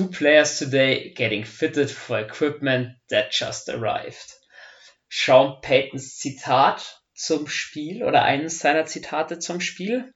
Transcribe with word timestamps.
Two 0.00 0.08
players 0.08 0.58
today 0.58 1.12
getting 1.12 1.44
fitted 1.44 1.90
for 1.90 2.18
equipment 2.18 2.96
that 3.10 3.32
just 3.32 3.68
arrived. 3.68 4.32
Sean 5.10 5.60
Paytons 5.60 6.16
Zitat 6.16 6.82
zum 7.12 7.46
Spiel 7.46 8.02
oder 8.02 8.22
eines 8.22 8.60
seiner 8.60 8.86
Zitate 8.86 9.40
zum 9.40 9.60
Spiel. 9.60 10.10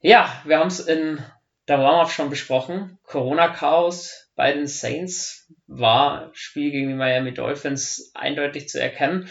Ja, 0.00 0.42
wir 0.44 0.58
haben 0.58 0.66
es 0.66 0.80
in 0.80 1.24
der 1.68 1.78
Warm-Up 1.78 2.10
schon 2.10 2.28
besprochen. 2.28 2.98
Corona-Chaos 3.04 4.28
bei 4.34 4.52
den 4.52 4.66
Saints 4.66 5.48
war 5.68 6.32
Spiel 6.34 6.72
gegen 6.72 6.88
die 6.88 6.94
Miami 6.94 7.32
Dolphins 7.32 8.10
eindeutig 8.14 8.68
zu 8.68 8.80
erkennen. 8.80 9.28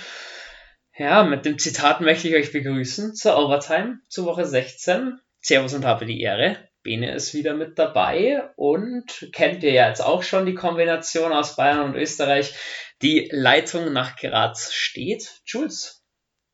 Ja, 0.97 1.25
mit 1.25 1.43
dem 1.43 1.59
Zitat 1.59 1.99
möchte 1.99 2.29
ich 2.29 2.35
euch 2.35 2.53
begrüßen 2.53 3.13
zur 3.13 3.37
Overtime, 3.37 3.99
zur 4.07 4.25
Woche 4.25 4.45
16. 4.45 5.19
Servus 5.41 5.73
und 5.73 5.83
habe 5.83 6.05
die 6.05 6.21
Ehre. 6.21 6.69
Bene 6.85 7.15
ist 7.15 7.33
wieder 7.33 7.55
mit 7.55 7.79
dabei 7.79 8.47
und 8.55 9.29
kennt 9.33 9.63
ihr 9.63 9.71
ja 9.71 9.89
jetzt 9.89 10.01
auch 10.01 10.21
schon 10.21 10.45
die 10.45 10.53
Kombination 10.53 11.33
aus 11.33 11.55
Bayern 11.55 11.81
und 11.81 11.95
Österreich. 11.95 12.55
Die 13.01 13.27
Leitung 13.31 13.91
nach 13.91 14.15
Graz 14.17 14.71
steht. 14.71 15.41
Jules, 15.45 16.03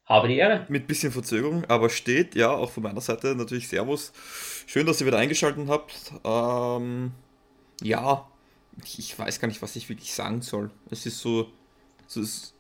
habe 0.06 0.30
die 0.30 0.38
Ehre. 0.38 0.66
Mit 0.70 0.88
bisschen 0.88 1.12
Verzögerung, 1.12 1.66
aber 1.66 1.90
steht, 1.90 2.34
ja, 2.36 2.50
auch 2.50 2.72
von 2.72 2.82
meiner 2.82 3.02
Seite 3.02 3.36
natürlich 3.36 3.68
Servus. 3.68 4.14
Schön, 4.68 4.86
dass 4.86 5.02
ihr 5.02 5.08
wieder 5.08 5.18
eingeschaltet 5.18 5.68
habt. 5.68 6.14
Ähm, 6.24 7.12
ja, 7.84 8.26
ich 8.98 9.20
weiß 9.20 9.42
gar 9.42 9.50
nicht, 9.50 9.62
was 9.62 9.76
ich 9.76 9.90
wirklich 9.90 10.14
sagen 10.14 10.42
soll. 10.42 10.72
Es 10.90 11.06
ist 11.06 11.20
so, 11.20 11.52
es 12.08 12.16
ist 12.16 12.56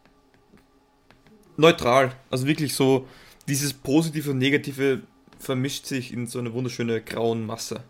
neutral. 1.56 2.12
Also 2.30 2.48
wirklich 2.48 2.76
so, 2.76 3.08
dieses 3.48 3.72
positive 3.72 4.32
und 4.32 4.40
negative 4.40 5.04
vermischt 5.42 5.86
sich 5.86 6.14
in 6.14 6.28
so 6.28 6.40
eine 6.40 6.54
wunderschöne 6.54 7.02
grauen 7.02 7.46
Masse. 7.46 7.84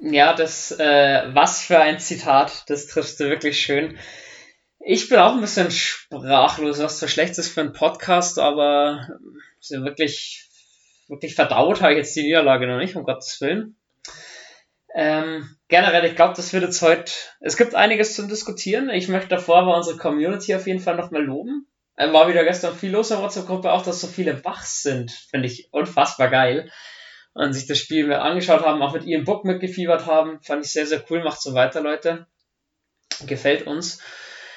Ja, 0.00 0.32
das, 0.32 0.70
äh, 0.72 1.28
was 1.32 1.62
für 1.62 1.78
ein 1.80 1.98
Zitat, 1.98 2.64
das 2.68 2.86
triffst 2.86 3.18
du 3.20 3.28
wirklich 3.28 3.60
schön. 3.60 3.98
Ich 4.80 5.08
bin 5.08 5.18
auch 5.18 5.34
ein 5.34 5.40
bisschen 5.40 5.70
sprachlos, 5.70 6.78
was 6.78 6.98
zwar 6.98 7.08
schlecht 7.08 7.36
ist 7.38 7.48
für 7.48 7.60
einen 7.60 7.72
Podcast, 7.72 8.38
aber 8.38 9.08
so 9.60 9.82
wirklich, 9.84 10.48
wirklich 11.08 11.34
verdaut 11.34 11.82
habe 11.82 11.92
ich 11.92 11.98
jetzt 11.98 12.14
die 12.14 12.22
Niederlage 12.22 12.66
noch 12.66 12.78
nicht, 12.78 12.94
um 12.94 13.04
Gottes 13.04 13.40
Willen. 13.40 13.76
Ähm, 14.94 15.48
generell, 15.68 16.04
ich 16.04 16.16
glaube, 16.16 16.34
das 16.34 16.52
wird 16.52 16.62
jetzt 16.62 16.80
heute, 16.82 17.12
es 17.40 17.56
gibt 17.56 17.74
einiges 17.74 18.14
zum 18.14 18.28
Diskutieren. 18.28 18.90
Ich 18.90 19.08
möchte 19.08 19.28
davor 19.28 19.58
aber 19.58 19.76
unsere 19.76 19.98
Community 19.98 20.54
auf 20.54 20.66
jeden 20.66 20.80
Fall 20.80 20.96
nochmal 20.96 21.24
loben. 21.24 21.66
Äh, 21.98 22.12
war 22.12 22.28
wieder 22.28 22.44
gestern 22.44 22.76
viel 22.76 22.92
los 22.92 23.10
in 23.10 23.16
der 23.16 23.24
WhatsApp-Gruppe, 23.24 23.72
auch 23.72 23.82
dass 23.82 24.00
so 24.00 24.06
viele 24.06 24.44
wach 24.44 24.64
sind, 24.64 25.10
finde 25.10 25.48
ich 25.48 25.68
unfassbar 25.72 26.30
geil. 26.30 26.70
Und 27.34 27.52
sich 27.52 27.66
das 27.66 27.78
Spiel 27.78 28.12
angeschaut 28.12 28.64
haben, 28.64 28.82
auch 28.82 28.94
mit 28.94 29.04
ihrem 29.04 29.24
Book 29.24 29.44
mitgefiebert 29.44 30.06
haben, 30.06 30.40
fand 30.42 30.64
ich 30.64 30.72
sehr, 30.72 30.86
sehr 30.86 31.04
cool. 31.10 31.22
Macht 31.22 31.42
so 31.42 31.54
weiter, 31.54 31.80
Leute. 31.80 32.26
Gefällt 33.26 33.66
uns. 33.66 34.00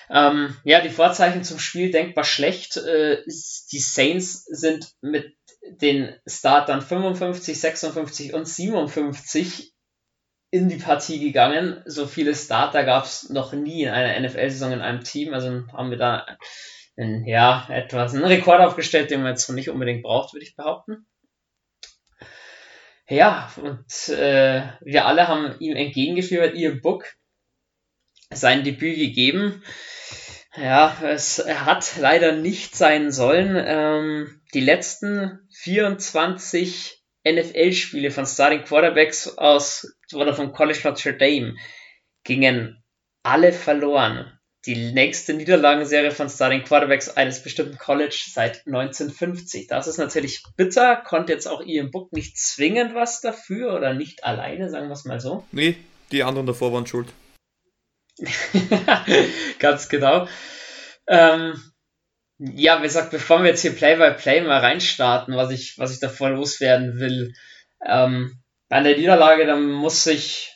Ähm, 0.09 0.55
ja, 0.63 0.81
die 0.81 0.89
Vorzeichen 0.89 1.43
zum 1.43 1.59
Spiel 1.59 1.91
denkbar 1.91 2.23
schlecht. 2.23 2.77
Äh, 2.77 3.23
die 3.25 3.79
Saints 3.79 4.45
sind 4.45 4.91
mit 5.01 5.35
den 5.63 6.15
Startern 6.27 6.81
55, 6.81 7.59
56 7.59 8.33
und 8.33 8.47
57 8.47 9.73
in 10.51 10.69
die 10.69 10.77
Partie 10.77 11.19
gegangen. 11.19 11.81
So 11.85 12.07
viele 12.07 12.35
Starter 12.35 12.83
gab 12.83 13.05
es 13.05 13.29
noch 13.29 13.53
nie 13.53 13.83
in 13.83 13.89
einer 13.89 14.19
NFL-Saison 14.27 14.73
in 14.73 14.81
einem 14.81 15.03
Team. 15.03 15.33
Also 15.33 15.63
haben 15.71 15.91
wir 15.91 15.97
da 15.97 16.25
einen, 16.97 17.25
ja, 17.25 17.67
etwas 17.69 18.13
einen 18.13 18.25
Rekord 18.25 18.61
aufgestellt, 18.61 19.11
den 19.11 19.21
man 19.21 19.31
jetzt 19.31 19.49
nicht 19.49 19.69
unbedingt 19.69 20.03
braucht, 20.03 20.33
würde 20.33 20.45
ich 20.45 20.55
behaupten. 20.55 21.05
Ja, 23.07 23.51
und 23.57 24.09
äh, 24.09 24.63
wir 24.81 25.05
alle 25.05 25.27
haben 25.27 25.55
ihm 25.59 25.75
entgegengeführt, 25.75 26.55
ihr 26.55 26.81
Book 26.81 27.05
sein 28.29 28.63
Debüt 28.63 28.97
gegeben. 28.97 29.63
Ja, 30.55 30.97
es 31.03 31.45
hat 31.45 31.97
leider 31.97 32.33
nicht 32.33 32.75
sein 32.75 33.11
sollen. 33.11 33.55
Ähm, 33.57 34.41
die 34.53 34.61
letzten 34.61 35.47
24 35.53 37.01
NFL-Spiele 37.27 38.11
von 38.11 38.25
Starting 38.25 38.63
Quarterbacks 38.63 39.37
aus 39.37 39.95
oder 40.13 40.33
vom 40.33 40.53
College 40.53 40.79
Notre 40.83 41.17
Dame 41.17 41.55
gingen 42.23 42.83
alle 43.23 43.53
verloren 43.53 44.39
die 44.65 44.91
nächste 44.91 45.33
Niederlagenserie 45.33 46.11
von 46.11 46.29
Starting 46.29 46.63
Quarterbacks 46.63 47.09
eines 47.09 47.41
bestimmten 47.41 47.77
College 47.77 48.29
seit 48.31 48.67
1950. 48.67 49.67
Das 49.67 49.87
ist 49.87 49.97
natürlich 49.97 50.43
bitter, 50.55 50.95
konnte 50.97 51.33
jetzt 51.33 51.47
auch 51.47 51.65
Ian 51.65 51.89
Book 51.89 52.13
nicht 52.13 52.37
zwingend 52.37 52.93
was 52.93 53.21
dafür 53.21 53.73
oder 53.73 53.93
nicht 53.93 54.23
alleine, 54.23 54.69
sagen 54.69 54.87
wir 54.87 54.93
es 54.93 55.05
mal 55.05 55.19
so. 55.19 55.45
Nee, 55.51 55.77
die 56.11 56.23
anderen 56.23 56.45
davor 56.45 56.71
waren 56.73 56.85
schuld. 56.85 57.07
Ganz 59.59 59.89
genau. 59.89 60.27
Ähm, 61.07 61.59
ja, 62.37 62.79
wie 62.79 62.83
gesagt, 62.83 63.11
bevor 63.11 63.41
wir 63.41 63.49
jetzt 63.49 63.61
hier 63.61 63.75
Play-by-Play 63.75 64.41
-play 64.41 64.47
mal 64.47 64.59
reinstarten, 64.59 65.35
was 65.35 65.51
ich, 65.51 65.77
was 65.79 65.91
ich 65.93 65.99
davor 65.99 66.29
loswerden 66.29 66.99
will, 66.99 67.33
ähm, 67.85 68.41
bei 68.69 68.81
der 68.81 68.97
Niederlage, 68.97 69.45
dann 69.45 69.69
muss 69.71 70.05
ich 70.07 70.50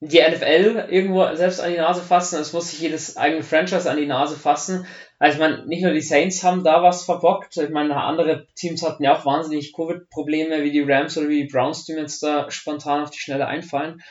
die 0.00 0.20
NFL 0.20 0.88
irgendwo 0.90 1.34
selbst 1.34 1.60
an 1.60 1.70
die 1.70 1.78
Nase 1.78 2.02
fassen, 2.02 2.38
es 2.38 2.52
muss 2.52 2.70
sich 2.70 2.80
jedes 2.80 3.16
eigene 3.16 3.42
Franchise 3.42 3.90
an 3.90 3.96
die 3.96 4.06
Nase 4.06 4.36
fassen. 4.36 4.86
Also 5.18 5.34
ich 5.34 5.40
meine, 5.40 5.66
nicht 5.66 5.82
nur 5.82 5.92
die 5.92 6.02
Saints 6.02 6.44
haben 6.44 6.64
da 6.64 6.82
was 6.82 7.04
verbockt, 7.04 7.56
ich 7.56 7.70
meine, 7.70 7.96
andere 7.96 8.46
Teams 8.54 8.82
hatten 8.82 9.02
ja 9.02 9.16
auch 9.16 9.24
wahnsinnig 9.24 9.72
Covid-Probleme, 9.74 10.62
wie 10.62 10.70
die 10.70 10.82
Rams 10.82 11.16
oder 11.16 11.28
wie 11.28 11.42
die 11.42 11.48
Browns, 11.48 11.84
die 11.84 11.94
mir 11.94 12.02
jetzt 12.02 12.22
da 12.22 12.50
spontan 12.50 13.02
auf 13.02 13.10
die 13.10 13.18
Schnelle 13.18 13.46
einfallen. 13.46 14.02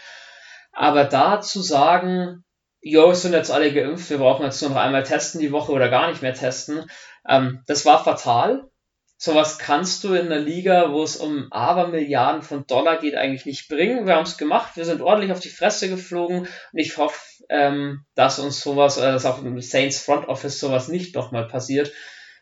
Aber 0.71 1.03
da 1.03 1.39
zu 1.39 1.61
sagen, 1.61 2.43
jo, 2.81 3.11
es 3.11 3.21
sind 3.21 3.33
jetzt 3.33 3.51
alle 3.51 3.71
geimpft, 3.71 4.09
wir 4.09 4.17
brauchen 4.17 4.43
jetzt 4.43 4.61
nur 4.61 4.71
noch 4.71 4.77
einmal 4.77 5.03
testen 5.03 5.39
die 5.39 5.51
Woche 5.51 5.71
oder 5.71 5.89
gar 5.89 6.09
nicht 6.09 6.23
mehr 6.23 6.33
testen, 6.33 6.89
ähm, 7.27 7.63
das 7.67 7.85
war 7.85 8.03
fatal 8.03 8.69
sowas 9.17 9.57
kannst 9.57 10.03
du 10.03 10.13
in 10.13 10.25
einer 10.25 10.39
Liga, 10.39 10.91
wo 10.91 11.03
es 11.03 11.15
um 11.15 11.51
Abermilliarden 11.51 12.41
von 12.41 12.67
Dollar 12.67 12.99
geht, 12.99 13.15
eigentlich 13.15 13.45
nicht 13.45 13.69
bringen. 13.69 14.05
Wir 14.05 14.15
haben 14.15 14.25
es 14.25 14.37
gemacht, 14.37 14.75
wir 14.75 14.85
sind 14.85 15.01
ordentlich 15.01 15.31
auf 15.31 15.39
die 15.39 15.49
Fresse 15.49 15.89
geflogen 15.89 16.39
und 16.39 16.79
ich 16.79 16.97
hoffe, 16.97 17.19
ähm, 17.49 18.05
dass 18.15 18.39
uns 18.39 18.59
sowas, 18.61 18.97
oder 18.97 19.13
dass 19.13 19.25
auch 19.25 19.41
im 19.41 19.59
Saints 19.61 19.99
Front 19.99 20.27
Office 20.27 20.59
sowas 20.59 20.89
nicht 20.89 21.15
nochmal 21.15 21.47
passiert. 21.47 21.93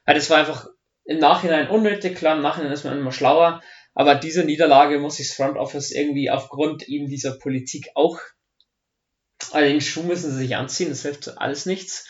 Weil 0.05 0.15
das 0.15 0.29
war 0.29 0.37
einfach 0.37 0.67
im 1.05 1.19
Nachhinein 1.19 1.69
unnötig, 1.69 2.15
klar, 2.15 2.35
im 2.35 2.41
Nachhinein 2.41 2.71
ist 2.71 2.85
man 2.85 2.97
immer 2.97 3.11
schlauer, 3.11 3.61
aber 3.93 4.15
diese 4.15 4.43
Niederlage 4.43 4.99
muss 4.99 5.17
sich 5.17 5.27
das 5.27 5.37
Front 5.37 5.57
Office 5.57 5.91
irgendwie 5.91 6.31
aufgrund 6.31 6.87
eben 6.89 7.07
dieser 7.07 7.37
Politik 7.37 7.89
auch, 7.93 8.19
also 9.51 9.67
den 9.67 9.81
Schuh 9.81 10.03
müssen 10.03 10.31
sie 10.31 10.37
sich 10.37 10.55
anziehen, 10.55 10.89
das 10.89 11.03
hilft 11.03 11.37
alles 11.37 11.65
nichts. 11.65 12.07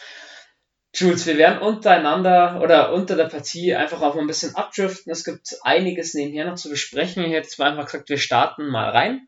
Jules, 0.96 1.26
wir 1.26 1.40
werden 1.40 1.60
untereinander 1.60 2.62
oder 2.62 2.94
unter 2.94 3.16
der 3.16 3.26
Partie 3.26 3.74
einfach 3.74 4.02
auch 4.02 4.14
mal 4.14 4.22
ein 4.22 4.28
bisschen 4.28 4.56
abdriften. 4.56 5.12
Es 5.12 5.24
gibt 5.24 5.58
einiges 5.64 6.14
nebenher 6.14 6.46
noch 6.46 6.56
zu 6.56 6.70
besprechen. 6.70 7.24
Ich 7.24 7.34
hätte 7.34 7.50
mal 7.58 7.72
einfach 7.72 7.86
gesagt, 7.86 8.10
wir 8.10 8.20
starten 8.20 8.68
mal 8.68 8.90
rein 8.90 9.28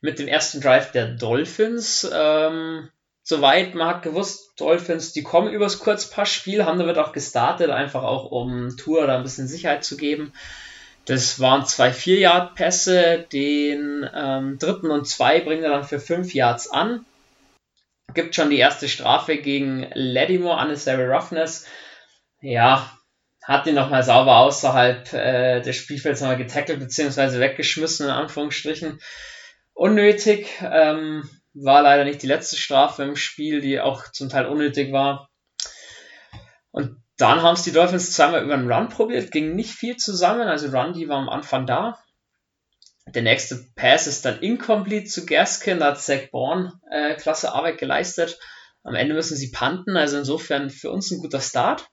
mit 0.00 0.20
dem 0.20 0.28
ersten 0.28 0.60
Drive 0.60 0.92
der 0.92 1.08
Dolphins. 1.08 2.08
Ähm, 2.12 2.88
soweit 3.24 3.74
man 3.74 3.88
hat 3.88 4.02
gewusst, 4.02 4.52
Dolphins, 4.56 5.12
die 5.12 5.24
kommen 5.24 5.52
übers 5.52 5.80
Kurzpassspiel, 5.80 6.64
haben 6.64 6.78
damit 6.78 6.98
auch 6.98 7.10
gestartet, 7.10 7.70
einfach 7.70 8.04
auch 8.04 8.30
um 8.30 8.76
Tour 8.76 9.08
da 9.08 9.16
ein 9.16 9.24
bisschen 9.24 9.48
Sicherheit 9.48 9.82
zu 9.82 9.96
geben. 9.96 10.32
Das 11.06 11.40
waren 11.40 11.66
zwei 11.66 11.90
4-Yard-Pässe, 11.90 13.26
den 13.32 14.08
ähm, 14.14 14.58
dritten 14.60 14.92
und 14.92 15.08
zwei 15.08 15.40
bringen 15.40 15.64
er 15.64 15.70
dann 15.70 15.84
für 15.84 15.98
5 15.98 16.32
Yards 16.34 16.70
an 16.70 17.04
gibt 18.14 18.34
schon 18.34 18.50
die 18.50 18.58
erste 18.58 18.88
Strafe 18.88 19.36
gegen 19.38 19.90
Lattimore, 19.94 20.60
Unnecessary 20.60 21.06
Roughness. 21.06 21.66
Ja, 22.40 22.90
hat 23.44 23.66
ihn 23.66 23.74
nochmal 23.74 24.02
sauber 24.02 24.38
außerhalb 24.38 25.12
äh, 25.12 25.60
des 25.60 25.76
Spielfelds 25.76 26.20
nochmal 26.20 26.36
getackelt 26.36 26.78
bzw. 26.78 27.40
weggeschmissen, 27.40 28.06
in 28.06 28.12
Anführungsstrichen. 28.12 29.00
Unnötig. 29.72 30.48
Ähm, 30.62 31.28
war 31.54 31.82
leider 31.82 32.04
nicht 32.04 32.22
die 32.22 32.28
letzte 32.28 32.56
Strafe 32.56 33.02
im 33.02 33.16
Spiel, 33.16 33.60
die 33.60 33.80
auch 33.80 34.10
zum 34.12 34.28
Teil 34.28 34.46
unnötig 34.46 34.92
war. 34.92 35.28
Und 36.70 37.02
dann 37.16 37.42
haben 37.42 37.54
es 37.54 37.62
die 37.62 37.72
Dolphins 37.72 38.12
zweimal 38.12 38.44
über 38.44 38.54
einen 38.54 38.70
Run 38.70 38.88
probiert, 38.88 39.32
ging 39.32 39.54
nicht 39.54 39.72
viel 39.72 39.96
zusammen. 39.96 40.48
Also 40.48 40.68
Run, 40.68 40.92
die 40.92 41.08
war 41.08 41.18
am 41.18 41.28
Anfang 41.28 41.66
da. 41.66 41.98
Der 43.14 43.22
nächste 43.22 43.66
Pass 43.74 44.06
ist 44.06 44.24
dann 44.24 44.40
incomplete 44.40 45.06
zu 45.06 45.26
Gaskin, 45.26 45.80
da 45.80 45.86
hat 45.86 46.00
Zach 46.00 46.30
Bourne 46.30 46.80
äh, 46.90 47.14
klasse 47.14 47.52
Arbeit 47.52 47.78
geleistet. 47.78 48.38
Am 48.82 48.94
Ende 48.94 49.14
müssen 49.14 49.36
sie 49.36 49.50
panten, 49.50 49.96
also 49.96 50.18
insofern 50.18 50.70
für 50.70 50.90
uns 50.90 51.10
ein 51.10 51.20
guter 51.20 51.40
Start. 51.40 51.88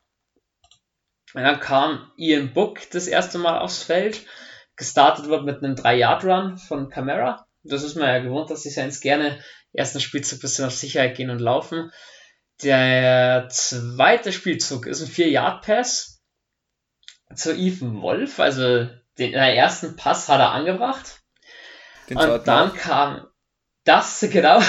Und 1.34 1.44
dann 1.44 1.60
kam 1.60 2.12
Ian 2.18 2.54
Book 2.54 2.80
das 2.92 3.08
erste 3.08 3.38
Mal 3.38 3.60
aufs 3.60 3.84
Feld. 3.84 4.26
Gestartet 4.76 5.28
wird 5.28 5.44
mit 5.44 5.64
einem 5.64 5.76
3-Yard-Run 5.76 6.58
von 6.58 6.90
Camara. 6.90 7.48
Das 7.64 7.84
ist 7.84 7.96
man 7.96 8.08
ja 8.08 8.20
gewohnt, 8.20 8.50
dass 8.50 8.62
die 8.62 8.70
Saints 8.70 9.02
gerne 9.02 9.44
ersten 9.74 10.00
Spielzug 10.00 10.40
ein 10.40 10.42
bisschen 10.42 10.66
auf 10.66 10.74
Sicherheit 10.74 11.18
gehen 11.18 11.30
und 11.30 11.40
laufen. 11.40 11.92
Der 12.64 13.48
zweite 13.50 14.32
Spielzug 14.32 14.88
ist 14.88 15.02
ein 15.02 15.08
4-Yard-Pass 15.08 16.22
zu 17.36 17.54
Ethan 17.54 18.02
Wolf, 18.02 18.40
also 18.40 18.88
den 19.20 19.34
ersten 19.34 19.96
Pass 19.96 20.30
hat 20.30 20.40
er 20.40 20.52
angebracht. 20.52 21.22
und 22.10 22.48
dann 22.48 22.74
kam 22.74 23.28
das, 23.84 24.26
genau, 24.32 24.62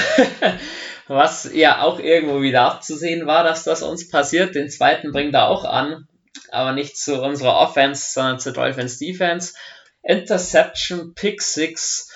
was 1.07 1.51
ja 1.53 1.83
auch 1.83 1.99
irgendwo 1.99 2.43
wieder 2.43 2.63
abzusehen 2.63 3.27
war, 3.27 3.45
dass 3.45 3.65
das 3.65 3.83
uns 3.83 4.09
passiert. 4.09 4.55
Den 4.55 4.71
zweiten 4.71 5.13
bringt 5.13 5.35
er 5.35 5.49
auch 5.49 5.65
an, 5.65 6.09
aber 6.51 6.73
nicht 6.73 6.97
zu 6.97 7.21
unserer 7.23 7.57
Offense, 7.57 8.13
sondern 8.13 8.41
zu 8.41 8.53
Dolphins 8.53 8.99
Defense. 8.99 9.55
Interception, 10.03 11.15
Pick 11.15 11.43
6. 11.43 12.11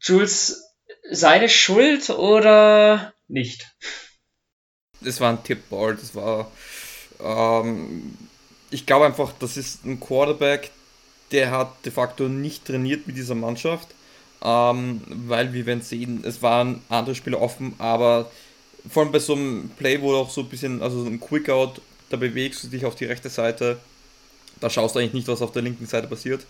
Jules, 0.00 0.74
seine 1.10 1.48
Schuld 1.48 2.10
oder 2.10 3.12
nicht? 3.28 3.66
Das 5.00 5.20
war 5.20 5.30
ein 5.30 5.42
Tippball, 5.42 5.96
das 5.96 6.14
war. 6.14 6.50
Ähm, 7.20 8.16
ich 8.70 8.86
glaube 8.86 9.06
einfach, 9.06 9.32
das 9.38 9.56
ist 9.56 9.84
ein 9.84 10.00
Quarterback, 10.00 10.70
der 11.34 11.50
hat 11.50 11.84
de 11.84 11.90
facto 11.90 12.28
nicht 12.28 12.64
trainiert 12.64 13.08
mit 13.08 13.16
dieser 13.16 13.34
Mannschaft, 13.34 13.88
ähm, 14.42 15.00
weil 15.08 15.52
wir 15.52 15.66
werden 15.66 15.82
sehen, 15.82 16.22
es 16.24 16.42
waren 16.42 16.80
andere 16.88 17.16
Spieler 17.16 17.42
offen, 17.42 17.74
aber 17.78 18.30
vor 18.88 19.02
allem 19.02 19.10
bei 19.10 19.18
so 19.18 19.32
einem 19.32 19.68
Play, 19.76 20.00
wo 20.00 20.14
auch 20.14 20.30
so 20.30 20.42
ein 20.42 20.48
bisschen, 20.48 20.80
also 20.80 21.04
ein 21.04 21.18
Quick-Out, 21.18 21.80
da 22.10 22.16
bewegst 22.16 22.62
du 22.62 22.68
dich 22.68 22.84
auf 22.84 22.94
die 22.94 23.06
rechte 23.06 23.30
Seite, 23.30 23.78
da 24.60 24.70
schaust 24.70 24.94
du 24.94 25.00
eigentlich 25.00 25.14
nicht, 25.14 25.28
was 25.28 25.42
auf 25.42 25.50
der 25.50 25.62
linken 25.62 25.86
Seite 25.86 26.06
passiert. 26.06 26.46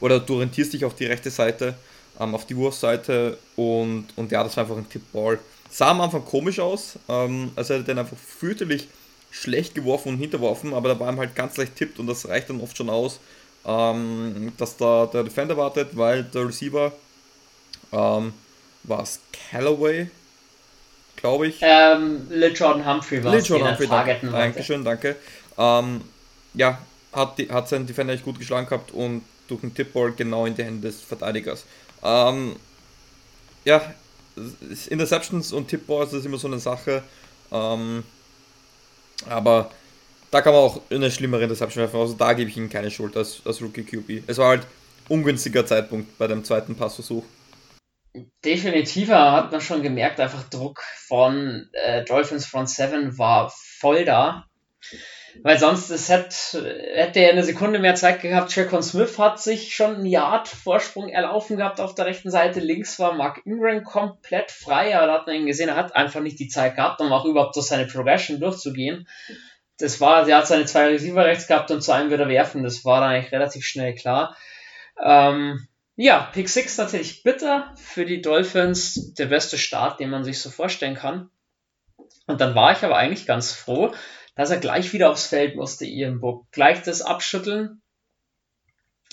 Oder 0.00 0.18
du 0.18 0.34
orientierst 0.34 0.72
dich 0.72 0.84
auf 0.84 0.96
die 0.96 1.06
rechte 1.06 1.30
Seite, 1.30 1.76
ähm, 2.18 2.34
auf 2.34 2.44
die 2.44 2.56
Wurfseite 2.56 3.38
und, 3.54 4.06
und 4.16 4.32
ja, 4.32 4.42
das 4.42 4.56
war 4.56 4.64
einfach 4.64 4.76
ein 4.76 4.88
Tippball. 4.88 5.38
Sah 5.70 5.92
am 5.92 6.00
Anfang 6.00 6.24
komisch 6.24 6.58
aus, 6.58 6.98
ähm, 7.08 7.52
also 7.54 7.74
er 7.74 7.80
hat 7.80 7.88
den 7.88 7.98
einfach 7.98 8.16
fürchterlich 8.16 8.88
schlecht 9.30 9.76
geworfen 9.76 10.08
und 10.08 10.18
hinterworfen, 10.18 10.74
aber 10.74 10.88
da 10.88 10.98
war 10.98 11.12
ihm 11.12 11.18
halt 11.18 11.36
ganz 11.36 11.56
leicht 11.56 11.76
tippt 11.76 12.00
und 12.00 12.08
das 12.08 12.26
reicht 12.28 12.50
dann 12.50 12.60
oft 12.60 12.76
schon 12.76 12.90
aus, 12.90 13.20
ähm, 13.66 14.52
dass 14.56 14.76
da 14.76 15.06
der 15.06 15.24
Defender 15.24 15.56
wartet, 15.56 15.96
weil 15.96 16.24
der 16.24 16.46
Receiver 16.48 16.92
ähm, 17.92 18.32
war 18.82 19.02
es 19.02 19.20
Callaway, 19.50 20.08
glaube 21.16 21.48
ich. 21.48 21.58
Ähm, 21.60 22.26
Lil 22.30 22.54
Jordan 22.54 22.86
Humphrey 22.86 23.22
war 23.24 23.34
es, 23.34 23.48
Jordan 23.48 23.70
Humphrey, 23.70 23.88
danke, 23.88 24.26
Dankeschön, 24.26 24.84
danke. 24.84 25.16
Ähm, 25.56 26.02
ja, 26.54 26.78
hat, 27.12 27.38
die, 27.38 27.50
hat 27.50 27.68
seinen 27.68 27.86
Defender 27.86 28.14
echt 28.14 28.24
gut 28.24 28.38
geschlagen 28.38 28.66
gehabt 28.66 28.92
und 28.92 29.22
durch 29.48 29.62
einen 29.62 29.74
Tipball 29.74 30.12
genau 30.12 30.46
in 30.46 30.54
die 30.54 30.64
Hände 30.64 30.88
des 30.88 31.00
Verteidigers. 31.00 31.64
Ähm, 32.02 32.56
ja, 33.64 33.94
Interceptions 34.90 35.52
und 35.52 35.68
Tipballs 35.68 36.12
ist 36.12 36.26
immer 36.26 36.38
so 36.38 36.48
eine 36.48 36.58
Sache. 36.58 37.02
Ähm, 37.52 38.02
aber 39.28 39.70
da 40.34 40.42
kann 40.42 40.52
man 40.52 40.62
auch 40.62 40.80
eine 40.90 41.12
schlimmere 41.12 41.44
Interception 41.44 41.82
werfen. 41.82 42.00
Also 42.00 42.14
da 42.14 42.32
gebe 42.32 42.50
ich 42.50 42.56
ihm 42.56 42.68
keine 42.68 42.90
Schuld 42.90 43.16
als, 43.16 43.40
als 43.46 43.62
Rookie 43.62 43.84
QB. 43.84 44.24
Es 44.26 44.38
war 44.38 44.48
halt 44.48 44.66
ungünstiger 45.08 45.64
Zeitpunkt 45.64 46.18
bei 46.18 46.26
dem 46.26 46.42
zweiten 46.42 46.74
Passversuch. 46.74 47.22
Definitiver 48.44 49.30
hat 49.30 49.52
man 49.52 49.60
schon 49.60 49.84
gemerkt, 49.84 50.18
einfach 50.18 50.42
Druck 50.48 50.82
von 51.06 51.68
äh, 51.72 52.04
Dolphins 52.04 52.46
Front 52.46 52.68
7 52.68 53.16
war 53.16 53.52
voll 53.54 54.04
da. 54.04 54.46
Weil 55.42 55.58
sonst 55.58 55.90
es 55.90 56.08
hätte, 56.08 56.84
hätte 56.94 57.20
er 57.20 57.30
eine 57.30 57.44
Sekunde 57.44 57.78
mehr 57.78 57.94
Zeit 57.94 58.20
gehabt. 58.20 58.52
Tracon 58.52 58.82
Smith 58.82 59.18
hat 59.18 59.40
sich 59.40 59.74
schon 59.74 59.96
einen 59.96 60.06
Yard 60.06 60.48
Vorsprung 60.48 61.08
erlaufen 61.08 61.56
gehabt 61.56 61.80
auf 61.80 61.94
der 61.94 62.06
rechten 62.06 62.30
Seite. 62.30 62.58
Links 62.58 62.98
war 62.98 63.14
Mark 63.14 63.42
Ingram 63.44 63.84
komplett 63.84 64.50
frei, 64.50 64.96
aber 64.96 65.06
da 65.06 65.12
hat 65.14 65.26
man 65.28 65.36
ihn 65.36 65.46
gesehen, 65.46 65.68
er 65.68 65.76
hat 65.76 65.94
einfach 65.94 66.20
nicht 66.20 66.40
die 66.40 66.48
Zeit 66.48 66.74
gehabt, 66.74 67.00
um 67.00 67.12
auch 67.12 67.24
überhaupt 67.24 67.54
durch 67.54 67.66
seine 67.66 67.86
Progression 67.86 68.40
durchzugehen. 68.40 69.06
Das 69.78 70.00
war, 70.00 70.28
er 70.28 70.38
hat 70.38 70.46
seine 70.46 70.66
zwei 70.66 70.86
Receiver 70.86 71.24
rechts 71.24 71.46
gehabt 71.46 71.70
und 71.70 71.82
zu 71.82 71.92
einem 71.92 72.10
würde 72.10 72.24
er 72.24 72.28
werfen. 72.28 72.62
Das 72.62 72.84
war 72.84 73.00
dann 73.00 73.10
eigentlich 73.10 73.32
relativ 73.32 73.64
schnell 73.64 73.94
klar. 73.94 74.36
Ähm, 75.02 75.66
ja, 75.96 76.28
Pick 76.32 76.48
6 76.48 76.78
natürlich 76.78 77.22
bitter 77.22 77.72
für 77.76 78.04
die 78.04 78.20
Dolphins. 78.20 79.14
Der 79.14 79.26
beste 79.26 79.58
Start, 79.58 80.00
den 80.00 80.10
man 80.10 80.24
sich 80.24 80.40
so 80.40 80.50
vorstellen 80.50 80.94
kann. 80.94 81.30
Und 82.26 82.40
dann 82.40 82.54
war 82.54 82.72
ich 82.72 82.82
aber 82.82 82.96
eigentlich 82.96 83.26
ganz 83.26 83.52
froh, 83.52 83.94
dass 84.34 84.50
er 84.50 84.58
gleich 84.58 84.92
wieder 84.92 85.10
aufs 85.10 85.26
Feld 85.26 85.56
musste, 85.56 85.86
Book. 86.20 86.46
Gleich 86.50 86.82
das 86.82 87.02
Abschütteln 87.02 87.82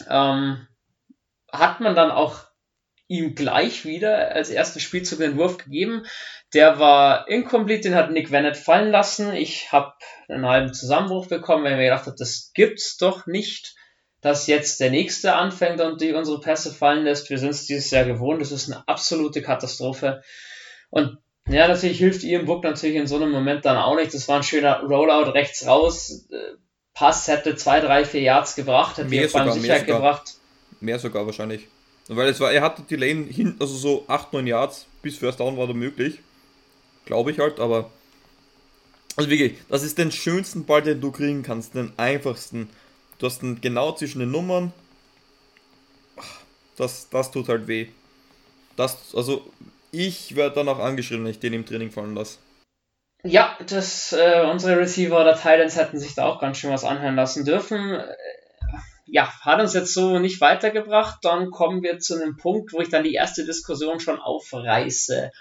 ähm, 0.09 0.67
hat 1.51 1.79
man 1.79 1.95
dann 1.95 2.11
auch 2.11 2.50
ihm 3.11 3.35
gleich 3.35 3.83
wieder 3.85 4.33
als 4.33 4.49
ersten 4.49 4.79
Spielzug 4.79 5.19
den 5.19 5.37
Wurf 5.37 5.57
gegeben. 5.57 6.03
Der 6.53 6.79
war 6.79 7.27
incomplete, 7.27 7.89
den 7.89 7.95
hat 7.95 8.11
Nick 8.11 8.31
Vannett 8.31 8.57
fallen 8.57 8.89
lassen. 8.89 9.33
Ich 9.33 9.71
habe 9.71 9.93
einen 10.29 10.45
halben 10.45 10.73
Zusammenbruch 10.73 11.27
bekommen, 11.27 11.63
weil 11.63 11.73
ich 11.73 11.77
mir 11.77 11.83
gedacht 11.85 12.05
habe, 12.05 12.15
das 12.17 12.51
gibt's 12.53 12.97
doch 12.97 13.27
nicht, 13.27 13.75
dass 14.21 14.47
jetzt 14.47 14.79
der 14.79 14.91
nächste 14.91 15.35
anfängt 15.35 15.81
und 15.81 15.99
die 15.99 16.13
unsere 16.13 16.39
Pässe 16.39 16.73
fallen 16.73 17.03
lässt. 17.03 17.29
Wir 17.29 17.37
sind 17.37 17.49
es 17.49 17.65
dieses 17.65 17.91
Jahr 17.91 18.05
gewohnt. 18.05 18.41
Das 18.41 18.51
ist 18.51 18.71
eine 18.71 18.87
absolute 18.87 19.41
Katastrophe. 19.41 20.21
Und 20.89 21.17
ja, 21.49 21.67
natürlich 21.67 21.97
hilft 21.97 22.23
Ian 22.23 22.45
Book 22.45 22.63
natürlich 22.63 22.95
in 22.95 23.07
so 23.07 23.17
einem 23.17 23.31
Moment 23.31 23.65
dann 23.65 23.77
auch 23.77 23.95
nicht. 23.95 24.13
Das 24.13 24.27
war 24.29 24.37
ein 24.37 24.43
schöner 24.43 24.81
Rollout 24.83 25.31
rechts 25.31 25.67
raus. 25.67 26.27
Äh, 26.31 26.37
Pass 26.93 27.27
hätte 27.27 27.55
zwei, 27.55 27.79
drei, 27.79 28.05
vier 28.05 28.21
Yards 28.21 28.55
gebracht, 28.55 28.97
hätte 28.97 29.09
mehr 29.09 29.27
sogar, 29.27 29.51
Sicherheit 29.53 29.87
mehr 29.87 29.95
sogar. 29.95 30.11
gebracht. 30.11 30.33
Mehr 30.81 30.99
sogar 30.99 31.25
wahrscheinlich. 31.25 31.67
Weil 32.13 32.27
es 32.27 32.39
war, 32.41 32.51
er 32.51 32.61
hatte 32.61 32.83
die 32.83 32.97
Lane 32.97 33.25
hin, 33.25 33.55
also 33.59 33.73
so 33.73 34.05
8, 34.07 34.33
9 34.33 34.45
Yards 34.45 34.85
bis 35.01 35.17
First 35.17 35.39
Down 35.39 35.57
war 35.57 35.67
da 35.67 35.73
möglich. 35.73 36.19
Glaube 37.05 37.31
ich 37.31 37.39
halt, 37.39 37.59
aber. 37.59 37.89
Also 39.15 39.29
wirklich, 39.29 39.57
das 39.69 39.83
ist 39.83 39.97
den 39.97 40.11
schönsten 40.11 40.65
Ball, 40.65 40.81
den 40.81 40.99
du 40.99 41.11
kriegen 41.11 41.41
kannst, 41.43 41.75
den 41.75 41.93
einfachsten. 41.97 42.69
Du 43.17 43.27
hast 43.27 43.43
ihn 43.43 43.61
genau 43.61 43.93
zwischen 43.93 44.19
den 44.19 44.31
Nummern. 44.31 44.73
Das, 46.75 47.09
das 47.09 47.31
tut 47.31 47.47
halt 47.47 47.67
weh. 47.67 47.87
Das, 48.75 49.13
also 49.15 49.45
ich 49.91 50.35
werde 50.35 50.55
dann 50.55 50.69
auch 50.69 50.79
angeschrieben, 50.79 51.23
wenn 51.23 51.31
ich 51.31 51.39
den 51.39 51.53
im 51.53 51.65
Training 51.65 51.91
fallen 51.91 52.15
lasse. 52.15 52.39
Ja, 53.23 53.57
das, 53.67 54.13
äh, 54.13 54.47
unsere 54.49 54.79
Receiver 54.79 55.19
oder 55.19 55.35
Titans 55.35 55.77
hätten 55.77 55.99
sich 55.99 56.15
da 56.15 56.25
auch 56.25 56.41
ganz 56.41 56.57
schön 56.57 56.71
was 56.71 56.83
anhören 56.83 57.15
lassen 57.15 57.45
dürfen. 57.45 58.01
Ja, 59.13 59.29
hat 59.41 59.59
uns 59.59 59.73
jetzt 59.73 59.93
so 59.93 60.19
nicht 60.19 60.39
weitergebracht. 60.39 61.19
Dann 61.23 61.51
kommen 61.51 61.83
wir 61.83 61.99
zu 61.99 62.15
einem 62.15 62.37
Punkt, 62.37 62.71
wo 62.71 62.79
ich 62.79 62.87
dann 62.87 63.03
die 63.03 63.13
erste 63.13 63.45
Diskussion 63.45 63.99
schon 63.99 64.21
aufreiße. 64.21 65.31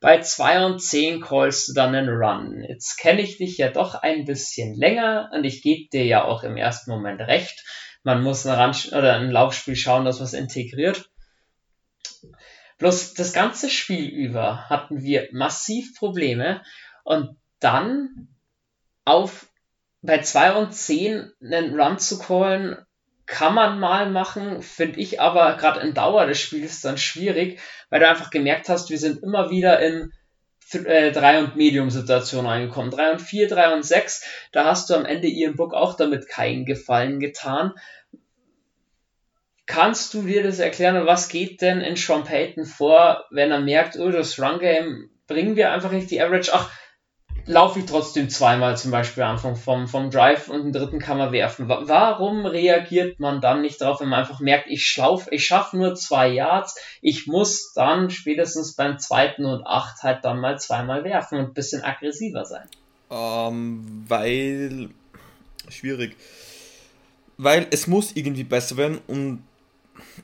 Bei 0.00 0.20
2 0.20 0.66
und 0.66 0.82
10 0.82 1.22
callst 1.22 1.68
du 1.68 1.72
dann 1.72 1.94
einen 1.94 2.10
Run. 2.10 2.62
Jetzt 2.68 2.98
kenne 2.98 3.22
ich 3.22 3.38
dich 3.38 3.56
ja 3.56 3.70
doch 3.70 3.94
ein 3.94 4.26
bisschen 4.26 4.74
länger 4.74 5.30
und 5.32 5.44
ich 5.44 5.62
gebe 5.62 5.88
dir 5.88 6.04
ja 6.04 6.24
auch 6.24 6.42
im 6.42 6.58
ersten 6.58 6.90
Moment 6.90 7.22
recht. 7.22 7.64
Man 8.02 8.22
muss 8.22 8.46
ein, 8.46 8.60
Run 8.60 8.76
oder 8.92 9.14
ein 9.14 9.30
Laufspiel 9.30 9.76
schauen, 9.76 10.04
dass 10.04 10.20
es 10.20 10.34
integriert. 10.34 11.08
Bloß 12.76 13.14
das 13.14 13.32
ganze 13.32 13.70
Spiel 13.70 14.06
über 14.06 14.68
hatten 14.68 15.02
wir 15.02 15.28
massiv 15.32 15.94
Probleme 15.96 16.60
und 17.02 17.34
dann 17.60 18.28
auf 19.06 19.48
bei 20.02 20.20
2 20.20 20.52
und 20.56 20.74
10 20.74 21.32
einen 21.42 21.80
Run 21.80 21.98
zu 21.98 22.18
callen, 22.18 22.76
kann 23.26 23.54
man 23.54 23.80
mal 23.80 24.10
machen, 24.10 24.62
finde 24.62 25.00
ich 25.00 25.20
aber 25.20 25.56
gerade 25.56 25.80
in 25.80 25.94
Dauer 25.94 26.26
des 26.26 26.40
Spiels 26.40 26.80
dann 26.80 26.98
schwierig, 26.98 27.60
weil 27.90 28.00
du 28.00 28.08
einfach 28.08 28.30
gemerkt 28.30 28.68
hast, 28.68 28.90
wir 28.90 28.98
sind 28.98 29.22
immer 29.22 29.50
wieder 29.50 29.80
in 29.80 30.12
3 30.72 30.78
äh, 30.78 31.38
und 31.38 31.56
Medium 31.56 31.90
Situationen 31.90 32.46
reingekommen. 32.46 32.90
3 32.90 33.12
und 33.12 33.22
4, 33.22 33.48
3 33.48 33.74
und 33.74 33.84
6, 33.84 34.24
da 34.52 34.64
hast 34.64 34.90
du 34.90 34.94
am 34.94 35.04
Ende 35.04 35.28
Ian 35.28 35.56
Book 35.56 35.74
auch 35.74 35.94
damit 35.94 36.28
keinen 36.28 36.64
Gefallen 36.64 37.20
getan, 37.20 37.72
Kannst 39.66 40.14
du 40.14 40.22
dir 40.22 40.44
das 40.44 40.60
erklären, 40.60 41.06
was 41.06 41.28
geht 41.28 41.60
denn 41.60 41.80
in 41.80 41.96
Sean 41.96 42.22
Payton 42.22 42.64
vor, 42.64 43.24
wenn 43.30 43.50
er 43.50 43.60
merkt, 43.60 43.96
oh, 43.98 44.10
das 44.10 44.40
Run-Game 44.40 45.10
bringen 45.26 45.56
wir 45.56 45.72
einfach 45.72 45.90
nicht 45.90 46.10
die 46.12 46.22
Average, 46.22 46.52
ach, 46.54 46.70
laufe 47.46 47.78
ich 47.78 47.86
trotzdem 47.86 48.28
zweimal 48.28 48.76
zum 48.76 48.90
Beispiel 48.90 49.22
Anfang 49.22 49.56
vom, 49.56 49.86
vom 49.86 50.10
Drive 50.10 50.48
und 50.48 50.64
den 50.64 50.72
dritten 50.72 50.98
kann 50.98 51.16
man 51.16 51.32
werfen. 51.32 51.68
Warum 51.68 52.44
reagiert 52.44 53.20
man 53.20 53.40
dann 53.40 53.62
nicht 53.62 53.80
darauf, 53.80 54.00
wenn 54.00 54.08
man 54.08 54.20
einfach 54.20 54.40
merkt, 54.40 54.68
ich 54.68 54.86
schlauf, 54.86 55.28
ich 55.30 55.46
schaffe 55.46 55.76
nur 55.76 55.94
zwei 55.94 56.28
Yards, 56.28 56.76
ich 57.00 57.26
muss 57.26 57.72
dann 57.72 58.10
spätestens 58.10 58.74
beim 58.74 58.98
zweiten 58.98 59.44
und 59.44 59.64
acht 59.64 60.02
halt 60.02 60.24
dann 60.24 60.40
mal 60.40 60.58
zweimal 60.58 61.04
werfen 61.04 61.38
und 61.38 61.44
ein 61.46 61.54
bisschen 61.54 61.82
aggressiver 61.84 62.44
sein? 62.44 62.68
Ähm, 63.10 64.04
weil 64.08 64.90
schwierig. 65.68 66.16
Weil 67.38 67.68
es 67.70 67.86
muss 67.86 68.16
irgendwie 68.16 68.44
besser 68.44 68.76
werden 68.76 68.98
und 69.06 69.44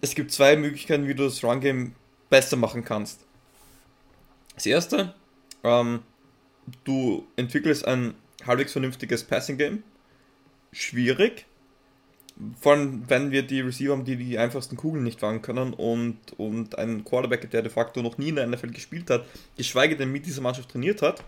es 0.00 0.14
gibt 0.14 0.32
zwei 0.32 0.56
Möglichkeiten, 0.56 1.06
wie 1.06 1.14
du 1.14 1.24
das 1.24 1.44
Run-Game 1.44 1.94
besser 2.30 2.56
machen 2.56 2.84
kannst. 2.84 3.20
Das 4.54 4.66
erste, 4.66 5.14
ähm, 5.62 6.00
du 6.84 7.26
entwickelst 7.36 7.86
ein 7.86 8.14
halbwegs 8.46 8.72
vernünftiges 8.72 9.24
Passing-Game. 9.24 9.82
Schwierig. 10.72 11.46
Vor 12.60 12.72
allem, 12.72 13.04
wenn 13.08 13.30
wir 13.30 13.42
die 13.42 13.60
Receiver 13.60 13.92
haben, 13.92 14.04
die 14.04 14.16
die 14.16 14.38
einfachsten 14.38 14.76
Kugeln 14.76 15.04
nicht 15.04 15.20
fangen 15.20 15.42
können 15.42 15.74
und, 15.74 16.18
und 16.38 16.78
einen 16.78 17.04
Quarterback, 17.04 17.50
der 17.50 17.62
de 17.62 17.70
facto 17.70 18.02
noch 18.02 18.18
nie 18.18 18.30
in 18.30 18.36
der 18.36 18.46
NFL 18.46 18.70
gespielt 18.70 19.10
hat, 19.10 19.26
geschweige 19.56 19.96
denn 19.96 20.10
mit 20.10 20.26
dieser 20.26 20.40
Mannschaft 20.40 20.70
trainiert 20.70 21.02
hat. 21.02 21.22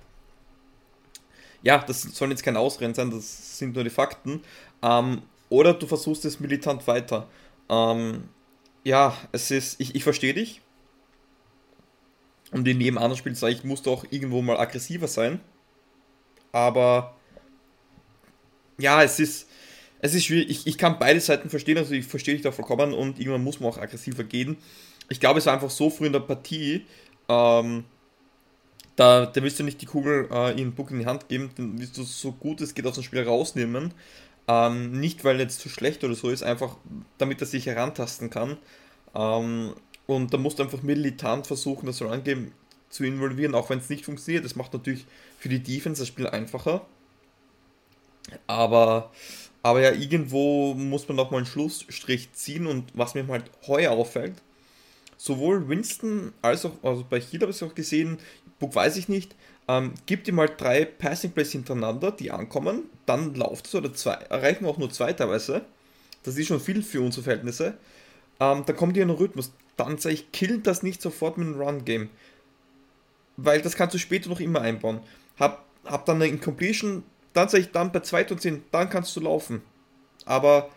Ja, 1.62 1.78
das 1.78 2.02
sollen 2.02 2.30
jetzt 2.30 2.42
kein 2.42 2.56
Ausrennen 2.56 2.94
sein, 2.94 3.10
das 3.10 3.58
sind 3.58 3.74
nur 3.74 3.84
die 3.84 3.90
Fakten. 3.90 4.42
Ähm, 4.82 5.22
oder 5.50 5.74
du 5.74 5.86
versuchst 5.86 6.24
es 6.24 6.40
militant 6.40 6.86
weiter. 6.86 7.28
Ähm, 7.68 8.24
ja, 8.82 9.16
es 9.32 9.50
ist, 9.50 9.80
ich, 9.80 9.94
ich 9.94 10.04
verstehe 10.04 10.34
dich. 10.34 10.60
Und 12.54 12.68
in 12.68 12.80
jedem 12.80 12.98
anderen 12.98 13.16
Spiel 13.16 13.34
sage 13.34 13.52
ich, 13.52 13.64
musst 13.64 13.84
du 13.84 13.90
auch 13.90 14.04
irgendwo 14.10 14.40
mal 14.40 14.56
aggressiver 14.56 15.08
sein. 15.08 15.40
Aber 16.52 17.16
ja, 18.78 19.02
es 19.02 19.18
ist, 19.18 19.48
es 19.98 20.14
ist 20.14 20.26
schwierig. 20.26 20.50
Ich, 20.50 20.66
ich 20.68 20.78
kann 20.78 21.00
beide 21.00 21.18
Seiten 21.20 21.50
verstehen, 21.50 21.78
also 21.78 21.94
ich 21.94 22.06
verstehe 22.06 22.34
dich 22.34 22.44
da 22.44 22.52
vollkommen 22.52 22.94
und 22.94 23.18
irgendwann 23.18 23.42
muss 23.42 23.58
man 23.58 23.70
auch 23.70 23.78
aggressiver 23.78 24.22
gehen. 24.22 24.56
Ich 25.08 25.18
glaube, 25.18 25.40
es 25.40 25.46
war 25.46 25.54
einfach 25.54 25.68
so 25.68 25.90
früh 25.90 26.06
in 26.06 26.12
der 26.12 26.20
Partie, 26.20 26.86
ähm, 27.28 27.86
da, 28.94 29.26
da 29.26 29.42
willst 29.42 29.58
du 29.58 29.64
nicht 29.64 29.82
die 29.82 29.86
Kugel 29.86 30.28
äh, 30.30 30.52
in 30.60 30.76
Puck 30.76 30.92
in 30.92 31.00
die 31.00 31.06
Hand 31.06 31.28
geben, 31.28 31.50
dann 31.56 31.76
willst 31.80 31.98
du 31.98 32.04
so 32.04 32.30
gut 32.30 32.60
es 32.60 32.74
geht 32.74 32.86
aus 32.86 32.94
dem 32.94 33.02
Spiel 33.02 33.24
rausnehmen. 33.24 33.92
Ähm, 34.46 35.00
nicht, 35.00 35.24
weil 35.24 35.40
jetzt 35.40 35.58
zu 35.58 35.68
schlecht 35.68 36.04
oder 36.04 36.14
so 36.14 36.30
ist, 36.30 36.44
einfach 36.44 36.76
damit 37.18 37.40
er 37.40 37.48
sich 37.48 37.66
herantasten 37.66 38.30
kann. 38.30 38.58
Ähm, 39.12 39.74
und 40.06 40.32
da 40.32 40.38
musst 40.38 40.58
du 40.58 40.62
einfach 40.62 40.82
militant 40.82 41.46
versuchen, 41.46 41.86
das 41.86 42.02
Run-Game 42.02 42.52
zu 42.90 43.04
involvieren, 43.04 43.54
auch 43.54 43.70
wenn 43.70 43.78
es 43.78 43.88
nicht 43.88 44.04
funktioniert. 44.04 44.44
Das 44.44 44.56
macht 44.56 44.72
natürlich 44.72 45.06
für 45.38 45.48
die 45.48 45.62
Defense 45.62 46.02
das 46.02 46.08
Spiel 46.08 46.26
einfacher. 46.26 46.86
Aber, 48.46 49.10
aber 49.62 49.80
ja, 49.80 49.92
irgendwo 49.92 50.74
muss 50.74 51.08
man 51.08 51.18
auch 51.18 51.30
mal 51.30 51.38
einen 51.38 51.46
Schlussstrich 51.46 52.32
ziehen 52.32 52.66
und 52.66 52.90
was 52.94 53.14
mir 53.14 53.26
halt 53.28 53.50
heuer 53.66 53.92
auffällt, 53.92 54.34
sowohl 55.16 55.68
Winston 55.68 56.32
als 56.42 56.64
auch, 56.64 56.72
also 56.82 57.04
bei 57.08 57.20
Heal 57.20 57.42
habe 57.42 57.50
ich 57.50 57.56
es 57.56 57.62
auch 57.62 57.74
gesehen, 57.74 58.18
Book 58.58 58.74
weiß 58.74 58.96
ich 58.96 59.08
nicht, 59.08 59.34
ähm, 59.68 59.94
gibt 60.06 60.28
ihm 60.28 60.38
halt 60.38 60.60
drei 60.60 60.84
Passing 60.84 61.32
Plays 61.32 61.52
hintereinander, 61.52 62.12
die 62.12 62.30
ankommen, 62.30 62.84
dann 63.06 63.34
lauft 63.34 63.66
es 63.66 63.74
oder 63.74 63.92
zwei, 63.92 64.12
erreichen 64.12 64.66
auch 64.66 64.78
nur 64.78 64.90
zwei 64.90 65.12
teilweise. 65.12 65.64
Das 66.22 66.36
ist 66.36 66.46
schon 66.46 66.60
viel 66.60 66.82
für 66.82 67.02
unsere 67.02 67.22
Verhältnisse. 67.22 67.76
Ähm, 68.40 68.64
dann 68.66 68.76
kommt 68.76 68.96
ihr 68.96 69.02
in 69.02 69.08
den 69.08 69.16
Rhythmus. 69.16 69.52
Dann 69.76 69.98
sage 69.98 70.14
ich, 70.14 70.32
killt 70.32 70.66
das 70.66 70.82
nicht 70.82 71.02
sofort 71.02 71.38
mit 71.38 71.48
einem 71.48 71.60
Run-Game. 71.60 72.10
Weil 73.36 73.62
das 73.62 73.76
kannst 73.76 73.94
du 73.94 73.98
später 73.98 74.28
noch 74.28 74.40
immer 74.40 74.60
einbauen. 74.60 75.00
Hab, 75.38 75.64
hab 75.84 76.06
dann 76.06 76.16
eine 76.16 76.26
Incompletion, 76.26 77.02
dann 77.32 77.48
sage 77.48 77.64
ich 77.64 77.72
dann 77.72 77.92
bei 77.92 78.00
2 78.00 78.28
und 78.30 78.40
10, 78.40 78.64
dann 78.70 78.88
kannst 78.88 79.14
du 79.16 79.20
laufen. 79.20 79.62
Aber 80.24 80.70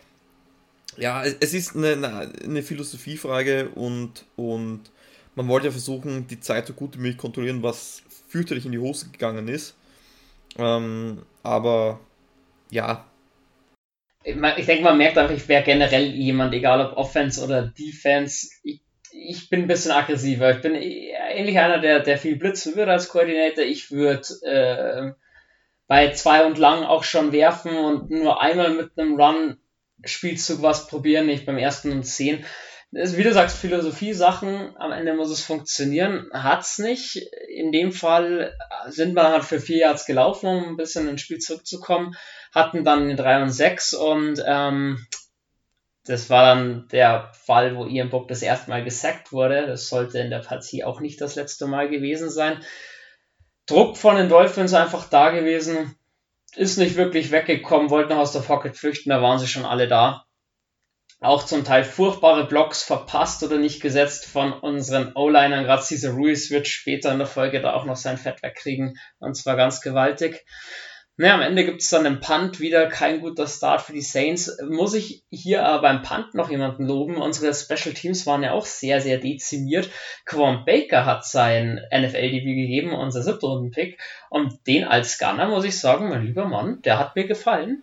ja, 0.98 1.24
es 1.24 1.54
ist 1.54 1.76
eine, 1.76 2.32
eine, 2.44 2.64
Philosophiefrage 2.64 3.70
und, 3.70 4.26
und 4.36 4.82
man 5.36 5.48
wollte 5.48 5.68
ja 5.68 5.72
versuchen, 5.72 6.28
die 6.28 6.40
Zeit 6.40 6.66
so 6.66 6.74
gut 6.74 6.96
wie 6.96 7.02
möglich 7.02 7.18
kontrollieren, 7.18 7.62
was 7.62 8.02
fürchterlich 8.28 8.66
in 8.66 8.72
die 8.72 8.80
Hose 8.80 9.10
gegangen 9.10 9.48
ist. 9.48 9.76
Ähm, 10.58 11.22
aber 11.44 12.00
ja. 12.72 13.06
Ich 14.24 14.66
denke, 14.66 14.84
man 14.84 14.98
merkt 14.98 15.18
einfach, 15.18 15.36
ich 15.36 15.48
wäre 15.48 15.64
generell 15.64 16.08
jemand, 16.08 16.54
egal 16.54 16.86
ob 16.86 16.98
Offense 16.98 17.42
oder 17.44 17.68
Defense. 17.68 18.48
Ich, 18.64 18.82
ich 19.20 19.50
bin 19.50 19.62
ein 19.62 19.68
bisschen 19.68 19.92
aggressiver. 19.92 20.52
Ich 20.52 20.62
bin 20.62 20.76
ähnlich 20.76 21.60
einer, 21.60 21.80
der, 21.80 22.02
der 22.02 22.18
viel 22.18 22.36
blitzen 22.38 22.76
würde 22.76 22.92
als 22.92 23.10
Koordinator. 23.10 23.64
Ich 23.64 23.92
würde 23.92 24.28
äh, 24.44 25.12
bei 25.88 26.12
zwei 26.12 26.46
und 26.46 26.58
lang 26.58 26.84
auch 26.84 27.04
schon 27.04 27.32
werfen 27.32 27.76
und 27.78 28.10
nur 28.10 28.42
einmal 28.42 28.72
mit 28.72 28.92
einem 28.98 29.20
Run 29.20 29.58
Spielzug 30.04 30.62
was 30.62 30.88
probieren, 30.88 31.26
nicht 31.26 31.46
beim 31.46 31.58
ersten 31.58 31.92
und 31.92 32.04
zehn 32.04 32.46
ist, 32.92 33.18
wie 33.18 33.24
du 33.24 33.34
sagst, 33.34 33.58
Philosophie-Sachen, 33.58 34.76
am 34.78 34.92
Ende 34.92 35.14
muss 35.14 35.30
es 35.30 35.44
funktionieren, 35.44 36.30
hat's 36.32 36.80
nicht. 36.80 37.18
In 37.50 37.72
dem 37.72 37.92
Fall 37.92 38.56
sind 38.88 39.14
wir 39.14 39.24
halt 39.24 39.44
für 39.44 39.60
vier 39.60 39.80
Yards 39.80 40.06
gelaufen, 40.06 40.48
um 40.48 40.64
ein 40.70 40.78
bisschen 40.78 41.08
ins 41.08 41.22
Spiel 41.22 41.40
zurückzukommen, 41.40 42.16
hatten 42.54 42.86
dann 42.86 43.04
eine 43.04 43.16
3 43.16 43.44
und 43.44 43.50
6 43.50 43.94
und 43.94 44.42
ähm, 44.46 45.06
das 46.08 46.30
war 46.30 46.46
dann 46.46 46.88
der 46.92 47.32
Fall, 47.34 47.76
wo 47.76 47.86
Ian 47.86 48.10
Book 48.10 48.28
das 48.28 48.42
erste 48.42 48.70
Mal 48.70 48.84
gesackt 48.84 49.32
wurde. 49.32 49.68
Das 49.68 49.90
sollte 49.90 50.20
in 50.20 50.30
der 50.30 50.40
Partie 50.40 50.84
auch 50.84 51.00
nicht 51.00 51.22
das 51.22 51.36
letzte 51.36 51.68
Mal 51.68 51.90
gewesen 51.90 52.30
sein. 52.30 52.64
Druck 53.66 53.98
von 53.98 54.16
den 54.16 54.30
Dolphins 54.30 54.74
einfach 54.74 55.10
da 55.10 55.32
gewesen, 55.32 55.96
ist 56.56 56.78
nicht 56.78 56.96
wirklich 56.96 57.32
weggekommen, 57.32 57.90
wollten 57.90 58.10
noch 58.10 58.20
aus 58.20 58.32
der 58.32 58.40
Pocket 58.40 58.76
flüchten, 58.76 59.10
da 59.10 59.22
waren 59.22 59.40
sie 59.40 59.48
schon 59.48 59.66
alle 59.66 59.88
da 59.88 60.28
auch 61.20 61.44
zum 61.44 61.64
Teil 61.64 61.84
furchtbare 61.84 62.46
Blocks 62.48 62.84
verpasst 62.84 63.42
oder 63.42 63.58
nicht 63.58 63.82
gesetzt 63.82 64.26
von 64.26 64.54
unseren 64.54 65.14
O-Linern. 65.16 65.64
Gerade 65.64 65.82
Cesar 65.82 66.14
Ruiz 66.14 66.52
wird 66.52 66.68
später 66.68 67.12
in 67.12 67.18
der 67.18 67.28
Folge 67.28 67.60
da 67.62 67.74
auch 67.74 67.86
noch 67.86 67.96
sein 67.96 68.18
Fett 68.18 68.44
wegkriegen 68.44 69.00
und 69.20 69.36
zwar 69.36 69.56
ganz 69.56 69.82
gewaltig. 69.82 70.46
Naja, 71.20 71.34
am 71.34 71.42
Ende 71.42 71.66
gibt 71.66 71.82
es 71.82 71.90
dann 71.90 72.06
einen 72.06 72.20
Punt, 72.20 72.60
wieder 72.60 72.86
kein 72.86 73.22
guter 73.22 73.48
Start 73.48 73.82
für 73.82 73.94
die 73.94 74.02
Saints. 74.02 74.56
Muss 74.70 74.94
ich 74.94 75.24
hier 75.32 75.66
aber 75.66 75.82
beim 75.82 76.04
Punt 76.04 76.36
noch 76.36 76.52
jemanden 76.52 76.86
loben? 76.86 77.16
Unsere 77.16 77.56
Special 77.56 77.96
Teams 77.96 78.28
waren 78.28 78.44
ja 78.44 78.52
auch 78.52 78.68
sehr, 78.68 79.02
sehr 79.02 79.18
dezimiert. 79.18 79.90
Quan 80.26 80.64
Baker 80.64 81.06
hat 81.06 81.26
sein 81.26 81.82
NFL-Debüt 81.92 82.56
gegeben, 82.56 82.94
unser 82.94 83.24
siebter 83.24 83.48
Runden-Pick. 83.48 83.98
Und 84.30 84.60
den 84.68 84.84
als 84.84 85.18
Gunner, 85.18 85.48
muss 85.48 85.66
ich 85.66 85.80
sagen, 85.80 86.10
mein 86.10 86.24
lieber 86.24 86.46
Mann, 86.46 86.84
der 86.84 87.00
hat 87.00 87.16
mir 87.16 87.26
gefallen. 87.26 87.82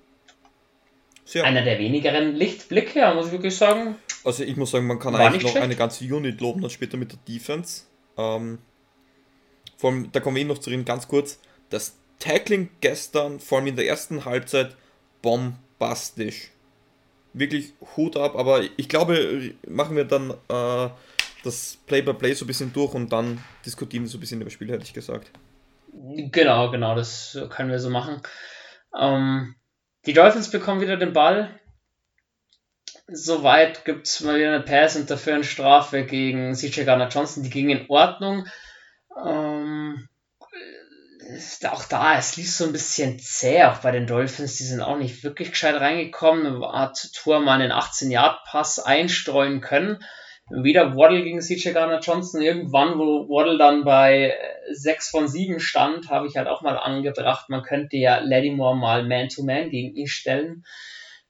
Sehr. 1.25 1.43
Einer 1.43 1.65
der 1.65 1.81
wenigeren 1.81 2.37
Lichtblicke, 2.37 3.01
ja, 3.01 3.15
muss 3.15 3.27
ich 3.27 3.33
wirklich 3.33 3.57
sagen. 3.57 3.97
Also 4.23 4.45
ich 4.45 4.57
muss 4.57 4.71
sagen, 4.71 4.87
man 4.87 5.01
kann 5.01 5.17
eigentlich 5.17 5.43
noch 5.43 5.51
schlecht. 5.51 5.65
eine 5.65 5.75
ganze 5.75 6.05
Unit 6.05 6.41
loben, 6.41 6.61
dann 6.61 6.71
später 6.71 6.97
mit 6.97 7.11
der 7.11 7.19
Defense. 7.27 7.83
Ähm, 8.17 8.59
vor 9.77 9.91
allem, 9.91 10.13
da 10.13 10.21
kommen 10.21 10.37
wir 10.37 10.43
eh 10.43 10.47
noch 10.47 10.59
zu 10.59 10.71
reden, 10.71 10.85
ganz 10.85 11.09
kurz. 11.09 11.41
Das 11.71 11.97
Tackling 12.19 12.71
gestern, 12.81 13.41
vor 13.41 13.59
allem 13.59 13.69
in 13.69 13.77
der 13.77 13.87
ersten 13.87 14.25
Halbzeit, 14.25 14.77
bombastisch. 15.23 16.51
Wirklich 17.33 17.73
Hut 17.97 18.17
ab, 18.17 18.37
aber 18.37 18.63
ich 18.77 18.89
glaube, 18.89 19.55
machen 19.67 19.97
wir 19.97 20.05
dann 20.05 20.31
äh, 20.49 20.89
das 21.43 21.79
Play-by-Play 21.87 22.31
-play 22.31 22.35
so 22.35 22.45
ein 22.45 22.49
bisschen 22.49 22.73
durch 22.73 22.95
und 22.95 23.13
dann 23.13 23.43
diskutieren 23.67 24.05
wir 24.05 24.09
so 24.09 24.19
ein 24.19 24.21
bisschen 24.21 24.41
über 24.41 24.47
das 24.47 24.55
Spiel, 24.55 24.71
hätte 24.71 24.85
ich 24.85 24.95
gesagt. 24.95 25.31
Genau, 25.93 26.71
genau, 26.71 26.95
das 26.95 27.39
können 27.51 27.71
wir 27.71 27.79
so 27.79 27.91
machen. 27.91 28.21
Ähm, 28.99 29.55
die 30.07 30.13
Dolphins 30.13 30.51
bekommen 30.51 30.81
wieder 30.81 30.97
den 30.97 31.13
Ball. 31.13 31.59
Soweit 33.07 33.85
gibt 33.85 34.07
es 34.07 34.21
mal 34.21 34.39
wieder 34.39 34.55
eine 34.55 34.65
Pass-Interference-Strafe 34.65 36.05
gegen 36.05 36.55
CJ 36.55 36.85
Garner-Johnson. 36.85 37.43
Die 37.43 37.51
ging 37.51 37.69
in 37.69 37.87
Ordnung. 37.89 38.47
Ähm, 39.25 40.09
auch 41.71 41.85
da, 41.85 42.19
es 42.19 42.37
lief 42.37 42.51
so 42.51 42.65
ein 42.65 42.73
bisschen 42.73 43.19
zäh, 43.19 43.65
auch 43.65 43.79
bei 43.79 43.91
den 43.91 44.07
Dolphins. 44.07 44.57
Die 44.57 44.65
sind 44.65 44.81
auch 44.81 44.99
nicht 44.99 45.23
wirklich 45.25 45.51
gescheit 45.51 45.81
reingekommen. 45.81 46.65
Hat 46.65 47.11
Tour 47.15 47.41
mal 47.41 47.61
einen 47.61 47.73
18-Yard-Pass 47.73 48.81
einstreuen 48.81 49.61
können. 49.61 50.03
Wieder 50.51 50.95
Waddle 50.95 51.23
gegen 51.23 51.41
CJ 51.41 51.73
Garner 51.73 52.01
Johnson. 52.01 52.43
Irgendwann, 52.43 52.99
wo 52.99 53.29
Waddle 53.29 53.59
dann 53.59 53.85
bei 53.85 54.35
6 54.71 55.11
von 55.11 55.29
7 55.29 55.61
stand, 55.61 56.11
habe 56.11 56.27
ich 56.27 56.37
halt 56.37 56.49
auch 56.49 56.63
mal 56.63 56.77
angebracht, 56.77 57.49
man 57.49 57.63
könnte 57.63 57.97
ja 57.97 58.19
Lattimore 58.19 58.77
mal 58.77 59.07
Man-to-Man 59.07 59.65
-Man 59.65 59.71
gegen 59.71 59.97
ihn 59.97 60.07
stellen. 60.07 60.65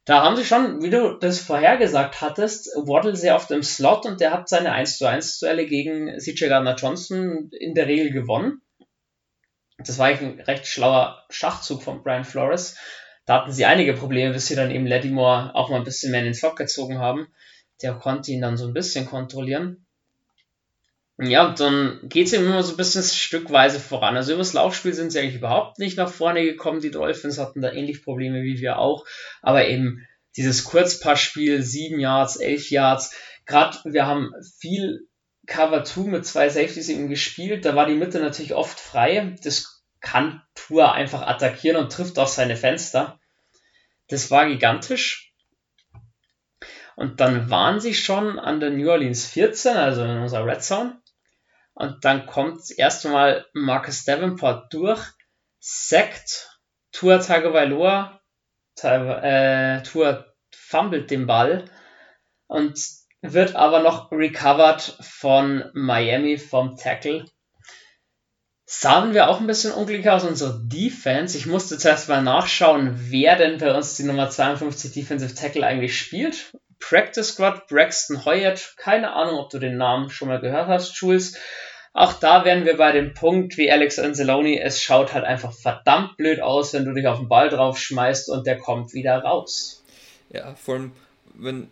Da 0.05 0.23
haben 0.23 0.37
sie 0.37 0.45
schon, 0.45 0.83
wie 0.83 0.91
du 0.91 1.17
das 1.19 1.41
vorhergesagt 1.41 2.21
hattest, 2.21 2.69
Waddle 2.77 3.17
sehr 3.17 3.37
oft 3.37 3.51
im 3.51 3.63
Slot 3.63 4.05
und 4.05 4.21
der 4.21 4.33
hat 4.33 4.49
seine 4.49 4.73
1 4.73 4.99
zu 4.99 5.09
1 5.09 5.39
Duelle 5.39 5.67
gegen 5.67 6.19
CJ 6.19 6.49
Gardner 6.49 6.75
Johnson 6.75 7.51
in 7.59 7.75
der 7.75 7.87
Regel 7.87 8.11
gewonnen. 8.11 8.61
Das 9.78 9.99
war 9.99 10.07
eigentlich 10.07 10.38
ein 10.38 10.40
recht 10.40 10.66
schlauer 10.66 11.25
Schachzug 11.31 11.83
von 11.83 12.02
Brian 12.02 12.25
Flores. 12.25 12.76
Da 13.26 13.40
hatten 13.40 13.52
sie 13.52 13.64
einige 13.64 13.95
Probleme, 13.95 14.33
bis 14.33 14.47
sie 14.47 14.54
dann 14.54 14.71
eben 14.71 14.87
Lattimore 14.87 15.54
auch 15.54 15.71
mal 15.71 15.78
ein 15.78 15.85
bisschen 15.85 16.11
mehr 16.11 16.21
in 16.21 16.26
den 16.26 16.35
Slot 16.35 16.57
gezogen 16.57 16.99
haben. 16.99 17.28
Der 17.83 17.95
konnte 17.95 18.31
ihn 18.31 18.43
dann 18.43 18.57
so 18.57 18.66
ein 18.66 18.75
bisschen 18.75 19.07
kontrollieren. 19.07 19.85
Ja, 21.19 21.54
dann 21.54 22.00
geht 22.04 22.26
es 22.26 22.33
eben 22.33 22.47
immer 22.47 22.62
so 22.62 22.73
ein 22.75 22.76
bisschen 22.76 23.02
stückweise 23.02 23.78
voran. 23.78 24.16
Also 24.16 24.35
übers 24.35 24.52
Laufspiel 24.52 24.95
sind 24.95 25.11
sie 25.11 25.21
eigentlich 25.21 25.37
überhaupt 25.37 25.78
nicht 25.78 25.97
nach 25.97 26.11
vorne 26.11 26.43
gekommen. 26.43 26.81
Die 26.81 26.90
Dolphins 26.90 27.38
hatten 27.38 27.61
da 27.62 27.73
ähnlich 27.73 28.02
Probleme 28.02 28.43
wie 28.43 28.61
wir 28.61 28.78
auch. 28.78 29.07
Aber 29.40 29.66
eben 29.66 30.07
dieses 30.37 30.64
Kurzpassspiel, 30.64 31.62
sieben 31.62 32.00
Yards, 32.00 32.37
elf 32.37 32.69
Yards. 32.71 33.14
Gerade 33.47 33.78
wir 33.85 34.07
haben 34.07 34.33
viel 34.59 35.07
Cover 35.47 35.85
2 35.85 36.11
mit 36.11 36.27
zwei 36.27 36.49
Safeties 36.49 36.89
eben 36.89 37.09
gespielt. 37.09 37.65
Da 37.65 37.75
war 37.75 37.87
die 37.87 37.95
Mitte 37.95 38.21
natürlich 38.21 38.55
oft 38.55 38.79
frei. 38.79 39.37
Das 39.43 39.85
kann 40.01 40.43
Tour 40.55 40.93
einfach 40.93 41.23
attackieren 41.23 41.83
und 41.83 41.93
trifft 41.93 42.19
auch 42.19 42.29
seine 42.29 42.57
Fenster. 42.57 43.19
Das 44.09 44.31
war 44.31 44.47
gigantisch. 44.47 45.35
Und 46.97 47.21
dann 47.21 47.51
waren 47.51 47.81
sie 47.81 47.95
schon 47.95 48.39
an 48.39 48.61
der 48.61 48.71
New 48.71 48.89
Orleans 48.89 49.27
14, 49.27 49.77
also 49.77 50.05
in 50.05 50.19
unserer 50.19 50.47
Red 50.47 50.63
Zone. 50.63 51.01
Und 51.73 52.05
dann 52.05 52.27
kommt 52.27 52.59
das 52.59 52.71
erste 52.71 53.09
Mal 53.09 53.47
Marcus 53.53 54.05
Davenport 54.05 54.73
durch, 54.73 55.05
sackt 55.59 56.61
Tua 56.93 57.19
Tagovailoa, 57.19 58.21
äh, 58.83 59.83
Tua 59.83 60.25
fummelt 60.55 61.11
den 61.11 61.27
Ball 61.27 61.65
und 62.47 62.79
wird 63.33 63.57
aber 63.57 63.81
noch 63.81 64.12
recovered 64.12 64.99
von 65.00 65.64
Miami 65.73 66.37
vom 66.37 66.76
Tackle. 66.76 67.25
Sahen 68.66 69.14
wir 69.14 69.28
auch 69.28 69.40
ein 69.40 69.47
bisschen 69.47 69.73
unglücklich 69.73 70.11
aus, 70.11 70.25
unsere 70.25 70.61
Defense. 70.62 71.37
Ich 71.38 71.47
musste 71.47 71.78
zuerst 71.78 72.11
mal 72.11 72.23
nachschauen, 72.23 72.95
wer 73.11 73.37
denn 73.37 73.57
bei 73.59 73.75
uns 73.75 73.97
die 73.97 74.04
Nummer 74.04 74.28
52 74.28 74.93
Defensive 74.93 75.35
Tackle 75.35 75.66
eigentlich 75.66 75.99
spielt. 75.99 76.52
Practice 76.81 77.28
Squad, 77.28 77.66
Braxton 77.69 78.26
Hoyert, 78.26 78.75
keine 78.76 79.14
Ahnung, 79.14 79.38
ob 79.38 79.49
du 79.49 79.59
den 79.59 79.78
Namen 79.78 80.11
schon 80.11 80.28
mal 80.28 80.40
gehört 80.40 80.69
hast, 80.69 80.95
Jules. 81.00 81.38
auch 81.95 82.12
da 82.14 82.45
wären 82.45 82.66
wir 82.66 82.76
bei 82.76 82.93
dem 82.93 83.14
Punkt 83.14 83.57
wie 83.57 83.73
Alex 83.73 83.99
Anzalone, 83.99 84.61
es 84.61 84.83
schaut 84.83 85.14
halt 85.14 85.25
einfach 85.25 85.52
verdammt 85.52 86.19
blöd 86.19 86.40
aus, 86.40 86.75
wenn 86.75 86.85
du 86.85 86.93
dich 86.93 87.07
auf 87.07 87.21
den 87.21 87.28
Ball 87.28 87.49
drauf 87.49 87.78
schmeißt 87.78 88.28
und 88.28 88.47
der 88.47 88.59
kommt 88.59 88.93
wieder 88.93 89.19
raus. 89.19 89.83
Ja, 90.28 90.54
vor 90.57 90.75
allem, 90.75 90.93
wenn 91.35 91.71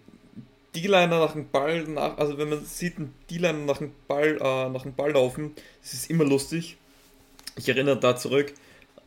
D-Liner 0.74 1.18
nach 1.18 1.32
dem 1.32 1.50
Ball 1.50 1.84
nach, 1.84 2.16
also 2.18 2.38
wenn 2.38 2.48
man 2.48 2.64
sieht, 2.64 2.98
ein 2.98 3.14
D-Liner 3.30 3.58
nach 3.58 3.78
dem 3.78 3.92
Ball, 4.08 4.38
äh, 4.40 4.68
nach 4.68 4.82
dem 4.82 4.94
Ball 4.94 5.12
laufen, 5.12 5.54
das 5.82 5.92
ist 5.94 6.10
immer 6.10 6.24
lustig. 6.24 6.76
Ich 7.56 7.68
erinnere 7.68 7.98
da 7.98 8.16
zurück. 8.16 8.54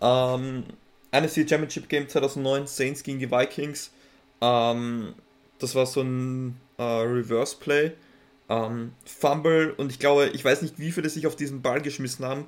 Ähm, 0.01 0.65
NFC 1.11 1.49
Championship 1.49 1.89
Game 1.89 2.07
2009, 2.07 2.67
Saints 2.67 3.03
gegen 3.03 3.19
die 3.19 3.31
Vikings. 3.31 3.91
Ähm, 4.41 5.15
das 5.59 5.73
war 5.73 5.85
so 5.85 6.01
ein 6.01 6.59
äh, 6.77 6.83
Reverse 6.83 7.55
Play 7.57 7.93
ähm, 8.49 8.93
Fumble 9.05 9.73
und 9.77 9.91
ich 9.91 9.99
glaube, 9.99 10.29
ich 10.33 10.43
weiß 10.43 10.61
nicht, 10.61 10.79
wie 10.79 10.91
viele 10.91 11.09
sich 11.09 11.27
auf 11.27 11.35
diesen 11.35 11.61
Ball 11.61 11.81
geschmissen 11.81 12.25
haben 12.25 12.45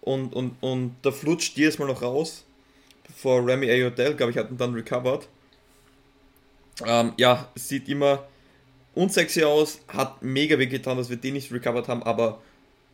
und, 0.00 0.34
und, 0.34 0.56
und 0.60 0.96
da 1.02 1.10
flutscht 1.10 1.56
jedes 1.56 1.78
Mal 1.78 1.86
noch 1.86 2.02
raus, 2.02 2.44
bevor 3.06 3.44
Remy 3.46 3.68
Ayodel, 3.68 4.14
glaube 4.14 4.32
ich, 4.32 4.38
hat 4.38 4.50
ihn 4.50 4.56
dann 4.56 4.74
recovered. 4.74 5.28
Ähm, 6.86 7.12
ja, 7.16 7.48
sieht 7.56 7.88
immer 7.88 8.26
unsexy 8.94 9.44
aus, 9.44 9.80
hat 9.88 10.22
mega 10.22 10.58
weh 10.58 10.66
getan, 10.66 10.96
dass 10.96 11.10
wir 11.10 11.16
den 11.16 11.34
nicht 11.34 11.52
recovered 11.52 11.88
haben, 11.88 12.02
aber 12.02 12.40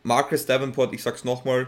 Marcus 0.03 0.45
Davenport, 0.45 0.93
ich 0.93 1.03
sag's 1.03 1.23
nochmal, 1.23 1.67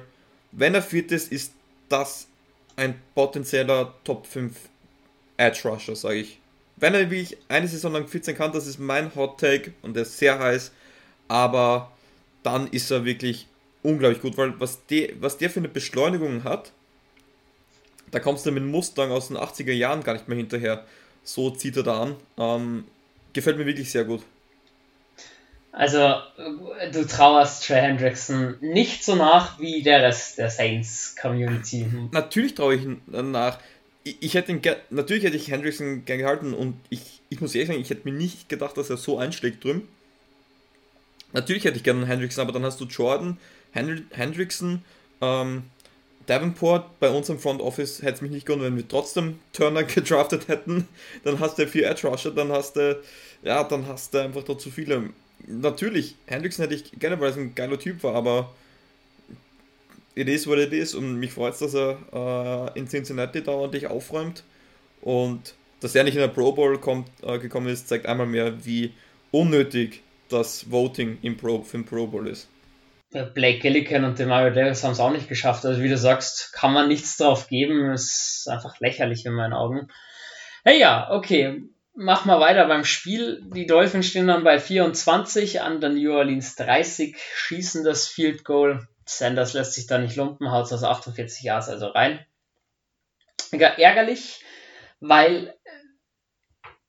wenn 0.52 0.76
er 0.76 0.82
fit 0.82 1.12
ist, 1.12 1.32
ist 1.32 1.54
das 1.90 2.28
ein 2.76 3.00
potenzieller 3.16 3.94
Top 4.04 4.26
5 4.26 4.56
Edge 5.38 5.68
Rusher, 5.68 5.96
sage 5.96 6.16
ich. 6.16 6.40
Wenn 6.78 6.94
er 6.94 7.12
wie 7.12 7.22
ich 7.22 7.38
eine 7.50 7.68
Saison 7.68 7.92
lang 7.92 8.08
fit 8.08 8.24
sein 8.24 8.36
kann, 8.36 8.54
das 8.54 8.68
ist 8.68 8.80
mein 8.80 9.14
Hot 9.16 9.40
Take 9.40 9.74
und 9.82 9.96
der 9.96 10.04
ist 10.04 10.18
sehr 10.18 10.40
heiß 10.40 10.72
aber 11.30 11.92
dann 12.44 12.68
ist 12.68 12.92
er 12.92 13.06
wirklich 13.06 13.48
unglaublich 13.84 14.22
gut, 14.22 14.38
weil 14.38 14.60
was, 14.60 14.86
die, 14.88 15.16
was 15.22 15.38
der 15.38 15.50
für 15.50 15.62
eine 15.62 15.70
Beschleunigung 15.70 16.44
hat, 16.44 16.74
da 18.12 18.20
kommst 18.20 18.46
du 18.46 18.52
mit 18.52 18.66
Mustang 18.66 19.12
aus 19.12 19.30
den 19.30 19.38
80er 19.38 19.72
Jahren 19.72 20.04
gar 20.04 20.14
nicht 20.14 20.28
mehr 20.28 20.38
hinterher. 20.38 20.84
So 21.24 21.52
zieht 21.52 21.78
er 21.78 21.84
da 21.84 22.02
an. 22.02 22.16
Ähm, 22.38 22.84
gefällt 23.34 23.58
mir 23.58 23.66
wirklich 23.66 23.92
sehr 23.92 24.06
gut. 24.06 24.22
Also, 25.72 26.16
du 26.92 27.06
trauerst 27.08 27.66
Trey 27.66 27.82
Hendrickson 27.82 28.58
nicht 28.60 29.04
so 29.04 29.16
nach 29.16 29.60
wie 29.60 29.84
der 29.84 30.02
Rest 30.02 30.38
der 30.38 30.50
Saints-Community. 30.50 31.86
Natürlich 32.12 32.56
traue 32.56 32.76
ich 32.76 32.84
ihn 32.84 33.02
nach. 33.08 33.60
Ich, 34.04 34.18
ich 34.22 34.34
hätte 34.34 34.52
ihn 34.52 34.62
natürlich 34.90 35.24
hätte 35.24 35.38
ich 35.38 35.52
Hendrickson 35.52 36.06
gern 36.06 36.20
gehalten 36.20 36.54
und 36.54 36.80
ich, 36.90 37.22
ich 37.30 37.40
muss 37.40 37.54
ehrlich 37.54 37.70
sagen, 37.70 37.82
ich 37.82 37.90
hätte 37.90 38.10
mir 38.10 38.18
nicht 38.18 38.50
gedacht, 38.50 38.78
dass 38.78 38.90
er 38.90 38.98
so 38.98 39.20
einschlägt 39.20 39.64
drüben. 39.64 39.88
Natürlich 41.34 41.66
hätte 41.66 41.78
ich 41.78 41.84
gerne 41.84 42.00
einen 42.00 42.08
Hendrickson, 42.08 42.42
aber 42.42 42.52
dann 42.52 42.64
hast 42.64 42.82
du 42.82 42.86
Jordan, 42.86 43.38
Henry, 43.72 44.04
Hendrickson, 44.10 44.84
ähm, 45.22 45.64
Davenport. 46.30 47.00
Bei 47.00 47.10
uns 47.10 47.28
im 47.30 47.40
Front 47.40 47.62
Office 47.62 48.02
hätte 48.02 48.16
es 48.16 48.22
mich 48.22 48.32
nicht 48.32 48.46
gewundert, 48.46 48.68
wenn 48.68 48.78
wir 48.78 48.88
trotzdem 48.88 49.40
Turner 49.52 49.84
gedraftet 49.86 50.48
hätten. 50.48 50.88
Dann 51.24 51.40
hast 51.40 51.58
du 51.58 51.68
vier 51.68 51.90
Edge 51.90 52.08
Rusher, 52.08 52.32
dann 52.32 52.52
hast 52.52 52.76
du, 52.76 53.02
ja, 53.44 53.64
dann 53.64 53.88
hast 53.88 54.14
du 54.14 54.20
einfach 54.20 54.44
da 54.44 54.58
zu 54.58 54.70
viele. 54.70 55.10
Natürlich, 55.48 56.16
Hendrickson 56.28 56.64
hätte 56.64 56.76
ich 56.76 56.92
gerne, 57.00 57.20
weil 57.20 57.32
er 57.32 57.38
ein 57.38 57.56
geiler 57.56 57.80
Typ 57.80 58.04
war, 58.04 58.14
aber 58.14 58.54
it 60.16 60.28
is 60.28 60.46
what 60.48 60.60
it 60.60 60.74
is 60.74 60.94
und 60.94 61.16
mich 61.16 61.32
freut 61.32 61.54
es, 61.54 61.60
dass 61.60 61.74
er 61.74 62.74
äh, 62.76 62.80
in 62.80 62.88
Cincinnati 62.88 63.42
da 63.42 63.54
ordentlich 63.54 63.88
aufräumt 63.88 64.44
und 65.02 65.56
dass 65.80 65.96
er 65.96 66.04
nicht 66.04 66.16
in 66.16 66.20
der 66.20 66.28
Pro 66.28 66.52
Bowl 66.52 66.78
kommt, 66.78 67.10
äh, 67.24 67.40
gekommen 67.40 67.68
ist, 67.68 67.88
zeigt 67.88 68.06
einmal 68.06 68.28
mehr, 68.28 68.66
wie 68.66 68.92
unnötig 69.32 70.02
das 70.28 70.70
Voting 70.70 71.18
im 71.22 71.38
Pro, 71.38 71.64
für 71.64 71.78
den 71.78 71.86
Pro 71.86 72.06
Bowl 72.06 72.28
ist. 72.28 72.50
Blake 73.12 73.60
Gillican 73.60 74.04
und 74.04 74.20
Demario 74.20 74.54
Davis 74.54 74.84
haben 74.84 74.92
es 74.92 75.00
auch 75.00 75.12
nicht 75.12 75.28
geschafft. 75.28 75.66
Also 75.66 75.82
wie 75.82 75.90
du 75.90 75.98
sagst, 75.98 76.54
kann 76.54 76.74
man 76.74 76.88
nichts 76.88 77.18
drauf 77.18 77.48
geben. 77.48 77.92
Ist 77.92 78.48
einfach 78.50 78.80
lächerlich 78.80 79.26
in 79.26 79.34
meinen 79.34 79.54
Augen. 79.54 79.88
Hey 80.64 80.80
ja, 80.80 81.10
okay. 81.12 81.64
Mach 81.96 82.26
mal 82.26 82.40
weiter 82.40 82.68
beim 82.68 82.86
Spiel. 82.86 83.42
Die 83.54 83.66
Dolphins 83.66 84.08
stehen 84.08 84.28
dann 84.28 84.44
bei 84.44 84.60
24 84.60 85.62
an 85.62 85.82
der 85.82 85.90
New 85.90 86.14
Orleans 86.14 86.56
30, 86.56 87.18
schießen 87.18 87.84
das 87.84 88.08
Field 88.08 88.46
Goal. 88.46 88.88
Sanders 89.06 89.54
lässt 89.54 89.74
sich 89.74 89.88
da 89.88 89.98
nicht 89.98 90.16
lumpen, 90.16 90.52
haut 90.52 90.72
aus 90.72 90.84
48 90.84 91.42
Yards 91.44 91.68
also 91.68 91.88
rein. 91.88 92.24
Ja, 93.52 93.70
ärgerlich, 93.70 94.46
weil 95.00 95.56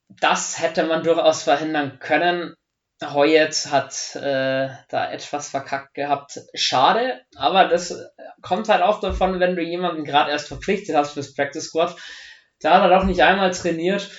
das 0.08 0.60
hätte 0.60 0.84
man 0.84 1.02
durchaus 1.02 1.42
verhindern 1.42 1.98
können. 1.98 2.54
Hoyet 3.02 3.66
hat 3.70 4.14
äh, 4.16 4.68
da 4.88 5.10
etwas 5.10 5.48
verkackt 5.48 5.94
gehabt. 5.94 6.40
Schade, 6.54 7.20
aber 7.34 7.66
das 7.66 7.94
kommt 8.42 8.68
halt 8.68 8.82
auch 8.82 9.00
davon, 9.00 9.40
wenn 9.40 9.56
du 9.56 9.62
jemanden 9.62 10.04
gerade 10.04 10.30
erst 10.30 10.48
verpflichtet 10.48 10.94
hast 10.94 11.12
fürs 11.12 11.34
Practice 11.34 11.64
Squad. 11.64 11.96
Da 12.60 12.74
hat 12.74 12.90
er 12.90 12.98
doch 12.98 13.06
nicht 13.06 13.22
einmal 13.22 13.52
trainiert. 13.52 14.10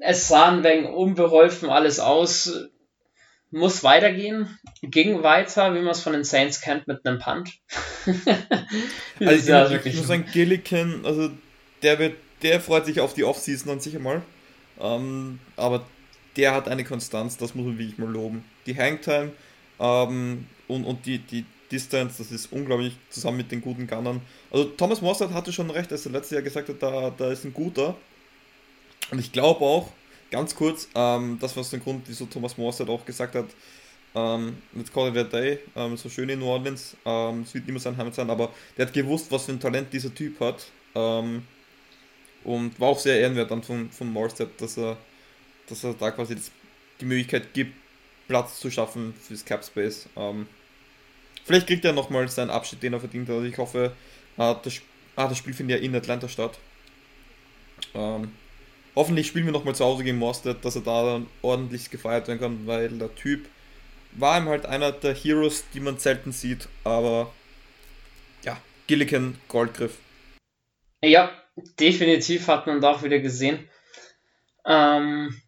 Es 0.00 0.28
sah 0.28 0.48
ein 0.48 0.62
wenig 0.62 0.90
unbeholfen 0.90 1.70
alles 1.70 1.98
aus. 1.98 2.52
Muss 3.50 3.82
weitergehen. 3.82 4.58
Ging 4.82 5.22
weiter, 5.22 5.74
wie 5.74 5.80
man 5.80 5.92
es 5.92 6.02
von 6.02 6.12
den 6.12 6.24
Saints 6.24 6.60
kennt, 6.60 6.86
mit 6.86 7.04
einem 7.04 7.18
Punt. 7.18 7.50
also 9.20 9.50
ja 9.50 9.70
ich, 9.70 9.86
ich 9.86 9.96
muss 9.96 10.06
sagen, 10.06 10.26
Gillican, 10.30 11.04
also 11.04 11.30
der 11.82 11.98
wird, 11.98 12.16
der 12.42 12.60
freut 12.60 12.86
sich 12.86 13.00
auf 13.00 13.14
die 13.14 13.24
Offseason 13.24 13.72
an 13.72 13.80
sich 13.80 13.96
einmal. 13.96 14.22
Ähm, 14.80 15.40
aber 15.56 15.84
der 16.38 16.54
hat 16.54 16.68
eine 16.68 16.84
Konstanz, 16.84 17.36
das 17.36 17.54
muss 17.54 17.66
man 17.66 17.78
wirklich 17.78 17.98
mal 17.98 18.08
loben. 18.08 18.44
Die 18.64 18.76
Hangtime 18.78 19.32
ähm, 19.80 20.46
und, 20.68 20.84
und 20.84 21.04
die, 21.04 21.18
die 21.18 21.44
Distance, 21.70 22.18
das 22.18 22.30
ist 22.30 22.52
unglaublich 22.52 22.96
zusammen 23.10 23.38
mit 23.38 23.50
den 23.50 23.60
guten 23.60 23.88
Gunnern. 23.88 24.22
Also 24.50 24.64
Thomas 24.64 25.02
Mossad 25.02 25.32
hatte 25.32 25.52
schon 25.52 25.68
recht, 25.68 25.90
als 25.92 26.06
er 26.06 26.12
letztes 26.12 26.30
Jahr 26.30 26.42
gesagt 26.42 26.68
hat, 26.68 26.80
da, 26.80 27.10
da 27.10 27.32
ist 27.32 27.44
ein 27.44 27.52
guter. 27.52 27.96
Und 29.10 29.18
ich 29.18 29.32
glaube 29.32 29.64
auch, 29.64 29.90
ganz 30.30 30.54
kurz, 30.54 30.88
ähm, 30.94 31.38
das 31.40 31.56
war 31.56 31.64
der 31.64 31.80
Grund, 31.80 32.04
wieso 32.06 32.26
Thomas 32.26 32.56
Mossad 32.56 32.88
auch 32.88 33.04
gesagt 33.04 33.34
hat, 33.34 33.46
ähm, 34.14 34.58
let's 34.74 34.92
call 34.92 35.10
it 35.10 35.16
a 35.16 35.24
day, 35.24 35.58
ähm, 35.74 35.96
so 35.96 36.08
schön 36.08 36.28
in 36.28 36.38
New 36.38 36.46
Orleans, 36.46 36.96
ähm, 37.04 37.42
es 37.42 37.52
wird 37.52 37.66
niemals 37.66 37.82
sein 37.82 37.96
Heimat 37.96 38.14
sein, 38.14 38.30
aber 38.30 38.50
der 38.76 38.86
hat 38.86 38.92
gewusst, 38.92 39.30
was 39.30 39.44
für 39.44 39.52
ein 39.52 39.60
Talent 39.60 39.92
dieser 39.92 40.14
Typ 40.14 40.38
hat. 40.40 40.66
Ähm, 40.94 41.42
und 42.44 42.78
war 42.80 42.88
auch 42.88 42.98
sehr 42.98 43.18
ehrenwert 43.20 43.50
dann 43.50 43.62
von, 43.62 43.90
von 43.90 44.10
Morstead, 44.10 44.48
dass 44.60 44.78
er 44.78 44.96
dass 45.70 45.84
er 45.84 45.94
da 45.94 46.10
quasi 46.10 46.34
das, 46.34 46.50
die 47.00 47.04
Möglichkeit 47.04 47.54
gibt, 47.54 47.74
Platz 48.28 48.60
zu 48.60 48.70
schaffen 48.70 49.14
fürs 49.14 49.44
Cap 49.44 49.64
Space. 49.64 50.08
Ähm, 50.16 50.46
vielleicht 51.44 51.66
kriegt 51.66 51.84
er 51.84 51.92
nochmal 51.92 52.28
seinen 52.28 52.50
Abschied, 52.50 52.82
den 52.82 52.92
er 52.92 53.00
verdient 53.00 53.28
hat. 53.28 53.42
Ich 53.44 53.58
hoffe, 53.58 53.92
äh, 54.36 54.54
das, 54.62 54.80
ah, 55.16 55.28
das 55.28 55.38
Spiel 55.38 55.54
findet 55.54 55.78
ja 55.78 55.84
in 55.84 55.94
Atlanta 55.94 56.28
statt. 56.28 56.58
Ähm, 57.94 58.32
hoffentlich 58.94 59.26
spielen 59.26 59.46
wir 59.46 59.52
nochmal 59.52 59.74
zu 59.74 59.84
Hause 59.84 60.04
gegen 60.04 60.18
Mostert, 60.18 60.64
dass 60.64 60.76
er 60.76 60.82
da 60.82 61.04
dann 61.04 61.26
ordentlich 61.42 61.90
gefeiert 61.90 62.28
werden 62.28 62.40
kann, 62.40 62.66
weil 62.66 62.90
der 62.90 63.14
Typ 63.14 63.48
war 64.12 64.38
ihm 64.38 64.48
halt 64.48 64.66
einer 64.66 64.92
der 64.92 65.14
Heroes, 65.14 65.64
die 65.72 65.80
man 65.80 65.98
selten 65.98 66.32
sieht, 66.32 66.68
aber 66.84 67.32
ja, 68.44 68.60
Gilligan 68.86 69.38
Goldgriff. 69.48 69.98
Ja, 71.02 71.30
definitiv 71.78 72.48
hat 72.48 72.66
man 72.66 72.80
da 72.80 72.92
auch 72.92 73.02
wieder 73.02 73.20
gesehen. 73.20 73.68
Ähm, 74.66 75.40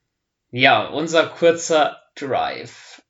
ja, 0.50 0.86
unser 0.86 1.26
kurzer 1.26 2.00
Drive. 2.14 3.02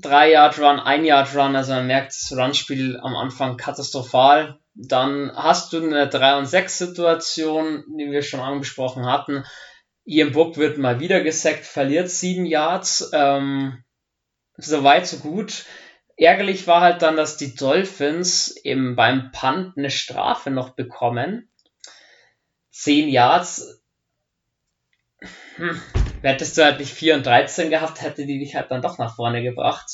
Drei 0.00 0.32
Yard 0.32 0.58
Run, 0.58 0.80
ein 0.80 1.04
Yard 1.04 1.34
Run, 1.34 1.54
also 1.54 1.72
man 1.72 1.86
merkt 1.86 2.12
das 2.12 2.36
Runspiel 2.36 2.98
am 3.00 3.14
Anfang 3.14 3.56
katastrophal. 3.56 4.58
Dann 4.74 5.32
hast 5.34 5.72
du 5.72 5.82
eine 5.82 6.08
3 6.08 6.38
und 6.38 6.46
6 6.46 6.78
Situation, 6.78 7.84
die 7.98 8.10
wir 8.10 8.22
schon 8.22 8.40
angesprochen 8.40 9.06
hatten. 9.06 9.44
Ian 10.04 10.32
Book 10.32 10.56
wird 10.56 10.78
mal 10.78 10.98
wieder 10.98 11.22
gesackt, 11.22 11.66
verliert 11.66 12.08
7 12.10 12.46
Yards. 12.46 13.10
Ähm, 13.12 13.84
so 14.56 14.82
weit, 14.82 15.06
so 15.06 15.18
gut. 15.18 15.66
Ärgerlich 16.16 16.66
war 16.66 16.80
halt 16.80 17.02
dann, 17.02 17.16
dass 17.16 17.36
die 17.36 17.54
Dolphins 17.54 18.56
eben 18.64 18.96
beim 18.96 19.30
Punt 19.30 19.76
eine 19.76 19.90
Strafe 19.90 20.50
noch 20.50 20.70
bekommen. 20.70 21.50
10 22.70 23.08
Yards. 23.08 23.82
Hm 25.56 25.80
hättest 26.22 26.56
du 26.56 26.64
halt 26.64 26.78
nicht 26.78 26.92
4 26.92 27.16
und 27.16 27.26
13 27.26 27.70
gehabt, 27.70 28.00
hätte 28.00 28.26
die 28.26 28.38
dich 28.38 28.54
halt 28.54 28.70
dann 28.70 28.82
doch 28.82 28.98
nach 28.98 29.16
vorne 29.16 29.42
gebracht. 29.42 29.86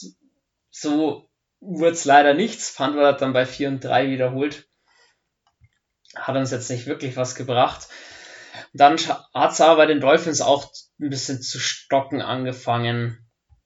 So 0.71 1.29
wurde 1.61 1.93
es 1.93 2.05
leider 2.05 2.35
nichts. 2.35 2.71
Fandor 2.71 3.07
hat 3.07 3.23
dann 3.23 3.33
bei 3.33 3.47
4 3.47 3.69
und 3.69 3.85
3 3.85 4.11
wiederholt. 4.11 4.69
Hat 6.15 6.37
uns 6.37 6.51
jetzt 6.51 6.71
nicht 6.71 6.87
wirklich 6.87 7.17
was 7.17 7.35
gebracht. 7.35 7.89
Dann 8.73 8.97
hat 9.35 9.53
es 9.53 9.61
aber 9.61 9.77
bei 9.77 9.87
den 9.87 10.01
Dolphins 10.01 10.41
auch 10.41 10.71
ein 11.01 11.11
bisschen 11.11 11.41
zu 11.41 11.59
stocken 11.59 12.21
angefangen. 12.23 13.25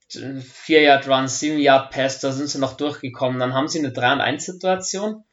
4 0.08 0.82
Yard 0.82 1.08
Run, 1.08 1.26
7 1.26 1.58
Yard 1.58 1.90
Pass, 1.90 2.20
da 2.20 2.32
sind 2.32 2.48
sie 2.48 2.58
noch 2.58 2.76
durchgekommen. 2.76 3.40
Dann 3.40 3.54
haben 3.54 3.68
sie 3.68 3.78
eine 3.78 3.92
3 3.92 4.12
und 4.14 4.20
1 4.20 4.44
Situation. 4.44 5.24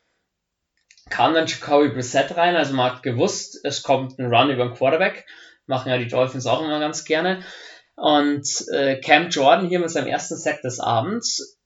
Kam 1.10 1.34
dann 1.34 1.48
Jacoby 1.48 1.90
Brissett 1.90 2.38
rein, 2.38 2.56
also 2.56 2.74
man 2.76 2.92
hat 2.92 3.04
gewusst, 3.04 3.60
es 3.64 3.82
kommt 3.82 4.20
ein 4.20 4.34
Run 4.34 4.52
über 4.52 4.66
den 4.66 4.76
Quarterback 4.76 5.26
machen 5.70 5.90
ja 5.90 5.98
die 5.98 6.08
Dolphins 6.08 6.48
auch 6.48 6.62
immer 6.62 6.80
ganz 6.80 7.06
gerne. 7.06 7.44
Und 7.96 8.48
äh, 8.74 9.00
Cam 9.00 9.30
Jordan 9.30 9.68
hier 9.68 9.80
mit 9.80 9.92
seinem 9.92 10.08
ersten 10.08 10.36
Sack 10.36 10.62
des 10.62 10.80
Abends 10.80 11.58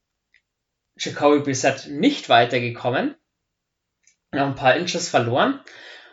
Jacoby 0.98 1.39
Brissett 1.39 1.88
nicht 1.89 2.30
weitergekommen. 2.30 3.16
Noch 4.32 4.48
ein 4.48 4.56
paar 4.56 4.76
Inches 4.76 5.10
verloren. 5.10 5.60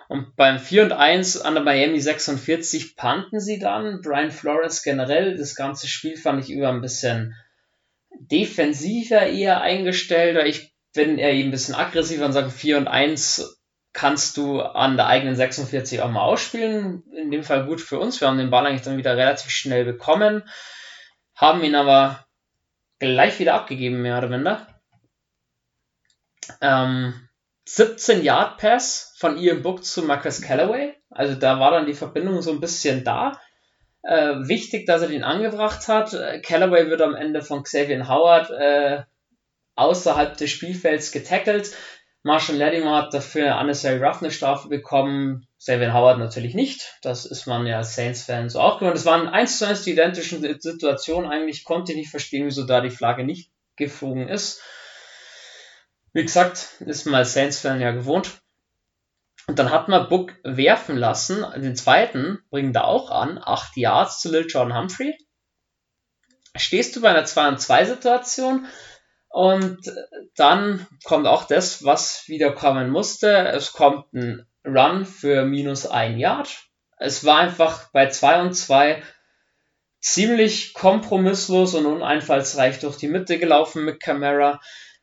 Und 0.08 0.34
beim 0.36 0.58
4 0.58 0.84
und 0.84 0.92
1 0.92 1.40
an 1.40 1.54
der 1.54 1.62
Miami 1.62 2.00
46 2.00 2.96
panten 2.96 3.40
sie 3.40 3.58
dann. 3.58 4.00
Brian 4.02 4.30
Flores 4.30 4.82
generell, 4.82 5.36
das 5.36 5.54
ganze 5.54 5.86
Spiel 5.86 6.16
fand 6.16 6.42
ich 6.42 6.50
über 6.50 6.68
ein 6.68 6.80
bisschen 6.80 7.34
defensiver 8.18 9.26
eher 9.26 9.60
eingestellt. 9.60 10.44
Ich 10.46 10.74
bin 10.92 11.18
eher 11.18 11.32
ein 11.32 11.50
bisschen 11.50 11.74
aggressiver 11.74 12.24
und 12.24 12.32
sage 12.32 12.50
4 12.50 12.78
und 12.78 12.88
1 12.88 13.59
kannst 13.92 14.36
du 14.36 14.60
an 14.60 14.96
der 14.96 15.06
eigenen 15.06 15.36
46 15.36 16.00
auch 16.00 16.10
mal 16.10 16.22
ausspielen. 16.22 17.02
In 17.12 17.30
dem 17.30 17.42
Fall 17.42 17.66
gut 17.66 17.80
für 17.80 17.98
uns. 17.98 18.20
Wir 18.20 18.28
haben 18.28 18.38
den 18.38 18.50
Ball 18.50 18.66
eigentlich 18.66 18.82
dann 18.82 18.96
wieder 18.96 19.16
relativ 19.16 19.50
schnell 19.50 19.84
bekommen, 19.84 20.48
haben 21.34 21.64
ihn 21.64 21.74
aber 21.74 22.26
gleich 22.98 23.38
wieder 23.38 23.54
abgegeben, 23.54 24.02
mehr 24.02 24.18
oder 24.18 24.28
minder. 24.28 24.66
Ähm, 26.60 27.28
17 27.66 28.22
Yard 28.22 28.58
Pass 28.58 29.14
von 29.18 29.38
Ian 29.38 29.62
Book 29.62 29.84
zu 29.84 30.02
Marcus 30.02 30.42
Callaway. 30.42 30.94
Also 31.10 31.34
da 31.34 31.60
war 31.60 31.70
dann 31.70 31.86
die 31.86 31.94
Verbindung 31.94 32.42
so 32.42 32.50
ein 32.50 32.60
bisschen 32.60 33.04
da. 33.04 33.40
Äh, 34.02 34.48
wichtig, 34.48 34.86
dass 34.86 35.02
er 35.02 35.08
den 35.08 35.24
angebracht 35.24 35.86
hat. 35.88 36.16
Callaway 36.42 36.88
wird 36.88 37.02
am 37.02 37.14
Ende 37.14 37.42
von 37.42 37.62
Xavier 37.62 38.08
Howard 38.08 38.50
äh, 38.50 39.02
außerhalb 39.76 40.36
des 40.36 40.50
Spielfelds 40.50 41.12
getackelt. 41.12 41.74
Marshall 42.22 42.56
Latimer 42.56 42.96
hat 42.96 43.14
dafür 43.14 43.44
eine 43.44 43.60
unnecessary 43.60 44.02
roughness 44.02 44.34
Strafe 44.34 44.68
bekommen. 44.68 45.46
Xavier 45.58 45.94
Howard 45.94 46.18
natürlich 46.18 46.54
nicht. 46.54 46.98
Das 47.02 47.24
ist 47.24 47.46
man 47.46 47.66
ja 47.66 47.78
als 47.78 47.94
Saints-Fan 47.94 48.50
so 48.50 48.60
auch 48.60 48.78
gewohnt. 48.78 48.96
Es 48.96 49.06
waren 49.06 49.28
eins 49.28 49.58
zu 49.58 49.66
eins 49.66 49.82
die 49.82 49.92
identischen 49.92 50.40
Situationen. 50.60 51.30
Eigentlich 51.30 51.64
konnte 51.64 51.92
ich 51.92 51.98
nicht 51.98 52.10
verstehen, 52.10 52.46
wieso 52.46 52.64
da 52.64 52.80
die 52.80 52.90
Flagge 52.90 53.24
nicht 53.24 53.50
geflogen 53.76 54.28
ist. 54.28 54.62
Wie 56.12 56.22
gesagt, 56.22 56.80
ist 56.80 57.06
man 57.06 57.16
als 57.16 57.32
Saints-Fan 57.32 57.80
ja 57.80 57.92
gewohnt. 57.92 58.40
Und 59.46 59.58
dann 59.58 59.70
hat 59.70 59.88
man 59.88 60.08
Book 60.08 60.34
werfen 60.44 60.96
lassen. 60.96 61.44
Den 61.56 61.76
zweiten 61.76 62.38
bringen 62.50 62.72
da 62.72 62.84
auch 62.84 63.10
an. 63.10 63.40
8 63.42 63.76
Yards 63.76 64.20
zu 64.20 64.30
Lil 64.30 64.46
Jordan 64.46 64.76
Humphrey. 64.76 65.16
Stehst 66.56 66.96
du 66.96 67.00
bei 67.00 67.10
einer 67.10 67.24
2 67.24 67.56
2 67.56 67.84
Situation 67.86 68.66
und 69.30 69.78
dann 70.36 70.86
kommt 71.04 71.26
auch 71.26 71.44
das, 71.44 71.84
was 71.84 72.24
wieder 72.26 72.52
kommen 72.52 72.90
musste. 72.90 73.48
Es 73.48 73.72
kommt 73.72 74.12
ein 74.12 74.46
Run 74.66 75.06
für 75.06 75.44
minus 75.44 75.86
1 75.86 76.18
Yard. 76.18 76.64
Es 76.98 77.24
war 77.24 77.38
einfach 77.38 77.90
bei 77.92 78.08
2 78.08 78.42
und 78.42 78.54
2 78.54 79.02
ziemlich 80.00 80.74
kompromisslos 80.74 81.74
und 81.74 81.86
uneinfallsreich 81.86 82.80
durch 82.80 82.96
die 82.96 83.08
Mitte 83.08 83.38
gelaufen 83.38 83.84
mit 83.84 84.00
Camara 84.00 84.60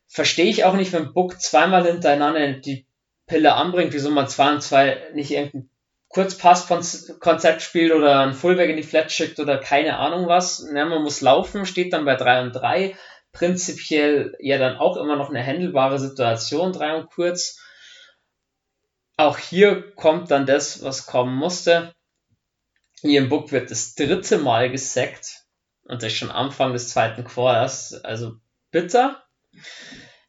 verstehe 0.08 0.50
ich 0.50 0.66
auch 0.66 0.74
nicht, 0.74 0.94
wenn 0.94 1.14
Book 1.14 1.40
zweimal 1.40 1.86
hintereinander 1.86 2.54
die 2.54 2.86
Pille 3.28 3.54
anbringt, 3.54 3.94
wieso 3.94 4.10
man 4.10 4.28
2 4.28 4.52
und 4.54 4.62
2 4.62 5.12
nicht 5.14 5.32
irgendein 5.32 5.70
Kurzpasskonzept 6.10 7.62
spielt 7.62 7.94
oder 7.94 8.22
ein 8.22 8.34
Fullback 8.34 8.70
in 8.70 8.78
die 8.78 8.84
Flat 8.84 9.12
schickt 9.12 9.40
oder 9.40 9.58
keine 9.58 9.98
Ahnung 9.98 10.28
was. 10.28 10.66
Ja, 10.74 10.86
man 10.86 11.04
muss 11.04 11.22
laufen, 11.22 11.66
steht 11.66 11.94
dann 11.94 12.06
bei 12.06 12.16
3 12.16 12.44
und 12.44 12.54
3. 12.54 12.96
Prinzipiell 13.38 14.36
ja 14.40 14.58
dann 14.58 14.78
auch 14.78 14.98
immer 14.98 15.16
noch 15.16 15.30
eine 15.30 15.46
handelbare 15.46 16.00
Situation, 16.00 16.74
3 16.74 16.96
und 16.96 17.10
kurz. 17.12 17.60
Auch 19.16 19.38
hier 19.38 19.92
kommt 19.96 20.32
dann 20.32 20.46
das, 20.46 20.84
was 20.84 21.06
kommen 21.06 21.36
musste. 21.36 21.94
Im 23.04 23.30
Book 23.30 23.52
wird 23.52 23.70
das 23.70 23.94
dritte 23.94 24.40
Mal 24.40 24.72
gesackt 24.72 25.44
und 25.88 26.04
das 26.04 26.12
ist 26.12 26.18
schon 26.18 26.32
Anfang 26.32 26.74
des 26.74 26.90
zweiten 26.90 27.24
Quarters. 27.24 27.94
Also 28.04 28.36
bitter. 28.72 29.24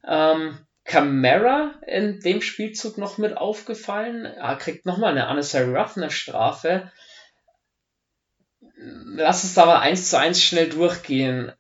Ähm, 0.07 0.59
Camara 0.85 1.75
in 1.87 2.21
dem 2.21 2.41
Spielzug 2.41 2.97
noch 2.97 3.19
mit 3.19 3.37
aufgefallen. 3.37 4.25
Er 4.25 4.57
kriegt 4.57 4.87
nochmal 4.87 5.11
eine 5.11 5.29
unnecessary 5.29 5.75
roughness 5.77 6.15
Strafe. 6.15 6.91
Lass 8.77 9.55
da 9.55 9.67
mal 9.67 9.81
eins 9.81 10.11
zu 10.11 10.19
eins 10.19 10.43
schnell 10.43 10.69
durchgehen. 10.69 11.53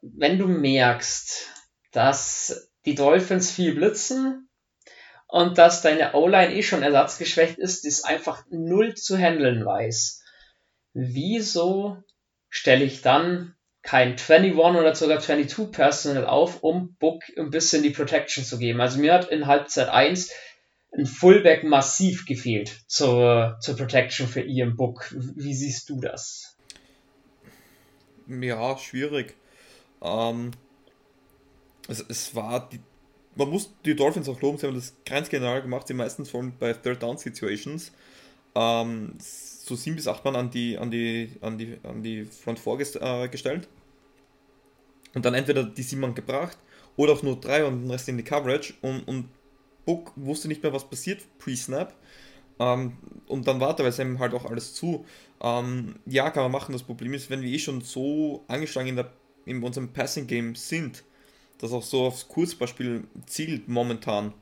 Wenn 0.00 0.38
du 0.38 0.46
merkst, 0.46 1.48
dass 1.92 2.70
die 2.84 2.94
Dolphins 2.94 3.50
viel 3.50 3.74
blitzen 3.74 4.48
und 5.26 5.58
dass 5.58 5.82
deine 5.82 6.14
O-Line 6.14 6.54
eh 6.54 6.62
schon 6.62 6.82
ersatzgeschwächt 6.82 7.58
ist, 7.58 7.84
die 7.84 7.88
es 7.88 8.04
einfach 8.04 8.44
null 8.50 8.94
zu 8.94 9.16
handeln 9.16 9.64
weiß, 9.64 10.22
wieso 10.94 12.02
stelle 12.48 12.84
ich 12.84 13.02
dann 13.02 13.54
kein 13.82 14.16
21 14.18 14.54
oder 14.56 14.94
sogar 14.94 15.20
22 15.20 15.72
Personal 15.72 16.26
auf, 16.26 16.62
um 16.62 16.94
Book 16.96 17.22
ein 17.36 17.50
bisschen 17.50 17.82
die 17.82 17.90
Protection 17.90 18.44
zu 18.44 18.58
geben. 18.58 18.80
Also 18.80 18.98
mir 18.98 19.14
hat 19.14 19.30
in 19.30 19.46
Halbzeit 19.46 19.88
1 19.88 20.30
ein 20.96 21.06
Fullback 21.06 21.64
massiv 21.64 22.26
gefehlt 22.26 22.82
zur, 22.86 23.58
zur 23.60 23.76
Protection 23.76 24.26
für 24.26 24.40
Ian 24.40 24.76
Book. 24.76 25.14
Wie 25.36 25.54
siehst 25.54 25.88
du 25.88 26.00
das? 26.00 26.56
Ja, 28.26 28.76
schwierig. 28.78 29.36
Ähm, 30.02 30.50
es, 31.88 32.00
es 32.08 32.34
war 32.34 32.68
die, 32.68 32.80
man 33.34 33.50
muss 33.50 33.72
die 33.84 33.94
Dolphins 33.96 34.28
auch 34.28 34.40
loben, 34.40 34.58
sie 34.58 34.66
haben 34.66 34.74
das 34.74 34.94
ganz 35.04 35.28
genau 35.28 35.60
gemacht, 35.60 35.86
sie 35.86 35.94
meistens 35.94 36.30
vor 36.30 36.44
bei 36.58 36.72
Third 36.72 37.02
Down 37.02 37.18
Situations. 37.18 37.92
Ähm, 38.54 39.14
so 39.18 39.76
sieben 39.76 39.96
bis 39.96 40.08
acht 40.08 40.24
Mann 40.24 40.36
an 40.36 40.50
die, 40.50 40.78
an 40.78 40.90
die, 40.90 41.30
an 41.40 41.58
die, 41.58 41.78
an 41.82 42.02
die 42.02 42.24
Front 42.24 42.58
vorgestellt. 42.58 43.64
Äh, 43.64 43.66
und 45.14 45.24
dann 45.24 45.34
entweder 45.34 45.64
die 45.64 45.82
sieben 45.82 46.00
Mann 46.02 46.14
gebracht 46.14 46.58
oder 46.96 47.12
auch 47.12 47.22
nur 47.22 47.40
drei 47.40 47.64
und 47.64 47.82
den 47.82 47.90
Rest 47.90 48.08
in 48.08 48.16
die 48.16 48.24
Coverage 48.24 48.74
und, 48.82 49.06
und 49.06 49.28
Book 49.86 50.12
wusste 50.16 50.48
nicht 50.48 50.62
mehr, 50.62 50.72
was 50.72 50.88
passiert 50.88 51.22
pre-Snap. 51.38 51.94
Ähm, 52.58 52.96
und 53.26 53.46
dann 53.46 53.60
war 53.60 53.76
teilweise 53.76 54.02
eben 54.02 54.18
halt 54.18 54.34
auch 54.34 54.44
alles 54.44 54.74
zu. 54.74 55.06
Ähm, 55.40 55.96
ja, 56.06 56.30
kann 56.30 56.42
man 56.42 56.52
machen. 56.52 56.72
Das 56.72 56.82
Problem 56.82 57.14
ist, 57.14 57.30
wenn 57.30 57.42
wir 57.42 57.50
eh 57.50 57.58
schon 57.58 57.80
so 57.80 58.44
angeschlagen 58.48 58.88
in, 58.88 58.96
der, 58.96 59.10
in 59.48 59.62
unserem 59.62 59.92
Passing-Game 59.92 60.54
sind, 60.54 61.04
das 61.58 61.72
auch 61.72 61.82
so 61.82 62.06
aufs 62.06 62.28
Kurzbeispiel 62.28 63.04
zielt 63.26 63.68
momentan, 63.68 64.32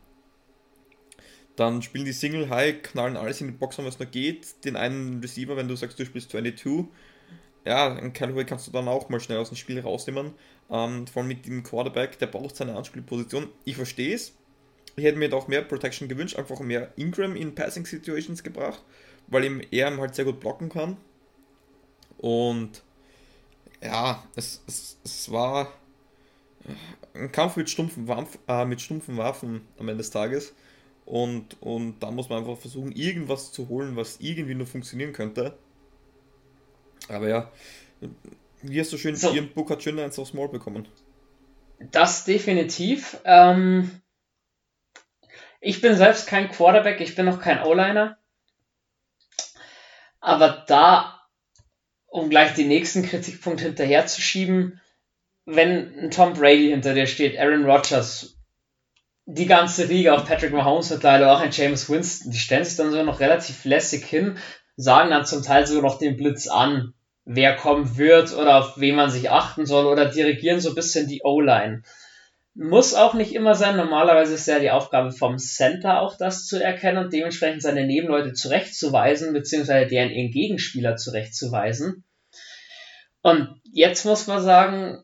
dann 1.57 1.81
spielen 1.81 2.05
die 2.05 2.13
Single 2.13 2.51
High, 2.51 2.83
knallen 2.83 3.17
alles 3.17 3.41
in 3.41 3.47
die 3.49 3.55
Box, 3.55 3.79
was 3.79 3.99
nur 3.99 4.07
geht. 4.07 4.65
Den 4.65 4.77
einen 4.77 5.21
Receiver, 5.21 5.57
wenn 5.57 5.69
du 5.69 5.75
sagst, 5.75 5.99
du 5.99 6.05
spielst 6.05 6.31
22, 6.31 6.85
ja, 7.65 7.95
einen 7.95 8.13
Callaway 8.13 8.45
kannst 8.45 8.67
du 8.67 8.71
dann 8.71 8.87
auch 8.87 9.09
mal 9.09 9.21
schnell 9.21 9.39
aus 9.39 9.49
dem 9.49 9.57
Spiel 9.57 9.81
rausnehmen. 9.81 10.35
Ähm, 10.71 11.07
vor 11.07 11.23
allem 11.23 11.29
mit 11.29 11.47
dem 11.47 11.63
Quarterback, 11.63 12.19
der 12.19 12.27
braucht 12.27 12.57
seine 12.57 12.77
Anspielposition. 12.77 13.49
Ich 13.65 13.77
verstehe 13.77 14.15
es. 14.15 14.35
Ich 14.97 15.05
hätte 15.05 15.19
mir 15.19 15.29
doch 15.29 15.49
mehr 15.49 15.63
Protection 15.63 16.09
gewünscht, 16.09 16.37
einfach 16.37 16.61
mehr 16.61 16.93
Ingram 16.97 17.37
in 17.37 17.55
Passing 17.55 17.85
Situations 17.85 18.43
gebracht, 18.43 18.83
weil 19.27 19.45
ihm 19.45 19.63
er 19.71 19.95
halt 19.97 20.15
sehr 20.15 20.25
gut 20.25 20.41
blocken 20.41 20.69
kann. 20.69 20.97
Und 22.19 22.83
ja, 23.87 24.23
es, 24.35 24.63
es, 24.67 24.99
es 25.05 25.31
war 25.31 25.73
ein 27.15 27.33
Kampf 27.33 27.57
mit 27.57 27.71
stumpfen, 27.71 28.09
Waffen, 28.09 28.41
äh, 28.49 28.65
mit 28.65 28.81
stumpfen 28.81 29.17
Waffen 29.17 29.67
am 29.79 29.89
Ende 29.89 29.99
des 29.99 30.11
Tages. 30.11 30.55
Und, 31.05 31.61
und 31.63 32.01
da 32.01 32.11
muss 32.11 32.29
man 32.29 32.41
einfach 32.41 32.59
versuchen, 32.59 32.93
irgendwas 32.93 33.53
zu 33.53 33.69
holen, 33.69 33.95
was 33.97 34.19
irgendwie 34.21 34.55
nur 34.55 34.67
funktionieren 34.67 35.13
könnte. 35.13 35.57
Aber 37.09 37.29
ja, 37.29 37.53
wie 38.63 38.81
hast 38.81 38.93
du 38.93 38.99
schön, 38.99 39.15
so. 39.15 39.33
Ian 39.33 39.53
Book 39.53 39.71
hat 39.71 39.83
schön 39.83 39.99
eins 39.99 40.19
aufs 40.19 40.35
Maul 40.35 40.49
bekommen. 40.49 40.89
Das 41.79 42.25
definitiv. 42.25 43.19
Ähm, 43.25 44.03
ich 45.61 45.81
bin 45.81 45.97
selbst 45.97 46.27
kein 46.27 46.51
Quarterback, 46.51 47.01
ich 47.01 47.15
bin 47.15 47.27
noch 47.27 47.41
kein 47.41 47.63
O-Liner. 47.63 48.19
Aber 50.21 50.65
da, 50.67 51.16
um 52.17 52.31
gleich 52.31 52.55
den 52.55 52.69
nächsten 52.69 53.03
Kritikpunkt 53.03 53.61
hinterherzuschieben, 53.61 54.81
wenn 55.45 55.99
ein 55.99 56.11
Tom 56.11 56.35
Brady 56.35 56.71
hinter 56.71 56.95
dir 56.95 57.07
steht, 57.07 57.39
Aaron 57.39 57.65
Rodgers, 57.65 58.37
die 59.27 59.47
ganze 59.47 59.85
Liga 59.85 60.15
auf 60.15 60.27
Patrick 60.27 60.53
Mahomes 60.53 60.97
leider 61.03 61.33
auch 61.33 61.41
ein 61.41 61.51
James 61.53 61.89
Winston, 61.89 62.33
die 62.33 62.39
stellen 62.39 62.65
sich 62.65 62.77
dann 62.77 62.91
so 62.91 63.03
noch 63.03 63.21
relativ 63.21 63.65
lässig 63.65 64.05
hin, 64.05 64.39
sagen 64.77 65.11
dann 65.11 65.27
zum 65.27 65.43
Teil 65.43 65.67
sogar 65.67 65.83
noch 65.83 65.99
den 65.99 66.17
Blitz 66.17 66.49
an 66.49 66.93
wer 67.27 67.57
kommen 67.57 67.99
wird 67.99 68.35
oder 68.35 68.59
auf 68.59 68.81
wen 68.81 68.95
man 68.95 69.11
sich 69.11 69.31
achten 69.31 69.67
soll 69.67 69.87
oder 69.87 70.07
dirigieren 70.07 70.61
so 70.61 70.71
ein 70.71 70.75
bisschen 70.75 71.09
die 71.09 71.23
O-Line. 71.25 71.83
Muss 72.55 72.95
auch 72.95 73.13
nicht 73.13 73.35
immer 73.35 73.55
sein. 73.55 73.77
Normalerweise 73.77 74.33
ist 74.35 74.47
ja 74.47 74.61
die 74.61 74.71
Aufgabe 74.71 75.13
vom 75.13 75.37
Center 75.37 76.01
auch 76.01 76.17
das 76.17 76.47
zu 76.47 76.63
erkennen 76.63 77.05
und 77.05 77.13
dementsprechend 77.13 77.61
seine 77.61 77.85
Nebenleute 77.85 78.33
zurechtzuweisen, 78.33 79.35
beziehungsweise 79.35 79.89
deren 79.89 80.31
Gegenspieler 80.31 80.97
zurechtzuweisen. 80.97 82.05
Und 83.27 83.61
jetzt 83.65 84.05
muss 84.05 84.29
man 84.29 84.41
sagen, 84.41 85.03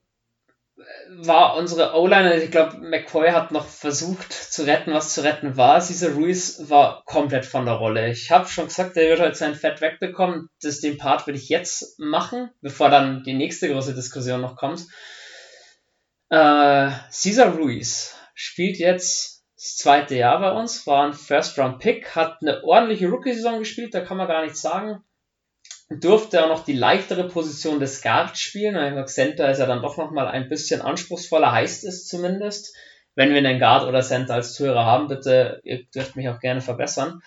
war 1.09 1.57
unsere 1.57 1.95
O-Line, 1.95 2.41
ich 2.41 2.53
glaube, 2.53 2.77
McCoy 2.77 3.33
hat 3.33 3.51
noch 3.51 3.67
versucht 3.67 4.33
zu 4.33 4.63
retten, 4.63 4.93
was 4.95 5.13
zu 5.13 5.25
retten 5.25 5.57
war. 5.57 5.81
Cesar 5.81 6.13
Ruiz 6.13 6.63
war 6.69 7.03
komplett 7.05 7.45
von 7.45 7.65
der 7.65 7.75
Rolle. 7.75 8.13
Ich 8.13 8.31
habe 8.31 8.47
schon 8.47 8.67
gesagt, 8.67 8.95
der 8.95 9.09
wird 9.09 9.19
heute 9.19 9.35
sein 9.35 9.57
Fett 9.57 9.81
wegbekommen. 9.81 10.49
Das, 10.61 10.79
den 10.79 10.99
Part 10.99 11.27
würde 11.27 11.41
ich 11.41 11.49
jetzt 11.49 11.99
machen, 11.99 12.53
bevor 12.61 12.91
dann 12.91 13.25
die 13.25 13.35
nächste 13.35 13.69
große 13.69 13.93
Diskussion 13.93 14.41
noch 14.41 14.55
kommt. 14.55 14.87
Äh, 16.29 16.93
Cesar 17.11 17.57
Ruiz 17.57 18.17
spielt 18.35 18.79
jetzt 18.79 19.43
das 19.57 19.79
zweite 19.79 20.15
Jahr 20.15 20.39
bei 20.39 20.53
uns, 20.53 20.87
war 20.87 21.09
ein 21.09 21.13
First-Round-Pick, 21.13 22.15
hat 22.15 22.39
eine 22.41 22.63
ordentliche 22.63 23.09
Rookie-Saison 23.09 23.59
gespielt, 23.59 23.95
da 23.95 24.01
kann 24.01 24.17
man 24.17 24.29
gar 24.29 24.45
nichts 24.45 24.63
sagen. 24.63 25.03
Durfte 26.01 26.45
auch 26.45 26.49
noch 26.49 26.65
die 26.65 26.73
leichtere 26.73 27.29
Position 27.29 27.81
des 27.81 28.03
Guard 28.03 28.39
spielen. 28.39 28.77
Ein 28.77 29.07
Center 29.07 29.51
ist 29.51 29.59
ja 29.59 29.67
dann 29.67 29.83
doch 29.83 29.97
nochmal 29.97 30.29
ein 30.29 30.49
bisschen 30.49 30.81
anspruchsvoller, 30.81 31.53
heißt 31.53 31.85
es 31.85 32.07
zumindest. 32.07 32.75
Wenn 33.15 33.31
wir 33.31 33.39
einen 33.39 33.59
Guard 33.59 33.87
oder 33.87 34.03
Center 34.03 34.35
als 34.35 34.55
Zuhörer 34.55 34.85
haben, 34.85 35.09
bitte, 35.09 35.61
ihr 35.65 35.85
dürft 35.95 36.17
mich 36.17 36.29
auch 36.29 36.41
gerne 36.41 36.61
verbessern. 36.61 37.21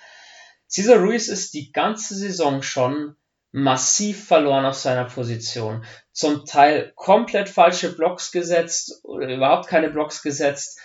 Cesar 0.67 0.97
Ruiz 0.97 1.27
ist 1.27 1.53
die 1.53 1.71
ganze 1.71 2.15
Saison 2.15 2.61
schon 2.61 3.15
massiv 3.51 4.25
verloren 4.25 4.65
auf 4.65 4.75
seiner 4.75 5.05
Position. 5.05 5.85
Zum 6.11 6.45
Teil 6.45 6.91
komplett 6.95 7.47
falsche 7.47 7.95
Blocks 7.95 8.31
gesetzt 8.31 8.99
oder 9.03 9.33
überhaupt 9.33 9.67
keine 9.67 9.89
Blocks 9.89 10.21
gesetzt. 10.21 10.79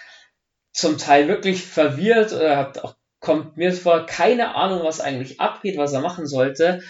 Zum 0.73 0.99
Teil 0.99 1.27
wirklich 1.27 1.65
verwirrt 1.65 2.33
oder 2.33 2.57
hat 2.57 2.79
auch, 2.79 2.95
kommt 3.19 3.57
mir 3.57 3.73
vor, 3.73 4.07
keine 4.07 4.55
Ahnung, 4.55 4.85
was 4.85 5.01
eigentlich 5.01 5.41
abgeht, 5.41 5.79
was 5.79 5.93
er 5.93 6.01
machen 6.01 6.27
sollte. 6.27 6.83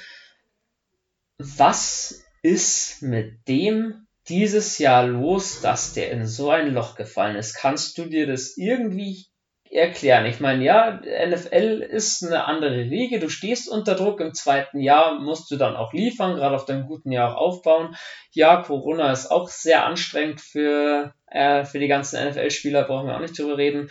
Was 1.42 2.22
ist 2.42 3.00
mit 3.00 3.48
dem 3.48 4.06
dieses 4.28 4.78
Jahr 4.78 5.06
los, 5.06 5.62
dass 5.62 5.94
der 5.94 6.10
in 6.10 6.26
so 6.26 6.50
ein 6.50 6.74
Loch 6.74 6.96
gefallen 6.96 7.36
ist? 7.36 7.54
Kannst 7.54 7.96
du 7.96 8.04
dir 8.04 8.26
das 8.26 8.58
irgendwie 8.58 9.30
erklären. 9.70 10.26
Ich 10.26 10.40
meine, 10.40 10.64
ja, 10.64 11.00
NFL 11.00 11.86
ist 11.88 12.24
eine 12.24 12.44
andere 12.44 12.82
Liga. 12.82 13.18
Du 13.18 13.28
stehst 13.28 13.70
unter 13.70 13.94
Druck. 13.94 14.20
Im 14.20 14.34
zweiten 14.34 14.80
Jahr 14.80 15.20
musst 15.20 15.50
du 15.50 15.56
dann 15.56 15.76
auch 15.76 15.92
liefern, 15.92 16.36
gerade 16.36 16.56
auf 16.56 16.64
deinem 16.64 16.86
guten 16.86 17.12
Jahr 17.12 17.38
aufbauen. 17.38 17.96
Ja, 18.32 18.62
Corona 18.62 19.12
ist 19.12 19.30
auch 19.30 19.48
sehr 19.48 19.86
anstrengend 19.86 20.40
für, 20.40 21.14
äh, 21.26 21.64
für 21.64 21.78
die 21.78 21.88
ganzen 21.88 22.28
NFL-Spieler, 22.28 22.84
brauchen 22.84 23.06
wir 23.06 23.16
auch 23.16 23.20
nicht 23.20 23.38
drüber 23.38 23.56
reden. 23.56 23.90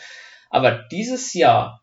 Aber 0.50 0.72
dieses 0.92 1.34
Jahr, 1.34 1.79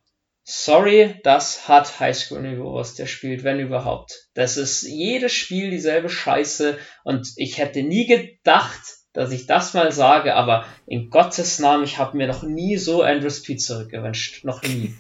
sorry, 0.47 1.17
das 1.25 1.69
hat 1.69 1.99
Highschool-Niveau, 1.99 2.75
was 2.75 2.95
der 2.95 3.07
spielt, 3.07 3.43
wenn 3.43 3.59
überhaupt. 3.59 4.29
Das 4.35 4.57
ist 4.57 4.85
jedes 4.85 5.33
Spiel 5.33 5.71
dieselbe 5.71 6.09
Scheiße 6.09 6.79
und 7.05 7.33
ich 7.37 7.59
hätte 7.59 7.83
nie 7.83 8.07
gedacht, 8.07 8.81
dass 9.13 9.33
ich 9.33 9.47
das 9.47 9.75
mal 9.75 9.91
sage, 9.91 10.35
aber 10.35 10.65
in 10.87 11.11
Gottes 11.11 11.59
Namen, 11.59 11.85
ich 11.85 11.99
habe 11.99 12.17
mir 12.17 12.29
noch 12.29 12.45
nie 12.45 12.77
so 12.77 13.03
Andrew 13.03 13.31
Speed 13.31 13.61
zurückgewünscht. 13.61 14.45
Noch 14.45 14.63
nie. 14.63 14.95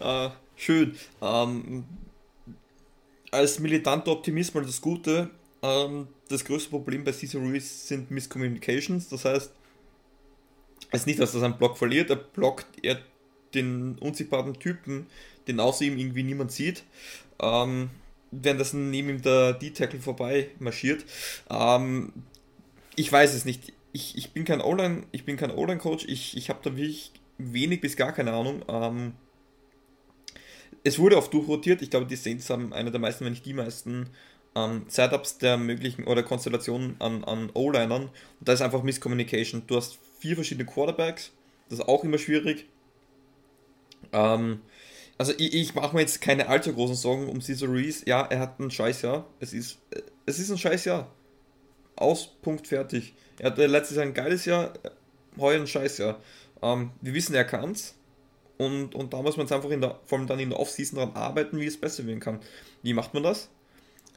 äh, 0.00 0.28
schön. 0.56 0.94
Ähm, 1.22 1.84
als 3.30 3.58
militanter 3.60 4.12
Optimist 4.12 4.54
mal 4.54 4.64
das 4.64 4.80
Gute. 4.80 5.30
Ähm, 5.62 6.08
das 6.28 6.44
größte 6.44 6.68
Problem 6.68 7.04
bei 7.04 7.12
Cesar 7.12 7.40
Ruiz 7.40 7.88
sind 7.88 8.10
Miscommunications. 8.10 9.08
Das 9.08 9.24
heißt, 9.24 9.52
es 10.90 11.00
ist 11.00 11.06
nicht, 11.06 11.20
dass 11.20 11.34
er 11.34 11.40
seinen 11.40 11.56
Block 11.56 11.78
verliert, 11.78 12.10
er 12.10 12.16
blockt 12.16 12.66
er 12.82 12.98
den 13.56 13.96
unsichtbaren 13.98 14.54
Typen, 14.58 15.06
den 15.48 15.60
außer 15.60 15.84
ihm 15.84 15.98
irgendwie 15.98 16.22
niemand 16.22 16.52
sieht. 16.52 16.84
Ähm, 17.40 17.90
das 18.30 18.72
neben 18.72 19.08
ihm 19.08 19.22
der 19.22 19.54
D-Tackle 19.54 20.00
vorbei 20.00 20.50
marschiert. 20.58 21.04
Ähm, 21.50 22.12
ich 22.96 23.10
weiß 23.10 23.34
es 23.34 23.44
nicht. 23.44 23.72
Ich, 23.92 24.16
ich 24.18 24.32
bin 24.32 24.44
kein 24.44 24.60
O-Line, 24.60 25.04
ich 25.12 25.24
bin 25.24 25.36
kein 25.36 25.50
O-Line-Coach, 25.50 26.04
ich, 26.06 26.36
ich 26.36 26.50
habe 26.50 26.58
da 26.62 26.76
wirklich 26.76 27.12
wenig 27.38 27.80
bis 27.80 27.96
gar 27.96 28.12
keine 28.12 28.32
Ahnung. 28.32 28.62
Ähm, 28.68 29.14
es 30.84 30.98
wurde 30.98 31.16
oft 31.16 31.32
durchrotiert, 31.32 31.80
ich 31.80 31.90
glaube, 31.90 32.06
die 32.06 32.16
Saints 32.16 32.50
haben 32.50 32.72
einer 32.74 32.90
der 32.90 33.00
meisten, 33.00 33.24
wenn 33.24 33.32
nicht 33.32 33.46
die 33.46 33.54
meisten 33.54 34.10
ähm, 34.54 34.84
Setups 34.88 35.38
der 35.38 35.56
möglichen 35.56 36.04
oder 36.04 36.22
Konstellationen 36.22 36.96
an, 36.98 37.24
an 37.24 37.50
O-Linern. 37.54 38.04
Und 38.04 38.12
da 38.40 38.52
ist 38.52 38.60
einfach 38.60 38.82
Miscommunication. 38.82 39.62
Du 39.66 39.76
hast 39.76 39.98
vier 40.18 40.34
verschiedene 40.34 40.66
Quarterbacks, 40.66 41.32
das 41.68 41.78
ist 41.78 41.88
auch 41.88 42.04
immer 42.04 42.18
schwierig. 42.18 42.66
Ähm, 44.16 44.60
also 45.18 45.32
ich, 45.36 45.54
ich 45.54 45.74
mache 45.74 45.94
mir 45.94 46.00
jetzt 46.00 46.20
keine 46.20 46.48
allzu 46.48 46.72
großen 46.72 46.96
Sorgen 46.96 47.28
um 47.28 47.40
Cesar 47.40 47.70
Reese. 47.72 48.04
Ja, 48.06 48.22
er 48.22 48.40
hat 48.40 48.58
ein 48.58 48.70
Scheißjahr. 48.70 49.26
Es 49.40 49.52
ist, 49.52 49.78
es 50.24 50.38
ist 50.38 50.50
ein 50.50 50.58
Scheißjahr. 50.58 51.10
Aus, 51.94 52.26
Punkt, 52.42 52.66
fertig. 52.66 53.14
Er 53.38 53.50
hatte 53.50 53.66
letztes 53.66 53.96
Jahr 53.96 54.06
ein 54.06 54.14
geiles 54.14 54.44
Jahr, 54.44 54.72
heuer 55.38 55.60
ein 55.60 55.66
Scheißjahr. 55.66 56.20
Ähm, 56.62 56.90
wir 57.00 57.14
wissen, 57.14 57.34
er 57.34 57.44
kann's. 57.44 57.94
Und, 58.58 58.94
und 58.94 59.12
da 59.12 59.20
muss 59.20 59.36
man 59.36 59.44
jetzt 59.44 59.52
einfach 59.52 59.70
in 59.70 59.82
der, 59.82 60.00
vor 60.06 60.18
allem 60.18 60.26
dann 60.26 60.38
in 60.38 60.50
der 60.50 60.58
Offseason 60.58 60.98
daran 60.98 61.14
arbeiten, 61.14 61.60
wie 61.60 61.66
es 61.66 61.78
besser 61.78 62.06
werden 62.06 62.20
kann. 62.20 62.40
Wie 62.82 62.94
macht 62.94 63.12
man 63.12 63.22
das? 63.22 63.50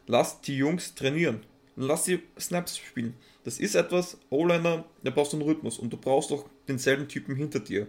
Lasst 0.08 0.48
die 0.48 0.56
Jungs 0.56 0.96
trainieren. 0.96 1.46
Lass 1.76 2.06
sie 2.06 2.22
Snaps 2.40 2.78
spielen. 2.78 3.16
Das 3.44 3.60
ist 3.60 3.76
etwas, 3.76 4.18
O-Liner, 4.30 4.86
da 5.04 5.12
brauchst 5.12 5.34
du 5.34 5.38
einen 5.38 5.46
Rhythmus 5.46 5.80
und 5.80 5.92
du 5.92 5.98
brauchst 5.98 6.32
auch 6.32 6.46
denselben 6.68 7.08
Typen 7.08 7.36
hinter 7.36 7.60
dir. 7.60 7.88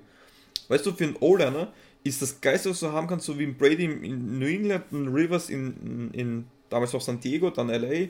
Weißt 0.68 0.87
du, 0.87 0.92
für 0.92 1.05
einen 1.05 1.16
O-Liner 1.16 1.73
ist 2.05 2.23
das 2.23 2.41
Geiste, 2.41 2.71
was 2.71 2.81
du 2.81 2.93
haben 2.93 3.07
kannst, 3.07 3.27
so 3.27 3.39
wie 3.39 3.45
ein 3.45 3.57
Brady 3.57 3.85
in 3.85 4.39
New 4.39 4.47
England, 4.47 4.91
ein 4.93 5.09
Rivers 5.09 5.51
in, 5.51 5.77
in, 5.83 6.11
in 6.13 6.47
damals 6.71 6.95
auch 6.95 7.01
San 7.01 7.21
Diego, 7.21 7.51
dann 7.51 7.69
LA, 7.69 8.09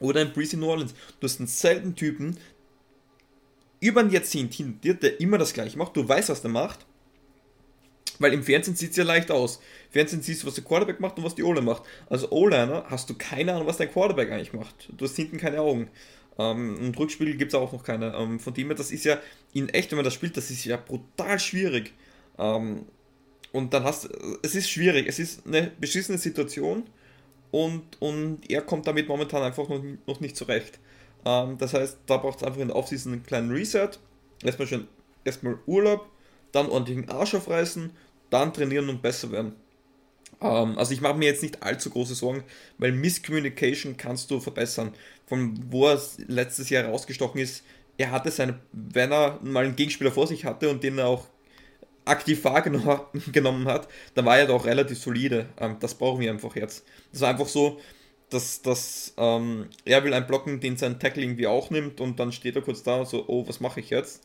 oder 0.00 0.20
ein 0.20 0.32
Breezy 0.32 0.56
New 0.56 0.68
Orleans. 0.68 0.94
Du 1.20 1.24
hast 1.26 1.40
einen 1.40 1.46
selben 1.46 1.94
Typen 1.94 2.36
über 3.80 4.00
ein 4.00 4.10
Jahrzehnt 4.10 4.56
dir, 4.82 4.94
der 4.94 5.20
immer 5.20 5.38
das 5.38 5.52
gleiche 5.52 5.76
macht. 5.76 5.96
Du 5.96 6.06
weißt, 6.08 6.30
was 6.30 6.42
der 6.42 6.50
macht. 6.50 6.86
Weil 8.18 8.32
im 8.32 8.44
Fernsehen 8.44 8.76
sieht 8.76 8.92
es 8.92 8.96
ja 8.96 9.04
leicht 9.04 9.30
aus. 9.30 9.56
Im 9.86 9.92
Fernsehen 9.92 10.22
siehst 10.22 10.42
du, 10.42 10.46
was 10.46 10.54
der 10.54 10.64
Quarterback 10.64 11.00
macht 11.00 11.18
und 11.18 11.24
was 11.24 11.34
die 11.34 11.42
O-Line 11.42 11.66
macht. 11.66 11.82
Also 12.08 12.30
O-Liner 12.30 12.84
hast 12.88 13.10
du 13.10 13.14
keine 13.14 13.52
Ahnung, 13.52 13.66
was 13.66 13.76
dein 13.76 13.90
Quarterback 13.90 14.30
eigentlich 14.30 14.52
macht. 14.52 14.88
Du 14.96 15.04
hast 15.04 15.16
hinten 15.16 15.36
keine 15.36 15.60
Augen. 15.60 15.90
Ähm, 16.38 16.76
Im 16.80 16.94
Rückspiel 16.94 17.36
gibt 17.36 17.52
es 17.52 17.54
auch 17.58 17.72
noch 17.72 17.82
keine. 17.82 18.14
Ähm, 18.14 18.38
von 18.40 18.54
dem 18.54 18.68
her, 18.68 18.76
das 18.76 18.92
ist 18.92 19.04
ja 19.04 19.18
in 19.52 19.68
echt, 19.68 19.90
wenn 19.90 19.96
man 19.96 20.04
das 20.04 20.14
spielt, 20.14 20.36
das 20.36 20.50
ist 20.50 20.64
ja 20.64 20.76
brutal 20.76 21.38
schwierig. 21.38 21.92
Ähm, 22.38 22.86
und 23.52 23.72
dann 23.72 23.84
hast 23.84 24.08
es 24.42 24.54
ist 24.54 24.68
schwierig, 24.68 25.06
es 25.06 25.18
ist 25.18 25.46
eine 25.46 25.70
beschissene 25.78 26.18
Situation 26.18 26.84
und, 27.50 28.00
und 28.00 28.50
er 28.50 28.62
kommt 28.62 28.86
damit 28.86 29.06
momentan 29.06 29.42
einfach 29.42 29.68
noch, 29.68 29.80
noch 30.06 30.20
nicht 30.20 30.36
zurecht. 30.36 30.80
Ähm, 31.24 31.56
das 31.58 31.74
heißt, 31.74 31.98
da 32.06 32.16
braucht 32.16 32.38
es 32.38 32.44
einfach 32.44 32.60
in 32.60 32.68
der 32.68 32.76
Offseason 32.76 33.12
einen 33.12 33.22
kleinen 33.22 33.52
Reset. 33.52 33.90
Erstmal 34.42 34.66
schon 34.66 34.88
erstmal 35.24 35.58
Urlaub, 35.66 36.08
dann 36.52 36.68
ordentlich 36.68 36.98
den 36.98 37.08
Arsch 37.08 37.34
aufreißen, 37.34 37.90
dann 38.30 38.52
trainieren 38.52 38.88
und 38.88 39.02
besser 39.02 39.30
werden. 39.30 39.52
Ähm, 40.40 40.76
also 40.76 40.92
ich 40.92 41.00
mache 41.00 41.14
mir 41.14 41.26
jetzt 41.26 41.42
nicht 41.42 41.62
allzu 41.62 41.90
große 41.90 42.14
Sorgen, 42.14 42.44
weil 42.78 42.92
Misscommunication 42.92 43.96
kannst 43.96 44.30
du 44.30 44.40
verbessern. 44.40 44.92
Von 45.26 45.58
wo 45.70 45.88
er 45.88 46.00
letztes 46.26 46.70
Jahr 46.70 46.86
rausgestochen 46.86 47.40
ist, 47.40 47.64
er 47.96 48.10
hatte 48.10 48.30
seine, 48.30 48.58
wenn 48.72 49.12
er 49.12 49.38
mal 49.42 49.64
einen 49.64 49.76
Gegenspieler 49.76 50.10
vor 50.10 50.26
sich 50.26 50.44
hatte 50.44 50.68
und 50.68 50.82
den 50.82 50.98
er 50.98 51.06
auch 51.06 51.26
aktiv 52.04 52.44
wahrgenommen 52.44 53.66
hat, 53.66 53.88
dann 54.14 54.24
war 54.24 54.38
er 54.38 54.46
doch 54.46 54.64
relativ 54.64 54.98
solide. 54.98 55.46
Ähm, 55.58 55.76
das 55.80 55.94
brauchen 55.94 56.20
wir 56.20 56.30
einfach 56.30 56.54
jetzt. 56.56 56.84
Das 57.12 57.22
war 57.22 57.30
einfach 57.30 57.48
so, 57.48 57.80
dass, 58.30 58.62
dass 58.62 59.14
ähm, 59.16 59.68
er 59.84 60.04
will 60.04 60.14
einen 60.14 60.26
blocken, 60.26 60.60
den 60.60 60.76
sein 60.76 60.98
Tackle 60.98 61.22
irgendwie 61.22 61.46
auch 61.46 61.70
nimmt 61.70 62.00
und 62.00 62.18
dann 62.18 62.32
steht 62.32 62.56
er 62.56 62.62
kurz 62.62 62.82
da 62.82 62.96
und 62.96 63.08
so, 63.08 63.24
oh, 63.28 63.46
was 63.46 63.60
mache 63.60 63.80
ich 63.80 63.90
jetzt? 63.90 64.24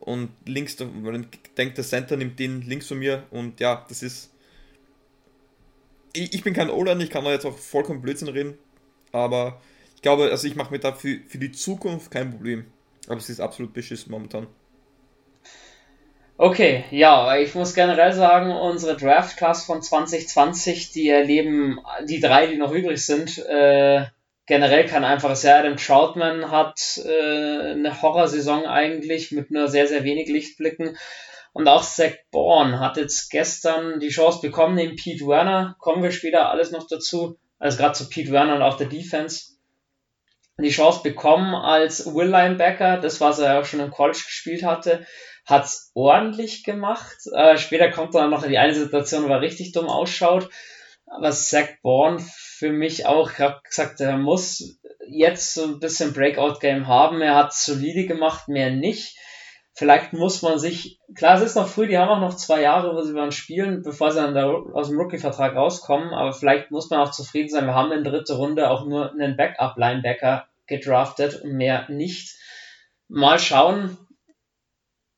Und 0.00 0.30
links, 0.46 0.76
weil 0.78 1.26
denkt 1.56 1.76
der 1.76 1.84
Center 1.84 2.16
nimmt 2.16 2.38
den 2.38 2.62
links 2.62 2.86
von 2.86 2.98
mir 2.98 3.24
und 3.30 3.58
ja, 3.60 3.84
das 3.88 4.02
ist. 4.02 4.30
Ich, 6.12 6.34
ich 6.34 6.44
bin 6.44 6.54
kein 6.54 6.70
O-Line, 6.70 7.02
ich 7.02 7.10
kann 7.10 7.24
da 7.24 7.32
jetzt 7.32 7.44
auch 7.44 7.56
vollkommen 7.56 8.00
Blödsinn 8.00 8.28
reden, 8.28 8.58
aber 9.12 9.60
ich 9.96 10.02
glaube, 10.02 10.30
also 10.30 10.46
ich 10.46 10.54
mache 10.54 10.70
mir 10.70 10.78
da 10.78 10.92
für, 10.92 11.20
für 11.26 11.38
die 11.38 11.52
Zukunft 11.52 12.10
kein 12.10 12.30
Problem. 12.30 12.66
Aber 13.08 13.16
es 13.16 13.28
ist 13.28 13.40
absolut 13.40 13.72
beschissen 13.72 14.12
momentan. 14.12 14.46
Okay, 16.40 16.84
ja, 16.92 17.36
ich 17.36 17.56
muss 17.56 17.74
generell 17.74 18.12
sagen, 18.12 18.52
unsere 18.52 18.96
Draft 18.96 19.36
Class 19.36 19.64
von 19.64 19.82
2020, 19.82 20.92
die 20.92 21.08
erleben, 21.08 21.80
die 22.04 22.20
drei, 22.20 22.46
die 22.46 22.56
noch 22.56 22.70
übrig 22.70 23.04
sind, 23.04 23.38
äh, 23.38 24.06
generell 24.46 24.86
kein 24.86 25.02
einfaches 25.02 25.42
Jahr. 25.42 25.58
Adam 25.58 25.76
Troutman 25.76 26.52
hat 26.52 26.80
äh, 27.04 27.72
eine 27.72 28.00
Horrorsaison 28.00 28.66
eigentlich 28.66 29.32
mit 29.32 29.50
nur 29.50 29.66
sehr, 29.66 29.88
sehr 29.88 30.04
wenig 30.04 30.28
Lichtblicken. 30.28 30.96
Und 31.54 31.66
auch 31.66 31.82
Zach 31.82 32.12
Bourne 32.30 32.78
hat 32.78 32.98
jetzt 32.98 33.30
gestern 33.30 33.98
die 33.98 34.10
Chance 34.10 34.40
bekommen, 34.40 34.76
neben 34.76 34.94
Pete 34.94 35.26
Werner, 35.26 35.74
kommen 35.80 36.04
wir 36.04 36.12
später 36.12 36.50
alles 36.50 36.70
noch 36.70 36.86
dazu, 36.86 37.36
also 37.58 37.78
gerade 37.78 37.94
zu 37.94 38.08
Pete 38.08 38.30
Werner 38.30 38.54
und 38.54 38.62
auch 38.62 38.76
der 38.76 38.86
Defense, 38.86 39.54
die 40.60 40.70
Chance 40.70 41.00
bekommen 41.02 41.56
als 41.56 42.06
Will 42.14 42.28
Linebacker, 42.28 42.98
das 42.98 43.20
was 43.20 43.40
er 43.40 43.54
ja 43.54 43.60
auch 43.60 43.64
schon 43.64 43.80
im 43.80 43.90
College 43.90 44.22
gespielt 44.24 44.62
hatte 44.62 45.04
hat's 45.48 45.90
ordentlich 45.94 46.62
gemacht. 46.62 47.16
Äh, 47.32 47.56
später 47.56 47.90
kommt 47.90 48.14
dann 48.14 48.30
noch 48.30 48.46
die 48.46 48.58
eine 48.58 48.74
Situation, 48.74 49.24
wo 49.24 49.32
er 49.32 49.40
richtig 49.40 49.72
dumm 49.72 49.88
ausschaut. 49.88 50.50
Aber 51.06 51.32
Zach 51.32 51.68
Bourne 51.82 52.20
für 52.20 52.70
mich 52.70 53.06
auch, 53.06 53.30
ich 53.30 53.38
habe 53.38 53.60
gesagt, 53.64 54.00
er 54.00 54.18
muss 54.18 54.78
jetzt 55.08 55.54
so 55.54 55.64
ein 55.64 55.80
bisschen 55.80 56.12
Breakout-Game 56.12 56.86
haben. 56.86 57.22
Er 57.22 57.34
hat 57.34 57.54
solide 57.54 58.06
gemacht, 58.06 58.48
mehr 58.48 58.70
nicht. 58.70 59.16
Vielleicht 59.72 60.12
muss 60.12 60.42
man 60.42 60.58
sich, 60.58 60.98
klar, 61.14 61.36
es 61.36 61.42
ist 61.42 61.54
noch 61.54 61.68
früh, 61.68 61.86
die 61.86 61.96
haben 61.96 62.08
auch 62.08 62.20
noch 62.20 62.34
zwei 62.34 62.60
Jahre, 62.60 62.96
wo 62.96 63.02
sie 63.02 63.14
dann 63.14 63.30
spielen, 63.30 63.82
bevor 63.82 64.10
sie 64.10 64.20
dann 64.20 64.34
da 64.34 64.50
aus 64.50 64.88
dem 64.88 64.98
Rookie-Vertrag 64.98 65.54
rauskommen, 65.54 66.12
aber 66.12 66.32
vielleicht 66.32 66.72
muss 66.72 66.90
man 66.90 66.98
auch 66.98 67.12
zufrieden 67.12 67.48
sein, 67.48 67.66
wir 67.66 67.74
haben 67.74 67.92
in 67.92 68.02
dritte 68.02 68.34
Runde 68.34 68.70
auch 68.70 68.86
nur 68.86 69.12
einen 69.12 69.36
Backup-Linebacker 69.36 70.48
gedraftet 70.66 71.42
und 71.42 71.52
mehr 71.52 71.88
nicht 71.88 72.36
mal 73.06 73.38
schauen. 73.38 73.96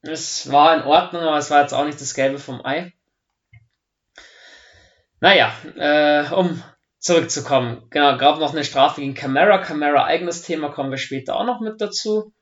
Es 0.02 0.50
war 0.50 0.76
in 0.76 0.82
Ordnung, 0.82 1.22
aber 1.22 1.36
es 1.36 1.50
war 1.50 1.60
jetzt 1.60 1.74
auch 1.74 1.84
nicht 1.84 2.00
das 2.00 2.14
Gelbe 2.14 2.38
vom 2.38 2.64
Ei. 2.64 2.92
Naja, 5.20 5.54
äh, 5.76 6.32
um 6.32 6.62
zurückzukommen. 6.98 7.86
Genau, 7.90 8.16
gab 8.16 8.38
noch 8.38 8.52
eine 8.52 8.64
Strafe 8.64 9.00
gegen 9.02 9.14
Camara. 9.14 9.58
Camara 9.58 10.04
eigenes 10.04 10.42
Thema, 10.42 10.70
kommen 10.70 10.90
wir 10.90 10.98
später 10.98 11.36
auch 11.36 11.44
noch 11.44 11.60
mit 11.60 11.80
dazu. 11.80 12.32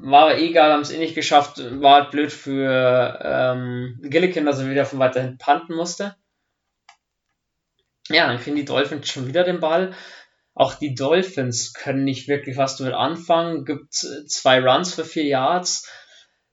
War 0.00 0.36
egal, 0.36 0.72
haben 0.72 0.80
es 0.82 0.90
eh 0.90 0.98
nicht 0.98 1.14
geschafft. 1.14 1.58
War 1.80 2.02
halt 2.02 2.10
blöd 2.10 2.32
für 2.32 3.20
ähm, 3.22 4.00
Gillikin, 4.02 4.46
dass 4.46 4.58
er 4.58 4.70
wieder 4.70 4.86
von 4.86 4.98
weiterhin 4.98 5.38
panten 5.38 5.74
musste. 5.74 6.16
Ja, 8.08 8.26
dann 8.26 8.40
kriegen 8.40 8.56
die 8.56 8.64
Dolphins 8.64 9.08
schon 9.08 9.26
wieder 9.26 9.44
den 9.44 9.60
Ball. 9.60 9.92
Auch 10.54 10.74
die 10.74 10.94
Dolphins 10.94 11.72
können 11.72 12.04
nicht 12.04 12.26
wirklich 12.26 12.56
was 12.56 12.76
damit 12.76 12.94
anfangen. 12.94 13.64
Gibt 13.64 13.92
zwei 13.92 14.60
Runs 14.60 14.94
für 14.94 15.04
vier 15.04 15.24
Yards. 15.24 15.88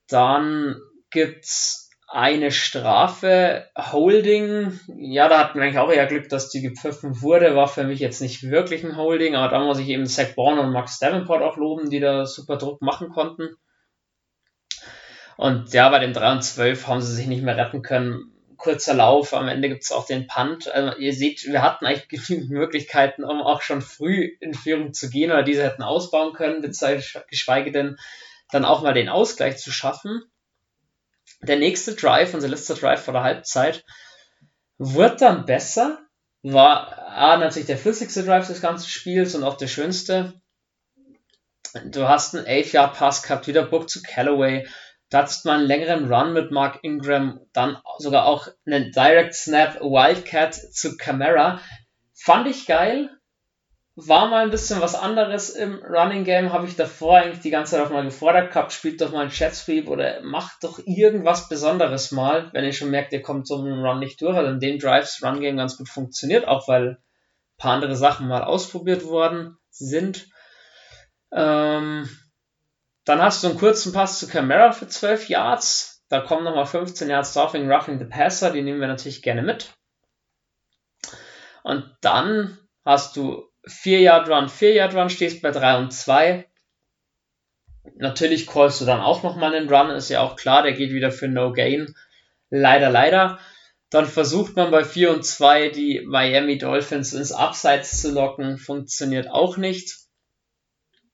Dann 0.07 0.75
gibt's 1.09 1.85
eine 2.07 2.51
Strafe. 2.51 3.67
Holding, 3.77 4.79
ja, 4.97 5.27
da 5.27 5.39
hatten 5.39 5.59
wir 5.59 5.63
eigentlich 5.63 5.79
auch 5.79 5.91
eher 5.91 6.05
Glück, 6.05 6.29
dass 6.29 6.49
die 6.49 6.61
gepfiffen 6.61 7.21
wurde. 7.21 7.55
War 7.55 7.67
für 7.67 7.83
mich 7.83 7.99
jetzt 7.99 8.21
nicht 8.21 8.43
wirklich 8.43 8.83
ein 8.83 8.97
Holding, 8.97 9.35
aber 9.35 9.49
da 9.49 9.63
muss 9.63 9.79
ich 9.79 9.89
eben 9.89 10.05
Zach 10.05 10.33
Bourne 10.35 10.61
und 10.61 10.71
Max 10.71 10.99
Davenport 10.99 11.41
auch 11.41 11.57
loben, 11.57 11.89
die 11.89 11.99
da 11.99 12.25
super 12.25 12.57
Druck 12.57 12.81
machen 12.81 13.09
konnten. 13.09 13.55
Und 15.37 15.73
ja, 15.73 15.89
bei 15.89 15.99
dem 15.99 16.13
3 16.13 16.33
und 16.33 16.43
12 16.43 16.87
haben 16.87 17.01
sie 17.01 17.13
sich 17.13 17.27
nicht 17.27 17.43
mehr 17.43 17.57
retten 17.57 17.81
können. 17.81 18.31
Kurzer 18.57 18.93
Lauf, 18.93 19.33
am 19.33 19.49
Ende 19.49 19.67
gibt 19.67 19.83
es 19.83 19.91
auch 19.91 20.05
den 20.05 20.27
Punt. 20.27 20.71
Also 20.71 20.97
ihr 20.97 21.13
seht, 21.13 21.43
wir 21.45 21.61
hatten 21.61 21.85
eigentlich 21.85 22.07
genügend 22.27 22.51
Möglichkeiten, 22.51 23.23
um 23.23 23.41
auch 23.41 23.61
schon 23.61 23.81
früh 23.81 24.37
in 24.39 24.53
Führung 24.53 24.93
zu 24.93 25.09
gehen 25.09 25.31
oder 25.31 25.43
diese 25.43 25.63
hätten 25.63 25.83
ausbauen 25.83 26.33
können, 26.33 26.61
geschweige 27.29 27.71
denn 27.71 27.97
dann 28.55 28.65
auch 28.65 28.81
mal 28.81 28.93
den 28.93 29.09
Ausgleich 29.09 29.57
zu 29.57 29.71
schaffen. 29.71 30.23
Der 31.41 31.57
nächste 31.57 31.93
Drive, 31.95 32.33
unser 32.33 32.47
letzter 32.47 32.75
Drive 32.75 33.03
vor 33.03 33.13
der 33.13 33.23
Halbzeit, 33.23 33.83
wurde 34.77 35.17
dann 35.17 35.45
besser. 35.45 35.99
War 36.41 36.97
A, 37.07 37.37
natürlich 37.37 37.67
der 37.67 37.77
flüssigste 37.77 38.23
Drive 38.23 38.47
des 38.47 38.61
ganzen 38.61 38.87
Spiels 38.87 39.35
und 39.35 39.43
auch 39.43 39.57
der 39.57 39.67
schönste. 39.67 40.33
Du 41.85 42.07
hast 42.07 42.35
einen 42.35 42.45
11-Yard-Pass 42.45 43.23
gehabt, 43.23 43.47
wieder 43.47 43.63
Book 43.63 43.89
zu 43.89 44.01
Callaway. 44.01 44.67
Da 45.09 45.19
hattest 45.19 45.45
mal 45.45 45.57
einen 45.57 45.67
längeren 45.67 46.11
Run 46.11 46.33
mit 46.33 46.51
Mark 46.51 46.79
Ingram, 46.83 47.41
dann 47.51 47.77
sogar 47.97 48.25
auch 48.25 48.47
einen 48.65 48.91
Direct 48.91 49.33
Snap 49.33 49.81
Wildcat 49.81 50.55
zu 50.55 50.95
Camara. 50.97 51.59
Fand 52.13 52.47
ich 52.47 52.65
geil, 52.65 53.09
war 53.95 54.27
mal 54.27 54.43
ein 54.43 54.49
bisschen 54.49 54.81
was 54.81 54.93
anderes 54.93 55.49
im 55.49 55.81
Running 55.83 56.25
Game, 56.25 56.51
habe 56.51 56.67
ich 56.67 56.75
davor 56.75 57.17
eigentlich 57.17 57.39
die 57.39 57.49
ganze 57.49 57.71
Zeit 57.71 57.85
auch 57.85 57.91
mal 57.91 58.03
gefordert 58.03 58.51
gehabt, 58.51 58.73
spielt 58.73 58.99
doch 58.99 59.11
mal 59.11 59.21
einen 59.21 59.29
Chat 59.29 59.55
Sweep 59.55 59.87
oder 59.87 60.21
macht 60.21 60.63
doch 60.63 60.79
irgendwas 60.85 61.47
Besonderes 61.47 62.11
mal, 62.11 62.49
wenn 62.51 62.65
ihr 62.65 62.73
schon 62.73 62.91
merkt, 62.91 63.13
ihr 63.13 63.21
kommt 63.21 63.47
so 63.47 63.57
einem 63.57 63.85
Run 63.85 63.99
nicht 63.99 64.21
durch. 64.21 64.35
Also 64.35 64.51
in 64.51 64.59
den 64.59 64.79
Drives 64.79 65.23
Run 65.23 65.39
Game 65.39 65.55
ganz 65.55 65.77
gut 65.77 65.87
funktioniert, 65.87 66.45
auch 66.45 66.67
weil 66.67 66.89
ein 66.89 66.97
paar 67.57 67.73
andere 67.73 67.95
Sachen 67.95 68.27
mal 68.27 68.43
ausprobiert 68.43 69.05
worden 69.05 69.57
sind. 69.69 70.27
Ähm, 71.31 72.09
dann 73.05 73.21
hast 73.21 73.43
du 73.43 73.47
einen 73.47 73.57
kurzen 73.57 73.93
Pass 73.93 74.19
zu 74.19 74.27
Camara 74.27 74.73
für 74.73 74.89
12 74.89 75.29
Yards. 75.29 76.03
Da 76.09 76.19
kommen 76.19 76.43
nochmal 76.43 76.65
15 76.65 77.09
Yards 77.09 77.33
drauf 77.33 77.53
wegen 77.53 77.71
Roughing 77.71 77.99
the 77.99 78.05
Passer, 78.05 78.51
die 78.51 78.61
nehmen 78.61 78.81
wir 78.81 78.87
natürlich 78.87 79.21
gerne 79.21 79.41
mit. 79.41 79.73
Und 81.63 81.95
dann 82.01 82.57
hast 82.83 83.15
du 83.15 83.49
4 83.67 84.01
Yard 84.01 84.29
Run, 84.29 84.49
4 84.49 84.73
Yard 84.73 84.95
Run, 84.95 85.09
stehst 85.09 85.41
bei 85.41 85.51
3 85.51 85.77
und 85.77 85.91
2. 85.91 86.47
Natürlich 87.97 88.47
callst 88.47 88.81
du 88.81 88.85
dann 88.85 89.01
auch 89.01 89.23
nochmal 89.23 89.55
einen 89.55 89.69
Run, 89.69 89.91
ist 89.91 90.09
ja 90.09 90.21
auch 90.21 90.35
klar, 90.35 90.63
der 90.63 90.73
geht 90.73 90.91
wieder 90.91 91.11
für 91.11 91.27
No 91.27 91.53
Gain. 91.53 91.95
Leider, 92.49 92.89
leider. 92.89 93.39
Dann 93.89 94.05
versucht 94.05 94.55
man 94.55 94.71
bei 94.71 94.83
4 94.83 95.11
und 95.11 95.25
2 95.25 95.69
die 95.69 96.01
Miami 96.05 96.57
Dolphins 96.57 97.13
ins 97.13 97.31
Abseits 97.31 98.01
zu 98.01 98.11
locken, 98.11 98.57
funktioniert 98.57 99.29
auch 99.29 99.57
nicht. 99.57 99.95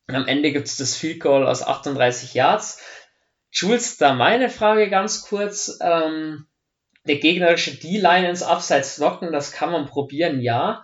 Am 0.08 0.28
Ende 0.28 0.52
gibt 0.52 0.68
es 0.68 0.78
das 0.78 0.96
Field 0.96 1.22
Goal 1.22 1.48
aus 1.48 1.64
38 1.64 2.34
Yards. 2.34 2.82
Jules, 3.52 3.98
da 3.98 4.14
meine 4.14 4.50
Frage 4.50 4.90
ganz 4.90 5.24
kurz. 5.24 5.78
Ähm, 5.82 6.48
der 7.06 7.18
gegnerische 7.18 7.76
D-Line 7.76 8.30
ins 8.30 8.44
Abseits 8.44 8.98
locken, 8.98 9.32
das 9.32 9.52
kann 9.52 9.72
man 9.72 9.88
probieren, 9.88 10.40
ja. 10.40 10.84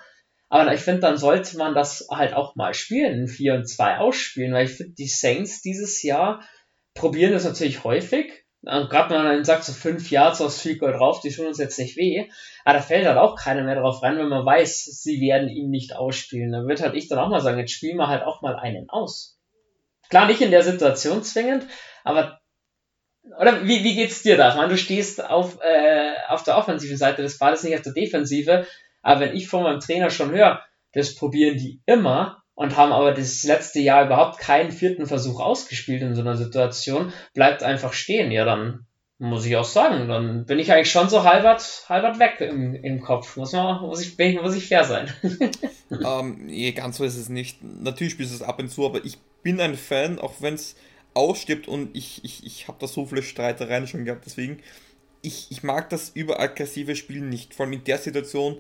Aber 0.50 0.74
ich 0.74 0.82
finde, 0.82 1.02
dann 1.02 1.18
sollte 1.18 1.58
man 1.58 1.76
das 1.76 2.08
halt 2.10 2.34
auch 2.34 2.56
mal 2.56 2.74
spielen, 2.74 3.22
in 3.22 3.28
4 3.28 3.56
und 3.56 3.68
2 3.68 3.98
ausspielen, 3.98 4.54
weil 4.54 4.66
ich 4.66 4.74
finde, 4.74 4.94
die 4.94 5.08
Saints 5.08 5.62
dieses 5.62 6.02
Jahr 6.04 6.42
probieren 6.94 7.34
das 7.34 7.44
natürlich 7.44 7.84
häufig. 7.84 8.46
Gerade 8.64 9.10
wenn 9.10 9.24
man 9.24 9.36
dann 9.36 9.46
sagt, 9.46 9.64
so 9.64 9.72
5 9.72 10.10
Yards 10.10 10.42
aus 10.42 10.62
Field 10.62 10.80
Goal 10.80 10.94
drauf, 10.94 11.22
die 11.22 11.30
tun 11.30 11.48
uns 11.48 11.58
jetzt 11.58 11.78
nicht 11.78 11.96
weh. 11.96 12.30
Aber 12.66 12.78
da 12.78 12.84
fällt 12.84 13.06
halt 13.06 13.18
auch 13.18 13.36
keiner 13.36 13.64
mehr 13.64 13.80
drauf 13.80 14.02
rein, 14.02 14.18
wenn 14.18 14.30
man 14.30 14.46
weiß, 14.46 14.86
sie 14.86 15.22
werden 15.22 15.48
ihn 15.50 15.70
nicht 15.70 15.96
ausspielen. 15.96 16.52
Dann 16.52 16.68
wird 16.68 16.82
halt 16.82 16.96
ich 16.96 17.08
dann 17.08 17.20
auch 17.20 17.30
mal 17.30 17.40
sagen, 17.40 17.60
jetzt 17.60 17.72
spielen 17.72 17.98
wir 17.98 18.08
halt 18.08 18.24
auch 18.24 18.42
mal 18.42 18.56
einen 18.56 18.90
aus. 18.90 19.40
Klar, 20.10 20.28
nicht 20.28 20.42
in 20.42 20.52
der 20.52 20.64
Situation 20.64 21.24
zwingend, 21.24 21.66
aber 22.04 22.40
oder 23.40 23.68
wie, 23.68 23.84
wie 23.84 23.96
geht's 23.96 24.24
dir 24.24 24.38
da? 24.38 24.50
Ich 24.50 24.56
meine, 24.56 24.70
du 24.70 24.78
stehst 24.78 25.24
auf, 25.24 25.60
äh, 25.62 26.14
auf 26.30 26.44
der 26.44 26.58
offensiven 26.58 26.98
Seite 26.98 27.22
des 27.22 27.38
Balles, 27.38 27.64
nicht 27.64 27.76
auf 27.76 27.82
der 27.82 27.94
Defensive. 27.94 28.66
Aber 29.02 29.22
wenn 29.22 29.36
ich 29.36 29.48
von 29.48 29.64
meinem 29.64 29.80
Trainer 29.80 30.10
schon 30.10 30.32
höre, 30.32 30.62
das 30.94 31.16
probieren 31.16 31.58
die 31.58 31.82
immer 31.86 32.44
und 32.56 32.76
haben 32.76 32.92
aber 32.92 33.14
das 33.14 33.44
letzte 33.44 33.80
Jahr 33.80 34.06
überhaupt 34.06 34.40
keinen 34.40 34.72
vierten 34.72 35.06
Versuch 35.06 35.40
ausgespielt 35.40 36.02
in 36.02 36.16
so 36.16 36.22
einer 36.22 36.36
Situation, 36.36 37.14
bleibt 37.34 37.64
einfach 37.64 37.94
stehen. 37.94 38.32
Ja, 38.32 38.46
dann 38.46 38.88
muss 39.20 39.46
ich 39.46 39.56
auch 39.56 39.66
sagen, 39.66 40.08
dann 40.08 40.46
bin 40.46 40.60
ich 40.60 40.72
eigentlich 40.72 40.92
schon 40.92 41.10
so 41.10 41.24
halbert, 41.24 41.86
halbert 41.90 42.20
weg 42.20 42.40
im, 42.40 42.76
im 42.76 43.02
Kopf. 43.02 43.36
Muss, 43.38 43.52
man, 43.54 43.82
muss, 43.82 44.02
ich, 44.02 44.18
muss 44.42 44.56
ich 44.56 44.68
fair 44.68 44.84
sein. 44.84 45.12
ähm, 45.92 46.46
nee, 46.46 46.72
ganz 46.72 46.98
so 46.98 47.04
ist 47.04 47.18
es 47.18 47.30
nicht. 47.30 47.64
Natürlich 47.64 48.14
spielst 48.14 48.32
du 48.32 48.36
es 48.36 48.44
ab 48.44 48.60
und 48.60 48.70
zu, 48.70 48.86
aber 48.86 49.04
ich 49.06 49.18
bin 49.42 49.60
ein 49.60 49.76
Fan, 49.76 50.20
auch 50.20 50.36
wenn 50.40 50.54
es 50.54 50.76
ausstirbt 51.14 51.68
und 51.68 51.96
ich, 51.96 52.24
ich, 52.24 52.46
ich 52.46 52.68
habe 52.68 52.78
da 52.80 52.88
so 52.88 53.06
viele 53.06 53.24
Streitereien 53.24 53.88
schon 53.88 54.06
gehabt, 54.06 54.26
deswegen, 54.26 54.60
ich, 55.24 55.48
ich 55.50 55.64
mag 55.64 55.90
das 55.90 56.10
überaggressive 56.10 56.96
Spielen 56.96 57.30
nicht, 57.30 57.56
vor 57.56 57.66
allem 57.66 57.74
in 57.74 57.84
der 57.84 57.98
Situation, 57.98 58.58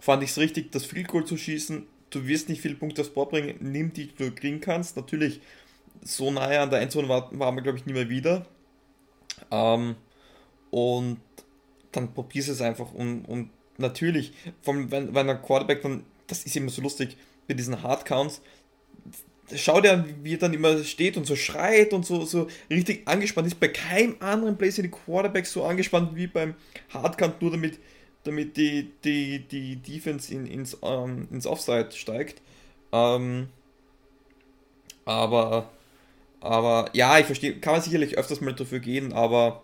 fand 0.00 0.22
ich 0.22 0.30
es 0.30 0.38
richtig, 0.38 0.72
das 0.72 0.84
Field 0.84 1.08
Goal 1.08 1.24
zu 1.24 1.36
schießen. 1.36 1.86
Du 2.10 2.26
wirst 2.26 2.48
nicht 2.48 2.60
viele 2.60 2.74
Punkte 2.74 3.02
aufs 3.02 3.10
Board 3.10 3.30
bringen, 3.30 3.56
nimm 3.60 3.92
die, 3.92 4.08
die 4.08 4.16
du 4.16 4.32
kriegen 4.32 4.60
kannst. 4.60 4.96
Natürlich, 4.96 5.40
so 6.02 6.30
nahe 6.30 6.58
an 6.58 6.70
der 6.70 6.80
Endzone 6.80 7.08
war, 7.08 7.30
waren 7.38 7.54
wir, 7.54 7.62
glaube 7.62 7.78
ich, 7.78 7.86
nie 7.86 7.92
mehr 7.92 8.08
wieder. 8.08 8.46
Ähm, 9.50 9.94
und 10.70 11.20
dann 11.92 12.12
probierst 12.12 12.48
es 12.48 12.60
einfach. 12.60 12.92
Und, 12.92 13.24
und 13.26 13.50
natürlich, 13.78 14.32
vom, 14.62 14.90
wenn, 14.90 15.14
wenn 15.14 15.30
ein 15.30 15.42
Quarterback 15.42 15.82
dann, 15.82 16.04
das 16.26 16.44
ist 16.44 16.56
immer 16.56 16.70
so 16.70 16.82
lustig, 16.82 17.16
bei 17.46 17.54
diesen 17.54 17.82
Hardcounts, 17.82 18.40
schau 19.54 19.80
dir 19.80 19.92
an, 19.92 20.14
wie 20.22 20.34
er 20.34 20.38
dann 20.38 20.54
immer 20.54 20.82
steht 20.84 21.16
und 21.16 21.26
so 21.26 21.36
schreit 21.36 21.92
und 21.92 22.06
so, 22.06 22.24
so 22.24 22.48
richtig 22.70 23.06
angespannt 23.06 23.48
ist. 23.48 23.60
Bei 23.60 23.68
keinem 23.68 24.16
anderen 24.20 24.56
Play 24.56 24.70
sind 24.70 24.84
die 24.84 24.90
Quarterbacks 24.90 25.52
so 25.52 25.64
angespannt 25.64 26.14
wie 26.14 26.26
beim 26.26 26.54
Hardcount, 26.90 27.42
nur 27.42 27.50
damit 27.50 27.78
damit 28.24 28.56
die, 28.56 28.90
die, 29.04 29.40
die 29.40 29.76
Defense 29.76 30.32
in, 30.32 30.46
ins, 30.46 30.76
ähm, 30.82 31.28
ins 31.30 31.46
Offside 31.46 31.92
steigt. 31.92 32.42
Ähm, 32.92 33.48
aber, 35.04 35.70
aber 36.40 36.90
ja, 36.92 37.18
ich 37.18 37.26
verstehe, 37.26 37.58
kann 37.60 37.74
man 37.74 37.82
sicherlich 37.82 38.18
öfters 38.18 38.40
mal 38.40 38.54
dafür 38.54 38.80
gehen, 38.80 39.12
aber 39.12 39.62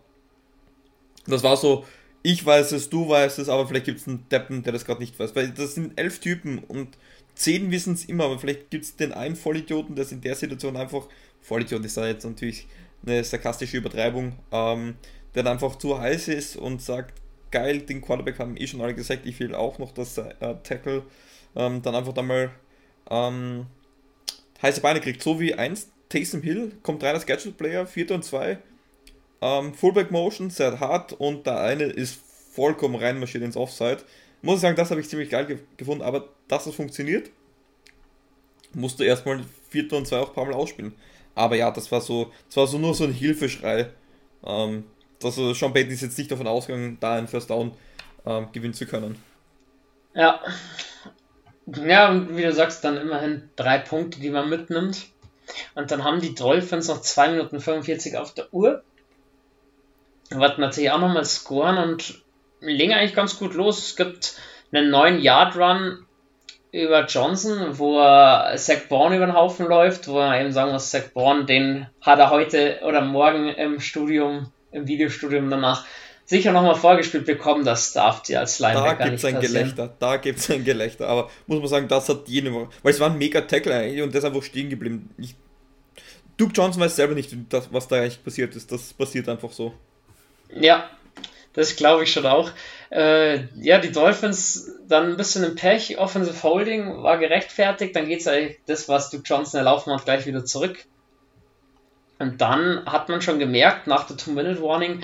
das 1.26 1.42
war 1.42 1.56
so, 1.56 1.84
ich 2.22 2.44
weiß 2.44 2.72
es, 2.72 2.88
du 2.90 3.08
weißt 3.08 3.38
es, 3.38 3.48
aber 3.48 3.68
vielleicht 3.68 3.86
gibt 3.86 4.00
es 4.00 4.08
einen 4.08 4.28
Deppen, 4.30 4.62
der 4.62 4.72
das 4.72 4.84
gerade 4.84 5.00
nicht 5.00 5.18
weiß. 5.18 5.36
Weil 5.36 5.50
das 5.50 5.74
sind 5.74 5.98
elf 5.98 6.18
Typen 6.18 6.58
und 6.58 6.96
zehn 7.34 7.70
wissen 7.70 7.94
es 7.94 8.06
immer, 8.06 8.24
aber 8.24 8.38
vielleicht 8.38 8.70
gibt 8.70 8.84
es 8.84 8.96
den 8.96 9.12
einen 9.12 9.36
Vollidioten, 9.36 9.94
der 9.94 10.10
in 10.10 10.20
der 10.20 10.34
Situation 10.34 10.76
einfach, 10.76 11.06
Vollidiot 11.40 11.84
ist 11.84 11.96
da 11.96 12.06
jetzt 12.06 12.24
natürlich 12.24 12.66
eine 13.04 13.22
sarkastische 13.22 13.76
Übertreibung, 13.76 14.32
ähm, 14.50 14.96
der 15.34 15.44
dann 15.44 15.52
einfach 15.52 15.76
zu 15.76 15.98
heiß 15.98 16.28
ist 16.28 16.56
und 16.56 16.82
sagt, 16.82 17.14
geil, 17.50 17.80
den 17.80 18.00
Quarterback 18.00 18.38
haben 18.38 18.56
eh 18.56 18.66
schon 18.66 18.80
alle 18.80 18.94
gesagt, 18.94 19.26
ich 19.26 19.38
will 19.40 19.54
auch 19.54 19.78
noch 19.78 19.92
das 19.92 20.18
äh, 20.18 20.32
Tackle 20.62 21.04
ähm, 21.54 21.82
dann 21.82 21.94
einfach 21.94 22.12
dann 22.12 22.26
mal 22.26 22.50
ähm, 23.10 23.66
heiße 24.62 24.80
Beine 24.80 25.00
kriegt, 25.00 25.22
so 25.22 25.40
wie 25.40 25.54
eins 25.54 25.90
Taysom 26.08 26.42
Hill 26.42 26.72
kommt 26.82 27.02
rein 27.02 27.14
als 27.14 27.26
Gadget 27.26 27.56
Player, 27.56 27.86
4 27.86 28.10
und 28.12 28.24
2, 28.24 28.58
ähm, 29.40 29.74
Fullback 29.74 30.10
Motion, 30.10 30.50
sehr 30.50 30.78
hart 30.80 31.12
und 31.12 31.46
der 31.46 31.60
eine 31.60 31.84
ist 31.84 32.20
vollkommen 32.52 32.96
reinmarschiert 32.96 33.44
ins 33.44 33.56
Offside. 33.56 33.98
Muss 34.42 34.56
ich 34.56 34.60
sagen, 34.62 34.76
das 34.76 34.90
habe 34.90 35.00
ich 35.00 35.08
ziemlich 35.08 35.30
geil 35.30 35.46
ge 35.46 35.58
gefunden, 35.76 36.02
aber 36.02 36.28
dass 36.48 36.64
das 36.64 36.74
funktioniert, 36.74 37.30
musst 38.72 39.00
du 39.00 39.04
erstmal 39.04 39.44
4 39.70 39.92
und 39.92 40.06
2 40.06 40.18
auch 40.18 40.28
ein 40.28 40.34
paar 40.34 40.44
Mal 40.44 40.54
ausspielen. 40.54 40.94
Aber 41.34 41.56
ja, 41.56 41.70
das 41.70 41.90
war 41.92 42.00
so, 42.00 42.32
das 42.46 42.56
war 42.56 42.66
so 42.66 42.78
nur 42.78 42.94
so 42.94 43.04
ein 43.04 43.12
Hilfeschrei. 43.12 43.90
Ähm, 44.44 44.84
also 45.22 45.54
Sean 45.54 45.72
Payton 45.72 45.92
ist 45.92 46.02
jetzt 46.02 46.18
nicht 46.18 46.30
davon 46.30 46.46
ausgegangen, 46.46 46.98
da 47.00 47.14
einen 47.14 47.28
First 47.28 47.50
Down 47.50 47.72
ähm, 48.24 48.48
gewinnen 48.52 48.74
zu 48.74 48.86
können. 48.86 49.22
Ja. 50.14 50.40
Ja, 51.66 52.10
und 52.10 52.36
wie 52.36 52.42
du 52.42 52.52
sagst, 52.52 52.84
dann 52.84 52.96
immerhin 52.96 53.50
drei 53.56 53.78
Punkte, 53.78 54.20
die 54.20 54.30
man 54.30 54.48
mitnimmt. 54.48 55.06
Und 55.74 55.90
dann 55.90 56.04
haben 56.04 56.20
die 56.20 56.34
Dolphins 56.34 56.88
noch 56.88 57.00
2 57.00 57.30
Minuten 57.30 57.60
45 57.60 58.16
auf 58.16 58.34
der 58.34 58.52
Uhr. 58.52 58.82
Wollten 60.30 60.60
natürlich 60.60 60.90
auch 60.90 61.00
nochmal 61.00 61.24
scoren 61.24 61.78
und 61.78 62.22
legen 62.60 62.92
eigentlich 62.92 63.14
ganz 63.14 63.38
gut 63.38 63.54
los. 63.54 63.78
Es 63.78 63.96
gibt 63.96 64.34
einen 64.72 64.92
9-Yard-Run 64.92 66.06
über 66.72 67.06
Johnson, 67.06 67.78
wo 67.78 67.98
er 67.98 68.56
Zach 68.56 68.88
Bourne 68.88 69.16
über 69.16 69.26
den 69.26 69.34
Haufen 69.34 69.66
läuft, 69.66 70.08
wo 70.08 70.18
er 70.18 70.40
eben 70.40 70.52
sagen 70.52 70.72
muss, 70.72 70.90
Zach 70.90 71.08
Bourne, 71.14 71.44
den 71.44 71.86
hat 72.00 72.18
er 72.18 72.30
heute 72.30 72.80
oder 72.84 73.00
morgen 73.00 73.48
im 73.48 73.80
Studium, 73.80 74.52
im 74.76 74.86
Videostudium 74.86 75.50
danach 75.50 75.84
sicher 76.26 76.52
nochmal 76.52 76.74
vorgespielt 76.74 77.24
bekommen, 77.24 77.64
das 77.64 77.92
darf 77.92 78.22
dir 78.22 78.40
als 78.40 78.58
Linebacker 78.58 78.96
Da 78.96 79.04
gibt 79.04 79.18
es 79.18 79.24
ein 79.24 79.34
passieren. 79.34 79.54
Gelächter, 79.54 79.94
da 79.98 80.16
gibt 80.16 80.38
es 80.38 80.50
ein 80.50 80.64
Gelächter, 80.64 81.08
aber 81.08 81.30
muss 81.46 81.60
man 81.60 81.68
sagen, 81.68 81.88
das 81.88 82.08
hat 82.08 82.28
jene 82.28 82.52
weil 82.52 82.92
es 82.92 83.00
war 83.00 83.10
ein 83.10 83.18
mega 83.18 83.40
Tackle 83.40 83.74
eigentlich 83.74 84.02
und 84.02 84.12
der 84.12 84.18
ist 84.18 84.24
einfach 84.24 84.42
stehen 84.42 84.68
geblieben. 84.68 85.10
Ich, 85.18 85.34
Duke 86.36 86.52
Johnson 86.52 86.82
weiß 86.82 86.96
selber 86.96 87.14
nicht, 87.14 87.34
was 87.70 87.88
da 87.88 87.96
eigentlich 87.96 88.22
passiert 88.22 88.54
ist, 88.56 88.70
das 88.70 88.92
passiert 88.92 89.28
einfach 89.28 89.52
so. 89.52 89.72
Ja, 90.54 90.90
das 91.54 91.76
glaube 91.76 92.04
ich 92.04 92.12
schon 92.12 92.26
auch. 92.26 92.50
Äh, 92.90 93.44
ja, 93.60 93.78
die 93.78 93.92
Dolphins 93.92 94.70
dann 94.86 95.12
ein 95.12 95.16
bisschen 95.16 95.44
im 95.44 95.54
Pech, 95.54 95.98
Offensive 95.98 96.42
Holding 96.42 97.02
war 97.02 97.18
gerechtfertigt, 97.18 97.96
dann 97.96 98.08
geht 98.08 98.20
es 98.20 98.28
eigentlich 98.28 98.58
das, 98.66 98.88
was 98.88 99.10
Duke 99.10 99.24
Johnson 99.24 99.58
erlaufen 99.58 99.92
hat, 99.92 100.04
gleich 100.04 100.26
wieder 100.26 100.44
zurück. 100.44 100.84
Und 102.18 102.40
dann 102.40 102.84
hat 102.86 103.08
man 103.08 103.20
schon 103.20 103.38
gemerkt, 103.38 103.86
nach 103.86 104.06
der 104.06 104.16
Two-Minute-Warning, 104.16 105.02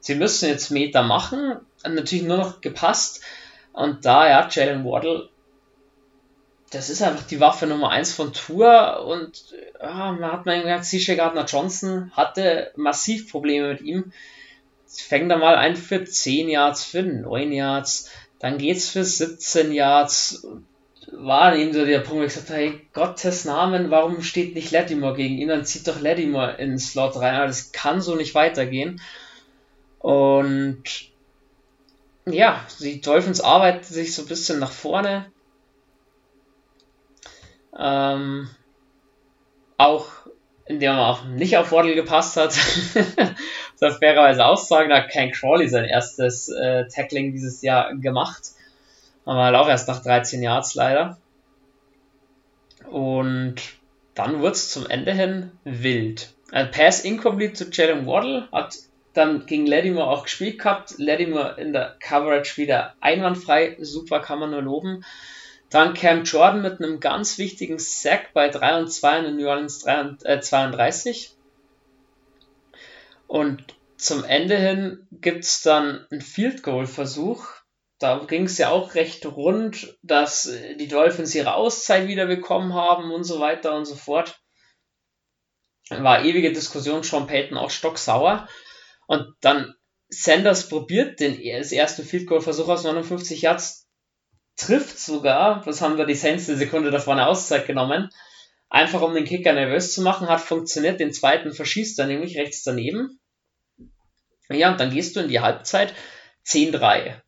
sie 0.00 0.14
müssen 0.14 0.48
jetzt 0.48 0.70
Meter 0.70 1.02
machen, 1.02 1.56
natürlich 1.84 2.24
nur 2.24 2.38
noch 2.38 2.60
gepasst. 2.60 3.22
Und 3.72 4.04
da, 4.04 4.28
ja, 4.28 4.48
Jalen 4.50 4.84
Waddle, 4.84 5.28
das 6.74 6.90
ist 6.90 7.02
einfach 7.02 7.26
die 7.26 7.40
Waffe 7.40 7.66
Nummer 7.66 7.90
1 7.90 8.12
von 8.12 8.32
Tour 8.32 9.04
und 9.06 9.54
ja, 9.80 10.12
man 10.12 10.32
hat 10.32 10.46
man 10.46 10.60
gemerkt, 10.60 10.84
CJ 10.84 11.14
Gardner 11.14 11.44
Johnson 11.44 12.10
hatte 12.14 12.72
massiv 12.76 13.30
Probleme 13.30 13.68
mit 13.68 13.80
ihm. 13.82 14.12
Es 14.86 15.00
fängt 15.00 15.30
da 15.30 15.36
mal 15.36 15.56
ein 15.56 15.76
für 15.76 16.04
10 16.04 16.48
Yards, 16.48 16.84
für 16.84 17.02
9 17.02 17.52
Yards, 17.52 18.10
dann 18.40 18.58
geht's 18.58 18.88
für 18.88 19.04
17 19.04 19.72
Yards. 19.72 20.46
War 21.16 21.54
eben 21.56 21.72
so 21.72 21.84
der 21.84 22.00
Punkt, 22.00 22.20
wo 22.20 22.24
ich 22.24 22.34
gesagt 22.34 22.50
habe, 22.50 22.58
hey, 22.58 22.80
Gottes 22.92 23.44
Namen, 23.44 23.90
warum 23.90 24.22
steht 24.22 24.54
nicht 24.54 24.70
Lattimore 24.70 25.16
gegen 25.16 25.38
ihn? 25.38 25.48
Dann 25.48 25.64
zieht 25.64 25.86
doch 25.86 26.00
Lattimore 26.00 26.56
ins 26.56 26.92
Slot 26.92 27.16
rein. 27.16 27.34
Aber 27.34 27.46
das 27.46 27.72
kann 27.72 28.00
so 28.00 28.14
nicht 28.14 28.34
weitergehen. 28.34 29.00
Und 30.00 30.82
ja, 32.26 32.64
die 32.80 33.00
Dolphins 33.00 33.40
arbeiten 33.40 33.84
sich 33.84 34.14
so 34.14 34.22
ein 34.22 34.28
bisschen 34.28 34.58
nach 34.58 34.72
vorne. 34.72 35.30
Ähm, 37.78 38.48
auch 39.76 40.08
indem 40.66 40.92
man 40.92 41.00
auch 41.00 41.24
nicht 41.24 41.56
auf 41.56 41.72
Waddle 41.72 41.94
gepasst 41.94 42.36
hat. 42.36 42.56
das 43.80 43.98
fairerweise 43.98 44.44
aussagen, 44.44 44.90
da 44.90 44.96
hat 44.96 45.10
Ken 45.10 45.30
Crawley 45.30 45.68
sein 45.68 45.84
erstes 45.84 46.48
äh, 46.48 46.86
Tackling 46.88 47.32
dieses 47.32 47.62
Jahr 47.62 47.94
gemacht. 47.94 48.52
Aber 49.24 49.44
halt 49.44 49.56
auch 49.56 49.68
erst 49.68 49.88
nach 49.88 50.02
13 50.02 50.42
Yards 50.42 50.74
leider. 50.74 51.18
Und 52.90 53.56
dann 54.14 54.40
wurde 54.40 54.52
es 54.52 54.70
zum 54.70 54.86
Ende 54.86 55.12
hin 55.12 55.52
wild. 55.64 56.32
Ein 56.52 56.70
Pass 56.70 57.00
incomplete 57.00 57.54
zu 57.54 57.70
Jalen 57.70 58.06
Waddle 58.06 58.48
hat 58.52 58.76
dann 59.14 59.46
gegen 59.46 59.66
Lattimore 59.66 60.08
auch 60.08 60.24
gespielt 60.24 60.58
gehabt. 60.58 60.94
Lattimore 60.98 61.60
in 61.60 61.72
der 61.72 61.96
Coverage 62.00 62.56
wieder 62.56 62.94
einwandfrei. 63.00 63.76
Super, 63.80 64.20
kann 64.20 64.38
man 64.38 64.50
nur 64.50 64.62
loben. 64.62 65.04
Dann 65.70 65.94
Cam 65.94 66.24
Jordan 66.24 66.62
mit 66.62 66.80
einem 66.80 67.00
ganz 67.00 67.38
wichtigen 67.38 67.78
Sack 67.78 68.32
bei 68.32 68.48
3 68.48 68.78
und 68.78 68.92
2 68.92 69.18
in 69.20 69.36
New 69.36 69.48
Orleans 69.48 69.80
32. 69.80 71.26
Äh, 71.26 72.78
und 73.26 73.64
zum 73.96 74.22
Ende 74.22 74.56
hin 74.56 75.06
gibt 75.10 75.44
es 75.44 75.62
dann 75.62 76.06
einen 76.10 76.20
Field 76.20 76.62
Goal 76.62 76.86
Versuch. 76.86 77.46
Da 78.04 78.18
ging 78.18 78.44
es 78.44 78.58
ja 78.58 78.68
auch 78.68 78.96
recht 78.96 79.24
rund, 79.24 79.96
dass 80.02 80.42
die 80.78 80.88
Dolphins 80.88 81.34
ihre 81.34 81.54
Auszeit 81.54 82.06
wieder 82.06 82.26
bekommen 82.26 82.74
haben 82.74 83.10
und 83.10 83.24
so 83.24 83.40
weiter 83.40 83.74
und 83.74 83.86
so 83.86 83.94
fort. 83.94 84.38
War 85.88 86.22
ewige 86.22 86.52
Diskussion, 86.52 87.02
Sean 87.02 87.26
Payton 87.26 87.56
auch 87.56 87.70
stocksauer. 87.70 88.46
Und 89.06 89.34
dann 89.40 89.74
Sanders 90.10 90.68
probiert 90.68 91.18
den 91.18 91.42
das 91.42 91.72
erste 91.72 92.02
Field 92.02 92.26
Goal 92.26 92.42
Versuch 92.42 92.68
aus 92.68 92.84
59 92.84 93.40
Yards, 93.40 93.88
trifft 94.56 94.98
sogar, 94.98 95.62
das 95.64 95.80
haben 95.80 95.96
wir 95.96 96.04
die 96.04 96.20
eine 96.20 96.38
Sekunde 96.38 96.90
davor 96.90 97.14
eine 97.14 97.26
Auszeit 97.26 97.66
genommen, 97.66 98.10
einfach 98.68 99.00
um 99.00 99.14
den 99.14 99.24
Kicker 99.24 99.54
nervös 99.54 99.94
zu 99.94 100.02
machen, 100.02 100.28
hat 100.28 100.42
funktioniert, 100.42 101.00
den 101.00 101.14
zweiten 101.14 101.54
verschießt 101.54 101.98
er 102.00 102.06
nämlich 102.06 102.36
rechts 102.36 102.64
daneben. 102.64 103.18
Ja, 104.50 104.72
und 104.72 104.78
dann 104.78 104.90
gehst 104.90 105.16
du 105.16 105.20
in 105.20 105.28
die 105.28 105.40
Halbzeit 105.40 105.94
10-3. 106.46 107.23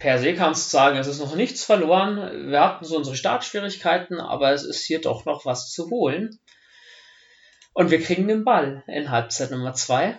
Per 0.00 0.18
se 0.18 0.34
kannst 0.34 0.72
du 0.72 0.78
sagen, 0.78 0.96
es 0.96 1.06
ist 1.06 1.18
noch 1.18 1.34
nichts 1.34 1.62
verloren. 1.62 2.50
Wir 2.50 2.60
hatten 2.60 2.86
so 2.86 2.96
unsere 2.96 3.16
Startschwierigkeiten, 3.16 4.18
aber 4.18 4.50
es 4.52 4.64
ist 4.64 4.86
hier 4.86 5.02
doch 5.02 5.26
noch 5.26 5.44
was 5.44 5.70
zu 5.70 5.90
holen. 5.90 6.40
Und 7.74 7.90
wir 7.90 8.00
kriegen 8.00 8.26
den 8.26 8.42
Ball 8.42 8.82
in 8.86 9.10
Halbzeit 9.10 9.50
Nummer 9.50 9.74
2. 9.74 10.18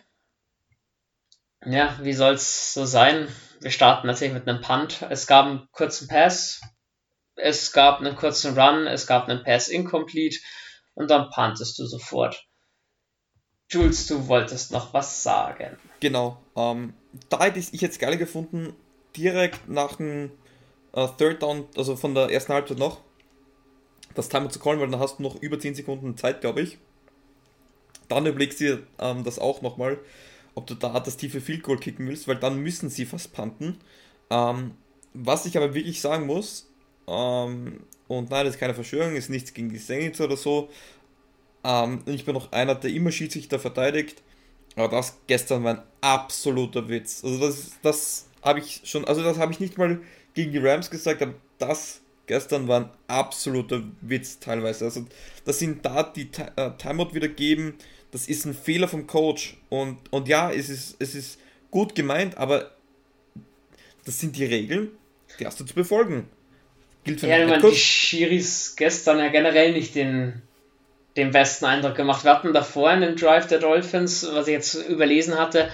Ja, 1.66 1.98
wie 2.04 2.14
soll 2.14 2.36
es 2.36 2.76
so 2.76 2.86
sein? 2.86 3.28
Wir 3.60 3.72
starten 3.72 4.06
natürlich 4.06 4.36
mit 4.36 4.48
einem 4.48 4.62
Punt. 4.62 5.04
Es 5.10 5.26
gab 5.26 5.48
einen 5.48 5.68
kurzen 5.72 6.08
Pass, 6.08 6.62
es 7.36 7.72
gab 7.72 8.00
einen 8.00 8.16
kurzen 8.16 8.58
Run, 8.58 8.86
es 8.86 9.08
gab 9.08 9.28
einen 9.30 9.44
Pass 9.44 9.68
incomplete 9.68 10.38
und 10.94 11.10
dann 11.10 11.32
puntest 11.32 11.80
du 11.80 11.88
sofort. 11.88 12.48
Jules, 13.68 14.06
du 14.06 14.28
wolltest 14.28 14.72
noch 14.72 14.94
was 14.94 15.24
sagen. 15.24 15.80
Genau. 16.02 16.40
Ähm, 16.56 16.94
da 17.30 17.44
hätte 17.44 17.58
ich 17.58 17.72
jetzt 17.72 18.00
geil 18.00 18.18
gefunden, 18.18 18.76
direkt 19.16 19.70
nach 19.70 19.96
dem 19.96 20.32
äh, 20.94 21.08
Third 21.18 21.42
Down, 21.42 21.66
also 21.76 21.96
von 21.96 22.16
der 22.16 22.30
ersten 22.30 22.54
Halbzeit 22.54 22.78
noch, 22.78 23.02
das 24.16 24.30
Timer 24.30 24.50
zu 24.50 24.60
callen, 24.60 24.80
weil 24.80 24.90
dann 24.90 25.00
hast 25.00 25.20
du 25.20 25.24
noch 25.24 25.42
über 25.42 25.60
10 25.60 25.76
Sekunden 25.76 26.18
Zeit, 26.18 26.42
glaube 26.42 26.62
ich 26.62 26.78
dann 28.12 28.26
überlegst 28.26 28.60
du 28.60 28.66
dir 28.66 28.84
ähm, 29.00 29.24
das 29.24 29.40
auch 29.40 29.62
nochmal, 29.62 29.98
ob 30.54 30.68
du 30.68 30.76
da 30.76 31.00
das 31.00 31.18
tiefe 31.18 31.40
Field 31.40 31.64
Goal 31.64 31.80
kicken 31.80 32.08
willst, 32.08 32.28
weil 32.28 32.36
dann 32.36 32.60
müssen 32.60 32.90
sie 32.90 33.06
fast 33.06 33.34
punten. 33.34 33.78
Ähm, 34.30 34.72
was 35.14 35.46
ich 35.46 35.58
aber 35.58 35.74
wirklich 35.74 36.02
sagen 36.02 36.26
muss, 36.26 36.70
ähm, 37.08 37.82
und 38.08 38.30
nein, 38.30 38.46
das 38.46 38.56
ist 38.56 38.60
keine 38.60 38.74
Verschwörung, 38.74 39.16
ist 39.16 39.30
nichts 39.30 39.54
gegen 39.54 39.70
die 39.70 39.78
Saints 39.78 40.20
oder 40.20 40.36
so. 40.36 40.70
Ähm, 41.64 42.04
ich 42.06 42.26
bin 42.26 42.34
noch 42.34 42.52
einer, 42.52 42.76
der 42.76 42.92
immer 42.92 43.12
Schiedsrichter 43.12 43.60
verteidigt. 43.60 44.22
Aber 44.76 44.90
das 44.90 45.18
gestern 45.28 45.64
war 45.64 45.76
ein 45.76 45.84
absoluter 46.02 46.88
Witz. 46.90 47.24
Also 47.24 47.40
das, 47.40 47.72
das 47.82 48.28
habe 48.42 48.60
ich 48.60 48.82
schon, 48.86 49.06
also 49.06 49.24
das 49.24 49.38
habe 49.38 49.52
ich 49.52 49.60
nicht 49.60 49.78
mal 49.78 50.00
gegen 50.34 50.52
die 50.52 50.58
Rams 50.58 50.90
gesagt, 50.90 51.22
aber 51.22 51.34
das 51.58 52.02
gestern 52.26 52.68
war 52.68 52.82
ein 52.82 52.90
absoluter 53.08 53.84
Witz 54.02 54.40
teilweise. 54.40 54.86
Also 54.86 55.06
dass 55.46 55.60
sind 55.60 55.86
da 55.86 56.04
die 56.04 56.30
äh, 56.56 56.72
Timeout 56.78 57.14
wieder 57.14 57.28
geben, 57.28 57.76
das 58.12 58.28
ist 58.28 58.46
ein 58.46 58.54
Fehler 58.54 58.88
vom 58.88 59.08
Coach. 59.08 59.58
Und, 59.70 59.98
und 60.12 60.28
ja, 60.28 60.52
es 60.52 60.70
ist, 60.70 60.96
es 61.00 61.16
ist 61.16 61.40
gut 61.72 61.96
gemeint, 61.96 62.38
aber 62.38 62.72
das 64.06 64.20
sind 64.20 64.36
die 64.36 64.46
Regeln, 64.46 64.92
die 65.40 65.46
hast 65.46 65.60
du 65.60 65.66
zu 65.66 65.74
befolgen. 65.74 66.28
Gilt 67.04 67.20
für 67.20 67.28
ja, 67.28 67.56
ich 67.56 67.62
die 67.62 67.76
Schiris 67.76 68.76
gestern 68.76 69.20
ja 69.20 69.30
generell 69.30 69.74
nicht 69.74 69.96
den, 69.96 70.42
den 71.18 71.32
besten 71.32 71.66
Eindruck 71.66 71.96
gemacht. 71.96 72.24
Wir 72.24 72.32
hatten 72.32 72.54
davor 72.54 72.92
in 72.94 73.02
dem 73.02 73.16
Drive 73.16 73.48
der 73.48 73.60
Dolphins, 73.60 74.28
was 74.32 74.48
ich 74.48 74.54
jetzt 74.54 74.76
überlesen 74.76 75.38
hatte, 75.40 75.70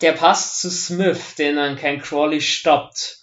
der 0.00 0.12
Pass 0.12 0.60
zu 0.60 0.70
Smith, 0.70 1.34
den 1.36 1.56
dann 1.56 1.76
kein 1.76 2.00
Crawley 2.00 2.40
stoppt, 2.40 3.18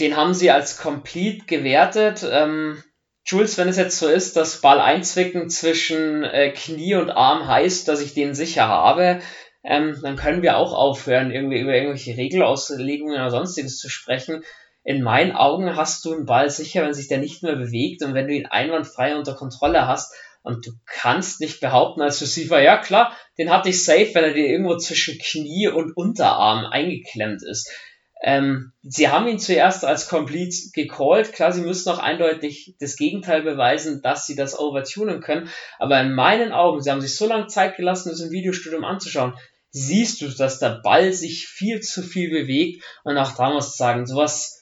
den 0.00 0.16
haben 0.16 0.34
sie 0.34 0.50
als 0.50 0.78
complete 0.78 1.46
gewertet. 1.46 2.24
Ähm, 2.30 2.82
Jules, 3.24 3.58
wenn 3.58 3.68
es 3.68 3.76
jetzt 3.76 3.98
so 3.98 4.08
ist, 4.08 4.36
dass 4.36 4.60
Ball 4.60 4.80
einzwicken 4.80 5.50
zwischen 5.50 6.24
äh, 6.24 6.50
Knie 6.52 6.94
und 6.94 7.10
Arm 7.10 7.46
heißt, 7.46 7.88
dass 7.88 8.00
ich 8.00 8.14
den 8.14 8.34
sicher 8.34 8.68
habe, 8.68 9.20
ähm, 9.64 9.98
dann 10.02 10.16
können 10.16 10.42
wir 10.42 10.56
auch 10.56 10.72
aufhören, 10.72 11.30
irgendwie 11.30 11.60
über 11.60 11.74
irgendwelche 11.74 12.16
Regelauslegungen 12.16 13.14
oder 13.14 13.30
sonstiges 13.30 13.78
zu 13.78 13.88
sprechen. 13.88 14.44
In 14.84 15.02
meinen 15.02 15.32
Augen 15.32 15.76
hast 15.76 16.04
du 16.04 16.14
einen 16.14 16.24
Ball 16.24 16.48
sicher, 16.48 16.82
wenn 16.82 16.94
sich 16.94 17.08
der 17.08 17.18
nicht 17.18 17.42
mehr 17.42 17.56
bewegt 17.56 18.02
und 18.02 18.14
wenn 18.14 18.28
du 18.28 18.34
ihn 18.34 18.46
einwandfrei 18.46 19.16
unter 19.16 19.34
Kontrolle 19.34 19.86
hast. 19.86 20.14
Und 20.48 20.66
du 20.66 20.70
kannst 20.86 21.42
nicht 21.42 21.60
behaupten 21.60 22.00
als 22.00 22.22
Receiver, 22.22 22.58
ja 22.58 22.78
klar, 22.78 23.14
den 23.36 23.50
hatte 23.50 23.68
ich 23.68 23.84
safe, 23.84 24.14
wenn 24.14 24.24
er 24.24 24.32
dir 24.32 24.46
irgendwo 24.46 24.78
zwischen 24.78 25.18
Knie 25.18 25.68
und 25.68 25.94
Unterarm 25.94 26.64
eingeklemmt 26.64 27.42
ist. 27.42 27.70
Ähm, 28.22 28.72
sie 28.82 29.10
haben 29.10 29.28
ihn 29.28 29.38
zuerst 29.38 29.84
als 29.84 30.08
complete 30.08 30.70
gecallt. 30.72 31.34
Klar, 31.34 31.52
sie 31.52 31.60
müssen 31.60 31.90
auch 31.90 31.98
eindeutig 31.98 32.76
das 32.80 32.96
Gegenteil 32.96 33.42
beweisen, 33.42 34.00
dass 34.00 34.26
sie 34.26 34.36
das 34.36 34.58
overtunen 34.58 35.20
können. 35.20 35.50
Aber 35.78 36.00
in 36.00 36.14
meinen 36.14 36.52
Augen, 36.52 36.80
sie 36.80 36.90
haben 36.90 37.02
sich 37.02 37.14
so 37.14 37.28
lange 37.28 37.48
Zeit 37.48 37.76
gelassen, 37.76 38.08
das 38.08 38.20
im 38.20 38.30
Videostudium 38.30 38.84
anzuschauen, 38.84 39.34
siehst 39.70 40.22
du, 40.22 40.28
dass 40.28 40.60
der 40.60 40.80
Ball 40.82 41.12
sich 41.12 41.46
viel 41.46 41.80
zu 41.80 42.02
viel 42.02 42.30
bewegt. 42.30 42.82
Und 43.04 43.18
auch 43.18 43.36
da 43.36 43.52
muss 43.52 43.68
ich 43.68 43.76
sagen, 43.76 44.06
sowas, 44.06 44.57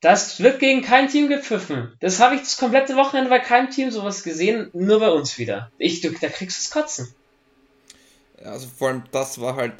Das 0.00 0.40
wird 0.40 0.60
gegen 0.60 0.82
kein 0.82 1.08
Team 1.08 1.28
gepfiffen. 1.28 1.92
Das 2.00 2.20
habe 2.20 2.34
ich 2.34 2.40
das 2.40 2.56
komplette 2.56 2.96
Wochenende 2.96 3.28
bei 3.28 3.38
keinem 3.38 3.70
Team 3.70 3.90
sowas 3.90 4.22
gesehen, 4.22 4.70
nur 4.72 5.00
bei 5.00 5.10
uns 5.10 5.36
wieder. 5.38 5.70
Ich, 5.76 6.00
du, 6.00 6.10
da 6.10 6.28
kriegst 6.28 6.58
du 6.58 6.62
es 6.62 6.70
kotzen. 6.70 7.14
Also 8.42 8.68
vor 8.74 8.88
allem 8.88 9.02
das 9.12 9.40
war 9.40 9.56
halt. 9.56 9.74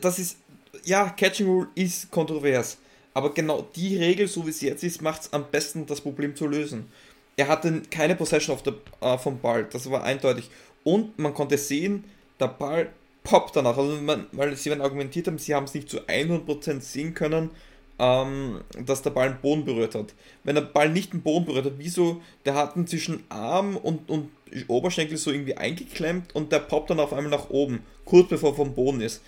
Das 0.00 0.18
ist. 0.18 0.38
Ja, 0.84 1.10
Catching 1.10 1.46
Rule 1.46 1.68
ist 1.74 2.10
kontrovers. 2.10 2.78
Aber 3.14 3.32
genau 3.32 3.66
die 3.74 3.96
Regel, 3.96 4.28
so 4.28 4.44
wie 4.44 4.50
es 4.50 4.60
jetzt 4.60 4.84
ist, 4.84 5.00
macht 5.00 5.22
es 5.22 5.32
am 5.32 5.50
besten, 5.50 5.86
das 5.86 6.00
Problem 6.00 6.36
zu 6.36 6.46
lösen. 6.46 6.90
Er 7.36 7.48
hatte 7.48 7.82
keine 7.90 8.14
Possession 8.14 8.54
auf 8.54 8.62
der, 8.62 8.74
äh, 9.00 9.16
vom 9.16 9.40
Ball, 9.40 9.64
das 9.64 9.90
war 9.90 10.04
eindeutig. 10.04 10.50
Und 10.84 11.18
man 11.18 11.32
konnte 11.32 11.56
sehen, 11.56 12.04
der 12.38 12.48
Ball 12.48 12.92
poppt 13.24 13.56
danach. 13.56 13.78
Also 13.78 14.00
man, 14.00 14.26
weil 14.32 14.54
sie 14.56 14.70
argumentiert 14.72 15.28
haben, 15.28 15.38
sie 15.38 15.54
haben 15.54 15.64
es 15.64 15.74
nicht 15.74 15.88
zu 15.88 16.00
100% 16.00 16.80
sehen 16.80 17.14
können, 17.14 17.50
ähm, 17.98 18.60
dass 18.78 19.02
der 19.02 19.10
Ball 19.10 19.30
den 19.30 19.40
Boden 19.40 19.64
berührt 19.64 19.94
hat. 19.94 20.14
Wenn 20.44 20.54
der 20.54 20.62
Ball 20.62 20.90
nicht 20.90 21.12
den 21.12 21.22
Boden 21.22 21.46
berührt 21.46 21.66
hat, 21.66 21.74
wieso? 21.78 22.20
Der 22.44 22.54
hat 22.54 22.76
ihn 22.76 22.86
zwischen 22.86 23.24
Arm 23.28 23.76
und, 23.76 24.08
und 24.10 24.30
Oberschenkel 24.68 25.16
so 25.16 25.30
irgendwie 25.30 25.56
eingeklemmt 25.56 26.34
und 26.34 26.52
der 26.52 26.60
poppt 26.60 26.90
dann 26.90 27.00
auf 27.00 27.12
einmal 27.12 27.30
nach 27.30 27.50
oben, 27.50 27.84
kurz 28.04 28.28
bevor 28.28 28.50
er 28.50 28.56
vom 28.56 28.74
Boden 28.74 29.00
ist. 29.00 29.22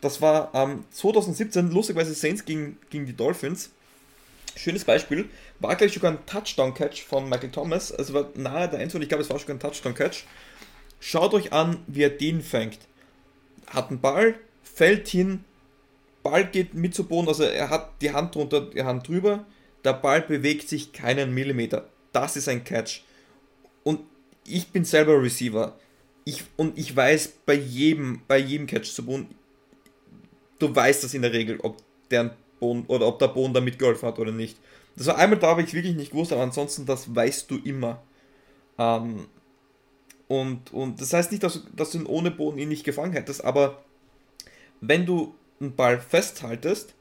Das 0.00 0.20
war 0.20 0.50
ähm, 0.54 0.84
2017, 0.90 1.70
lustigerweise 1.70 2.14
Saints 2.14 2.44
gegen, 2.44 2.78
gegen 2.90 3.06
die 3.06 3.16
Dolphins. 3.16 3.70
Schönes 4.56 4.84
Beispiel. 4.84 5.28
War 5.60 5.76
gleich 5.76 5.92
sogar 5.92 6.12
ein 6.12 6.26
Touchdown-Catch 6.26 7.04
von 7.04 7.28
Michael 7.28 7.50
Thomas. 7.50 7.92
Also 7.92 8.14
war 8.14 8.28
nahe 8.34 8.68
der 8.68 8.80
Endzone. 8.80 9.04
Ich 9.04 9.08
glaube, 9.08 9.22
es 9.22 9.30
war 9.30 9.38
sogar 9.38 9.56
ein 9.56 9.60
Touchdown-Catch. 9.60 10.24
Schaut 11.00 11.34
euch 11.34 11.52
an, 11.52 11.78
wie 11.86 12.02
er 12.02 12.10
den 12.10 12.42
fängt. 12.42 12.78
Hat 13.66 13.88
einen 13.88 14.00
Ball, 14.00 14.34
fällt 14.62 15.08
hin, 15.08 15.44
Ball 16.22 16.46
geht 16.46 16.74
mit 16.74 16.94
zu 16.94 17.04
Boden, 17.04 17.28
also 17.28 17.44
er 17.44 17.70
hat 17.70 18.02
die 18.02 18.12
Hand 18.12 18.34
drunter, 18.34 18.62
die 18.62 18.82
Hand 18.82 19.08
drüber, 19.08 19.46
der 19.84 19.94
Ball 19.94 20.20
bewegt 20.22 20.68
sich 20.68 20.92
keinen 20.92 21.32
Millimeter. 21.34 21.88
Das 22.12 22.36
ist 22.36 22.48
ein 22.48 22.64
Catch. 22.64 23.02
Und 23.82 24.00
ich 24.46 24.68
bin 24.68 24.84
selber 24.84 25.22
Receiver. 25.22 25.78
Ich, 26.24 26.44
und 26.56 26.78
ich 26.78 26.94
weiß 26.94 27.32
bei 27.46 27.54
jedem, 27.54 28.22
bei 28.28 28.38
jedem 28.38 28.66
Catch 28.66 28.92
zu 28.92 29.04
Boden, 29.04 29.34
du 30.58 30.74
weißt 30.74 31.02
das 31.02 31.14
in 31.14 31.22
der 31.22 31.32
Regel, 31.32 31.58
ob 31.60 31.78
der 32.10 32.36
Boden 32.58 32.84
oder 32.86 33.06
ob 33.06 33.18
der 33.18 33.28
Boden 33.28 33.54
da 33.54 33.60
mitgeholfen 33.60 34.06
hat 34.06 34.18
oder 34.18 34.32
nicht. 34.32 34.58
Das 34.96 35.06
war 35.06 35.16
einmal 35.16 35.38
da, 35.38 35.48
habe 35.48 35.62
ich 35.62 35.72
wirklich 35.72 35.96
nicht 35.96 36.10
gewusst, 36.10 36.32
aber 36.32 36.42
ansonsten, 36.42 36.84
das 36.84 37.14
weißt 37.14 37.50
du 37.50 37.58
immer. 37.58 38.02
Ähm, 38.76 39.26
und, 40.28 40.72
und 40.72 41.00
das 41.00 41.12
heißt 41.12 41.32
nicht, 41.32 41.42
dass, 41.42 41.62
dass 41.74 41.90
du 41.90 41.98
ihn 41.98 42.06
ohne 42.06 42.30
Boden 42.30 42.58
ihn 42.58 42.68
nicht 42.68 42.84
gefangen 42.84 43.12
hättest, 43.12 43.44
aber 43.44 43.82
wenn 44.80 45.06
du 45.06 45.34
einen 45.60 45.74
Ball 45.74 46.00
festhaltest, 46.00 46.94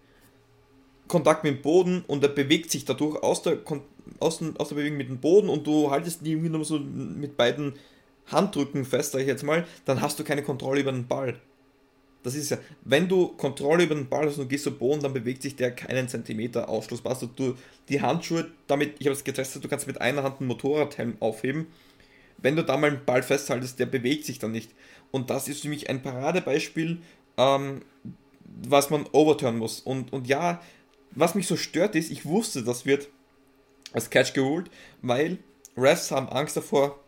Kontakt 1.08 1.44
mit 1.44 1.56
dem 1.56 1.62
Boden 1.62 2.04
und 2.08 2.24
er 2.24 2.30
bewegt 2.30 2.70
sich 2.70 2.86
dadurch 2.86 3.22
aus 3.24 3.42
der, 3.42 3.58
aus, 4.20 4.44
aus 4.58 4.70
der 4.70 4.76
Bewegung 4.76 4.98
mit 4.98 5.10
dem 5.10 5.20
Boden 5.20 5.50
und 5.50 5.66
du 5.66 5.90
haltest 5.90 6.22
ihn 6.22 6.28
irgendwie 6.28 6.50
nur 6.50 6.64
so 6.66 6.78
mit 6.80 7.36
beiden 7.36 7.74
Handrücken 8.28 8.86
fest, 8.86 9.14
sag 9.14 9.22
ich 9.22 9.28
jetzt 9.28 9.44
mal, 9.44 9.66
dann 9.86 10.02
hast 10.02 10.20
du 10.20 10.24
keine 10.24 10.44
Kontrolle 10.44 10.82
über 10.82 10.92
den 10.92 11.08
Ball. 11.08 11.40
Das 12.22 12.36
ist 12.36 12.52
ja, 12.52 12.58
wenn 12.84 13.08
du 13.08 13.30
Kontrolle 13.30 13.86
über 13.86 13.96
den 13.96 14.10
Ball 14.10 14.28
hast 14.28 14.38
und 14.38 14.50
gehst 14.50 14.66
zu 14.66 14.72
Boden, 14.72 15.02
dann 15.02 15.14
bewegt 15.14 15.42
sich 15.42 15.56
der 15.56 15.72
keinen 15.72 16.10
Zentimeter 16.10 16.68
Ausschluss. 16.68 17.04
Also 17.06 17.28
du 17.28 17.56
die 17.88 18.02
Handschuhe, 18.02 18.52
damit, 18.68 18.96
ich 19.00 19.08
habe 19.08 19.16
es 19.16 19.24
getestet, 19.24 19.64
du 19.64 19.70
kannst 19.70 19.88
mit 19.88 20.02
einer 20.02 20.24
Hand 20.24 20.40
einen 20.40 20.48
Motorradhelm 20.48 21.16
aufheben. 21.22 21.68
Wenn 22.38 22.56
du 22.56 22.64
da 22.64 22.78
mal 22.78 22.92
einen 22.92 23.06
Ball 23.06 23.24
festhaltest, 23.24 23.80
der 23.80 23.86
bewegt 23.86 24.26
sich 24.26 24.38
dann 24.38 24.52
nicht. 24.52 24.72
Und 25.12 25.30
das 25.30 25.48
ist 25.48 25.62
für 25.62 25.70
mich 25.70 25.90
ein 25.90 26.02
Paradebeispiel, 26.02 27.00
ähm, 27.38 27.82
was 28.62 28.90
man 28.90 29.06
overturn 29.12 29.58
muss. 29.58 29.80
Und, 29.80 30.14
und 30.14 30.28
ja, 30.28 30.62
was 31.12 31.36
mich 31.36 31.48
so 31.48 31.58
stört 31.58 31.96
ist, 31.96 32.12
ich 32.12 32.26
wusste, 32.26 32.64
das 32.64 32.86
wird 32.86 33.08
als 33.94 34.10
Catch 34.10 34.34
geholt, 34.34 34.70
weil 35.02 35.38
Refs 35.76 36.12
haben 36.12 36.30
Angst 36.30 36.58
davor, 36.58 37.00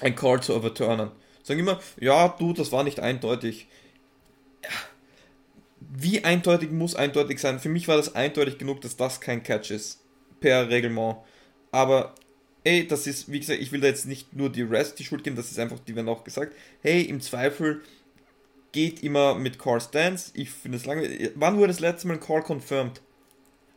ein 0.00 0.14
Call 0.14 0.42
zu 0.42 0.54
overturnen. 0.54 1.10
Sagen 1.42 1.60
immer, 1.60 1.80
ja, 1.98 2.28
du, 2.28 2.52
das 2.52 2.72
war 2.72 2.84
nicht 2.84 3.00
eindeutig. 3.00 3.66
Wie 5.80 6.24
eindeutig 6.24 6.70
muss 6.70 6.94
eindeutig 6.94 7.40
sein? 7.40 7.60
Für 7.60 7.68
mich 7.68 7.88
war 7.88 7.96
das 7.96 8.14
eindeutig 8.14 8.58
genug, 8.58 8.80
dass 8.82 8.96
das 8.96 9.20
kein 9.20 9.42
Catch 9.42 9.70
ist. 9.70 10.00
Per 10.40 10.68
Reglement. 10.68 11.16
Aber, 11.72 12.14
ey, 12.64 12.86
das 12.86 13.06
ist, 13.06 13.30
wie 13.32 13.40
gesagt, 13.40 13.60
ich 13.60 13.72
will 13.72 13.80
da 13.80 13.86
jetzt 13.86 14.06
nicht 14.06 14.34
nur 14.34 14.50
die 14.50 14.62
Rest 14.62 14.98
die 14.98 15.04
Schuld 15.04 15.24
geben, 15.24 15.36
das 15.36 15.50
ist 15.50 15.58
einfach, 15.58 15.78
die 15.80 15.96
werden 15.96 16.08
auch 16.08 16.24
gesagt, 16.24 16.54
hey, 16.82 17.02
im 17.02 17.20
Zweifel 17.20 17.82
geht 18.72 19.02
immer 19.02 19.34
mit 19.34 19.58
Call 19.58 19.80
Stance. 19.80 20.30
Ich 20.34 20.50
finde 20.50 20.78
es 20.78 20.86
lange. 20.86 21.32
Wann 21.34 21.56
wurde 21.56 21.68
das 21.68 21.80
letzte 21.80 22.08
Mal 22.08 22.14
ein 22.14 22.20
Call 22.20 22.42
confirmed? 22.42 23.00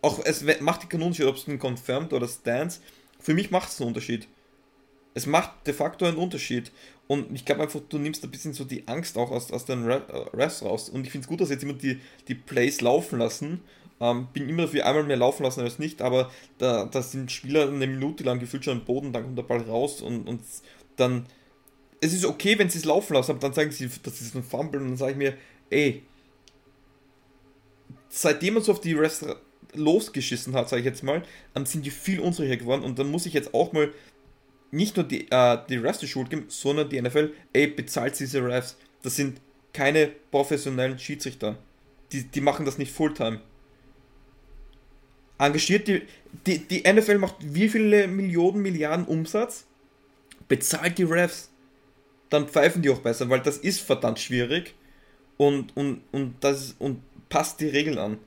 Auch 0.02 0.20
es 0.24 0.44
macht 0.62 0.90
keinen 0.90 1.04
Unterschied, 1.04 1.28
ob 1.28 1.36
es 1.36 1.48
ein 1.48 1.60
confirmed 1.60 2.14
oder 2.14 2.28
Stance. 2.28 2.82
Für 3.20 3.34
mich 3.34 3.52
macht 3.52 3.70
es 3.70 3.80
einen 3.80 3.90
Unterschied. 3.90 4.28
Es 5.14 5.26
macht 5.26 5.68
de 5.68 5.74
facto 5.74 6.06
einen 6.06 6.18
Unterschied. 6.18 6.72
Und 7.08 7.34
ich 7.36 7.46
glaube 7.46 7.64
einfach, 7.64 7.82
du 7.88 7.98
nimmst 8.00 8.24
ein 8.24 8.32
bisschen 8.32 8.54
so 8.54 8.64
die 8.64 8.88
Angst 8.88 9.18
auch 9.18 9.32
aus, 9.32 9.52
aus 9.52 9.66
den 9.66 9.84
Refs 9.86 10.64
raus. 10.64 10.90
Und 10.90 11.06
ich 11.06 11.12
finde 11.12 11.26
es 11.26 11.30
gut, 11.30 11.42
dass 11.42 11.50
jetzt 11.50 11.64
immer 11.64 11.74
die, 11.74 12.00
die 12.28 12.36
Plays 12.36 12.82
laufen 12.82 13.20
lassen. 13.20 13.62
Ähm, 14.00 14.30
bin 14.34 14.50
immer 14.50 14.64
dafür 14.64 14.86
einmal 14.88 15.04
mehr 15.04 15.18
laufen 15.18 15.44
lassen 15.44 15.62
als 15.62 15.78
nicht, 15.78 16.02
aber 16.02 16.32
da, 16.58 16.86
da 16.86 17.04
sind 17.04 17.32
Spieler 17.32 17.68
eine 17.68 17.86
Minute 17.86 18.24
lang 18.24 18.40
gefühlt 18.40 18.66
schon 18.66 18.80
am 18.80 18.86
Boden, 18.86 19.14
dann 19.14 19.24
kommt 19.24 19.38
der 19.38 19.44
Ball 19.44 19.62
raus 19.62 20.02
und, 20.02 20.28
und 20.28 20.42
dann 20.96 21.28
es 22.02 22.14
ist 22.14 22.26
okay, 22.26 22.58
wenn 22.58 22.70
sie 22.70 22.80
es 22.80 22.86
laufen 22.86 23.14
lassen, 23.14 23.32
aber 23.32 23.40
dann 23.40 23.54
sagen 23.54 23.72
sie, 23.72 23.90
das 24.04 24.22
ist 24.22 24.36
ein 24.36 24.44
Fumble 24.44 24.82
und 24.82 24.90
dann 24.90 24.98
sage 24.98 25.12
ich 25.12 25.18
mir, 25.18 25.38
ey, 25.70 26.02
seitdem 28.10 28.56
man 28.56 28.64
so 28.64 28.72
auf 28.74 28.82
die 28.82 28.94
Rest 28.94 29.26
losgeschissen 29.74 30.54
hat, 30.54 30.68
sage 30.68 30.82
ich 30.82 30.86
jetzt 30.86 31.04
mal, 31.04 31.24
sind 31.64 31.86
die 31.86 31.92
viel 31.92 32.20
unsicherer 32.20 32.58
geworden 32.58 32.84
und 32.84 33.00
dann 33.00 33.10
muss 33.10 33.28
ich 33.28 33.34
jetzt 33.34 33.54
auch 33.54 33.72
mal 33.72 33.94
nicht 34.72 34.98
nur 34.98 35.06
die, 35.06 35.30
äh, 35.30 35.58
die 35.70 35.78
Refs 35.78 36.04
Schuld 36.08 36.30
geben, 36.30 36.46
sondern 36.48 36.90
die 36.90 37.02
NFL, 37.02 37.34
ey, 37.54 37.68
bezahlt 37.68 38.20
diese 38.20 38.44
Refs. 38.44 38.78
Das 39.04 39.16
sind 39.16 39.40
keine 39.74 40.08
professionellen 40.32 40.98
Schiedsrichter. 40.98 41.58
Die, 42.12 42.24
die 42.24 42.42
machen 42.42 42.66
das 42.66 42.78
nicht 42.78 42.92
Fulltime. 42.92 43.42
Engagiert 45.38 45.88
die, 45.88 46.04
die, 46.46 46.60
die 46.60 46.92
NFL 46.92 47.18
macht 47.18 47.36
wie 47.40 47.70
viele 47.70 48.08
Millionen, 48.08 48.62
Milliarden 48.62 49.06
Umsatz? 49.06 49.66
Bezahlt 50.48 50.98
die 50.98 51.04
Refs 51.04 51.51
dann 52.32 52.48
pfeifen 52.48 52.82
die 52.82 52.90
auch 52.90 53.00
besser, 53.00 53.30
weil 53.30 53.42
das 53.42 53.58
ist 53.58 53.82
verdammt 53.82 54.20
schwierig 54.20 54.74
und, 55.38 55.76
und, 55.78 56.02
und, 56.12 56.36
das, 56.40 56.76
und 56.80 57.02
passt 57.30 57.60
die 57.60 57.68
Regeln 57.68 58.00
an. 58.00 58.18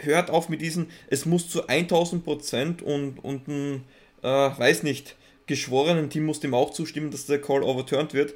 Hört 0.00 0.30
auf 0.30 0.48
mit 0.48 0.60
diesen, 0.62 0.90
es 1.08 1.26
muss 1.26 1.50
zu 1.50 1.66
1000 1.66 2.24
Prozent 2.24 2.82
und, 2.82 3.18
und 3.18 3.48
ein, 3.48 3.84
äh, 4.22 4.28
weiß 4.28 4.84
nicht, 4.84 5.16
geschworenen 5.46 6.08
Team 6.08 6.24
muss 6.24 6.40
dem 6.40 6.54
auch 6.54 6.70
zustimmen, 6.70 7.10
dass 7.10 7.26
der 7.26 7.40
Call 7.40 7.62
overturned 7.62 8.14
wird. 8.14 8.34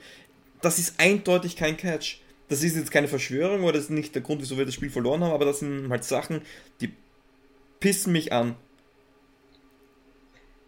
Das 0.61 0.78
ist 0.78 0.99
eindeutig 0.99 1.57
kein 1.57 1.76
Catch. 1.76 2.20
Das 2.49 2.64
ist 2.64 2.74
jetzt 2.74 2.91
keine 2.91 3.07
Verschwörung 3.07 3.62
oder 3.62 3.74
das 3.74 3.84
ist 3.84 3.91
nicht 3.91 4.14
der 4.16 4.22
Grund, 4.22 4.43
wieso 4.43 4.59
wir 4.59 4.66
das 4.66 4.74
Spiel 4.74 4.91
verloren 4.91 5.22
haben, 5.22 5.32
aber 5.32 5.45
das 5.45 5.61
sind 5.61 5.88
halt 5.88 6.03
Sachen, 6.03 6.43
die 6.80 6.93
pissen 7.78 8.12
mich 8.12 8.32
an. 8.32 8.57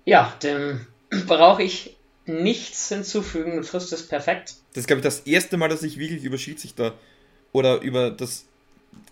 Ja, 0.04 0.32
dem 0.44 0.86
brauche 1.26 1.64
ich 1.64 1.96
nichts 2.26 2.88
hinzufügen, 2.88 3.56
du 3.56 3.62
triffst 3.62 3.92
es 3.92 4.06
perfekt. 4.06 4.54
Das 4.72 4.82
ist, 4.82 4.86
glaube 4.86 5.00
ich, 5.00 5.04
das 5.04 5.20
erste 5.20 5.56
Mal, 5.56 5.68
dass 5.68 5.82
ich 5.82 5.98
wirklich 5.98 6.24
über 6.24 6.38
Schiedsrichter 6.38 6.94
oder 7.52 7.80
über 7.80 8.10
das 8.10 8.46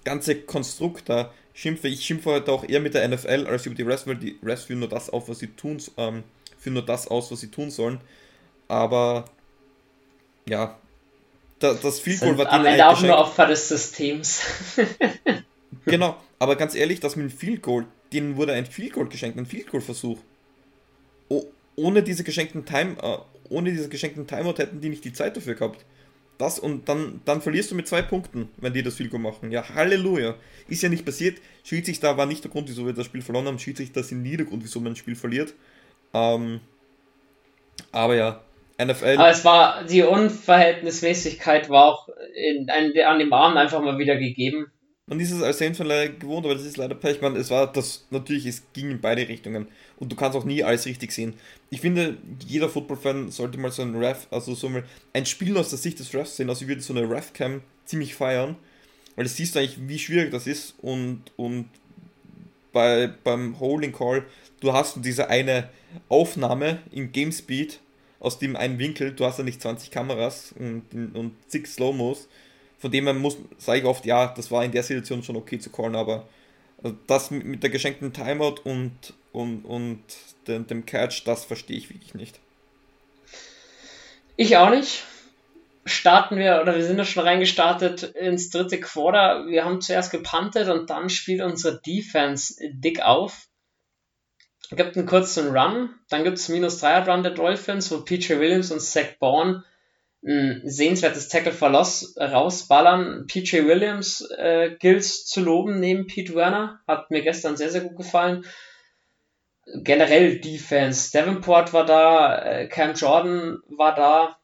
ganze 0.05 0.37
Konstrukt 0.37 1.09
da 1.09 1.33
schimpfe. 1.55 1.89
Ich 1.89 2.05
schimpfe 2.05 2.31
heute 2.31 2.53
auch 2.53 2.65
eher 2.69 2.81
mit 2.81 2.95
der 2.95 3.07
NFL 3.09 3.47
als 3.47 3.67
über 3.67 3.75
die 3.75 3.83
Refs, 3.83 4.07
weil 4.07 4.17
die 4.17 4.39
Refs 4.43 4.65
führen 4.65 4.81
nur 4.81 4.89
das 4.89 5.11
auf, 5.11 5.29
was 5.29 5.41
sie 5.41 5.49
tun, 5.49 5.83
ähm, 5.97 6.23
führen 6.59 6.75
nur 6.75 6.87
das 6.87 7.09
aus, 7.09 7.31
was 7.31 7.41
sie 7.41 7.51
tun 7.51 7.71
sollen. 7.71 8.01
Aber 8.69 9.25
ja, 10.49 10.79
da, 11.59 11.75
das 11.75 12.01
Field 12.01 12.21
Goal 12.21 12.39
war 12.39 12.51
am 12.51 12.65
Ende 12.65 12.87
auch 12.87 13.01
nur 13.03 13.19
Opfer 13.19 13.47
des 13.47 13.69
Systems. 13.69 14.41
genau, 15.85 16.17
aber 16.39 16.57
ganz 16.57 16.75
ehrlich, 16.75 17.01
das 17.01 17.17
mit 17.17 17.31
dem 17.31 17.37
Field 17.37 17.63
Goal, 17.63 17.87
denen 18.13 18.37
wurde 18.37 18.53
ein 18.53 18.67
Field 18.67 18.95
Goal 18.95 19.09
geschenkt, 19.09 19.39
ein 19.39 19.47
Field 19.47 19.69
Goal 19.69 19.83
Versuch. 19.83 20.19
Oh, 21.29 21.45
ohne 21.81 22.03
diese 22.03 22.25
geschenkten 22.25 22.65
Time, 22.65 22.97
äh, 23.03 23.19
ohne 23.49 23.71
diese 23.71 23.89
geschenkten 23.89 24.27
Timeout 24.27 24.59
hätten 24.59 24.81
die 24.81 24.89
nicht 24.89 25.05
die 25.05 25.13
Zeit 25.13 25.37
dafür 25.37 25.55
gehabt. 25.55 25.85
Das 26.39 26.59
und 26.59 26.89
dann, 26.89 27.21
dann 27.27 27.43
verlierst 27.43 27.71
du 27.71 27.75
mit 27.75 27.87
zwei 27.87 28.01
Punkten, 28.01 28.49
wenn 28.57 28.73
die 28.73 28.83
das 28.83 28.95
Field 28.95 29.11
Goal 29.11 29.23
machen. 29.23 29.53
Ja, 29.53 29.69
Halleluja. 29.75 30.37
Ist 30.69 30.83
ja 30.83 30.89
nicht 30.89 31.05
passiert. 31.05 31.39
Schiedsrichter 31.65 32.17
war 32.17 32.25
nicht 32.25 32.43
der 32.45 32.51
Grund, 32.51 32.69
wieso 32.69 32.87
wir 32.87 32.95
das 32.95 33.07
Spiel 33.07 33.21
verloren 33.21 33.47
haben. 33.47 33.59
Schiedsrichter 33.59 34.03
sind 34.03 34.23
nie 34.23 34.39
der 34.39 34.47
Grund, 34.47 34.65
wieso 34.65 34.81
man 34.81 34.93
ein 34.93 34.97
Spiel 34.97 35.17
verliert. 35.17 35.53
Ähm, 36.15 36.61
aber 37.93 38.15
ja, 38.15 38.41
NFL. 38.83 39.17
Aber 39.19 39.29
es 39.29 39.45
war, 39.45 39.85
die 39.85 40.03
Unverhältnismäßigkeit 40.03 41.69
war 41.69 41.85
auch 41.85 42.09
in, 42.35 42.71
an 42.71 43.19
dem 43.19 43.33
Abend 43.35 43.59
einfach 43.59 43.83
mal 43.83 43.99
wieder 43.99 44.17
gegeben. 44.17 44.71
Man 45.11 45.19
ist 45.19 45.33
es 45.33 45.43
als 45.43 45.59
leider 45.59 46.09
gewohnt, 46.09 46.47
aber 46.47 46.55
das 46.55 46.65
ist 46.65 46.77
leider 46.77 46.95
Pech. 46.95 47.21
Man, 47.21 47.35
es 47.35 47.51
war 47.51 47.71
das, 47.71 48.07
natürlich, 48.11 48.47
es 48.47 48.63
ging 48.73 48.93
in 48.93 49.01
beide 49.01 49.27
Richtungen. 49.27 49.67
Und 49.99 50.13
du 50.13 50.15
kannst 50.15 50.39
auch 50.39 50.45
nie 50.45 50.63
alles 50.63 50.87
richtig 50.87 51.11
sehen. 51.11 51.35
Ich 51.69 51.81
finde, 51.81 52.17
jeder 52.47 52.69
Football-Fan 52.69 53.29
sollte 53.33 53.59
mal 53.59 53.73
so 53.73 53.83
ein 53.83 53.97
Ref, 53.97 54.29
also 54.31 54.55
so 54.55 54.69
mal 54.69 54.85
ein 55.13 55.27
Spiel 55.27 55.59
aus 55.59 55.71
der 55.71 55.79
Sicht 55.81 55.99
des 55.99 56.15
Refs 56.15 56.37
sehen. 56.37 56.49
Also 56.49 56.63
ich 56.63 56.69
würde 56.69 56.81
so 56.81 56.95
eine 56.95 57.11
Ref-Cam 57.11 57.61
ziemlich 57.87 58.15
feiern. 58.15 58.55
weil 59.17 59.25
du 59.25 59.31
siehst 59.31 59.57
eigentlich, 59.57 59.79
wie 59.89 59.99
schwierig 59.99 60.31
das 60.31 60.47
ist 60.47 60.77
und, 60.81 61.23
und 61.35 61.69
bei, 62.73 63.09
beim 63.25 63.59
Holding 63.59 63.93
Call, 63.93 64.25
du 64.61 64.73
hast 64.73 65.05
diese 65.05 65.29
eine 65.29 65.71
Aufnahme 66.09 66.83
im 66.93 67.11
Game 67.11 67.33
Speed 67.33 67.81
aus 68.21 68.39
dem 68.39 68.55
einen 68.55 68.79
Winkel, 68.79 69.13
du 69.13 69.25
hast 69.25 69.39
ja 69.39 69.45
nicht 69.45 69.61
20 69.61 69.91
Kameras 69.91 70.55
und, 70.57 70.85
und 71.17 71.33
zig 71.49 71.67
Slow-Mos, 71.67 72.29
von 72.81 72.91
dem 72.91 73.05
man 73.05 73.19
muss, 73.19 73.37
sage 73.59 73.81
ich 73.81 73.85
oft, 73.85 74.07
ja, 74.07 74.29
das 74.35 74.51
war 74.51 74.65
in 74.65 74.73
der 74.73 74.83
Situation 74.83 75.23
schon 75.23 75.37
okay 75.37 75.59
zu 75.59 75.71
callen, 75.71 75.95
aber 75.95 76.27
das 77.07 77.31
mit 77.31 77.63
der 77.63 77.71
geschenkten 77.71 78.13
Timeout 78.13 78.57
und, 78.65 79.15
und, 79.33 79.65
und 79.67 80.03
dem, 80.49 80.67
dem 80.67 80.87
Catch, 80.87 81.23
das 81.27 81.45
verstehe 81.45 81.77
ich 81.77 81.91
wirklich 81.91 82.15
nicht. 82.15 82.41
Ich 84.37 84.57
auch 84.57 84.71
nicht. 84.71 85.05
Starten 85.85 86.37
wir, 86.37 86.61
oder 86.63 86.75
wir 86.75 86.85
sind 86.85 86.97
ja 86.97 87.05
schon 87.05 87.25
reingestartet 87.25 88.03
ins 88.03 88.49
dritte 88.49 88.81
Quarter. 88.81 89.47
Wir 89.47 89.65
haben 89.65 89.83
zuerst 89.83 90.11
gepantet 90.11 90.69
und 90.69 90.89
dann 90.89 91.11
spielt 91.11 91.43
unsere 91.43 91.81
Defense 91.81 92.55
dick 92.73 93.03
auf. 93.03 93.47
Gibt 94.71 94.97
einen 94.97 95.07
kurzen 95.07 95.55
Run, 95.55 95.91
dann 96.09 96.23
gibt 96.23 96.39
es 96.39 96.49
minus 96.49 96.79
3 96.79 97.01
Run 97.01 97.25
der 97.25 97.33
Dolphins, 97.33 97.91
wo 97.91 98.03
PJ 98.03 98.39
Williams 98.39 98.71
und 98.71 98.81
Zach 98.81 99.19
Bourne 99.19 99.65
ein 100.23 100.63
sehenswertes 100.65 101.29
Tackle 101.29 101.53
verloss, 101.53 102.15
rausballern. 102.19 103.27
PJ 103.27 103.65
Williams 103.65 104.21
äh, 104.37 104.77
gilt 104.79 105.05
zu 105.05 105.41
loben 105.41 105.81
neben 105.81 106.07
Pete 106.07 106.35
Werner. 106.35 106.81
Hat 106.87 107.11
mir 107.11 107.23
gestern 107.23 107.57
sehr, 107.57 107.71
sehr 107.71 107.81
gut 107.81 107.97
gefallen. 107.97 108.45
Generell 109.83 110.41
Defense. 110.41 111.11
Davenport 111.13 111.73
war 111.73 111.87
da, 111.87 112.43
äh, 112.43 112.69
Cam 112.69 112.95
Jordan 112.95 113.59
war 113.69 113.95
da. 113.95 114.37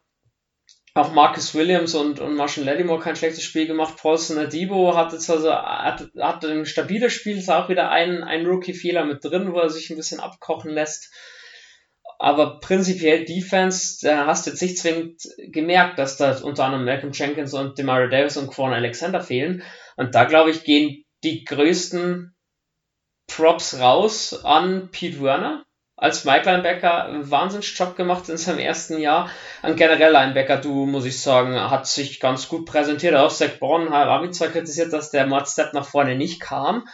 Auch 0.94 1.12
Marcus 1.12 1.54
Williams 1.54 1.94
und, 1.94 2.20
und 2.20 2.36
Marshall 2.36 2.64
Lattimore 2.64 3.00
kein 3.00 3.16
schlechtes 3.16 3.44
Spiel 3.44 3.66
gemacht. 3.66 3.98
Paulson 3.98 4.38
Adibo 4.38 4.96
hatte 4.96 5.18
zwar 5.18 5.40
so, 5.40 5.52
hat, 5.52 6.08
hat 6.18 6.42
ein 6.46 6.64
stabiles 6.64 7.12
Spiel, 7.12 7.36
ist 7.36 7.50
auch 7.50 7.68
wieder 7.68 7.90
ein, 7.90 8.24
ein 8.24 8.46
Rookie-Fehler 8.46 9.04
mit 9.04 9.22
drin, 9.22 9.52
wo 9.52 9.58
er 9.58 9.68
sich 9.68 9.90
ein 9.90 9.96
bisschen 9.96 10.20
abkochen 10.20 10.70
lässt 10.70 11.12
aber 12.18 12.60
prinzipiell 12.60 13.24
Defense, 13.24 13.98
da 14.06 14.26
hast 14.26 14.46
du 14.46 14.50
jetzt 14.50 14.62
nicht 14.62 14.78
zwingend 14.78 15.22
gemerkt, 15.38 15.98
dass 15.98 16.16
da 16.16 16.36
unter 16.38 16.64
anderem 16.64 16.84
Malcolm 16.84 17.12
Jenkins 17.12 17.54
und 17.54 17.78
Demario 17.78 18.08
Davis 18.08 18.36
und 18.36 18.48
Quan 18.48 18.72
Alexander 18.72 19.20
fehlen. 19.20 19.62
Und 19.96 20.14
da 20.14 20.24
glaube 20.24 20.50
ich, 20.50 20.64
gehen 20.64 21.04
die 21.24 21.44
größten 21.44 22.34
Props 23.26 23.80
raus 23.80 24.44
an 24.44 24.90
Pete 24.90 25.20
Werner. 25.20 25.64
Als 25.98 26.26
Mike 26.26 26.44
Linebacker 26.44 27.06
einen 27.06 27.30
Wahnsinnsjob 27.30 27.96
gemacht 27.96 28.28
in 28.28 28.36
seinem 28.36 28.58
ersten 28.58 28.98
Jahr. 28.98 29.30
Ein 29.62 29.76
generell 29.76 30.12
Linebacker, 30.12 30.58
du, 30.58 30.84
muss 30.84 31.06
ich 31.06 31.22
sagen, 31.22 31.58
hat 31.58 31.86
sich 31.86 32.20
ganz 32.20 32.48
gut 32.48 32.66
präsentiert. 32.66 33.14
Auch 33.14 33.32
Zach 33.32 33.58
Braun 33.58 33.90
habe 33.90 34.26
ich 34.26 34.32
zwar 34.32 34.48
kritisiert, 34.48 34.92
dass 34.92 35.10
der 35.10 35.26
Mod 35.26 35.48
Step 35.48 35.72
nach 35.72 35.86
vorne 35.86 36.14
nicht 36.14 36.40
kam, 36.40 36.84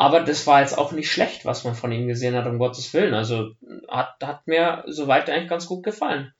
aber 0.00 0.20
das 0.20 0.46
war 0.46 0.62
jetzt 0.62 0.78
auch 0.78 0.92
nicht 0.92 1.12
schlecht, 1.12 1.44
was 1.44 1.64
man 1.64 1.74
von 1.74 1.92
ihm 1.92 2.08
gesehen 2.08 2.34
hat, 2.34 2.46
um 2.46 2.58
Gottes 2.58 2.94
Willen. 2.94 3.12
Also 3.12 3.50
hat, 3.86 4.14
hat 4.24 4.46
mir 4.46 4.82
soweit 4.86 5.28
eigentlich 5.28 5.50
ganz 5.50 5.66
gut 5.66 5.82
gefallen. 5.84 6.32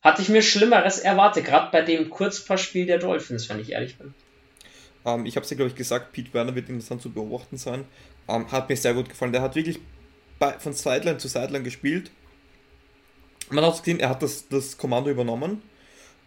Hatte 0.00 0.22
ich 0.22 0.30
mir 0.30 0.40
Schlimmeres 0.40 0.98
erwartet, 0.98 1.44
gerade 1.44 1.70
bei 1.70 1.82
dem 1.82 2.08
Kurzpassspiel 2.08 2.86
der 2.86 2.96
Dolphins, 2.96 3.50
wenn 3.50 3.60
ich 3.60 3.72
ehrlich 3.72 3.98
bin. 3.98 4.14
Ähm, 5.04 5.26
ich 5.26 5.36
habe 5.36 5.44
es 5.44 5.50
ja, 5.50 5.58
glaube 5.58 5.68
ich, 5.68 5.76
gesagt, 5.76 6.12
Pete 6.12 6.32
Werner 6.32 6.54
wird 6.54 6.70
interessant 6.70 7.02
zu 7.02 7.12
beobachten 7.12 7.58
sein. 7.58 7.84
Ähm, 8.28 8.50
hat 8.50 8.70
mir 8.70 8.78
sehr 8.78 8.94
gut 8.94 9.10
gefallen. 9.10 9.32
Der 9.32 9.42
hat 9.42 9.56
wirklich 9.56 9.78
bei, 10.38 10.58
von 10.58 10.72
Sideline 10.72 11.18
zu 11.18 11.28
Sideline 11.28 11.64
gespielt. 11.64 12.10
Man 13.50 13.62
hat 13.62 13.76
gesehen, 13.76 14.00
er 14.00 14.08
hat 14.08 14.22
das, 14.22 14.48
das 14.48 14.78
Kommando 14.78 15.10
übernommen. 15.10 15.60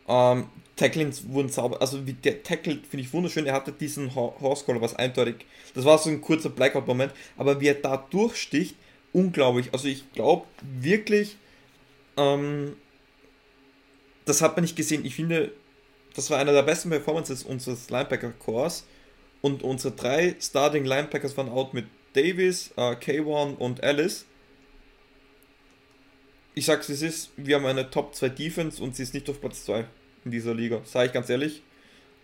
Ähm, 0.08 0.50
Tacklings 0.76 1.30
wurden 1.30 1.50
sauber, 1.50 1.80
also 1.80 2.06
wie 2.06 2.14
der 2.14 2.44
Tackle 2.44 2.80
finde 2.90 3.06
ich 3.06 3.14
wunderschön. 3.14 3.46
Er 3.46 3.54
hatte 3.54 3.72
diesen 3.72 4.14
Horse 4.14 4.66
Collar, 4.66 4.82
was 4.82 4.96
eindeutig, 4.96 5.46
das 5.74 5.86
war 5.86 5.98
so 5.98 6.10
ein 6.10 6.22
kurzer 6.22 6.50
Blackout-Moment, 6.50 7.14
aber 7.38 7.62
wie 7.62 7.68
er 7.68 7.76
da 7.76 7.98
durchsticht, 7.98 8.76
unglaublich. 9.14 9.70
Also 9.72 9.88
ich 9.88 10.12
glaube 10.12 10.46
wirklich, 10.62 11.38
ähm, 12.18 12.76
das 14.26 14.42
hat 14.42 14.58
man 14.58 14.64
nicht 14.64 14.76
gesehen. 14.76 15.06
Ich 15.06 15.16
finde, 15.16 15.54
das 16.14 16.30
war 16.30 16.40
einer 16.40 16.52
der 16.52 16.64
besten 16.64 16.90
Performances 16.90 17.44
unseres 17.44 17.90
Linebacker-Cores 17.90 18.86
und 19.42 19.64
unsere 19.64 19.96
drei 19.96 20.36
Starting 20.42 20.84
Linebackers 20.84 21.38
waren 21.38 21.50
out 21.50 21.74
mit 21.74 21.86
Davis, 22.14 22.72
äh, 22.76 22.96
K1 22.96 23.56
und 23.56 23.82
Alice. 23.84 24.26
Ich 26.54 26.66
sag's, 26.66 26.90
es 26.90 27.02
ist, 27.02 27.32
wir 27.38 27.56
haben 27.56 27.66
eine 27.66 27.90
Top 27.90 28.16
2 28.16 28.30
Defense 28.30 28.82
und 28.82 28.96
sie 28.96 29.04
ist 29.04 29.14
nicht 29.14 29.30
auf 29.30 29.40
Platz 29.40 29.66
2 29.66 29.86
in 30.26 30.32
dieser 30.32 30.54
Liga, 30.54 30.82
sage 30.84 31.08
ich 31.08 31.14
ganz 31.14 31.30
ehrlich. 31.30 31.62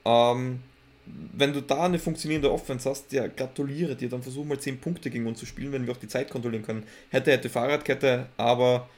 Ähm, 0.03 0.59
wenn 1.05 1.53
du 1.53 1.61
da 1.61 1.85
eine 1.85 1.99
funktionierende 1.99 2.51
Offense 2.51 2.89
hast, 2.89 3.11
ja, 3.11 3.27
gratuliere 3.27 3.95
dir, 3.95 4.09
dann 4.09 4.23
versuch 4.23 4.45
mal 4.45 4.59
10 4.59 4.79
Punkte 4.79 5.09
gegen 5.09 5.27
uns 5.27 5.39
zu 5.39 5.45
spielen, 5.45 5.71
wenn 5.71 5.85
wir 5.85 5.93
auch 5.93 5.97
die 5.97 6.07
Zeit 6.07 6.29
kontrollieren 6.29 6.63
können. 6.63 6.83
Hätte, 7.09 7.31
hätte 7.31 7.49
Fahrradkette, 7.49 8.27
aber 8.37 8.89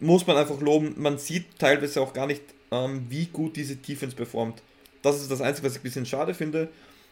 muss 0.00 0.26
man 0.26 0.36
einfach 0.36 0.60
loben, 0.60 0.94
man 0.96 1.18
sieht 1.18 1.58
teilweise 1.58 2.00
auch 2.00 2.12
gar 2.12 2.26
nicht, 2.26 2.42
ähm, 2.70 3.06
wie 3.08 3.26
gut 3.26 3.56
diese 3.56 3.76
Defense 3.76 4.14
performt. 4.14 4.62
Das 5.02 5.20
ist 5.20 5.30
das 5.30 5.40
Einzige, 5.40 5.66
was 5.66 5.74
ich 5.74 5.80
ein 5.80 5.84
bisschen 5.84 6.06
schade 6.06 6.34
finde, 6.34 6.68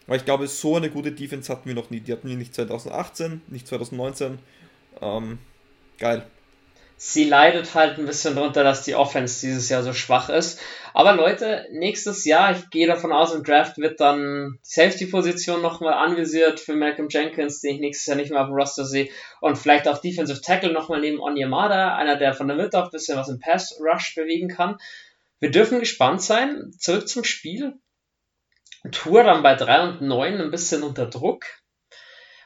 weil 0.07 0.19
ich 0.19 0.25
glaube, 0.25 0.47
so 0.49 0.77
eine 0.77 0.91
gute 0.91 1.13
Defense 1.13 1.53
hatten 1.53 1.69
wir 1.69 1.75
noch 1.75 1.91
nie. 1.91 2.01
Die 2.01 2.13
hatten 2.13 2.29
wir 2.29 2.37
nicht 2.37 2.55
2018, 2.55 3.43
nicht 3.49 3.67
2019. 3.67 4.39
Ähm, 5.01 5.39
geil 5.99 6.27
sie 6.97 7.25
leidet 7.25 7.75
halt 7.75 7.99
ein 7.99 8.07
bisschen 8.07 8.35
drunter, 8.35 8.65
dass 8.65 8.83
die 8.83 8.95
Offense 8.95 9.47
dieses 9.47 9.69
Jahr 9.69 9.83
so 9.83 9.93
schwach 9.93 10.29
ist. 10.29 10.61
Aber 10.95 11.13
Leute, 11.13 11.67
nächstes 11.71 12.25
Jahr, 12.25 12.53
ich 12.53 12.71
gehe 12.71 12.87
davon 12.87 13.13
aus, 13.13 13.35
im 13.35 13.43
Draft 13.43 13.77
wird 13.77 14.01
dann 14.01 14.59
die 14.65 14.69
Safety-Position 14.71 15.61
nochmal 15.61 15.93
anvisiert 15.93 16.59
für 16.59 16.75
Malcolm 16.75 17.09
Jenkins, 17.11 17.61
den 17.61 17.75
ich 17.75 17.81
nächstes 17.81 18.07
Jahr 18.07 18.17
nicht 18.17 18.31
mehr 18.31 18.41
auf 18.41 18.49
dem 18.49 18.57
Roster 18.57 18.87
sehe. 18.87 19.11
Und 19.41 19.57
vielleicht 19.59 19.89
auch 19.89 19.99
Defensive 19.99 20.41
Tackle 20.41 20.73
nochmal 20.73 21.01
neben 21.01 21.21
Onyemada, 21.21 21.95
einer, 21.97 22.17
der 22.17 22.33
von 22.33 22.49
der 22.49 22.57
Mitte 22.57 22.79
auch 22.79 22.87
ein 22.87 22.93
bisschen 22.93 23.19
was 23.19 23.29
im 23.29 23.41
Pass-Rush 23.41 24.15
bewegen 24.15 24.49
kann. 24.49 24.79
Wir 25.39 25.51
dürfen 25.51 25.81
gespannt 25.81 26.23
sein. 26.23 26.73
Zurück 26.79 27.09
zum 27.09 27.25
Spiel. 27.25 27.75
Tour 28.91 29.23
dann 29.25 29.43
bei 29.43 29.55
3 29.55 29.83
und 29.83 30.01
9 30.01 30.41
ein 30.41 30.51
bisschen 30.51 30.83
unter 30.83 31.07
Druck 31.07 31.45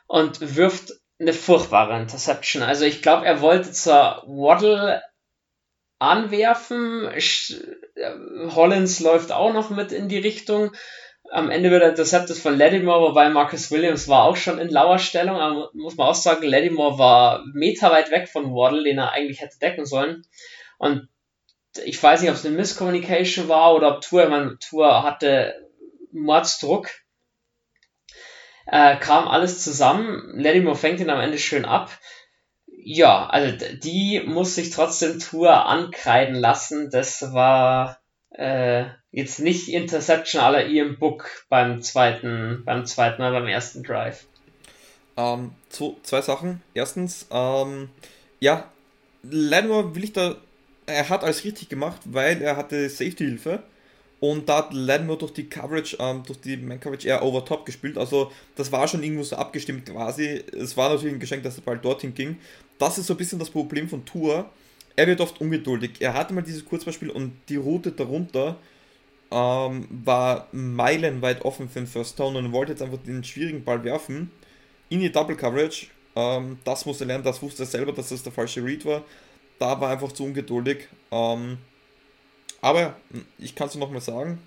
und 0.06 0.56
wirft 0.56 0.92
eine 1.20 1.32
furchtbare 1.32 2.00
Interception. 2.00 2.62
Also 2.62 2.84
ich 2.84 3.02
glaube, 3.02 3.26
er 3.26 3.40
wollte 3.40 3.70
zur 3.72 4.22
Waddle 4.26 5.02
anwerfen. 5.98 7.08
Äh, 7.08 8.50
Hollins 8.54 9.00
läuft 9.00 9.30
auch 9.30 9.52
noch 9.52 9.70
mit 9.70 9.92
in 9.92 10.08
die 10.08 10.18
Richtung. 10.18 10.72
Am 11.30 11.50
Ende 11.50 11.70
wird 11.70 11.82
er 11.82 11.90
intercepted 11.90 12.38
von 12.38 12.58
Lattimore, 12.58 13.10
wobei 13.10 13.28
Marcus 13.28 13.70
Williams 13.70 14.08
war 14.08 14.24
auch 14.24 14.36
schon 14.36 14.58
in 14.58 14.70
lauer 14.70 14.98
Stellung. 14.98 15.36
Aber 15.36 15.70
muss 15.74 15.96
man 15.96 16.08
auch 16.08 16.14
sagen, 16.14 16.44
Lattimore 16.44 16.98
war 16.98 17.44
Meter 17.52 17.90
weit 17.90 18.10
weg 18.10 18.28
von 18.28 18.52
Waddle, 18.52 18.82
den 18.82 18.98
er 18.98 19.12
eigentlich 19.12 19.40
hätte 19.40 19.58
decken 19.58 19.84
sollen. 19.84 20.26
Und 20.78 21.08
ich 21.84 22.02
weiß 22.02 22.22
nicht, 22.22 22.30
ob 22.30 22.36
es 22.36 22.46
eine 22.46 22.56
Misscommunication 22.56 23.48
war 23.48 23.74
oder 23.74 23.94
ob 23.94 24.00
Tour, 24.00 24.24
ich 24.24 24.30
meine, 24.30 24.58
Tour 24.58 25.02
hatte 25.02 25.54
Mordsdruck 26.10 26.88
äh, 28.70 28.96
kam 28.96 29.26
alles 29.28 29.62
zusammen. 29.62 30.22
Lattimore 30.34 30.76
fängt 30.76 31.00
ihn 31.00 31.10
am 31.10 31.20
Ende 31.20 31.38
schön 31.38 31.64
ab. 31.64 31.90
Ja, 32.66 33.26
also 33.26 33.56
die 33.82 34.22
muss 34.24 34.54
sich 34.54 34.70
trotzdem 34.70 35.18
Tour 35.18 35.66
ankreiden 35.66 36.34
lassen. 36.34 36.88
Das 36.90 37.32
war 37.32 37.98
äh, 38.30 38.84
jetzt 39.10 39.40
nicht 39.40 39.68
Interception 39.68 40.40
aller 40.40 40.66
Ian 40.66 40.98
Book 40.98 41.44
beim 41.48 41.82
zweiten, 41.82 42.62
beim 42.64 42.86
zweiten 42.86 43.20
Mal, 43.20 43.32
beim 43.32 43.48
ersten 43.48 43.82
Drive. 43.82 44.26
Ähm, 45.16 45.52
zwei, 45.68 45.92
zwei 46.02 46.22
Sachen. 46.22 46.62
Erstens, 46.72 47.26
ähm, 47.30 47.90
ja, 48.38 48.70
Lattimore 49.22 49.94
will 49.94 50.04
ich 50.04 50.12
da, 50.12 50.36
er 50.86 51.08
hat 51.08 51.24
alles 51.24 51.44
richtig 51.44 51.68
gemacht, 51.68 52.00
weil 52.04 52.40
er 52.40 52.56
hatte 52.56 52.88
Safety-Hilfe 52.88 53.62
und 54.20 54.48
da 54.48 54.58
hat 54.58 54.74
Lattimore 54.74 55.18
durch 55.18 55.32
die 55.32 55.48
Coverage, 55.48 55.96
ähm, 55.98 56.22
durch 56.26 56.40
die 56.40 56.56
Man-Coverage 56.58 57.08
eher 57.08 57.24
over 57.24 57.44
top 57.44 57.64
gespielt. 57.64 57.96
Also 57.96 58.30
das 58.54 58.70
war 58.70 58.86
schon 58.86 59.02
irgendwo 59.02 59.22
so 59.22 59.36
abgestimmt 59.36 59.86
quasi. 59.86 60.42
Es 60.52 60.76
war 60.76 60.90
natürlich 60.90 61.14
ein 61.14 61.20
Geschenk, 61.20 61.42
dass 61.42 61.54
der 61.54 61.62
Ball 61.62 61.78
dorthin 61.78 62.14
ging. 62.14 62.36
Das 62.78 62.98
ist 62.98 63.06
so 63.06 63.14
ein 63.14 63.16
bisschen 63.16 63.38
das 63.38 63.50
Problem 63.50 63.88
von 63.88 64.04
Tour. 64.04 64.50
Er 64.94 65.06
wird 65.06 65.22
oft 65.22 65.40
ungeduldig. 65.40 65.92
Er 66.00 66.12
hatte 66.12 66.34
mal 66.34 66.42
dieses 66.42 66.66
Kurzballspiel 66.66 67.08
und 67.08 67.32
die 67.48 67.56
Route 67.56 67.92
darunter 67.92 68.56
ähm, 69.30 69.86
war 69.88 70.48
meilenweit 70.52 71.42
offen 71.44 71.68
für 71.70 71.80
den 71.80 71.86
First 71.86 72.18
Down 72.18 72.36
und 72.36 72.52
wollte 72.52 72.72
jetzt 72.72 72.82
einfach 72.82 72.98
den 72.98 73.24
schwierigen 73.24 73.64
Ball 73.64 73.82
werfen 73.84 74.30
in 74.90 75.00
die 75.00 75.10
Double 75.10 75.36
Coverage. 75.36 75.86
Ähm, 76.14 76.58
das 76.64 76.84
musste 76.84 77.04
er 77.04 77.08
lernen, 77.08 77.24
das 77.24 77.40
wusste 77.40 77.62
er 77.62 77.66
selber, 77.66 77.92
dass 77.92 78.10
das 78.10 78.22
der 78.22 78.32
falsche 78.32 78.62
Read 78.62 78.84
war. 78.84 79.02
Da 79.58 79.80
war 79.80 79.88
er 79.88 79.92
einfach 79.94 80.12
zu 80.12 80.24
ungeduldig. 80.24 80.88
Ähm, 81.10 81.58
aber 82.60 82.96
ich 83.38 83.54
kann 83.54 83.68
es 83.68 83.74
noch 83.74 83.90
mal 83.90 84.00
sagen, 84.00 84.38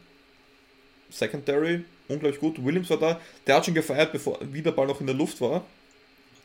Secondary, 1.09 1.84
unglaublich 2.07 2.39
gut. 2.39 2.64
Williams 2.64 2.89
war 2.89 2.97
da, 2.97 3.22
der 3.45 3.55
hat 3.55 3.66
schon 3.66 3.74
gefeiert, 3.74 4.11
bevor 4.11 4.39
wie 4.41 4.61
der 4.61 4.72
Ball 4.72 4.88
noch 4.88 4.99
in 4.99 5.07
der 5.07 5.16
Luft 5.16 5.39
war. 5.41 5.64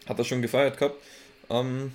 Hat 0.06 0.18
er 0.18 0.24
schon 0.24 0.42
gefeiert 0.42 0.78
gehabt. 0.78 0.96
Ähm, 1.50 1.92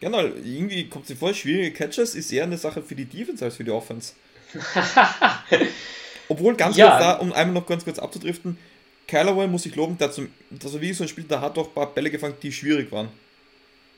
genau, 0.00 0.20
irgendwie 0.20 0.88
kommt 0.88 1.08
es 1.08 1.18
vor, 1.18 1.32
schwierige 1.32 1.72
Catches 1.72 2.14
ist 2.14 2.32
eher 2.32 2.44
eine 2.44 2.58
Sache 2.58 2.82
für 2.82 2.94
die 2.94 3.04
Defense 3.04 3.44
als 3.44 3.56
für 3.56 3.64
die 3.64 3.70
Offense. 3.70 4.14
Obwohl, 6.28 6.56
ganz 6.56 6.76
ja. 6.76 6.88
kurz 6.88 7.00
da, 7.00 7.12
um 7.14 7.32
einmal 7.32 7.54
noch 7.54 7.66
ganz 7.66 7.84
kurz 7.84 7.98
abzudriften, 7.98 8.58
Callaway 9.06 9.46
muss 9.46 9.66
ich 9.66 9.74
loben, 9.76 9.98
dass 9.98 10.18
er 10.18 10.80
wie 10.80 10.92
so 10.92 11.04
ein 11.04 11.08
Spiel, 11.08 11.24
da 11.24 11.40
hat 11.40 11.56
doch 11.56 11.68
ein 11.68 11.74
paar 11.74 11.92
Bälle 11.92 12.10
gefangen, 12.10 12.36
die 12.42 12.52
schwierig 12.52 12.90
waren. 12.90 13.08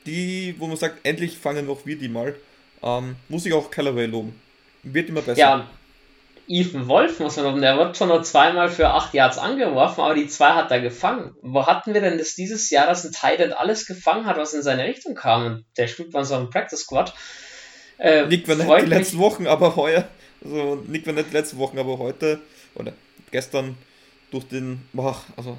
Die, 0.05 0.55
wo 0.57 0.67
man 0.67 0.77
sagt, 0.77 1.05
endlich 1.05 1.37
fangen 1.37 1.65
noch 1.65 1.85
wir 1.85 1.97
die 1.97 2.09
mal. 2.09 2.35
Ähm, 2.83 3.15
muss 3.29 3.45
ich 3.45 3.53
auch 3.53 3.71
Callaway 3.71 4.05
loben. 4.05 4.35
Wird 4.93 5.09
immer 5.09 5.21
besser. 5.21 5.39
Ja, 5.39 5.67
Ethan 6.47 6.87
Wolf 6.87 7.19
muss 7.19 7.35
man 7.35 7.45
loben. 7.45 7.61
Der 7.61 7.77
wird 7.77 7.97
schon 7.97 8.07
nur 8.07 8.23
zweimal 8.23 8.69
für 8.69 8.89
8 8.89 9.13
Yards 9.13 9.37
angeworfen, 9.37 10.01
aber 10.01 10.15
die 10.15 10.27
zwei 10.27 10.51
hat 10.51 10.71
er 10.71 10.79
gefangen. 10.79 11.35
Wo 11.41 11.65
hatten 11.65 11.93
wir 11.93 12.01
denn 12.01 12.17
das 12.17 12.35
dieses 12.35 12.69
Jahr, 12.69 12.87
dass 12.87 13.05
ein 13.05 13.11
Titan 13.11 13.51
alles 13.51 13.85
gefangen 13.85 14.25
hat, 14.25 14.37
was 14.37 14.53
in 14.53 14.63
seine 14.63 14.85
Richtung 14.85 15.13
kam? 15.13 15.45
Und 15.45 15.65
der 15.77 15.87
spielt 15.87 16.11
bei 16.11 16.19
unserem 16.19 16.49
Practice 16.49 16.79
Squad. 16.79 17.13
Äh, 17.97 18.27
Nick 18.27 18.47
war 18.47 18.55
nicht 18.55 18.85
die 18.85 18.89
letzten 18.89 19.17
Wochen, 19.17 19.47
aber 19.47 19.75
heuer. 19.75 20.07
Also 20.43 20.83
Nick 20.87 21.05
war 21.05 21.13
nicht 21.13 21.31
die 21.31 21.35
letzten 21.35 21.57
Wochen, 21.57 21.77
aber 21.79 21.97
heute 21.97 22.39
oder 22.75 22.93
gestern 23.31 23.75
durch 24.31 24.47
den. 24.47 24.87
Boah, 24.93 25.21
also. 25.35 25.57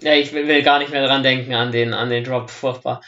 Ja, 0.00 0.14
ich 0.14 0.32
will, 0.32 0.46
will, 0.46 0.62
gar 0.62 0.78
nicht 0.78 0.90
mehr 0.90 1.06
dran 1.06 1.22
denken 1.22 1.54
an 1.54 1.72
den, 1.72 1.94
an 1.94 2.10
den 2.10 2.22
Drop, 2.22 2.50
furchtbar. 2.50 3.02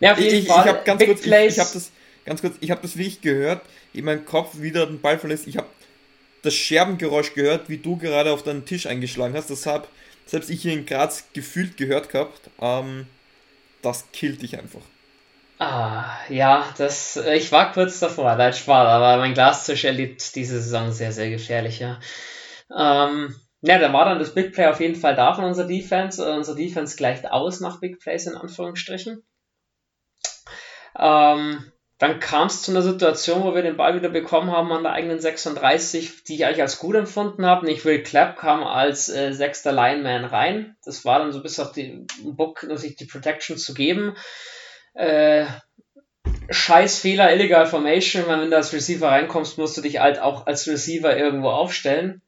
Ja, 0.00 0.12
auf 0.12 0.18
jeden 0.18 0.38
ich, 0.38 0.48
Fall. 0.48 0.64
Ich, 0.64 0.72
habe 0.72 0.82
ganz 0.84 0.98
Big 0.98 1.08
kurz, 1.08 1.22
Plays. 1.22 1.52
ich, 1.52 1.58
ich 1.58 1.64
habe 1.64 1.74
das 1.74 1.92
ganz 2.26 2.42
kurz, 2.42 2.56
ich 2.60 2.70
habe 2.70 2.82
das 2.82 2.98
wie 2.98 3.06
ich 3.06 3.20
gehört, 3.20 3.62
in 3.92 4.04
meinem 4.04 4.24
Kopf 4.24 4.60
wieder 4.60 4.86
den 4.86 5.00
Ball 5.00 5.18
verlässt. 5.18 5.46
Ich 5.46 5.56
habe 5.56 5.68
das 6.42 6.54
Scherbengeräusch 6.54 7.34
gehört, 7.34 7.68
wie 7.68 7.78
du 7.78 7.96
gerade 7.96 8.32
auf 8.32 8.42
deinen 8.42 8.66
Tisch 8.66 8.86
eingeschlagen 8.86 9.34
hast. 9.34 9.50
Das 9.50 9.66
habe 9.66 9.88
selbst 10.26 10.50
ich 10.50 10.62
hier 10.62 10.72
in 10.72 10.86
Graz 10.86 11.24
gefühlt 11.32 11.76
gehört 11.76 12.10
gehabt. 12.10 12.50
Ähm, 12.60 13.06
das 13.82 14.10
killt 14.12 14.42
dich 14.42 14.58
einfach. 14.58 14.82
Ah, 15.58 16.18
ja, 16.28 16.68
das, 16.76 17.16
ich 17.16 17.50
war 17.50 17.72
kurz 17.72 17.98
davor, 17.98 18.36
leid 18.36 18.56
Spaß, 18.56 18.88
aber 18.88 19.16
mein 19.16 19.32
Glastisch 19.32 19.84
erlebt 19.84 20.34
diese 20.34 20.60
Saison 20.60 20.92
sehr, 20.92 21.12
sehr 21.12 21.30
gefährlich, 21.30 21.78
ja. 21.78 21.98
Ähm, 22.76 23.34
ja, 23.62 23.78
da 23.78 23.92
war 23.92 24.04
dann 24.04 24.18
das 24.18 24.34
Big 24.34 24.52
Play 24.52 24.66
auf 24.66 24.80
jeden 24.80 24.96
Fall 24.96 25.16
da 25.16 25.34
von 25.34 25.44
unserer 25.44 25.66
Defense. 25.66 26.22
Uh, 26.22 26.36
unsere 26.36 26.56
Defense 26.56 26.96
gleicht 26.96 27.26
aus 27.26 27.60
nach 27.60 27.80
Big 27.80 27.98
Plays 28.00 28.26
in 28.26 28.36
Anführungsstrichen. 28.36 29.22
Ähm, 30.98 31.72
dann 31.98 32.20
kam 32.20 32.48
es 32.48 32.62
zu 32.62 32.72
einer 32.72 32.82
Situation, 32.82 33.42
wo 33.42 33.54
wir 33.54 33.62
den 33.62 33.78
Ball 33.78 33.94
wieder 33.94 34.10
bekommen 34.10 34.50
haben 34.50 34.70
an 34.70 34.82
der 34.82 34.92
eigenen 34.92 35.18
36, 35.18 36.24
die 36.24 36.34
ich 36.34 36.44
eigentlich 36.44 36.60
als 36.60 36.78
gut 36.78 36.94
empfunden 36.94 37.46
habe. 37.46 37.64
Nicht 37.64 37.86
Will 37.86 38.02
Clapp 38.02 38.36
kam 38.36 38.64
als 38.64 39.08
äh, 39.08 39.32
sechster 39.32 39.72
Lineman 39.72 40.26
rein. 40.26 40.76
Das 40.84 41.06
war 41.06 41.20
dann 41.20 41.32
so 41.32 41.42
bis 41.42 41.58
auf 41.58 41.72
den 41.72 42.06
Book, 42.22 42.66
sich 42.74 42.96
die 42.96 43.06
Protection 43.06 43.56
zu 43.56 43.72
geben. 43.72 44.14
Äh, 44.92 45.46
scheiß 46.50 46.98
Fehler, 46.98 47.32
Illegal 47.32 47.66
Formation, 47.66 48.26
wenn 48.26 48.50
du 48.50 48.56
als 48.56 48.74
Receiver 48.74 49.08
reinkommst, 49.08 49.56
musst 49.56 49.78
du 49.78 49.80
dich 49.80 50.00
halt 50.00 50.18
auch 50.18 50.46
als 50.46 50.66
Receiver 50.66 51.16
irgendwo 51.16 51.48
aufstellen. 51.48 52.20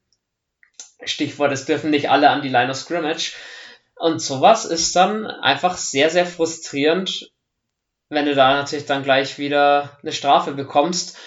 Stichwort, 1.03 1.51
es 1.51 1.65
dürfen 1.65 1.91
nicht 1.91 2.09
alle 2.09 2.29
an 2.31 2.41
die 2.41 2.49
Line 2.49 2.71
of 2.71 2.77
Scrimmage. 2.77 3.33
Und 3.95 4.19
sowas 4.19 4.65
ist 4.65 4.95
dann 4.95 5.27
einfach 5.27 5.77
sehr, 5.77 6.09
sehr 6.09 6.25
frustrierend, 6.25 7.31
wenn 8.09 8.25
du 8.25 8.35
da 8.35 8.55
natürlich 8.55 8.85
dann 8.85 9.03
gleich 9.03 9.37
wieder 9.37 9.97
eine 10.01 10.11
Strafe 10.11 10.53
bekommst. 10.53 11.17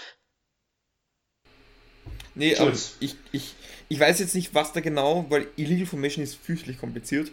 Nee, 2.34 2.56
aber 2.56 2.72
ich, 3.00 3.14
ich, 3.30 3.54
ich 3.88 4.00
weiß 4.00 4.20
jetzt 4.20 4.34
nicht, 4.34 4.54
was 4.54 4.72
da 4.72 4.80
genau, 4.80 5.26
weil 5.28 5.48
Illegal 5.56 5.86
Formation 5.86 6.24
ist 6.24 6.34
fürchterlich 6.34 6.78
kompliziert. 6.78 7.30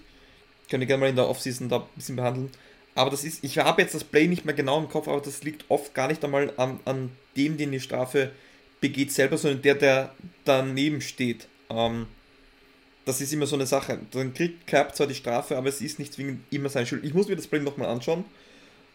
Könnt 0.70 0.84
ihr 0.84 0.88
gerne 0.88 1.02
mal 1.02 1.10
in 1.10 1.16
der 1.16 1.30
Offseason 1.30 1.70
da 1.70 1.78
ein 1.78 1.84
bisschen 1.95 2.16
behandeln. 2.16 2.52
Aber 2.95 3.10
das 3.10 3.24
ist, 3.24 3.43
ich 3.43 3.58
habe 3.58 3.82
jetzt 3.82 3.95
das 3.95 4.04
Play 4.04 4.28
nicht 4.28 4.45
mehr 4.45 4.54
genau 4.54 4.78
im 4.78 4.89
Kopf, 4.89 5.08
aber 5.08 5.22
das 5.22 5.43
liegt 5.43 5.66
oft 5.70 5.93
gar 5.93 6.08
nicht 6.08 6.24
einmal 6.24 6.54
an, 6.58 6.80
an 6.86 7.12
dem, 7.38 7.58
den 7.58 7.72
die 7.72 7.80
Strafe 7.80 8.32
begeht 8.82 9.12
selber, 9.12 9.38
sondern 9.38 9.62
der, 9.62 9.76
der 9.76 10.16
daneben 10.45 11.02
steht. 11.02 11.47
Ähm, 11.70 12.08
das 13.06 13.22
ist 13.22 13.34
immer 13.34 13.47
so 13.47 13.56
eine 13.56 13.66
Sache. 13.66 14.00
Dann 14.12 14.34
kriegt 14.34 14.68
Cap 14.68 14.95
zwar 14.95 15.08
die 15.08 15.16
Strafe, 15.16 15.58
aber 15.58 15.70
es 15.70 15.82
ist 15.82 15.97
nicht 15.97 16.14
zwingend 16.14 16.43
immer 16.52 16.70
seine 16.70 16.86
Schuld. 16.86 17.04
Ich 17.04 17.14
muss 17.14 17.28
mir 17.28 17.36
das 17.36 17.47
Play 17.47 17.60
nochmal 17.60 17.88
anschauen. 17.88 18.26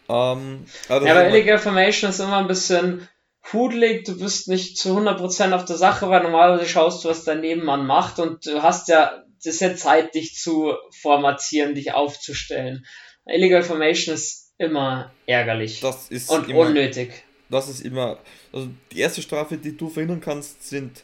Ähm, 0.07 0.65
aber 0.89 1.05
ja, 1.05 1.13
aber 1.13 1.29
Illegal 1.29 1.57
Formation 1.57 2.09
ist 2.09 2.19
immer 2.19 2.37
ein 2.37 2.47
bisschen 2.47 3.07
hudelig, 3.51 4.05
du 4.05 4.17
bist 4.17 4.47
nicht 4.47 4.77
zu 4.77 4.97
100% 4.97 5.53
auf 5.53 5.65
der 5.65 5.77
Sache, 5.77 6.09
weil 6.09 6.23
normalerweise 6.23 6.67
schaust 6.67 7.03
du, 7.03 7.09
was 7.09 7.23
dein 7.23 7.41
Nebenmann 7.41 7.85
macht 7.85 8.19
und 8.19 8.45
du 8.45 8.61
hast 8.61 8.87
ja, 8.87 9.23
das 9.43 9.55
ist 9.55 9.61
ja 9.61 9.75
Zeit, 9.75 10.15
dich 10.15 10.35
zu 10.35 10.73
formatieren, 11.01 11.75
dich 11.75 11.93
aufzustellen. 11.93 12.85
Illegal 13.25 13.63
Formation 13.63 14.15
ist 14.15 14.53
immer 14.57 15.11
ärgerlich 15.25 15.81
das 15.81 16.09
ist 16.09 16.29
und 16.29 16.49
immer, 16.49 16.59
unnötig. 16.59 17.23
Das 17.49 17.69
ist 17.69 17.81
immer, 17.81 18.17
also 18.51 18.69
die 18.91 18.99
erste 18.99 19.21
Strafe, 19.21 19.57
die 19.57 19.75
du 19.75 19.89
verhindern 19.89 20.21
kannst, 20.21 20.67
sind 20.67 21.03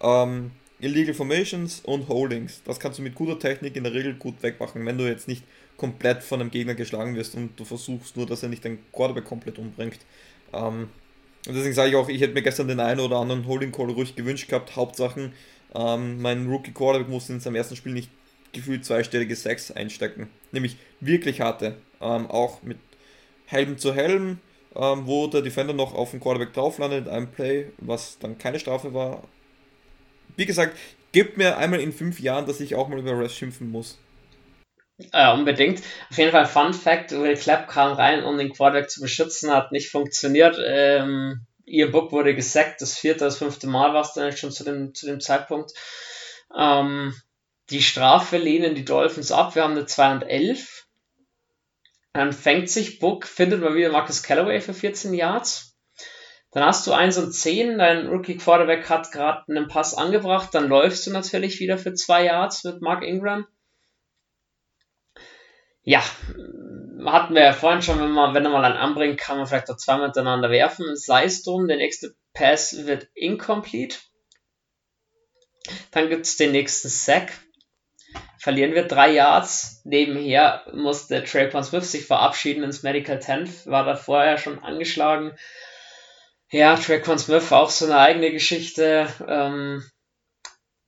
ähm, 0.00 0.52
Illegal 0.80 1.14
Formations 1.14 1.80
und 1.84 2.08
Holdings. 2.08 2.62
Das 2.64 2.80
kannst 2.80 2.98
du 2.98 3.02
mit 3.02 3.14
guter 3.14 3.38
Technik 3.38 3.76
in 3.76 3.84
der 3.84 3.92
Regel 3.92 4.14
gut 4.14 4.42
wegmachen, 4.42 4.84
wenn 4.86 4.98
du 4.98 5.04
jetzt 5.04 5.28
nicht 5.28 5.44
komplett 5.82 6.22
von 6.22 6.40
einem 6.40 6.52
Gegner 6.52 6.76
geschlagen 6.76 7.16
wirst 7.16 7.34
und 7.34 7.58
du 7.58 7.64
versuchst 7.64 8.16
nur, 8.16 8.24
dass 8.24 8.44
er 8.44 8.48
nicht 8.48 8.62
den 8.62 8.78
Quarterback 8.92 9.24
komplett 9.24 9.58
umbringt. 9.58 9.98
Ähm, 10.52 10.90
und 11.48 11.56
deswegen 11.56 11.74
sage 11.74 11.90
ich 11.90 11.96
auch, 11.96 12.08
ich 12.08 12.20
hätte 12.20 12.34
mir 12.34 12.42
gestern 12.42 12.68
den 12.68 12.78
einen 12.78 13.00
oder 13.00 13.16
anderen 13.16 13.48
Holding 13.48 13.72
Call 13.72 13.90
ruhig 13.90 14.14
gewünscht 14.14 14.48
gehabt. 14.48 14.76
Hauptsachen, 14.76 15.32
ähm, 15.74 16.22
mein 16.22 16.46
Rookie 16.46 16.70
Quarterback 16.70 17.08
musste 17.08 17.32
in 17.32 17.40
seinem 17.40 17.56
ersten 17.56 17.74
Spiel 17.74 17.94
nicht 17.94 18.10
gefühlt 18.52 18.84
zweistellige 18.84 19.34
Sex 19.34 19.72
einstecken. 19.72 20.28
Nämlich 20.52 20.76
wirklich 21.00 21.40
harte. 21.40 21.78
Ähm, 22.00 22.30
auch 22.30 22.62
mit 22.62 22.78
Helm 23.46 23.76
zu 23.76 23.92
Helm, 23.92 24.38
ähm, 24.76 25.02
wo 25.06 25.26
der 25.26 25.42
Defender 25.42 25.72
noch 25.72 25.94
auf 25.94 26.12
dem 26.12 26.20
Quarterback 26.20 26.52
drauf 26.52 26.78
landet 26.78 27.06
in 27.08 27.12
einem 27.12 27.26
Play, 27.26 27.72
was 27.78 28.20
dann 28.20 28.38
keine 28.38 28.60
Strafe 28.60 28.94
war. 28.94 29.24
Wie 30.36 30.46
gesagt, 30.46 30.78
gibt 31.10 31.38
mir 31.38 31.58
einmal 31.58 31.80
in 31.80 31.92
fünf 31.92 32.20
Jahren, 32.20 32.46
dass 32.46 32.60
ich 32.60 32.76
auch 32.76 32.86
mal 32.86 33.00
über 33.00 33.18
Rest 33.18 33.34
schimpfen 33.34 33.68
muss. 33.68 33.98
Äh, 35.12 35.32
unbedingt. 35.32 35.82
Auf 36.10 36.18
jeden 36.18 36.32
Fall 36.32 36.46
Fun 36.46 36.74
Fact, 36.74 37.12
Will 37.12 37.36
Clapp 37.36 37.68
kam 37.68 37.92
rein, 37.92 38.24
um 38.24 38.38
den 38.38 38.52
Quarterback 38.52 38.90
zu 38.90 39.00
beschützen, 39.00 39.50
hat 39.50 39.72
nicht 39.72 39.90
funktioniert. 39.90 40.58
Ähm, 40.64 41.46
ihr 41.64 41.90
Book 41.90 42.12
wurde 42.12 42.34
gesackt, 42.34 42.82
das 42.82 42.98
vierte, 42.98 43.24
das 43.24 43.38
fünfte 43.38 43.66
Mal 43.66 43.94
war 43.94 44.02
es 44.02 44.12
dann 44.12 44.36
schon 44.36 44.52
zu 44.52 44.64
dem, 44.64 44.94
zu 44.94 45.06
dem 45.06 45.20
Zeitpunkt. 45.20 45.72
Ähm, 46.56 47.14
die 47.70 47.82
Strafe 47.82 48.36
lehnen 48.36 48.74
die 48.74 48.84
Dolphins 48.84 49.32
ab. 49.32 49.54
Wir 49.54 49.62
haben 49.62 49.72
eine 49.72 49.86
2 49.86 50.12
und 50.12 50.22
11. 50.22 50.86
Dann 52.12 52.32
fängt 52.32 52.68
sich 52.68 52.98
Book, 52.98 53.26
findet 53.26 53.60
mal 53.60 53.74
wieder 53.74 53.90
Marcus 53.90 54.22
Callaway 54.22 54.60
für 54.60 54.74
14 54.74 55.14
Yards. 55.14 55.72
Dann 56.50 56.64
hast 56.66 56.86
du 56.86 56.92
1 56.92 57.16
und 57.16 57.32
10, 57.32 57.78
dein 57.78 58.08
Rookie 58.08 58.36
Quarterback 58.36 58.90
hat 58.90 59.10
gerade 59.10 59.42
einen 59.48 59.68
Pass 59.68 59.94
angebracht, 59.94 60.50
dann 60.52 60.68
läufst 60.68 61.06
du 61.06 61.10
natürlich 61.10 61.60
wieder 61.60 61.78
für 61.78 61.94
2 61.94 62.26
Yards 62.26 62.64
mit 62.64 62.82
Mark 62.82 63.02
Ingram. 63.02 63.46
Ja, 65.84 66.02
hatten 67.06 67.34
wir 67.34 67.42
ja 67.42 67.52
vorhin 67.52 67.82
schon, 67.82 68.00
wenn 68.00 68.12
man, 68.12 68.34
wenn 68.34 68.44
er 68.44 68.50
mal 68.50 68.64
einen 68.64 68.76
anbringt, 68.76 69.18
kann 69.18 69.38
man 69.38 69.46
vielleicht 69.46 69.70
auch 69.70 69.76
zwei 69.76 69.96
miteinander 69.98 70.50
werfen. 70.50 70.96
Sei 70.96 71.24
es 71.24 71.42
drum, 71.42 71.66
der 71.66 71.76
nächste 71.76 72.14
Pass 72.34 72.86
wird 72.86 73.08
incomplete. 73.14 73.98
Dann 75.90 76.08
gibt 76.08 76.26
es 76.26 76.36
den 76.36 76.52
nächsten 76.52 76.88
Sack 76.88 77.32
verlieren 78.42 78.74
wir 78.74 78.88
drei 78.88 79.12
Yards. 79.12 79.82
Nebenher 79.84 80.64
musste 80.72 81.22
Traquan 81.22 81.62
Smith 81.62 81.88
sich 81.88 82.06
verabschieden 82.06 82.64
ins 82.64 82.82
Medical 82.82 83.22
10, 83.22 83.48
war 83.66 83.84
da 83.84 83.94
vorher 83.94 84.36
schon 84.36 84.58
angeschlagen. 84.58 85.30
Ja, 86.50 86.74
Traquan 86.74 87.20
Smith 87.20 87.52
auch 87.52 87.70
so 87.70 87.84
eine 87.84 87.98
eigene 87.98 88.32
Geschichte. 88.32 89.06
Ähm, 89.28 89.88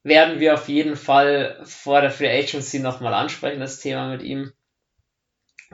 werden 0.02 0.40
wir 0.40 0.54
auf 0.54 0.68
jeden 0.68 0.96
Fall 0.96 1.60
vor 1.62 2.00
der 2.00 2.10
Free 2.10 2.28
Agency 2.28 2.80
nochmal 2.80 3.14
ansprechen, 3.14 3.60
das 3.60 3.78
Thema 3.78 4.08
mit 4.08 4.22
ihm. 4.22 4.52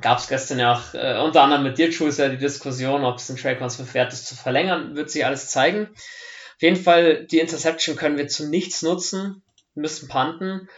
Gab 0.00 0.18
es 0.18 0.28
gestern 0.28 0.58
ja 0.58 0.72
auch 0.74 0.94
äh, 0.94 1.18
unter 1.18 1.42
anderem 1.42 1.62
mit 1.62 1.78
dir, 1.78 1.90
Jules, 1.90 2.18
ja 2.18 2.28
die 2.28 2.38
Diskussion, 2.38 3.04
ob 3.04 3.18
es 3.18 3.28
ein 3.28 3.36
Traquan 3.36 3.70
Smith 3.70 3.94
wert 3.94 4.12
ist 4.12 4.26
zu 4.26 4.34
verlängern, 4.34 4.96
wird 4.96 5.10
sich 5.10 5.26
alles 5.26 5.48
zeigen. 5.48 5.90
Auf 5.92 6.62
jeden 6.62 6.76
Fall, 6.76 7.26
die 7.26 7.38
Interception 7.38 7.96
können 7.96 8.16
wir 8.16 8.28
zu 8.28 8.48
nichts 8.48 8.82
nutzen, 8.82 9.42
müssen 9.74 10.08
panten. 10.08 10.68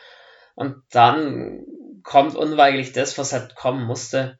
Und 0.55 0.83
dann 0.91 1.65
kommt 2.03 2.35
unweigerlich 2.35 2.93
das, 2.93 3.19
was 3.19 3.33
halt 3.33 3.55
kommen 3.55 3.85
musste. 3.85 4.39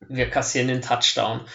Wir 0.00 0.28
kassieren 0.28 0.68
den 0.68 0.82
Touchdown. 0.82 1.46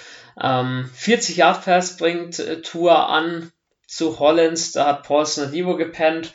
Ähm, 0.42 0.90
40 0.94 1.38
Yard 1.38 1.64
Pass 1.64 1.98
bringt 1.98 2.40
äh, 2.40 2.62
Tour 2.62 3.10
an 3.10 3.52
zu 3.88 4.20
Hollins. 4.20 4.72
Da 4.72 4.88
hat 4.88 5.04
Paul 5.04 5.26
Snadivo 5.26 5.76
gepennt. 5.76 6.34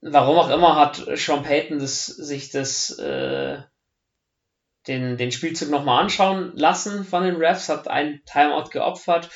Warum 0.00 0.38
auch 0.38 0.50
immer 0.50 0.76
hat 0.76 1.02
Sean 1.14 1.42
Payton 1.42 1.78
das, 1.78 2.06
sich 2.06 2.50
das, 2.50 2.98
äh, 2.98 3.58
den, 4.90 5.16
den 5.16 5.32
Spielzug 5.32 5.70
nochmal 5.70 6.02
anschauen 6.02 6.52
lassen 6.54 7.04
von 7.04 7.22
den 7.22 7.36
Refs, 7.36 7.68
hat 7.68 7.88
ein 7.88 8.20
Timeout 8.26 8.70
geopfert 8.70 9.30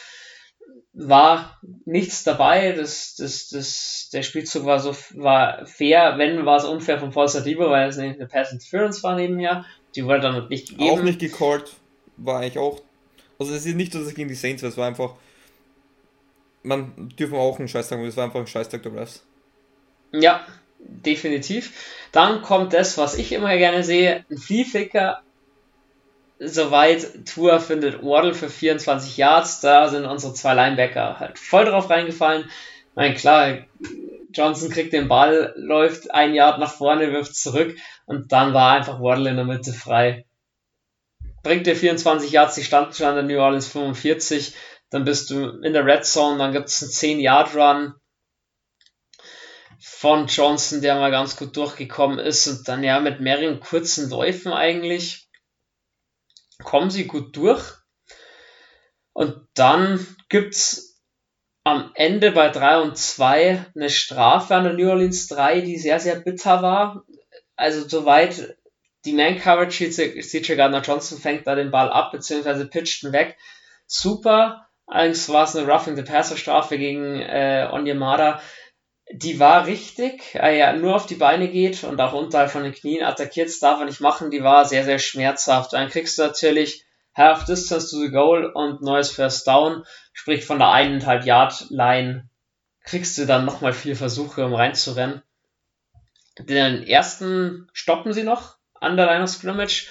war 0.94 1.60
nichts 1.84 2.22
dabei. 2.22 2.72
Das, 2.72 3.16
das, 3.16 3.48
das, 3.48 4.10
der 4.12 4.22
Spielzug 4.22 4.64
war 4.64 4.78
so 4.78 4.94
war 5.14 5.66
fair. 5.66 6.14
Wenn 6.16 6.46
war 6.46 6.56
es 6.56 6.64
unfair 6.64 6.98
von 6.98 7.10
Paul 7.10 7.28
Sadiba, 7.28 7.68
weil 7.68 7.88
es 7.88 7.98
eine 7.98 8.26
Pass 8.26 8.52
Interference 8.52 9.02
war 9.02 9.16
nebenher. 9.16 9.64
Die 9.96 10.04
wurde 10.04 10.20
dann 10.20 10.48
nicht 10.48 10.70
gegeben. 10.70 10.90
Auch 10.90 11.02
nicht 11.02 11.18
gecallt. 11.18 11.74
War 12.16 12.40
eigentlich 12.40 12.58
auch. 12.58 12.80
Also 13.38 13.52
es 13.52 13.66
ist 13.66 13.74
nicht, 13.74 13.94
dass 13.94 14.02
es 14.02 14.14
gegen 14.14 14.28
die 14.28 14.34
Saints 14.34 14.62
war, 14.62 14.70
es 14.70 14.76
war 14.76 14.86
einfach. 14.86 15.14
man 16.62 17.08
dürfen 17.18 17.34
auch 17.34 17.58
einen 17.58 17.68
Scheiß 17.68 17.88
sagen, 17.88 18.04
es 18.04 18.16
war 18.16 18.24
einfach 18.24 18.40
ein 18.40 18.46
Scheißtag 18.46 18.84
der 18.84 18.94
Refs. 18.94 19.26
Ja, 20.12 20.46
definitiv. 20.78 21.72
Dann 22.12 22.42
kommt 22.42 22.72
das, 22.72 22.96
was 22.96 23.18
ich 23.18 23.32
immer 23.32 23.56
gerne 23.56 23.82
sehe, 23.82 24.24
ein 24.30 24.38
Flieflicker. 24.38 25.23
Soweit 26.38 27.26
Tour 27.26 27.60
findet 27.60 28.02
Waddle 28.02 28.34
für 28.34 28.48
24 28.48 29.16
Yards, 29.16 29.60
da 29.60 29.88
sind 29.88 30.04
unsere 30.04 30.34
zwei 30.34 30.54
Linebacker 30.54 31.20
halt 31.20 31.38
voll 31.38 31.64
drauf 31.64 31.88
reingefallen. 31.88 32.50
Nein, 32.96 33.14
klar, 33.14 33.58
Johnson 34.32 34.70
kriegt 34.70 34.92
den 34.92 35.08
Ball, 35.08 35.54
läuft 35.56 36.10
ein 36.10 36.34
Yard 36.34 36.58
nach 36.58 36.74
vorne, 36.74 37.12
wirft 37.12 37.36
zurück 37.36 37.76
und 38.06 38.32
dann 38.32 38.52
war 38.52 38.72
einfach 38.72 39.00
Waddle 39.00 39.30
in 39.30 39.36
der 39.36 39.44
Mitte 39.44 39.72
frei. 39.72 40.26
Bringt 41.44 41.66
dir 41.66 41.76
24 41.76 42.32
Yards, 42.32 42.56
die 42.56 42.64
standen 42.64 42.94
schon 42.94 43.06
an 43.06 43.14
der 43.14 43.24
New 43.24 43.40
Orleans 43.40 43.68
45, 43.68 44.54
dann 44.90 45.04
bist 45.04 45.30
du 45.30 45.60
in 45.60 45.72
der 45.72 45.86
Red 45.86 46.04
Zone, 46.04 46.38
dann 46.38 46.52
gibt 46.52 46.68
es 46.68 46.82
einen 46.82 47.20
10-Yard-Run 47.20 47.94
von 49.78 50.26
Johnson, 50.26 50.80
der 50.80 50.96
mal 50.96 51.10
ganz 51.10 51.36
gut 51.36 51.56
durchgekommen 51.56 52.18
ist 52.18 52.46
und 52.48 52.66
dann 52.66 52.82
ja 52.82 52.98
mit 53.00 53.20
mehreren 53.20 53.60
kurzen 53.60 54.10
Läufen 54.10 54.52
eigentlich 54.52 55.23
kommen 56.62 56.90
sie 56.90 57.06
gut 57.06 57.36
durch. 57.36 57.72
Und 59.12 59.46
dann 59.54 60.06
gibt's 60.28 61.00
am 61.64 61.92
Ende 61.94 62.32
bei 62.32 62.50
3 62.50 62.80
und 62.80 62.98
2 62.98 63.66
eine 63.74 63.90
Strafe 63.90 64.54
an 64.54 64.64
der 64.64 64.72
New 64.74 64.90
Orleans 64.90 65.28
3, 65.28 65.62
die 65.62 65.78
sehr, 65.78 65.98
sehr 65.98 66.16
bitter 66.16 66.62
war. 66.62 67.04
Also 67.56 67.88
soweit 67.88 68.56
die 69.04 69.12
Man 69.12 69.38
Coverage, 69.38 69.90
CJ 69.90 70.56
Gardner 70.56 70.82
Johnson 70.82 71.18
fängt 71.18 71.46
da 71.46 71.54
den 71.54 71.70
Ball 71.70 71.90
ab, 71.90 72.12
beziehungsweise 72.12 72.66
pitcht 72.66 73.02
ihn 73.02 73.12
weg. 73.12 73.36
Super. 73.86 74.68
Allerdings 74.86 75.28
war 75.30 75.44
es 75.44 75.56
eine 75.56 75.66
Roughing 75.66 75.96
the 75.96 76.02
Passer 76.02 76.36
Strafe 76.36 76.76
gegen 76.76 77.20
äh, 77.20 77.68
Onyemada 77.70 78.40
die 79.12 79.38
war 79.38 79.66
richtig, 79.66 80.34
äh, 80.34 80.58
ja, 80.58 80.72
nur 80.72 80.96
auf 80.96 81.06
die 81.06 81.14
Beine 81.14 81.48
geht 81.48 81.84
und 81.84 82.00
auch 82.00 82.14
unterhalb 82.14 82.50
von 82.50 82.62
den 82.62 82.72
Knien 82.72 83.04
attackiert, 83.04 83.48
das 83.48 83.58
darf 83.58 83.80
er 83.80 83.86
nicht 83.86 84.00
machen, 84.00 84.30
die 84.30 84.42
war 84.42 84.64
sehr, 84.64 84.84
sehr 84.84 84.98
schmerzhaft. 84.98 85.72
Dann 85.72 85.88
kriegst 85.88 86.18
du 86.18 86.22
natürlich 86.22 86.84
Half 87.14 87.44
Distance 87.44 87.90
to 87.90 88.00
the 88.00 88.10
Goal 88.10 88.46
und 88.46 88.82
neues 88.82 89.10
First 89.10 89.46
Down, 89.46 89.84
sprich 90.12 90.44
von 90.44 90.58
der 90.58 90.70
eineinhalb 90.70 91.24
Yard 91.24 91.66
Line 91.70 92.28
kriegst 92.82 93.16
du 93.16 93.24
dann 93.24 93.44
nochmal 93.44 93.72
vier 93.72 93.96
Versuche, 93.96 94.44
um 94.44 94.54
reinzurennen. 94.54 95.22
Den 96.38 96.82
ersten 96.82 97.68
stoppen 97.72 98.12
sie 98.12 98.24
noch 98.24 98.56
an 98.74 98.96
der 98.96 99.06
Line 99.06 99.24
of 99.24 99.30
Scrimmage 99.30 99.88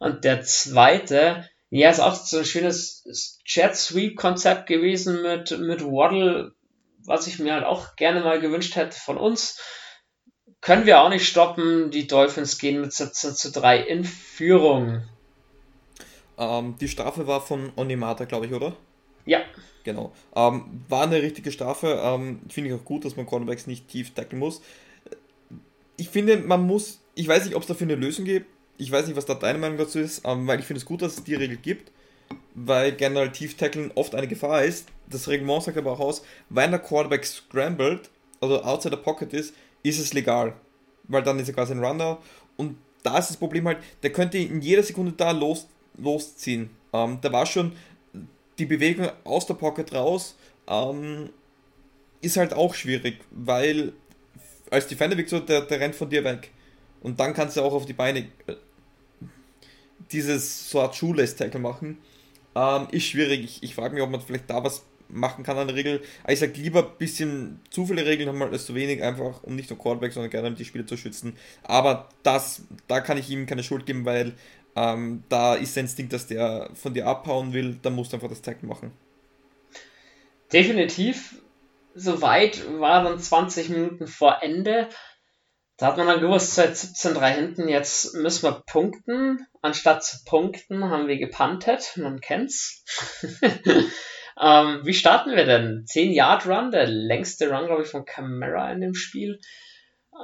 und 0.00 0.24
der 0.24 0.42
zweite, 0.42 1.48
ja, 1.70 1.90
ist 1.90 2.00
auch 2.00 2.14
so 2.14 2.38
ein 2.38 2.44
schönes 2.44 3.40
Jet 3.46 3.76
Sweep 3.76 4.16
Konzept 4.16 4.66
gewesen 4.66 5.22
mit, 5.22 5.56
mit 5.58 5.82
Waddle 5.84 6.55
was 7.06 7.26
ich 7.26 7.38
mir 7.38 7.54
halt 7.54 7.64
auch 7.64 7.96
gerne 7.96 8.20
mal 8.20 8.40
gewünscht 8.40 8.76
hätte 8.76 8.98
von 8.98 9.16
uns. 9.16 9.60
Können 10.60 10.86
wir 10.86 11.00
auch 11.00 11.08
nicht 11.08 11.28
stoppen. 11.28 11.90
Die 11.90 12.06
Dolphins 12.06 12.58
gehen 12.58 12.80
mit 12.80 12.92
17 12.92 13.34
zu 13.34 13.52
3 13.52 13.80
in 13.80 14.04
Führung. 14.04 15.02
Ähm, 16.38 16.76
die 16.80 16.88
Strafe 16.88 17.26
war 17.26 17.40
von 17.40 17.72
Onimata, 17.76 18.24
glaube 18.24 18.46
ich, 18.46 18.52
oder? 18.52 18.76
Ja. 19.24 19.40
Genau. 19.84 20.12
Ähm, 20.34 20.84
war 20.88 21.04
eine 21.04 21.22
richtige 21.22 21.52
Strafe. 21.52 22.00
Ähm, 22.02 22.40
Finde 22.48 22.70
ich 22.70 22.76
auch 22.76 22.84
gut, 22.84 23.04
dass 23.04 23.16
man 23.16 23.26
Cornerbacks 23.26 23.66
nicht 23.66 23.88
tief 23.88 24.14
tackeln 24.14 24.40
muss. 24.40 24.60
Ich 25.96 26.08
finde, 26.08 26.38
man 26.38 26.62
muss, 26.62 27.00
ich 27.14 27.28
weiß 27.28 27.44
nicht, 27.44 27.54
ob 27.54 27.62
es 27.62 27.68
dafür 27.68 27.86
eine 27.86 27.94
Lösung 27.94 28.24
gibt. 28.24 28.46
Ich 28.78 28.90
weiß 28.90 29.06
nicht, 29.06 29.16
was 29.16 29.24
da 29.24 29.34
deine 29.34 29.58
Meinung 29.58 29.78
dazu 29.78 29.98
ist, 29.98 30.22
ähm, 30.24 30.46
weil 30.46 30.60
ich 30.60 30.66
finde 30.66 30.78
es 30.78 30.84
gut, 30.84 31.02
dass 31.02 31.16
es 31.16 31.24
die 31.24 31.34
Regel 31.34 31.56
gibt 31.56 31.90
weil 32.54 32.92
generell 32.92 33.30
Tief-Tackeln 33.30 33.92
oft 33.94 34.14
eine 34.14 34.26
Gefahr 34.26 34.64
ist. 34.64 34.88
Das 35.08 35.28
Reglement 35.28 35.62
sagt 35.62 35.76
aber 35.76 35.92
auch 35.92 36.00
aus, 36.00 36.22
wenn 36.48 36.70
der 36.70 36.80
Quarterback 36.80 37.24
scrambled, 37.24 38.10
also 38.40 38.62
outside 38.62 38.96
the 38.96 39.02
pocket 39.02 39.32
ist, 39.32 39.54
ist 39.82 39.98
es 39.98 40.12
legal. 40.12 40.54
Weil 41.04 41.22
dann 41.22 41.38
ist 41.38 41.48
er 41.48 41.54
quasi 41.54 41.72
ein 41.72 41.84
Runner. 41.84 42.18
Und 42.56 42.76
da 43.02 43.18
ist 43.18 43.30
das 43.30 43.36
Problem 43.36 43.66
halt, 43.66 43.78
der 44.02 44.12
könnte 44.12 44.38
in 44.38 44.60
jeder 44.60 44.82
Sekunde 44.82 45.12
da 45.12 45.30
los, 45.30 45.68
losziehen. 45.96 46.70
Ähm, 46.92 47.18
da 47.20 47.32
war 47.32 47.46
schon 47.46 47.72
die 48.58 48.66
Bewegung 48.66 49.08
aus 49.24 49.46
der 49.46 49.54
Pocket 49.54 49.92
raus, 49.94 50.36
ähm, 50.66 51.30
ist 52.20 52.36
halt 52.36 52.54
auch 52.54 52.74
schwierig, 52.74 53.20
weil 53.30 53.92
als 54.70 54.88
Defender 54.88 55.16
wirkt 55.16 55.30
so, 55.30 55.38
der, 55.38 55.60
der 55.62 55.80
rennt 55.80 55.94
von 55.94 56.10
dir 56.10 56.24
weg. 56.24 56.50
Und 57.00 57.20
dann 57.20 57.34
kannst 57.34 57.56
du 57.56 57.62
auch 57.62 57.72
auf 57.72 57.86
die 57.86 57.92
Beine 57.92 58.20
äh, 58.46 58.54
dieses 60.10 60.70
so 60.70 60.80
Art 60.80 60.96
Shoeless-Tackle 60.96 61.60
machen. 61.60 61.98
Ähm, 62.54 62.88
ist 62.90 63.04
schwierig. 63.04 63.44
Ich, 63.44 63.62
ich 63.62 63.74
frage 63.74 63.94
mich, 63.94 64.02
ob 64.02 64.10
man 64.10 64.20
vielleicht 64.20 64.48
da 64.50 64.64
was 64.64 64.82
machen 65.08 65.44
kann 65.44 65.58
an 65.58 65.68
der 65.68 65.76
Regel. 65.76 66.02
Aber 66.22 66.32
ich 66.32 66.38
sage 66.38 66.52
lieber 66.54 66.84
ein 66.84 66.98
bisschen 66.98 67.60
zu 67.70 67.86
viele 67.86 68.06
Regeln 68.06 68.28
haben 68.28 68.42
als 68.42 68.66
zu 68.66 68.74
wenig, 68.74 69.02
einfach 69.02 69.42
um 69.42 69.56
nicht 69.56 69.70
nur 69.70 69.78
Quarterback, 69.78 70.12
sondern 70.12 70.30
gerne 70.30 70.52
die 70.52 70.64
Spieler 70.64 70.86
zu 70.86 70.96
schützen. 70.96 71.36
Aber 71.62 72.08
das, 72.22 72.62
da 72.88 73.00
kann 73.00 73.18
ich 73.18 73.30
ihm 73.30 73.46
keine 73.46 73.62
Schuld 73.62 73.86
geben, 73.86 74.04
weil 74.04 74.34
ähm, 74.76 75.24
da 75.28 75.54
ist 75.54 75.74
der 75.74 75.84
Instinkt, 75.84 76.12
dass 76.12 76.26
der 76.26 76.70
von 76.74 76.94
dir 76.94 77.06
abhauen 77.06 77.52
will, 77.52 77.78
dann 77.82 77.94
musst 77.94 78.12
du 78.12 78.16
einfach 78.16 78.28
das 78.28 78.42
Tackle 78.42 78.68
machen. 78.68 78.92
Definitiv. 80.52 81.40
Soweit 81.94 82.62
war 82.78 83.02
dann 83.04 83.18
20 83.18 83.70
Minuten 83.70 84.06
vor 84.06 84.42
Ende. 84.42 84.88
Da 85.78 85.88
hat 85.88 85.96
man 85.98 86.06
dann 86.06 86.20
gewusst, 86.20 86.54
seit 86.54 86.74
17-3 86.74 87.34
hinten, 87.34 87.68
jetzt 87.68 88.14
müssen 88.14 88.44
wir 88.44 88.62
punkten. 88.66 89.46
Anstatt 89.60 90.04
zu 90.04 90.24
punkten 90.24 90.88
haben 90.88 91.08
wir 91.08 91.18
gepuntet, 91.18 91.96
man 91.96 92.20
kennt's. 92.20 92.84
ähm, 94.40 94.80
wie 94.84 94.94
starten 94.94 95.34
wir 95.34 95.44
denn? 95.44 95.84
10 95.86 96.12
Yard 96.12 96.46
Run, 96.46 96.70
der 96.70 96.86
längste 96.86 97.50
Run, 97.50 97.66
glaube 97.66 97.82
ich, 97.82 97.88
von 97.88 98.04
Camera 98.04 98.70
in 98.72 98.80
dem 98.80 98.94
Spiel. 98.94 99.40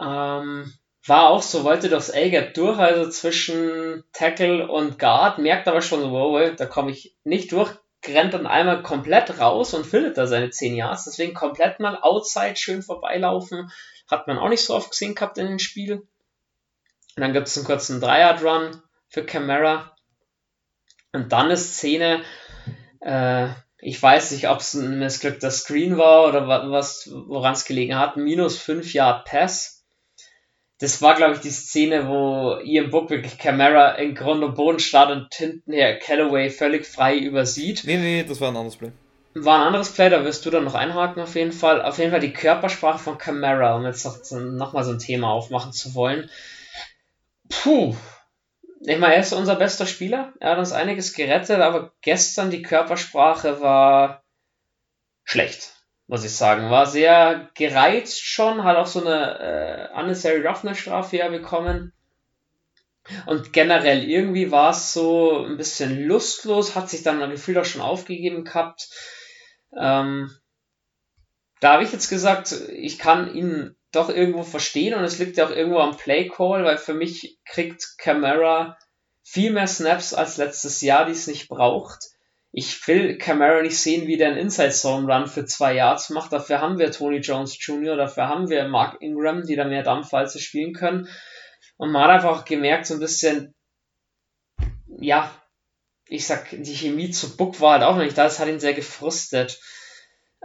Ähm, 0.01 0.73
war 1.07 1.31
auch 1.31 1.43
so, 1.43 1.65
wollte 1.65 1.89
durchs 1.89 2.11
A-Gap 2.11 2.55
durch, 2.55 2.79
also 2.79 3.11
zwischen 3.11 4.05
Tackle 4.13 4.69
und 4.69 4.99
Guard, 4.99 5.39
merkt 5.39 5.67
aber 5.69 5.83
schon, 5.83 6.11
wow, 6.13 6.55
da 6.57 6.67
komme 6.67 6.93
ich 6.93 7.17
nicht 7.25 7.53
durch, 7.53 7.71
rennt 8.07 8.35
dann 8.35 8.47
einmal 8.47 8.83
komplett 8.83 9.41
raus 9.41 9.75
und 9.75 9.87
findet 9.87 10.17
da 10.17 10.27
seine 10.27 10.51
10 10.51 10.77
Yards, 10.77 11.05
deswegen 11.05 11.35
komplett 11.35 11.81
mal 11.81 11.99
outside 12.01 12.57
schön 12.57 12.83
vorbeilaufen 12.83 13.71
hat 14.13 14.29
man 14.29 14.39
auch 14.39 14.49
nicht 14.49 14.65
so 14.65 14.75
oft 14.75 14.91
gesehen 14.91 15.15
gehabt 15.15 15.39
in 15.39 15.47
den 15.47 15.59
Spielen. 15.59 16.01
Und 16.01 17.21
dann 17.21 17.33
gibt 17.33 17.49
es 17.49 17.57
einen 17.57 17.67
kurzen 17.67 18.01
Dreier-Run 18.01 18.81
für 19.09 19.25
Camara. 19.25 19.97
Und 21.13 21.33
dann 21.33 21.47
eine 21.47 21.57
Szene, 21.57 22.23
äh, 23.01 23.49
ich 23.83 24.01
weiß 24.03 24.31
nicht, 24.31 24.49
ob 24.49 24.61
es 24.61 24.75
ein 24.75 24.99
missglückter 24.99 25.51
Screen 25.51 25.99
war 25.99 26.29
oder 26.29 26.47
was, 26.71 27.11
woran 27.13 27.53
es 27.53 27.65
gelegen 27.65 27.99
hat. 27.99 28.17
Minus 28.17 28.59
5 28.59 28.95
Yard 28.95 29.27
Pass. 29.27 29.85
Das 30.79 31.03
war, 31.03 31.15
glaube 31.15 31.35
ich, 31.35 31.41
die 31.41 31.51
Szene, 31.51 32.09
wo 32.09 32.59
Ian 32.63 32.91
Book 32.91 33.11
wirklich 33.11 33.39
Camara 33.39 33.93
in 33.97 34.15
Grund 34.15 34.43
und 34.43 34.55
Boden 34.55 34.79
startet 34.79 35.17
und 35.17 35.35
hintenher 35.35 35.99
Callaway 35.99 36.49
völlig 36.49 36.87
frei 36.87 37.19
übersieht. 37.19 37.83
Nee, 37.85 37.99
nee, 37.99 38.25
das 38.25 38.41
war 38.41 38.49
ein 38.49 38.57
anderes 38.57 38.77
Play 38.77 38.93
war 39.35 39.61
ein 39.61 39.67
anderes 39.69 39.93
Play, 39.93 40.11
da 40.11 40.25
wirst 40.25 40.45
du 40.45 40.51
dann 40.51 40.65
noch 40.65 40.75
einhaken 40.75 41.23
auf 41.23 41.35
jeden 41.35 41.53
Fall. 41.53 41.83
Auf 41.83 41.99
jeden 41.99 42.11
Fall 42.11 42.21
die 42.21 42.33
Körpersprache 42.33 42.99
von 42.99 43.19
Camara, 43.19 43.77
um 43.77 43.85
jetzt 43.85 44.05
noch, 44.05 44.19
noch 44.39 44.73
mal 44.73 44.85
so 44.85 44.93
ein 44.93 44.99
Thema 44.99 45.31
aufmachen 45.31 45.73
zu 45.73 45.95
wollen. 45.95 46.29
Puh. 47.49 47.97
Ich 48.85 48.99
meine, 48.99 49.15
er 49.15 49.21
ist 49.21 49.33
unser 49.33 49.55
bester 49.57 49.87
Spieler. 49.87 50.33
Er 50.41 50.53
hat 50.53 50.59
uns 50.59 50.73
einiges 50.73 51.13
gerettet, 51.13 51.61
aber 51.61 51.93
gestern 52.01 52.51
die 52.51 52.63
Körpersprache 52.63 53.61
war 53.61 54.25
schlecht, 55.25 55.75
muss 56.09 56.25
ich 56.25 56.35
sagen. 56.35 56.71
War 56.71 56.87
sehr 56.87 57.51
gereizt 57.55 58.25
schon, 58.25 58.65
hat 58.65 58.77
auch 58.77 58.87
so 58.87 59.01
eine 59.01 59.91
äh, 59.95 59.99
Unnecessary 59.99 60.45
Roughness 60.45 60.79
Strafe 60.79 61.19
ja 61.19 61.29
bekommen. 61.29 61.93
Und 63.27 63.53
generell 63.53 64.03
irgendwie 64.03 64.51
war 64.51 64.71
es 64.71 64.93
so 64.93 65.45
ein 65.45 65.57
bisschen 65.57 66.05
lustlos, 66.07 66.75
hat 66.75 66.91
sich 66.91 67.03
dann 67.03 67.23
ein 67.23 67.31
Gefühl 67.31 67.59
auch 67.59 67.65
schon 67.65 67.81
aufgegeben 67.81 68.45
gehabt. 68.45 68.89
Ähm, 69.77 70.31
da 71.61 71.75
habe 71.75 71.85
ich 71.85 71.93
jetzt 71.93 72.09
gesagt, 72.09 72.53
ich 72.71 72.99
kann 72.99 73.33
ihn 73.33 73.77
doch 73.93 74.09
irgendwo 74.09 74.43
verstehen 74.43 74.95
und 74.95 75.05
es 75.05 75.19
liegt 75.19 75.37
ja 75.37 75.47
auch 75.47 75.51
irgendwo 75.51 75.79
am 75.79 75.97
Play 75.97 76.29
Call, 76.29 76.65
weil 76.65 76.79
für 76.79 76.95
mich 76.95 77.39
kriegt 77.45 77.97
Camara 77.99 78.77
viel 79.23 79.53
mehr 79.53 79.67
Snaps 79.67 80.15
als 80.15 80.37
letztes 80.37 80.81
Jahr, 80.81 81.07
die 81.07 81.13
es 81.13 81.27
nicht 81.27 81.49
braucht. 81.49 82.11
Ich 82.51 82.87
will 82.87 83.17
Camara 83.17 83.63
nicht 83.63 83.79
sehen, 83.79 84.07
wie 84.07 84.17
der 84.19 84.29
einen 84.29 84.37
Inside 84.37 84.73
Zone 84.73 85.13
Run 85.13 85.27
für 85.27 85.47
zwei 85.47 85.75
Yards 85.75 86.11
macht. 86.11 86.33
Dafür 86.33 86.61
haben 86.61 86.79
wir 86.79 86.91
Tony 86.91 87.19
Jones 87.19 87.57
Jr., 87.59 87.97
dafür 87.97 88.29
haben 88.29 88.51
wir 88.51 88.69
Mark 88.69 89.01
Ingram, 89.01 89.45
die 89.45 89.57
da 89.57 89.65
mehr 89.65 89.83
Dampf 89.83 90.13
als 90.13 90.35
sie 90.35 90.41
spielen 90.41 90.75
können. 90.75 91.09
Und 91.77 91.93
man 91.93 92.05
hat 92.05 92.11
einfach 92.11 92.45
gemerkt, 92.45 92.87
so 92.87 92.95
ein 92.95 93.01
bisschen, 93.01 93.55
ja, 94.99 95.35
ich 96.07 96.27
sag, 96.27 96.51
die 96.51 96.77
Chemie 96.77 97.11
zu 97.11 97.37
Book 97.37 97.61
war 97.61 97.73
halt 97.73 97.83
auch 97.85 97.97
noch 97.97 98.05
nicht 98.05 98.19
da, 98.19 98.25
das 98.25 98.39
hat 98.39 98.49
ihn 98.49 98.61
sehr 98.61 98.75
gefrustet. 98.75 99.59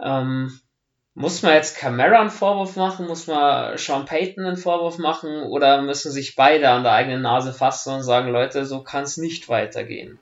Ähm, 0.01 0.57
muss 1.17 1.41
man 1.41 1.55
jetzt 1.55 1.75
Camara 1.75 2.21
einen 2.21 2.29
Vorwurf 2.29 2.75
machen? 2.75 3.07
Muss 3.07 3.25
man 3.25 3.75
Sean 3.75 4.05
Payton 4.05 4.45
einen 4.45 4.55
Vorwurf 4.55 4.99
machen? 4.99 5.41
Oder 5.45 5.81
müssen 5.81 6.11
sich 6.11 6.35
beide 6.35 6.69
an 6.69 6.83
der 6.83 6.91
eigenen 6.91 7.23
Nase 7.23 7.53
fassen 7.53 7.95
und 7.95 8.03
sagen, 8.03 8.31
Leute, 8.31 8.67
so 8.67 8.83
kann 8.83 9.03
es 9.03 9.17
nicht 9.17 9.49
weitergehen? 9.49 10.19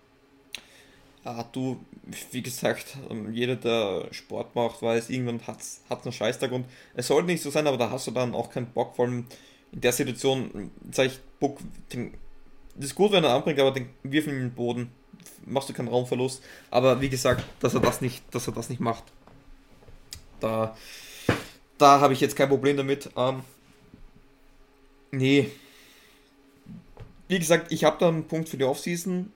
Ah, 1.26 1.43
du, 1.52 1.84
wie 2.32 2.41
gesagt, 2.41 2.96
ähm, 3.10 3.34
jeder, 3.34 3.58
der 3.58 4.08
Sport 4.12 4.56
macht, 4.56 4.82
weiß, 4.82 5.10
irgendwann 5.10 5.46
hat 5.46 5.60
es 5.60 5.82
einen 5.89 6.14
Scheißtag 6.14 6.54
und 6.54 6.66
es 6.93 7.08
sollte 7.08 7.28
nicht 7.28 7.43
so 7.43 7.50
sein, 7.50 7.68
aber 7.68 7.78
da 7.78 7.89
hast 7.89 8.08
du 8.08 8.12
dann 8.12 8.34
auch 8.34 8.50
keinen 8.50 8.68
Bock, 8.68 8.96
vor 8.96 9.06
allem 9.06 9.26
in 9.74 9.82
der 9.82 9.91
Situation, 9.91 10.72
sag 10.91 11.08
ich, 11.08 11.20
Bock, 11.41 11.58
den, 11.91 12.14
das 12.76 12.86
ist 12.86 12.96
gut, 12.96 13.12
wenn 13.12 13.26
er 13.26 13.34
anbringt, 13.34 13.60
aber 13.60 13.72
den 13.72 13.89
wirf 14.04 14.28
in 14.28 14.39
den 14.39 14.54
Boden, 14.54 14.91
machst 15.46 15.68
du 15.68 15.74
keinen 15.74 15.89
Raumverlust. 15.89 16.41
Aber 16.72 17.02
wie 17.02 17.10
gesagt, 17.10 17.43
dass 17.60 17.74
er 17.74 17.82
das 17.82 18.00
nicht, 18.00 18.24
dass 18.34 18.48
er 18.48 18.54
das 18.54 18.70
nicht 18.70 18.80
macht, 18.80 19.04
da, 20.40 20.76
da 21.78 22.00
habe 22.00 22.14
ich 22.14 22.22
jetzt 22.22 22.36
kein 22.36 22.50
Problem 22.50 22.78
damit. 22.78 23.10
Ähm, 23.16 23.42
nee. 25.12 25.52
Wie 27.28 27.40
gesagt, 27.40 27.72
ich 27.72 27.84
habe 27.84 27.98
da 28.00 28.08
einen 28.08 28.28
Punkt 28.28 28.50
für 28.50 28.58
die 28.58 28.64
Offseason, 28.64 29.32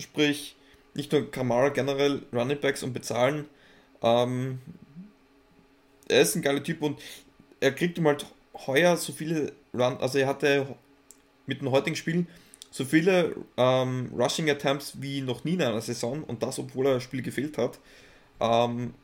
sprich, 0.00 0.56
nicht 0.94 1.12
nur 1.12 1.30
Kamara, 1.30 1.68
generell 1.68 2.22
Running 2.32 2.60
Backs 2.60 2.82
und 2.82 2.92
bezahlen. 2.92 3.46
Ähm, 4.02 4.60
er 6.08 6.22
ist 6.22 6.34
ein 6.36 6.42
geiler 6.42 6.62
Typ 6.62 6.82
und 6.82 7.00
er 7.60 7.72
kriegt 7.72 7.98
ihm 7.98 8.06
halt 8.06 8.26
heuer 8.66 8.96
so 8.96 9.12
viele 9.12 9.52
Run, 9.72 9.96
also 9.98 10.18
er 10.18 10.26
hatte 10.26 10.66
mit 11.46 11.60
den 11.60 11.70
heutigen 11.70 11.96
Spielen 11.96 12.28
so 12.70 12.84
viele 12.84 13.36
ähm, 13.56 14.10
Rushing 14.16 14.50
Attempts 14.50 15.00
wie 15.00 15.20
noch 15.20 15.44
nie 15.44 15.54
in 15.54 15.62
einer 15.62 15.80
Saison 15.80 16.24
und 16.24 16.42
das, 16.42 16.58
obwohl 16.58 16.86
er 16.86 16.94
das 16.94 17.02
Spiel 17.02 17.22
gefehlt 17.22 17.56
hat. 17.58 17.78
Ähm, 18.40 18.94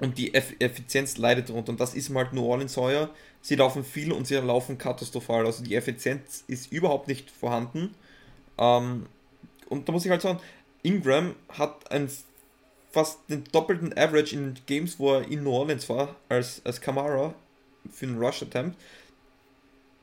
und 0.00 0.18
die 0.18 0.34
Eff 0.34 0.54
Effizienz 0.58 1.18
leidet 1.18 1.48
darunter. 1.48 1.70
Und 1.70 1.80
das 1.80 1.94
ist 1.94 2.14
halt 2.14 2.32
New 2.32 2.44
Orleans 2.44 2.76
heuer. 2.76 3.10
Sie 3.40 3.56
laufen 3.56 3.84
viel 3.84 4.12
und 4.12 4.26
sie 4.26 4.36
laufen 4.36 4.78
katastrophal. 4.78 5.46
Also 5.46 5.64
die 5.64 5.74
Effizienz 5.74 6.44
ist 6.46 6.72
überhaupt 6.72 7.08
nicht 7.08 7.30
vorhanden. 7.30 7.94
Ähm, 8.58 9.06
und 9.68 9.88
da 9.88 9.92
muss 9.92 10.04
ich 10.04 10.10
halt 10.10 10.22
sagen, 10.22 10.40
Ingram 10.82 11.34
hat 11.48 11.90
ein 11.90 12.08
fast 12.90 13.18
den 13.28 13.44
doppelten 13.52 13.96
Average 13.96 14.34
in 14.34 14.54
Games, 14.66 14.98
wo 14.98 15.14
er 15.14 15.28
in 15.28 15.42
New 15.42 15.52
Orleans 15.52 15.88
war, 15.88 16.16
als, 16.28 16.62
als 16.64 16.80
Kamara 16.80 17.34
für 17.92 18.06
einen 18.06 18.18
Rush 18.18 18.42
Attempt. 18.42 18.78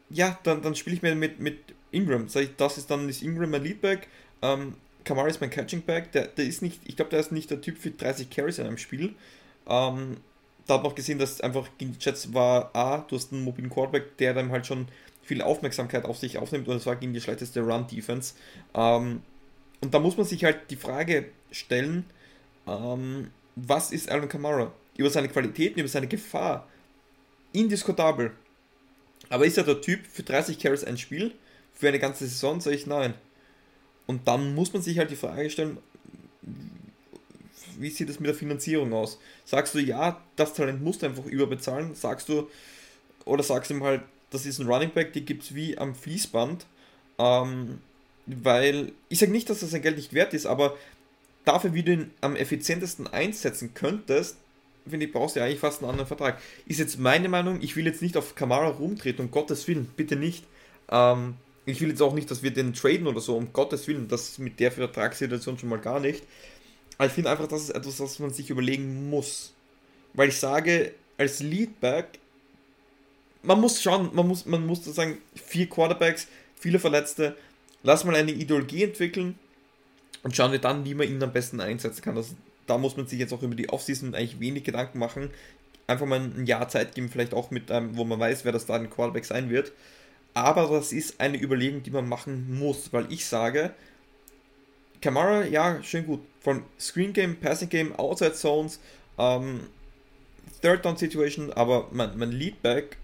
Ja, 0.09 0.39
dann, 0.43 0.61
dann 0.61 0.75
spiele 0.75 0.95
ich 0.95 1.01
mir 1.01 1.15
mit, 1.15 1.39
mit 1.39 1.57
Ingram. 1.91 2.29
Sag 2.29 2.43
ich, 2.43 2.55
das 2.57 2.77
ist 2.77 2.91
dann 2.91 3.09
ist 3.09 3.23
Ingram 3.23 3.49
mein 3.49 3.63
Leadback. 3.63 4.07
Ähm, 4.41 4.75
Kamara 5.03 5.27
ist 5.27 5.41
mein 5.41 5.49
Catching 5.49 5.81
Back. 5.81 6.11
Der, 6.11 6.27
der 6.27 6.45
ist 6.45 6.61
nicht, 6.61 6.81
ich 6.85 6.95
glaube, 6.95 7.11
der 7.11 7.19
ist 7.19 7.31
nicht 7.31 7.49
der 7.49 7.61
Typ 7.61 7.77
für 7.77 7.91
30 7.91 8.29
Carries 8.29 8.59
in 8.59 8.67
einem 8.67 8.77
Spiel. 8.77 9.15
Ähm, 9.67 10.17
da 10.67 10.75
hat 10.75 10.83
man 10.83 10.91
auch 10.91 10.95
gesehen, 10.95 11.19
dass 11.19 11.41
einfach 11.41 11.67
gegen 11.77 11.93
die 11.93 12.03
Jets 12.03 12.33
war, 12.33 12.75
A, 12.75 12.99
du 13.07 13.15
hast 13.15 13.31
einen 13.31 13.43
mobilen 13.43 13.69
Quarterback, 13.69 14.17
der 14.17 14.33
dann 14.33 14.51
halt 14.51 14.65
schon 14.65 14.87
viel 15.21 15.41
Aufmerksamkeit 15.41 16.05
auf 16.05 16.17
sich 16.17 16.37
aufnimmt 16.37 16.67
und 16.67 16.77
es 16.77 16.85
war 16.85 16.95
gegen 16.95 17.13
die 17.13 17.21
schlechteste 17.21 17.61
Run-Defense. 17.61 18.35
Ähm, 18.73 19.21
und 19.81 19.93
da 19.93 19.99
muss 19.99 20.17
man 20.17 20.25
sich 20.25 20.43
halt 20.43 20.69
die 20.69 20.75
Frage 20.75 21.25
stellen, 21.51 22.05
ähm, 22.67 23.31
was 23.55 23.91
ist 23.91 24.09
Alan 24.09 24.29
Kamara? 24.29 24.71
Über 24.97 25.09
seine 25.09 25.27
Qualitäten, 25.27 25.79
über 25.79 25.89
seine 25.89 26.07
Gefahr. 26.07 26.67
Indiskutabel. 27.53 28.31
Aber 29.29 29.45
ist 29.45 29.57
er 29.57 29.63
der 29.63 29.81
Typ 29.81 30.05
für 30.05 30.23
30 30.23 30.59
Carries 30.59 30.83
ein 30.83 30.97
Spiel? 30.97 31.33
Für 31.73 31.87
eine 31.87 31.99
ganze 31.99 32.27
Saison? 32.27 32.61
Sage 32.61 32.75
ich 32.75 32.85
nein. 32.85 33.13
Und 34.07 34.27
dann 34.27 34.55
muss 34.55 34.73
man 34.73 34.81
sich 34.81 34.97
halt 34.97 35.11
die 35.11 35.15
Frage 35.15 35.49
stellen, 35.49 35.77
wie 37.79 37.89
sieht 37.89 38.09
es 38.09 38.19
mit 38.19 38.27
der 38.27 38.35
Finanzierung 38.35 38.93
aus? 38.93 39.19
Sagst 39.45 39.75
du, 39.75 39.79
ja, 39.79 40.21
das 40.35 40.53
Talent 40.53 40.83
musst 40.83 41.01
du 41.01 41.07
einfach 41.07 41.25
überbezahlen? 41.25 41.95
Sagst 41.95 42.29
du, 42.29 42.49
oder 43.25 43.43
sagst 43.43 43.69
du 43.69 43.75
ihm 43.75 43.83
halt, 43.83 44.01
das 44.31 44.45
ist 44.45 44.59
ein 44.59 44.67
Running 44.67 44.91
Back, 44.91 45.13
die 45.13 45.25
gibt 45.25 45.43
es 45.43 45.55
wie 45.55 45.77
am 45.77 45.95
Fließband. 45.95 46.65
Ähm, 47.17 47.79
weil, 48.25 48.91
ich 49.09 49.19
sage 49.19 49.31
nicht, 49.31 49.49
dass 49.49 49.59
das 49.59 49.71
sein 49.71 49.81
Geld 49.81 49.97
nicht 49.97 50.13
wert 50.13 50.33
ist, 50.33 50.45
aber 50.45 50.75
dafür, 51.45 51.73
wie 51.73 51.83
du 51.83 51.93
ihn 51.93 52.11
am 52.21 52.35
effizientesten 52.35 53.07
einsetzen 53.07 53.73
könntest, 53.73 54.37
finde 54.87 55.05
ich, 55.05 55.11
brauchst 55.11 55.35
du 55.35 55.39
ja 55.39 55.45
eigentlich 55.45 55.59
fast 55.59 55.81
einen 55.81 55.89
anderen 55.89 56.07
Vertrag. 56.07 56.41
Ist 56.65 56.79
jetzt 56.79 56.99
meine 56.99 57.29
Meinung, 57.29 57.61
ich 57.61 57.75
will 57.75 57.85
jetzt 57.85 58.01
nicht 58.01 58.17
auf 58.17 58.35
Kamara 58.35 58.67
rumtreten, 58.67 59.25
um 59.25 59.31
Gottes 59.31 59.67
Willen, 59.67 59.87
bitte 59.95 60.15
nicht. 60.15 60.45
Ähm, 60.89 61.35
ich 61.65 61.81
will 61.81 61.89
jetzt 61.89 62.01
auch 62.01 62.13
nicht, 62.13 62.29
dass 62.29 62.43
wir 62.43 62.51
den 62.51 62.73
traden 62.73 63.07
oder 63.07 63.19
so, 63.19 63.35
um 63.35 63.51
Gottes 63.53 63.87
Willen, 63.87 64.07
das 64.07 64.37
mit 64.37 64.59
der 64.59 64.71
Vertragssituation 64.71 65.57
schon 65.57 65.69
mal 65.69 65.79
gar 65.79 65.99
nicht. 65.99 66.23
Ich 67.03 67.11
finde 67.11 67.29
einfach, 67.29 67.47
das 67.47 67.63
ist 67.63 67.69
etwas, 67.71 67.99
was 67.99 68.19
man 68.19 68.31
sich 68.31 68.49
überlegen 68.49 69.09
muss. 69.09 69.53
Weil 70.13 70.29
ich 70.29 70.37
sage, 70.37 70.93
als 71.17 71.41
Leadback, 71.41 72.19
man 73.43 73.59
muss 73.59 73.81
schauen, 73.81 74.09
man 74.13 74.27
muss, 74.27 74.45
man 74.45 74.65
muss 74.65 74.85
sagen, 74.85 75.17
vier 75.35 75.67
Quarterbacks, 75.67 76.27
viele 76.55 76.79
Verletzte, 76.79 77.35
lass 77.83 78.03
mal 78.05 78.15
eine 78.15 78.31
Ideologie 78.31 78.83
entwickeln 78.83 79.37
und 80.23 80.35
schauen 80.35 80.51
wir 80.51 80.59
dann, 80.59 80.85
wie 80.85 80.95
man 80.95 81.07
ihn 81.07 81.21
am 81.21 81.33
besten 81.33 81.59
einsetzen 81.59 82.01
kann. 82.01 82.15
Das, 82.15 82.33
da 82.65 82.77
muss 82.77 82.97
man 82.97 83.07
sich 83.07 83.19
jetzt 83.19 83.33
auch 83.33 83.43
über 83.43 83.55
die 83.55 83.69
Offseason 83.69 84.15
eigentlich 84.15 84.39
wenig 84.39 84.63
Gedanken 84.63 84.97
machen. 84.99 85.29
Einfach 85.87 86.07
mal 86.07 86.19
ein 86.19 86.47
Jahr 86.47 86.67
Zeit 86.67 86.95
geben, 86.95 87.09
vielleicht 87.09 87.33
auch 87.33 87.51
mit 87.51 87.69
einem, 87.69 87.95
wo 87.95 88.05
man 88.05 88.19
weiß, 88.19 88.45
wer 88.45 88.51
das 88.51 88.65
da 88.65 88.75
ein 88.75 88.89
Quarterback 88.89 89.25
sein 89.25 89.49
wird. 89.49 89.71
Aber 90.33 90.67
das 90.67 90.91
ist 90.91 91.19
eine 91.19 91.39
Überlegung, 91.39 91.83
die 91.83 91.91
man 91.91 92.09
machen 92.09 92.57
muss, 92.57 92.91
weil 92.91 93.05
ich 93.11 93.25
sage, 93.25 93.73
Kamara, 95.05 95.45
ja, 95.45 95.83
schön 95.83 96.07
gut. 96.07 96.21
Von 96.41 96.63
Screen 96.79 97.13
Game, 97.13 97.35
Passing 97.35 97.69
Game, 97.69 97.95
Outside 97.95 98.33
Zones, 98.33 98.79
ähm, 99.19 99.67
Third 100.63 100.83
Down 100.83 100.97
Situation, 100.97 101.53
aber 101.53 101.89
mein, 101.91 102.17
mein 102.17 102.31
Leadback, 102.31 102.97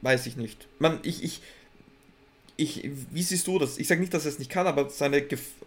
weiß 0.00 0.26
ich 0.26 0.36
nicht. 0.36 0.66
Man, 0.80 0.98
ich, 1.04 1.22
ich, 1.22 1.40
ich, 2.56 2.90
wie 3.12 3.22
siehst 3.22 3.46
du 3.46 3.60
das? 3.60 3.78
Ich 3.78 3.86
sage 3.86 4.00
nicht, 4.00 4.12
dass 4.12 4.24
er 4.24 4.32
es 4.32 4.40
nicht 4.40 4.50
kann, 4.50 4.66
aber 4.66 4.90
seine, 4.90 5.24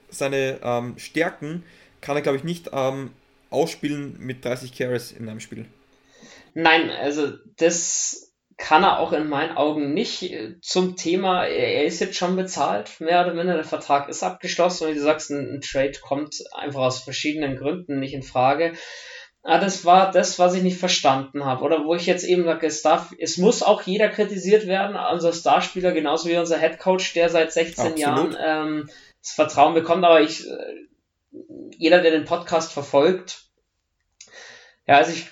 seine 0.10 0.60
ähm, 0.62 0.96
Stärken 0.98 1.64
kann 2.02 2.18
er, 2.18 2.24
glaube 2.24 2.38
ich, 2.38 2.44
nicht 2.44 2.72
ähm, 2.74 3.12
ausspielen 3.50 4.18
mit 4.20 4.44
30 4.44 4.74
Carries 4.74 5.14
in 5.14 5.30
einem 5.30 5.40
Spiel. 5.40 5.66
Nein, 6.56 6.90
also 6.90 7.38
das 7.56 8.33
kann 8.58 8.84
er 8.84 9.00
auch 9.00 9.14
in 9.14 9.28
meinen 9.28 9.56
Augen 9.58 9.94
nicht. 9.94 10.34
Zum 10.62 10.96
Thema, 10.96 11.46
er 11.46 11.86
ist 11.86 12.00
jetzt 12.00 12.18
schon 12.18 12.36
bezahlt, 12.36 13.00
mehr 13.00 13.22
oder 13.22 13.34
minder, 13.34 13.56
der 13.56 13.64
Vertrag 13.64 14.10
ist 14.10 14.24
abgeschlossen 14.24 14.86
und 14.86 14.92
wie 14.92 14.98
du 14.98 15.04
sagst, 15.04 15.32
ein, 15.32 15.56
ein 15.56 15.62
Trade 15.62 16.00
kommt 16.02 16.44
einfach 16.54 16.82
aus 16.82 17.04
verschiedenen 17.04 17.58
Gründen 17.58 18.00
nicht 18.00 18.14
in 18.14 18.24
Frage. 18.24 18.74
Ah, 19.46 19.60
das 19.60 19.84
war 19.84 20.12
das, 20.12 20.40
was 20.40 20.54
ich 20.54 20.64
nicht 20.64 20.80
verstanden 20.80 21.44
habe. 21.44 21.66
Oder 21.66 21.84
wo 21.84 21.96
ich 21.96 22.06
jetzt 22.06 22.24
eben 22.24 22.46
sage, 22.46 22.66
es, 22.66 22.82
darf, 22.82 23.14
es 23.20 23.38
muss 23.38 23.62
auch 23.62 23.82
jeder 23.82 24.08
kritisiert 24.08 24.68
werden, 24.68 24.96
unser 24.96 25.34
Starspieler, 25.34 25.92
genauso 25.92 26.30
wie 26.30 26.38
unser 26.38 26.58
Headcoach, 26.58 27.14
der 27.14 27.30
seit 27.30 27.52
16 27.52 27.94
Absolut. 27.94 28.00
Jahren 28.00 28.38
ähm, 28.42 28.90
das 29.22 29.32
Vertrauen 29.32 29.74
bekommt. 29.74 30.06
Aber 30.06 30.22
ich, 30.22 30.48
äh, 30.48 30.88
jeder, 31.78 32.02
der 32.02 32.12
den 32.12 32.24
Podcast 32.24 32.72
verfolgt, 32.72 33.44
ja, 34.88 34.98
also 34.98 35.12
ich 35.12 35.30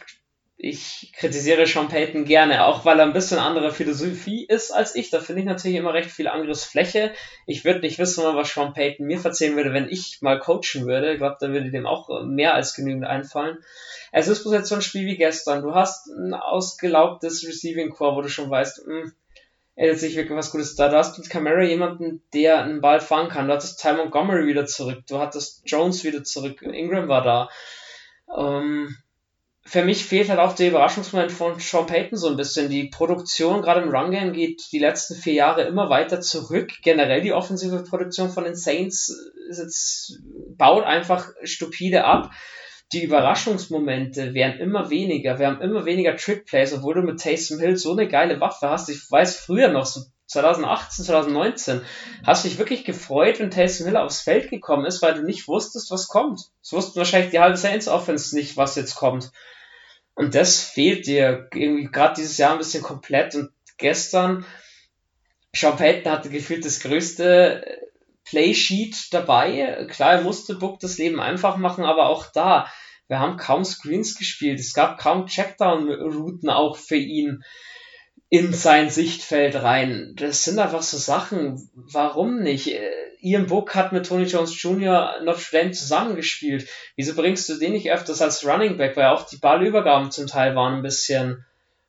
ich 0.64 1.12
kritisiere 1.18 1.66
Sean 1.66 1.88
Payton 1.88 2.24
gerne, 2.24 2.66
auch 2.66 2.86
weil 2.86 3.00
er 3.00 3.06
ein 3.06 3.14
bisschen 3.14 3.40
andere 3.40 3.72
Philosophie 3.72 4.46
ist 4.46 4.70
als 4.70 4.94
ich. 4.94 5.10
Da 5.10 5.20
finde 5.20 5.42
ich 5.42 5.48
natürlich 5.48 5.78
immer 5.78 5.96
recht 5.96 6.12
viel 6.12 6.28
Angriffsfläche. 6.28 7.14
Ich 7.48 7.66
würde 7.66 7.80
nicht 7.80 7.98
wissen, 7.98 8.24
was 8.24 8.54
Sean 8.54 8.74
Payton 8.74 9.08
mir 9.08 9.20
verzeihen 9.20 9.56
würde, 9.56 9.74
wenn 9.74 9.90
ich 9.90 10.20
mal 10.22 10.40
coachen 10.40 10.86
würde. 10.86 11.14
Ich 11.14 11.18
glaube, 11.18 11.38
da 11.40 11.50
würde 11.50 11.72
dem 11.72 11.88
auch 11.88 12.24
mehr 12.26 12.54
als 12.54 12.76
genügend 12.76 13.06
einfallen. 13.06 13.58
Es 14.12 14.28
ist 14.28 14.44
bloß 14.44 14.54
jetzt 14.54 14.70
so 14.70 14.76
ein 14.76 14.84
Spiel 14.84 15.08
wie 15.08 15.18
gestern. 15.18 15.64
Du 15.64 15.74
hast 15.74 16.06
ein 16.08 16.36
ausgelaubtes 16.36 17.44
Receiving 17.48 17.90
Core, 17.90 18.18
wo 18.18 18.22
du 18.22 18.30
schon 18.30 18.52
weißt, 18.52 18.86
mh, 18.86 19.02
hm, 19.02 19.14
er 19.76 19.96
sich 19.96 20.16
wirklich 20.16 20.38
was 20.38 20.52
Gutes 20.52 20.76
da. 20.76 20.90
Du 20.90 20.98
hast 20.98 21.18
mit 21.18 21.28
Camara 21.32 21.64
jemanden, 21.64 22.22
der 22.36 22.64
einen 22.64 22.82
Ball 22.82 23.00
fangen 23.00 23.30
kann. 23.30 23.48
Du 23.48 23.54
hattest 23.54 23.82
Ty 23.82 23.94
Montgomery 23.94 24.46
wieder 24.46 24.68
zurück. 24.68 25.00
Du 25.10 25.18
hattest 25.18 25.64
Jones 25.66 26.04
wieder 26.04 26.24
zurück. 26.24 26.62
Ingram 26.62 27.08
war 27.08 27.24
da. 27.24 27.50
Ähm, 28.38 28.96
für 29.72 29.86
mich 29.86 30.04
fehlt 30.04 30.28
halt 30.28 30.42
auch 30.42 30.54
der 30.54 30.68
Überraschungsmoment 30.68 31.32
von 31.32 31.58
Sean 31.58 31.86
Payton 31.86 32.18
so 32.18 32.28
ein 32.28 32.36
bisschen. 32.36 32.70
Die 32.70 32.90
Produktion, 32.90 33.62
gerade 33.62 33.80
im 33.80 33.90
Run-Game, 33.90 34.34
geht 34.34 34.64
die 34.74 34.80
letzten 34.80 35.16
vier 35.16 35.32
Jahre 35.32 35.62
immer 35.62 35.90
weiter 35.90 36.20
zurück. 36.20 36.74
Generell 36.84 37.22
die 37.22 37.32
offensive 37.32 37.82
Produktion 37.84 38.30
von 38.30 38.44
den 38.44 38.56
Saints 38.56 39.16
jetzt, 39.48 40.20
baut 40.58 40.84
einfach 40.84 41.30
stupide 41.44 42.04
ab. 42.04 42.32
Die 42.92 43.06
Überraschungsmomente 43.06 44.34
werden 44.34 44.60
immer 44.60 44.90
weniger. 44.90 45.40
Wir 45.40 45.48
haben 45.48 45.62
immer 45.62 45.86
weniger 45.86 46.18
Trick-Plays, 46.18 46.74
obwohl 46.74 46.96
du 46.96 47.04
mit 47.04 47.22
Taysom 47.22 47.62
Hill 47.62 47.78
so 47.78 47.94
eine 47.94 48.10
geile 48.10 48.42
Waffe 48.42 48.70
hast. 48.70 48.90
Ich 48.90 49.10
weiß 49.10 49.38
früher 49.38 49.70
noch, 49.70 49.86
so 49.86 50.02
2018, 50.28 51.06
2019, 51.06 51.82
hast 52.26 52.44
dich 52.44 52.58
wirklich 52.58 52.84
gefreut, 52.84 53.40
wenn 53.40 53.52
Taysom 53.52 53.88
Hill 53.88 53.96
aufs 53.96 54.20
Feld 54.20 54.50
gekommen 54.50 54.86
ist, 54.86 55.02
weil 55.02 55.14
du 55.14 55.24
nicht 55.24 55.48
wusstest, 55.48 55.92
was 55.92 56.10
kommt. 56.10 56.42
Es 56.62 56.74
wussten 56.74 56.98
wahrscheinlich 56.98 57.32
die 57.32 57.40
halbe 57.40 57.56
Saints 57.56 57.88
Offense 57.88 58.36
nicht, 58.36 58.58
was 58.58 58.76
jetzt 58.76 58.96
kommt. 58.96 59.32
Und 60.22 60.36
das 60.36 60.62
fehlt 60.62 61.08
dir 61.08 61.48
irgendwie 61.52 61.86
gerade 61.86 62.14
dieses 62.14 62.38
Jahr 62.38 62.52
ein 62.52 62.60
bisschen 62.60 62.84
komplett. 62.84 63.34
Und 63.34 63.50
gestern, 63.80 64.46
Sean 65.52 65.76
Payton 65.76 66.12
hatte 66.12 66.30
gefühlt 66.30 66.64
das 66.64 66.80
größte 66.82 67.66
äh, 67.66 67.78
Playsheet 68.26 69.12
dabei. 69.12 69.88
Klar, 69.90 70.12
er 70.14 70.22
musste 70.22 70.54
Book 70.54 70.80
das 70.80 71.00
Leben 71.00 71.20
einfach 71.20 71.58
machen, 71.58 71.86
aber 71.86 72.06
auch 72.06 72.28
da, 72.28 72.72
wir 73.08 73.18
haben 73.18 73.38
kaum 73.38 73.66
Screens 73.66 74.16
gespielt. 74.16 74.60
Es 74.60 74.76
gab 74.76 75.00
kaum 75.00 75.26
Checkdown-Routen 75.26 76.52
auch 76.52 76.78
für 76.78 76.98
ihn 76.98 77.42
in 78.32 78.54
sein 78.54 78.90
Sichtfeld 78.90 79.56
rein. 79.56 80.14
Das 80.16 80.46
sind 80.46 80.58
einfach 80.58 80.84
so 80.84 80.98
Sachen, 80.98 81.70
warum 81.74 82.40
nicht? 82.40 82.74
Äh, 82.74 82.90
Ian 83.20 83.48
Book 83.48 83.76
hat 83.76 83.92
mit 83.92 84.06
Tony 84.06 84.24
Jones 84.24 84.60
Jr. 84.60 85.16
Notre 85.22 85.52
Dame 85.52 85.72
zusammengespielt. 85.72 86.66
Wieso 86.96 87.14
bringst 87.14 87.50
du 87.50 87.56
den 87.56 87.74
nicht 87.74 87.92
öfters 87.92 88.22
als 88.22 88.48
Running 88.48 88.78
Back? 88.78 88.96
Weil 88.96 89.08
auch 89.08 89.28
die 89.28 89.36
Ballübergaben 89.36 90.12
zum 90.12 90.28
Teil 90.28 90.56
waren 90.56 90.76
ein 90.76 90.82
bisschen, 90.82 91.46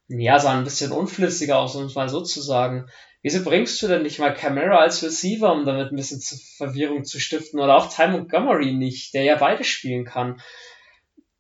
ja, 0.08 0.40
sahen 0.40 0.58
ein 0.58 0.64
bisschen 0.64 0.90
unflüssiger 0.90 1.58
aus, 1.58 1.76
um 1.76 1.84
es 1.84 1.94
mal 1.94 2.08
so 2.08 2.22
zu 2.22 2.42
sagen. 2.42 2.86
Wieso 3.22 3.44
bringst 3.44 3.80
du 3.80 3.86
denn 3.86 4.02
nicht 4.02 4.18
mal 4.18 4.34
Camara 4.34 4.78
als 4.78 5.00
Receiver, 5.00 5.52
um 5.52 5.64
damit 5.64 5.92
ein 5.92 5.96
bisschen 5.96 6.20
Verwirrung 6.56 7.04
zu 7.04 7.20
stiften? 7.20 7.60
Oder 7.60 7.76
auch 7.76 7.88
Ty 7.88 8.08
Montgomery 8.08 8.72
nicht, 8.72 9.14
der 9.14 9.22
ja 9.22 9.36
beide 9.36 9.62
spielen 9.62 10.04
kann. 10.04 10.40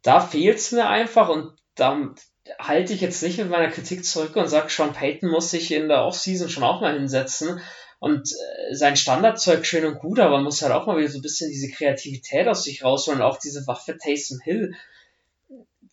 Da 0.02 0.20
fehlt's 0.20 0.70
mir 0.70 0.88
einfach 0.88 1.28
und 1.28 1.56
da, 1.74 2.14
halte 2.58 2.92
ich 2.92 3.00
jetzt 3.00 3.22
nicht 3.22 3.38
mit 3.38 3.48
meiner 3.48 3.70
Kritik 3.70 4.04
zurück 4.04 4.36
und 4.36 4.48
sage, 4.48 4.70
Sean 4.70 4.92
Payton 4.92 5.30
muss 5.30 5.50
sich 5.50 5.72
in 5.72 5.88
der 5.88 6.04
Offseason 6.04 6.48
schon 6.48 6.64
auch 6.64 6.80
mal 6.80 6.94
hinsetzen 6.94 7.60
und 7.98 8.28
äh, 8.32 8.74
sein 8.74 8.96
Standardzeug 8.96 9.64
schön 9.64 9.84
und 9.84 10.00
gut, 10.00 10.18
aber 10.18 10.40
muss 10.40 10.62
halt 10.62 10.72
auch 10.72 10.86
mal 10.86 10.96
wieder 10.98 11.08
so 11.08 11.18
ein 11.18 11.22
bisschen 11.22 11.50
diese 11.50 11.70
Kreativität 11.70 12.48
aus 12.48 12.64
sich 12.64 12.82
rausholen 12.82 13.22
auch 13.22 13.38
diese 13.38 13.66
Waffe 13.66 13.96
Taysom 13.96 14.40
Hill. 14.42 14.74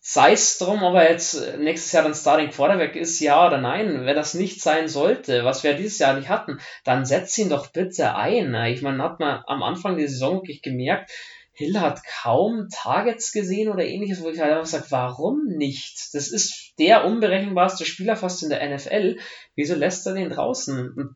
Sei 0.02 0.32
es 0.32 0.58
drum, 0.58 0.82
ob 0.82 0.94
er 0.94 1.10
jetzt 1.10 1.58
nächstes 1.58 1.92
Jahr 1.92 2.02
dann 2.02 2.14
Starting 2.14 2.50
Quarterback 2.50 2.96
ist, 2.96 3.20
ja 3.20 3.46
oder 3.46 3.58
nein. 3.58 4.06
Wenn 4.06 4.16
das 4.16 4.34
nicht 4.34 4.62
sein 4.62 4.88
sollte, 4.88 5.44
was 5.44 5.62
wir 5.62 5.74
dieses 5.74 5.98
Jahr 5.98 6.14
nicht 6.14 6.30
hatten, 6.30 6.58
dann 6.84 7.04
setz 7.04 7.36
ihn 7.36 7.50
doch 7.50 7.68
bitte 7.68 8.16
ein. 8.16 8.54
Ich 8.72 8.80
meine, 8.80 9.02
hat 9.02 9.20
man 9.20 9.44
am 9.46 9.62
Anfang 9.62 9.98
der 9.98 10.08
Saison 10.08 10.36
wirklich 10.36 10.62
gemerkt, 10.62 11.12
Hill 11.60 11.78
hat 11.78 12.02
kaum 12.04 12.68
Targets 12.72 13.32
gesehen 13.32 13.68
oder 13.70 13.84
ähnliches, 13.84 14.22
wo 14.22 14.30
ich 14.30 14.40
halt 14.40 14.52
einfach 14.52 14.66
sage, 14.66 14.86
warum 14.88 15.44
nicht? 15.46 16.14
Das 16.14 16.28
ist 16.28 16.72
der 16.78 17.04
unberechenbarste 17.04 17.84
Spieler 17.84 18.16
fast 18.16 18.42
in 18.42 18.48
der 18.48 18.66
NFL. 18.74 19.18
Wieso 19.54 19.74
lässt 19.74 20.06
er 20.06 20.14
den 20.14 20.30
draußen? 20.30 21.14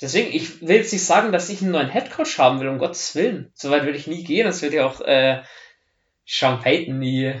deswegen, 0.00 0.34
ich 0.34 0.60
will 0.60 0.76
jetzt 0.76 0.92
nicht 0.92 1.04
sagen, 1.04 1.30
dass 1.30 1.48
ich 1.48 1.62
einen 1.62 1.70
neuen 1.70 1.88
Headcoach 1.88 2.38
haben 2.38 2.60
will, 2.60 2.68
um 2.68 2.78
Gottes 2.78 3.14
Willen. 3.14 3.52
Soweit 3.54 3.84
würde 3.84 3.96
ich 3.96 4.08
nie 4.08 4.24
gehen. 4.24 4.44
Das 4.44 4.60
würde 4.60 4.76
ja 4.76 4.86
auch 4.86 5.00
äh, 5.00 5.42
Sean 6.26 6.60
Payton 6.60 6.98
nie, 6.98 7.34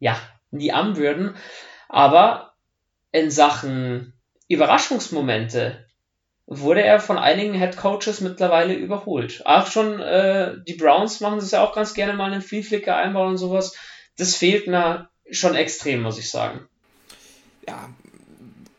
ja, 0.00 0.18
nie 0.50 0.72
anwürden. 0.72 1.36
Aber 1.88 2.54
in 3.12 3.30
Sachen 3.30 4.12
Überraschungsmomente 4.48 5.83
wurde 6.46 6.82
er 6.82 7.00
von 7.00 7.18
einigen 7.18 7.54
Head 7.54 7.76
Coaches 7.76 8.20
mittlerweile 8.20 8.74
überholt. 8.74 9.42
Auch 9.46 9.66
schon 9.66 10.00
äh, 10.00 10.56
die 10.66 10.74
Browns 10.74 11.20
machen 11.20 11.38
das 11.38 11.50
ja 11.50 11.64
auch 11.64 11.74
ganz 11.74 11.94
gerne 11.94 12.12
mal 12.14 12.32
einen 12.32 12.42
Vielflicker 12.42 12.96
einbauen 12.96 13.30
und 13.30 13.38
sowas. 13.38 13.76
Das 14.16 14.36
fehlt 14.36 14.66
mir 14.66 15.08
schon 15.30 15.54
extrem, 15.54 16.02
muss 16.02 16.18
ich 16.18 16.30
sagen. 16.30 16.68
Ja, 17.66 17.88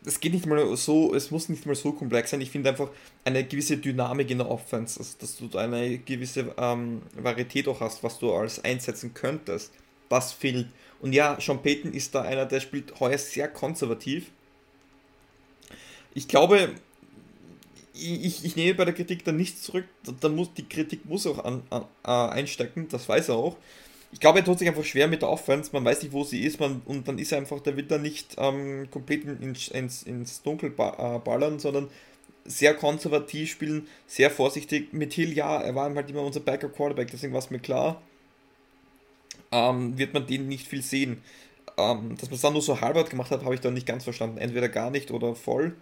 es 0.04 0.20
geht 0.20 0.32
nicht 0.32 0.46
mal 0.46 0.76
so, 0.76 1.12
es 1.12 1.32
muss 1.32 1.48
nicht 1.48 1.66
mal 1.66 1.74
so 1.74 1.92
komplex 1.92 2.30
sein. 2.30 2.40
Ich 2.40 2.50
finde 2.50 2.70
einfach 2.70 2.88
eine 3.24 3.42
gewisse 3.42 3.76
Dynamik 3.76 4.30
in 4.30 4.38
der 4.38 4.48
Offense, 4.48 4.98
dass, 4.98 5.18
dass 5.18 5.36
du 5.36 5.58
eine 5.58 5.98
gewisse 5.98 6.54
ähm, 6.56 7.02
Varietät 7.16 7.66
auch 7.66 7.80
hast, 7.80 8.04
was 8.04 8.20
du 8.20 8.32
alles 8.32 8.62
einsetzen 8.62 9.12
könntest. 9.12 9.72
Das 10.08 10.32
fehlt. 10.32 10.68
Und 11.00 11.12
ja, 11.12 11.36
Sean 11.40 11.60
Payton 11.60 11.92
ist 11.92 12.14
da 12.14 12.22
einer, 12.22 12.46
der 12.46 12.60
spielt 12.60 13.00
heuer 13.00 13.18
sehr 13.18 13.48
konservativ. 13.48 14.30
Ich 16.14 16.28
glaube, 16.28 16.70
ich, 17.96 18.44
ich 18.44 18.56
nehme 18.56 18.74
bei 18.74 18.84
der 18.84 18.94
Kritik 18.94 19.24
dann 19.24 19.36
nichts 19.36 19.62
zurück. 19.62 19.84
Da 20.20 20.28
muss, 20.28 20.52
die 20.54 20.68
Kritik 20.68 21.04
muss 21.06 21.26
auch 21.26 21.44
an, 21.44 21.62
an, 21.70 21.84
äh, 22.04 22.10
einstecken, 22.10 22.88
das 22.88 23.08
weiß 23.08 23.30
er 23.30 23.36
auch. 23.36 23.56
Ich 24.12 24.20
glaube, 24.20 24.38
er 24.38 24.44
tut 24.44 24.58
sich 24.58 24.68
einfach 24.68 24.84
schwer 24.84 25.08
mit 25.08 25.22
der 25.22 25.28
Offense, 25.28 25.70
man 25.72 25.84
weiß 25.84 26.02
nicht, 26.02 26.12
wo 26.12 26.24
sie 26.24 26.40
ist, 26.42 26.60
man, 26.60 26.80
und 26.84 27.08
dann 27.08 27.18
ist 27.18 27.32
er 27.32 27.38
einfach, 27.38 27.60
der 27.60 27.76
wird 27.76 27.90
dann 27.90 28.02
nicht 28.02 28.36
ähm, 28.38 28.88
komplett 28.90 29.24
ins, 29.24 29.68
ins, 29.68 30.02
ins 30.04 30.42
Dunkel 30.42 30.70
äh, 30.70 31.18
ballern, 31.18 31.58
sondern 31.58 31.88
sehr 32.44 32.74
konservativ 32.74 33.50
spielen, 33.50 33.88
sehr 34.06 34.30
vorsichtig. 34.30 34.92
Mit 34.92 35.12
Hill, 35.12 35.32
ja, 35.32 35.60
er 35.60 35.74
war 35.74 35.92
halt 35.92 36.08
immer 36.08 36.22
unser 36.22 36.40
Backup 36.40 36.74
Quarterback, 36.74 37.10
deswegen 37.10 37.32
war 37.32 37.40
es 37.40 37.50
mir 37.50 37.58
klar, 37.58 38.00
ähm, 39.52 39.98
wird 39.98 40.14
man 40.14 40.26
den 40.26 40.48
nicht 40.48 40.66
viel 40.66 40.82
sehen. 40.82 41.22
Ähm, 41.78 42.16
dass 42.16 42.30
man 42.30 42.36
es 42.36 42.40
dann 42.40 42.52
nur 42.52 42.62
so 42.62 42.80
halbert 42.80 43.10
gemacht 43.10 43.30
hat, 43.30 43.44
habe 43.44 43.54
ich 43.54 43.60
dann 43.60 43.74
nicht 43.74 43.86
ganz 43.86 44.04
verstanden. 44.04 44.38
Entweder 44.38 44.68
gar 44.68 44.90
nicht 44.90 45.10
oder 45.10 45.34
voll. 45.34 45.76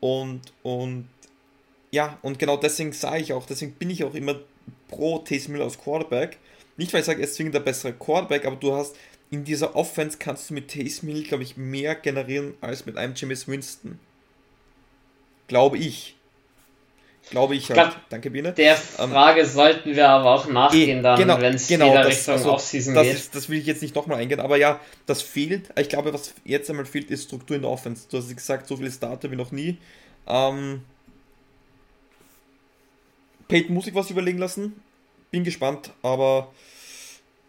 Und, 0.00 0.42
und 0.62 1.08
ja, 1.90 2.18
und 2.22 2.38
genau 2.38 2.56
deswegen 2.56 2.92
sage 2.92 3.22
ich 3.22 3.32
auch, 3.32 3.46
deswegen 3.46 3.72
bin 3.72 3.90
ich 3.90 4.04
auch 4.04 4.14
immer 4.14 4.36
pro 4.88 5.18
Taysom 5.18 5.54
Hill 5.54 5.62
als 5.62 5.78
Quarterback. 5.78 6.38
Nicht, 6.76 6.92
weil 6.92 7.00
ich 7.00 7.06
sage, 7.06 7.20
er 7.20 7.28
ist 7.28 7.34
zwingend 7.36 7.54
der 7.54 7.60
bessere 7.60 7.92
Quarterback, 7.92 8.44
aber 8.44 8.56
du 8.56 8.74
hast 8.74 8.96
in 9.30 9.44
dieser 9.44 9.74
Offense 9.74 10.18
kannst 10.18 10.50
du 10.50 10.54
mit 10.54 10.70
Taysom 10.70 11.08
Hill, 11.08 11.24
glaube 11.24 11.42
ich, 11.42 11.56
mehr 11.56 11.94
generieren 11.94 12.54
als 12.60 12.86
mit 12.86 12.96
einem 12.96 13.14
James 13.16 13.48
Winston. 13.48 13.98
Glaube 15.48 15.78
ich. 15.78 16.16
Glaube 17.30 17.56
ich 17.56 17.68
halt. 17.70 17.80
Glaub, 17.80 18.08
Danke, 18.08 18.30
Biene. 18.30 18.52
Der 18.52 18.76
ähm, 18.98 19.10
Frage 19.10 19.40
ähm, 19.40 19.46
sollten 19.46 19.96
wir 19.96 20.08
aber 20.08 20.32
auch 20.32 20.46
nachgehen, 20.46 21.02
dann, 21.02 21.18
genau, 21.18 21.40
wenn 21.40 21.54
es 21.54 21.66
genau, 21.66 21.90
wieder 21.90 22.04
das, 22.04 22.18
Richtung 22.18 22.34
also, 22.34 22.52
Offseason 22.52 22.94
das 22.94 23.04
geht. 23.04 23.14
Ist, 23.16 23.34
das 23.34 23.48
will 23.48 23.58
ich 23.58 23.66
jetzt 23.66 23.82
nicht 23.82 23.96
nochmal 23.96 24.18
eingehen, 24.18 24.38
aber 24.38 24.56
ja, 24.56 24.78
das 25.06 25.22
fehlt. 25.22 25.70
Ich 25.76 25.88
glaube, 25.88 26.14
was 26.14 26.34
jetzt 26.44 26.70
einmal 26.70 26.86
fehlt, 26.86 27.10
ist 27.10 27.24
Struktur 27.24 27.56
in 27.56 27.62
der 27.62 27.70
Offense. 27.70 28.06
Du 28.08 28.18
hast 28.18 28.34
gesagt, 28.34 28.68
so 28.68 28.76
viele 28.76 28.92
Starter 28.92 29.28
wie 29.30 29.36
noch 29.36 29.50
nie. 29.50 29.78
Ähm, 30.28 30.82
Peyton 33.48 33.74
muss 33.74 33.86
ich 33.86 33.94
was 33.94 34.10
überlegen 34.10 34.38
lassen. 34.38 34.80
Bin 35.30 35.44
gespannt, 35.44 35.92
aber 36.02 36.52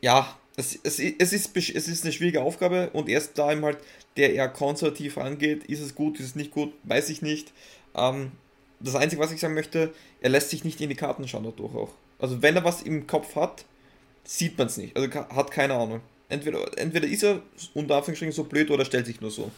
ja, 0.02 0.36
es, 0.56 0.78
es, 0.84 1.00
es, 1.00 1.34
ist, 1.34 1.56
es 1.56 1.88
ist 1.88 2.04
eine 2.04 2.12
schwierige 2.12 2.42
Aufgabe 2.42 2.90
und 2.94 3.08
erst 3.08 3.38
da 3.38 3.52
ihm 3.52 3.64
halt, 3.64 3.78
der 4.18 4.34
eher 4.34 4.50
konservativ 4.50 5.18
angeht, 5.18 5.66
ist 5.66 5.80
es 5.80 5.94
gut, 5.94 6.20
ist 6.20 6.26
es 6.26 6.36
nicht 6.36 6.52
gut, 6.52 6.74
weiß 6.84 7.10
ich 7.10 7.22
nicht. 7.22 7.54
Ähm, 7.96 8.32
das 8.80 8.96
Einzige, 8.96 9.22
was 9.22 9.32
ich 9.32 9.40
sagen 9.40 9.54
möchte, 9.54 9.94
er 10.22 10.30
lässt 10.30 10.50
sich 10.50 10.64
nicht 10.64 10.82
in 10.82 10.90
die 10.90 10.96
Karten 10.96 11.28
schauen 11.28 11.44
dadurch 11.44 11.76
auch. 11.76 11.92
Also 12.20 12.42
wenn 12.42 12.56
er 12.56 12.64
was 12.64 12.82
im 12.82 13.06
Kopf 13.06 13.36
hat, 13.36 13.66
sieht 14.24 14.58
man 14.58 14.68
es 14.68 14.78
nicht. 14.78 14.96
Also 14.98 15.10
hat 15.12 15.52
keine 15.52 15.76
Ahnung. 15.76 16.02
Entweder, 16.30 16.78
entweder 16.78 17.08
ist 17.08 17.24
er 17.24 17.42
unter 17.74 17.96
Anführungsstrichen 17.96 18.34
so 18.34 18.44
blöd 18.44 18.70
oder 18.72 18.86
stellt 18.86 19.06
sich 19.06 19.22
nur 19.22 19.32
so. 19.32 19.52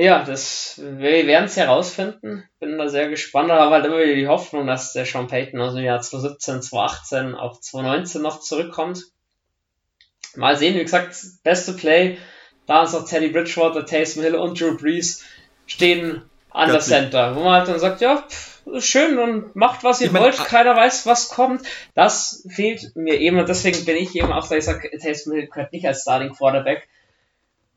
Ja, 0.00 0.22
das, 0.22 0.80
wir 0.80 1.26
werden 1.26 1.46
es 1.46 1.56
herausfinden. 1.56 2.48
Bin 2.60 2.78
da 2.78 2.88
sehr 2.88 3.08
gespannt, 3.08 3.50
aber 3.50 3.74
halt 3.74 3.84
immer 3.84 3.98
wieder 3.98 4.14
die 4.14 4.28
Hoffnung, 4.28 4.68
dass 4.68 4.92
der 4.92 5.04
Sean 5.04 5.26
Payton 5.26 5.60
aus 5.60 5.74
dem 5.74 5.82
Jahr 5.82 6.00
2017, 6.00 6.62
2018, 6.62 7.34
auch 7.34 7.58
2019 7.58 8.22
noch 8.22 8.38
zurückkommt. 8.38 9.02
Mal 10.36 10.56
sehen, 10.56 10.76
wie 10.76 10.84
gesagt, 10.84 11.16
beste 11.42 11.72
Play. 11.72 12.16
Da 12.66 12.84
ist 12.84 12.92
noch 12.92 13.08
Teddy 13.08 13.30
Bridgewater, 13.30 13.84
Taysom 13.84 14.22
Hill 14.22 14.36
und 14.36 14.60
Drew 14.60 14.76
Brees 14.76 15.24
stehen 15.66 16.22
an 16.50 16.70
der 16.70 16.78
Center, 16.78 17.34
wo 17.34 17.40
man 17.40 17.54
halt 17.54 17.68
dann 17.68 17.80
sagt, 17.80 18.00
ja, 18.00 18.18
pff, 18.18 18.60
schön 18.78 19.18
und 19.18 19.56
macht, 19.56 19.82
was 19.82 20.00
ihr 20.00 20.06
ich 20.06 20.14
wollt, 20.14 20.38
mein, 20.38 20.46
keiner 20.46 20.76
weiß, 20.76 21.06
was 21.06 21.28
kommt. 21.28 21.62
Das 21.96 22.46
fehlt 22.48 22.94
mir 22.94 23.18
eben 23.18 23.40
und 23.40 23.48
deswegen 23.48 23.84
bin 23.84 23.96
ich 23.96 24.14
eben 24.14 24.30
auch, 24.32 24.46
da 24.46 24.54
ich 24.54 24.64
sage, 24.64 24.96
Taysom 24.96 25.32
Hill 25.34 25.48
gehört 25.48 25.72
nicht 25.72 25.88
als 25.88 26.02
Starting 26.02 26.34
Quarterback 26.34 26.88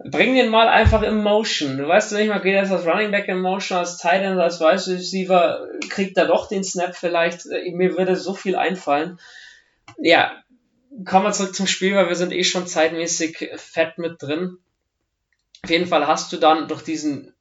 Bring 0.03 0.35
den 0.35 0.49
mal 0.49 0.67
einfach 0.67 1.01
in 1.03 1.21
Motion. 1.21 1.77
Du 1.77 1.87
weißt 1.87 2.13
nicht 2.13 2.29
mal, 2.29 2.39
geht 2.39 2.55
er 2.55 2.69
als 2.69 2.85
Running 2.85 3.11
Back 3.11 3.27
in 3.27 3.39
Motion, 3.39 3.77
als 3.77 3.97
Tight 3.97 4.21
End, 4.21 4.39
als 4.39 4.59
Wide 4.59 4.97
Receiver, 4.97 5.67
kriegt 5.89 6.17
er 6.17 6.27
doch 6.27 6.47
den 6.47 6.63
Snap 6.63 6.95
vielleicht. 6.95 7.45
Mir 7.45 7.97
würde 7.97 8.15
so 8.15 8.33
viel 8.33 8.55
einfallen. 8.55 9.19
Ja, 9.97 10.31
kommen 11.05 11.25
wir 11.25 11.31
zurück 11.31 11.55
zum 11.55 11.67
Spiel, 11.67 11.95
weil 11.95 12.07
wir 12.07 12.15
sind 12.15 12.33
eh 12.33 12.43
schon 12.43 12.67
zeitmäßig 12.67 13.51
fett 13.57 13.97
mit 13.97 14.21
drin. 14.21 14.57
Auf 15.63 15.69
jeden 15.69 15.87
Fall 15.87 16.07
hast 16.07 16.31
du 16.31 16.37
dann 16.37 16.67
durch 16.67 16.81
diesen 16.81 17.33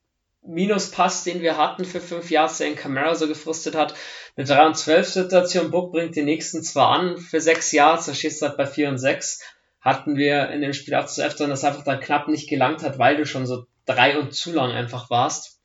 Minuspass, 0.42 1.24
den 1.24 1.42
wir 1.42 1.56
hatten 1.56 1.84
für 1.84 2.00
fünf 2.00 2.30
Jahre, 2.30 2.52
der 2.58 2.68
in 2.68 2.76
Camara 2.76 3.14
so 3.14 3.28
gefrustet 3.28 3.74
hat, 3.74 3.94
eine 4.36 4.46
3 4.46 4.66
und 4.66 4.76
12 4.76 5.08
Situation. 5.08 5.70
Book 5.70 5.92
bringt 5.92 6.16
die 6.16 6.22
nächsten 6.22 6.62
zwar 6.62 6.88
an 6.88 7.18
für 7.18 7.40
sechs 7.40 7.72
Jahre, 7.72 8.02
da 8.04 8.14
stehst 8.14 8.40
du 8.40 8.46
halt 8.46 8.56
bei 8.56 8.66
4 8.66 8.88
und 8.88 8.98
6 8.98 9.40
hatten 9.81 10.16
wir 10.16 10.51
in 10.51 10.61
dem 10.61 10.73
Spiel 10.73 10.94
auch 10.94 11.07
zu 11.07 11.24
öfter, 11.24 11.47
dass 11.47 11.65
einfach 11.65 11.85
dann 11.85 12.01
knapp 12.01 12.28
nicht 12.28 12.48
gelangt 12.48 12.82
hat, 12.82 12.98
weil 12.98 13.16
du 13.16 13.24
schon 13.24 13.47
so 13.47 13.66
drei 13.86 14.19
und 14.19 14.35
zu 14.35 14.52
lang 14.52 14.73
einfach 14.73 15.11
warst. 15.11 15.59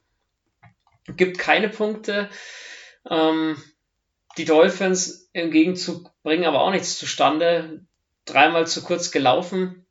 Gibt 1.08 1.38
keine 1.38 1.70
Punkte. 1.70 2.30
Ähm, 3.10 3.62
die 4.38 4.46
Dolphins 4.46 5.30
im 5.34 5.52
Gegenzug 5.52 6.12
bringen 6.24 6.46
aber 6.46 6.62
auch 6.62 6.72
nichts 6.72 6.98
zustande. 6.98 7.86
Dreimal 8.26 8.68
zu 8.68 8.84
kurz 8.84 9.12
gelaufen. 9.12 9.86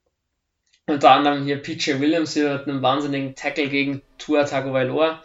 Unter 0.86 1.12
anderem 1.12 1.44
hier 1.44 1.62
PJ 1.62 2.00
Williams 2.00 2.34
hier 2.34 2.58
mit 2.58 2.68
einem 2.68 2.82
wahnsinnigen 2.82 3.36
Tackle 3.36 3.68
gegen 3.68 4.02
Tua 4.18 4.44
Tagovailoa. 4.44 5.22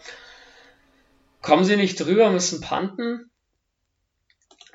Kommen 1.42 1.64
sie 1.64 1.76
nicht 1.76 1.98
drüber, 1.98 2.30
müssen 2.30 2.60
panten. 2.60 3.29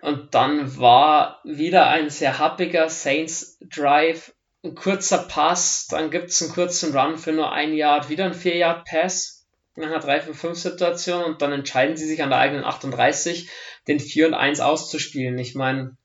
Und 0.05 0.35
dann 0.35 0.77
war 0.77 1.41
wieder 1.43 1.87
ein 1.87 2.11
sehr 2.11 2.37
happiger 2.37 2.89
Saints 2.89 3.57
Drive, 3.59 4.35
ein 4.63 4.75
kurzer 4.75 5.17
Pass, 5.17 5.87
dann 5.87 6.11
gibt 6.11 6.29
es 6.29 6.43
einen 6.43 6.51
kurzen 6.51 6.95
Run 6.95 7.17
für 7.17 7.31
nur 7.31 7.51
ein 7.51 7.73
Yard, 7.73 8.07
wieder 8.07 8.25
ein 8.25 8.35
4 8.35 8.55
Yard 8.55 8.85
Pass 8.85 9.47
nach 9.75 9.87
einer 9.87 9.97
3 9.97 10.21
für 10.21 10.35
5 10.35 10.59
Situation 10.59 11.23
und 11.23 11.41
dann 11.41 11.51
entscheiden 11.51 11.97
sie 11.97 12.05
sich 12.05 12.21
an 12.21 12.29
der 12.29 12.37
eigenen 12.37 12.65
38, 12.65 13.49
den 13.87 13.99
4 13.99 14.27
und 14.27 14.33
1 14.35 14.59
auszuspielen. 14.59 15.39
Ich 15.39 15.55
meine, 15.55 15.97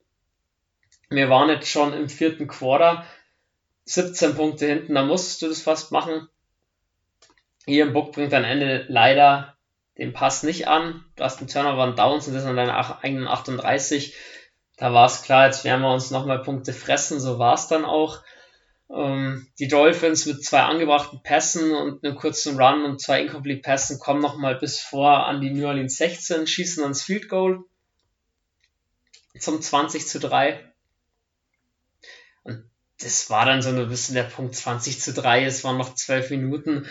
wir 1.11 1.29
waren 1.29 1.51
jetzt 1.51 1.69
schon 1.69 1.93
im 1.93 2.09
vierten 2.09 2.49
Quarter, 2.49 3.05
17 3.85 4.35
Punkte 4.35 4.65
hinten, 4.65 4.95
da 4.95 5.05
musstest 5.05 5.43
du 5.43 5.49
das 5.49 5.61
fast 5.61 5.93
machen. 5.93 6.27
Ian 7.67 7.93
Book 7.93 8.13
bringt 8.13 8.33
am 8.33 8.45
Ende 8.45 8.87
leider 8.89 9.59
den 10.01 10.15
Pass 10.15 10.43
nicht 10.43 10.67
an. 10.67 11.05
Du 11.17 11.25
hast 11.25 11.39
einen 11.39 11.49
Turnover 11.49 11.85
und 11.85 11.99
Downs 11.99 12.27
und 12.27 12.35
das 12.35 12.47
an 12.47 12.57
deiner 12.57 13.05
eigenen 13.05 13.29
38. 13.29 14.17
Da 14.79 14.95
war 14.95 15.05
es 15.05 15.23
klar, 15.23 15.47
jetzt 15.47 15.63
werden 15.65 15.83
wir 15.83 15.93
uns 15.93 16.11
nochmal 16.11 16.43
Punkte 16.43 16.73
fressen. 16.73 17.21
So 17.21 17.39
war 17.39 17.55
es 17.55 17.69
dann 17.69 17.85
auch. 17.85 18.23
Ähm, 18.91 19.47
die 19.59 19.69
Dolphins 19.69 20.25
mit 20.25 20.43
zwei 20.43 20.63
angebrachten 20.63 21.23
Pässen 21.23 21.73
und 21.73 22.03
einem 22.03 22.17
kurzen 22.17 22.59
Run 22.59 22.85
und 22.85 23.01
zwei 23.01 23.21
Incomplete 23.21 23.61
Pässen 23.61 24.01
kommen 24.01 24.23
nochmal 24.23 24.57
bis 24.57 24.81
vor 24.81 25.27
an 25.27 25.43
die 25.43 25.51
New 25.51 25.67
Orleans 25.67 25.97
16, 25.97 26.47
schießen 26.47 26.83
ans 26.83 27.03
Field 27.03 27.29
Goal 27.29 27.63
zum 29.39 29.61
20 29.61 30.09
zu 30.09 30.19
3. 30.19 30.65
Und 32.43 32.65
das 32.99 33.29
war 33.29 33.45
dann 33.45 33.61
so 33.61 33.69
ein 33.69 33.89
bisschen 33.89 34.15
der 34.15 34.25
Punkt 34.25 34.57
20 34.57 34.99
zu 34.99 35.13
3. 35.13 35.45
Es 35.45 35.63
waren 35.63 35.77
noch 35.77 35.95
zwölf 35.95 36.31
Minuten. 36.31 36.89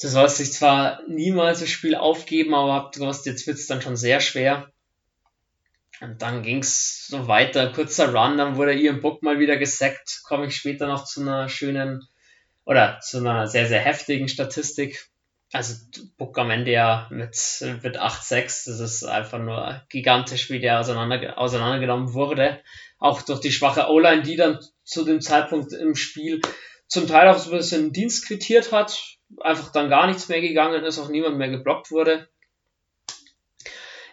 Du 0.00 0.08
sollst 0.08 0.38
dich 0.38 0.52
zwar 0.52 1.02
niemals 1.08 1.60
das 1.60 1.68
Spiel 1.68 1.94
aufgeben, 1.94 2.54
aber 2.54 2.72
habt 2.72 2.94
gewusst, 2.94 3.26
jetzt 3.26 3.46
wird 3.46 3.58
es 3.58 3.66
dann 3.66 3.82
schon 3.82 3.96
sehr 3.96 4.20
schwer. 4.20 4.70
Und 6.00 6.22
dann 6.22 6.42
ging 6.42 6.60
es 6.60 7.06
so 7.06 7.28
weiter, 7.28 7.70
kurzer 7.72 8.14
Run, 8.14 8.38
dann 8.38 8.56
wurde 8.56 8.72
Ian 8.72 9.02
Book 9.02 9.22
mal 9.22 9.38
wieder 9.38 9.58
gesackt, 9.58 10.22
komme 10.24 10.46
ich 10.46 10.56
später 10.56 10.86
noch 10.86 11.04
zu 11.04 11.20
einer 11.20 11.50
schönen 11.50 12.08
oder 12.64 13.00
zu 13.00 13.18
einer 13.18 13.46
sehr, 13.46 13.66
sehr 13.66 13.80
heftigen 13.80 14.28
Statistik. 14.28 15.10
Also 15.52 15.74
Book 16.16 16.38
am 16.38 16.50
Ende 16.50 16.70
ja 16.70 17.06
mit, 17.10 17.36
mit 17.82 18.00
8-6, 18.00 18.32
das 18.38 18.80
ist 18.80 19.04
einfach 19.04 19.40
nur 19.40 19.82
gigantisch, 19.90 20.48
wie 20.48 20.60
der 20.60 20.80
auseinander, 20.80 21.36
auseinandergenommen 21.36 22.14
wurde. 22.14 22.60
Auch 22.98 23.20
durch 23.20 23.40
die 23.40 23.52
schwache 23.52 23.90
O-Line, 23.90 24.22
die 24.22 24.36
dann 24.36 24.60
zu 24.84 25.04
dem 25.04 25.20
Zeitpunkt 25.20 25.74
im 25.74 25.94
Spiel 25.94 26.40
zum 26.86 27.06
Teil 27.06 27.28
auch 27.28 27.38
so 27.38 27.50
ein 27.50 27.58
bisschen 27.58 27.92
Dienst 27.92 28.26
quittiert 28.26 28.72
hat, 28.72 29.18
einfach 29.40 29.72
dann 29.72 29.90
gar 29.90 30.06
nichts 30.06 30.28
mehr 30.28 30.40
gegangen 30.40 30.84
ist, 30.84 30.98
auch 30.98 31.08
niemand 31.08 31.38
mehr 31.38 31.48
geblockt 31.48 31.90
wurde. 31.90 32.28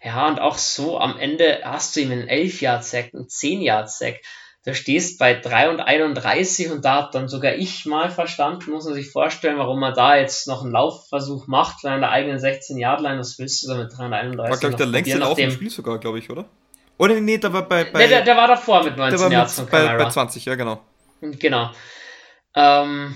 Ja, 0.04 0.28
und 0.28 0.40
auch 0.40 0.58
so 0.58 1.00
am 1.00 1.18
Ende 1.18 1.62
hast 1.64 1.96
du 1.96 2.02
ihm 2.02 2.12
einen 2.12 2.30
11-Yard-Sack, 2.30 3.14
einen 3.14 3.28
10-Yard-Sack. 3.28 4.22
Du 4.64 4.76
stehst 4.76 5.18
bei 5.18 5.34
3 5.34 5.70
und 5.70 5.80
31 5.80 6.72
und 6.72 6.84
da 6.84 7.04
hat 7.04 7.16
dann 7.16 7.30
sogar 7.30 7.56
ich 7.56 7.86
mal 7.86 8.10
verstanden, 8.10 8.72
muss 8.72 8.86
man 8.86 8.94
sich 8.94 9.10
vorstellen, 9.10 9.58
warum 9.58 9.80
man 9.80 9.94
da 9.94 10.18
jetzt 10.18 10.48
noch 10.48 10.62
einen 10.62 10.72
Laufversuch 10.72 11.48
macht 11.48 11.82
von 11.82 11.90
einer 11.90 12.10
eigenen 12.10 12.38
16-Yard-Line. 12.38 13.20
Was 13.20 13.40
willst 13.40 13.64
du 13.64 13.70
damit 13.70 13.98
331? 13.98 14.52
War, 14.52 14.58
glaube 14.58 14.74
ich, 14.74 14.78
der 14.78 14.86
längste 14.88 15.18
Lauf 15.18 15.38
im 15.40 15.52
Spiel 15.52 15.70
sogar, 15.70 15.98
glaube 16.00 16.20
ich, 16.20 16.30
oder? 16.30 16.46
Oder 16.98 17.20
nee, 17.22 17.38
der 17.38 17.54
war 17.54 17.62
bei. 17.64 17.86
bei 17.86 18.00
nee, 18.00 18.08
der, 18.08 18.24
der, 18.24 18.36
war 18.36 18.48
davor 18.48 18.84
mit 18.84 18.98
19 18.98 19.32
Yards 19.32 19.56
von 19.56 19.68
bei, 19.68 19.96
bei 19.96 20.10
20, 20.10 20.46
ja, 20.46 20.56
genau. 20.56 20.82
Genau. 21.22 21.72
Ähm, 22.56 23.16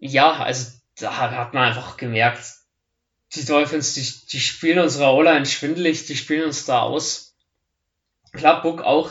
ja, 0.00 0.32
also 0.32 0.72
da 0.98 1.16
hat 1.16 1.54
man 1.54 1.68
einfach 1.68 1.96
gemerkt, 1.96 2.42
die 3.34 3.44
Dolphins, 3.44 3.94
die, 3.94 4.26
die 4.32 4.40
spielen 4.40 4.80
unsere 4.80 5.12
O-Line 5.12 5.46
schwindelig, 5.46 6.06
die 6.06 6.16
spielen 6.16 6.46
uns 6.46 6.64
da 6.64 6.80
aus. 6.80 7.36
Klar, 8.32 8.62
Book 8.62 8.82
auch 8.82 9.10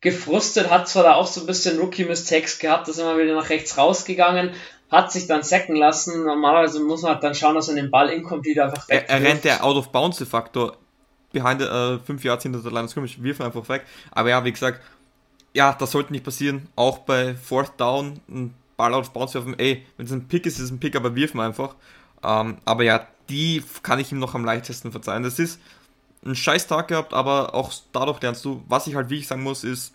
gefrustet, 0.00 0.70
hat 0.70 0.88
zwar 0.88 1.02
da 1.02 1.14
auch 1.14 1.26
so 1.26 1.40
ein 1.40 1.46
bisschen 1.46 1.78
Rookie-Mistakes 1.78 2.60
gehabt, 2.60 2.86
ist 2.88 2.98
immer 2.98 3.18
wieder 3.18 3.34
nach 3.34 3.48
rechts 3.48 3.76
rausgegangen, 3.76 4.52
hat 4.90 5.10
sich 5.10 5.26
dann 5.26 5.42
sacken 5.42 5.74
lassen. 5.74 6.24
Normalerweise 6.24 6.80
muss 6.80 7.02
man 7.02 7.14
halt 7.14 7.24
dann 7.24 7.34
schauen, 7.34 7.56
dass 7.56 7.68
er 7.68 7.74
den 7.74 7.90
Ball 7.90 8.10
incomplete 8.10 8.64
einfach 8.64 8.88
weg. 8.88 9.06
Er, 9.08 9.10
er 9.10 9.28
rennt 9.28 9.44
der 9.44 9.64
Out-of-Bounds-Faktor 9.64 10.76
behind 11.32 11.60
äh, 11.60 11.98
fünf 11.98 12.22
Yards 12.22 12.44
hinter 12.44 12.60
der 12.60 12.72
Line 12.72 12.88
Scrimmage, 12.88 13.22
wirft 13.22 13.40
einfach 13.40 13.68
weg. 13.68 13.84
Aber 14.12 14.28
ja, 14.28 14.44
wie 14.44 14.52
gesagt, 14.52 14.80
ja, 15.52 15.72
das 15.72 15.90
sollte 15.90 16.12
nicht 16.12 16.24
passieren. 16.24 16.68
Auch 16.76 16.98
bei 16.98 17.34
Fourth 17.34 17.72
Down 17.78 18.20
Ball 18.78 18.94
out 18.94 19.02
of 19.02 19.12
bounds 19.12 19.34
werfen. 19.34 19.58
Ey, 19.58 19.84
wenn 19.98 20.06
es 20.06 20.12
ein 20.12 20.26
Pick 20.28 20.46
ist, 20.46 20.54
ist 20.54 20.64
es 20.64 20.70
ein 20.70 20.80
Pick, 20.80 20.96
aber 20.96 21.14
wirf 21.14 21.34
mal 21.34 21.46
einfach. 21.46 21.74
Ähm, 22.22 22.56
aber 22.64 22.84
ja, 22.84 23.06
die 23.28 23.62
kann 23.82 23.98
ich 23.98 24.10
ihm 24.10 24.18
noch 24.18 24.34
am 24.34 24.46
leichtesten 24.46 24.90
verzeihen. 24.90 25.22
Das 25.22 25.38
ist 25.38 25.60
ein 26.24 26.34
scheiß 26.34 26.66
Tag 26.66 26.88
gehabt, 26.88 27.12
aber 27.12 27.54
auch 27.54 27.72
dadurch 27.92 28.22
lernst 28.22 28.44
du, 28.44 28.62
was 28.68 28.86
ich 28.86 28.94
halt 28.94 29.10
wirklich 29.10 29.28
sagen 29.28 29.42
muss, 29.42 29.64
ist, 29.64 29.92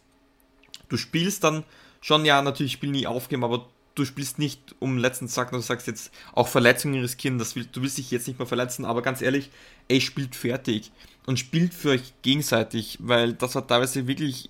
du 0.89 0.97
spielst 0.97 1.43
dann 1.43 1.63
schon, 2.01 2.25
ja, 2.25 2.41
natürlich 2.41 2.73
Spiel 2.73 2.91
nie 2.91 3.07
aufgeben, 3.07 3.43
aber 3.43 3.67
du 3.95 4.05
spielst 4.05 4.39
nicht 4.39 4.75
um 4.79 4.97
letzten 4.97 5.27
Sack, 5.27 5.51
du 5.51 5.59
sagst 5.59 5.87
jetzt 5.87 6.11
auch 6.33 6.47
Verletzungen 6.47 7.01
riskieren, 7.01 7.37
das 7.37 7.55
will, 7.55 7.67
du 7.71 7.81
willst 7.81 7.97
dich 7.97 8.11
jetzt 8.11 8.27
nicht 8.27 8.39
mehr 8.39 8.47
verletzen, 8.47 8.85
aber 8.85 9.01
ganz 9.01 9.21
ehrlich, 9.21 9.49
ey, 9.87 10.01
spielt 10.01 10.35
fertig 10.35 10.91
und 11.25 11.39
spielt 11.39 11.73
für 11.73 11.91
euch 11.91 12.13
gegenseitig, 12.21 12.97
weil 13.01 13.33
das 13.33 13.55
hat 13.55 13.67
teilweise 13.67 14.07
wirklich, 14.07 14.49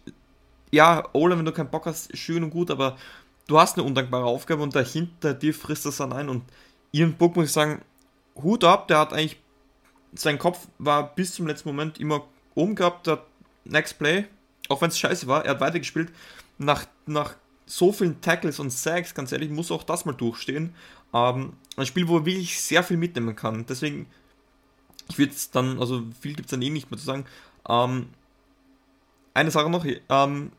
ja, 0.71 1.03
Ola, 1.13 1.37
wenn 1.37 1.45
du 1.45 1.51
keinen 1.51 1.69
Bock 1.69 1.85
hast, 1.85 2.15
schön 2.17 2.43
und 2.43 2.49
gut, 2.49 2.71
aber 2.71 2.97
du 3.47 3.59
hast 3.59 3.77
eine 3.77 3.85
undankbare 3.85 4.25
Aufgabe 4.25 4.63
und 4.63 4.75
dahinter 4.75 5.33
dir 5.33 5.53
frisst 5.53 5.85
das 5.85 5.97
dann 5.97 6.13
ein 6.13 6.29
und 6.29 6.43
Ian 6.91 7.13
Book 7.13 7.35
muss 7.35 7.47
ich 7.47 7.51
sagen, 7.51 7.81
Hut 8.35 8.63
ab, 8.63 8.87
der 8.87 8.99
hat 8.99 9.13
eigentlich, 9.13 9.39
sein 10.13 10.39
Kopf 10.39 10.67
war 10.77 11.15
bis 11.15 11.33
zum 11.33 11.47
letzten 11.47 11.69
Moment 11.69 11.99
immer 11.99 12.25
oben 12.55 12.75
gehabt, 12.75 13.07
der 13.07 13.23
Next 13.65 13.97
Play, 13.97 14.25
auch 14.69 14.81
wenn 14.81 14.89
es 14.89 14.99
scheiße 14.99 15.27
war, 15.27 15.43
er 15.45 15.51
hat 15.51 15.61
weitergespielt, 15.61 16.11
nach, 16.57 16.85
nach 17.05 17.35
so 17.65 17.91
vielen 17.91 18.21
Tackles 18.21 18.59
und 18.59 18.71
Sacks, 18.71 19.13
ganz 19.13 19.31
ehrlich, 19.31 19.49
muss 19.49 19.71
auch 19.71 19.83
das 19.83 20.05
mal 20.05 20.13
durchstehen. 20.13 20.75
Ähm, 21.13 21.53
ein 21.77 21.85
Spiel, 21.85 22.07
wo 22.07 22.17
er 22.17 22.25
wirklich 22.25 22.61
sehr 22.61 22.83
viel 22.83 22.97
mitnehmen 22.97 23.35
kann. 23.35 23.65
Deswegen, 23.65 24.07
ich 25.09 25.17
würde 25.17 25.33
es 25.33 25.49
dann, 25.51 25.79
also 25.79 26.03
viel 26.19 26.33
gibt 26.33 26.47
es 26.47 26.51
dann 26.51 26.61
eh 26.61 26.69
nicht 26.69 26.91
mehr 26.91 26.99
zu 26.99 27.05
sagen. 27.05 27.25
Ähm, 27.67 28.09
eine 29.33 29.51
Sache 29.51 29.69
noch, 29.69 29.85
ähm, 29.85 30.51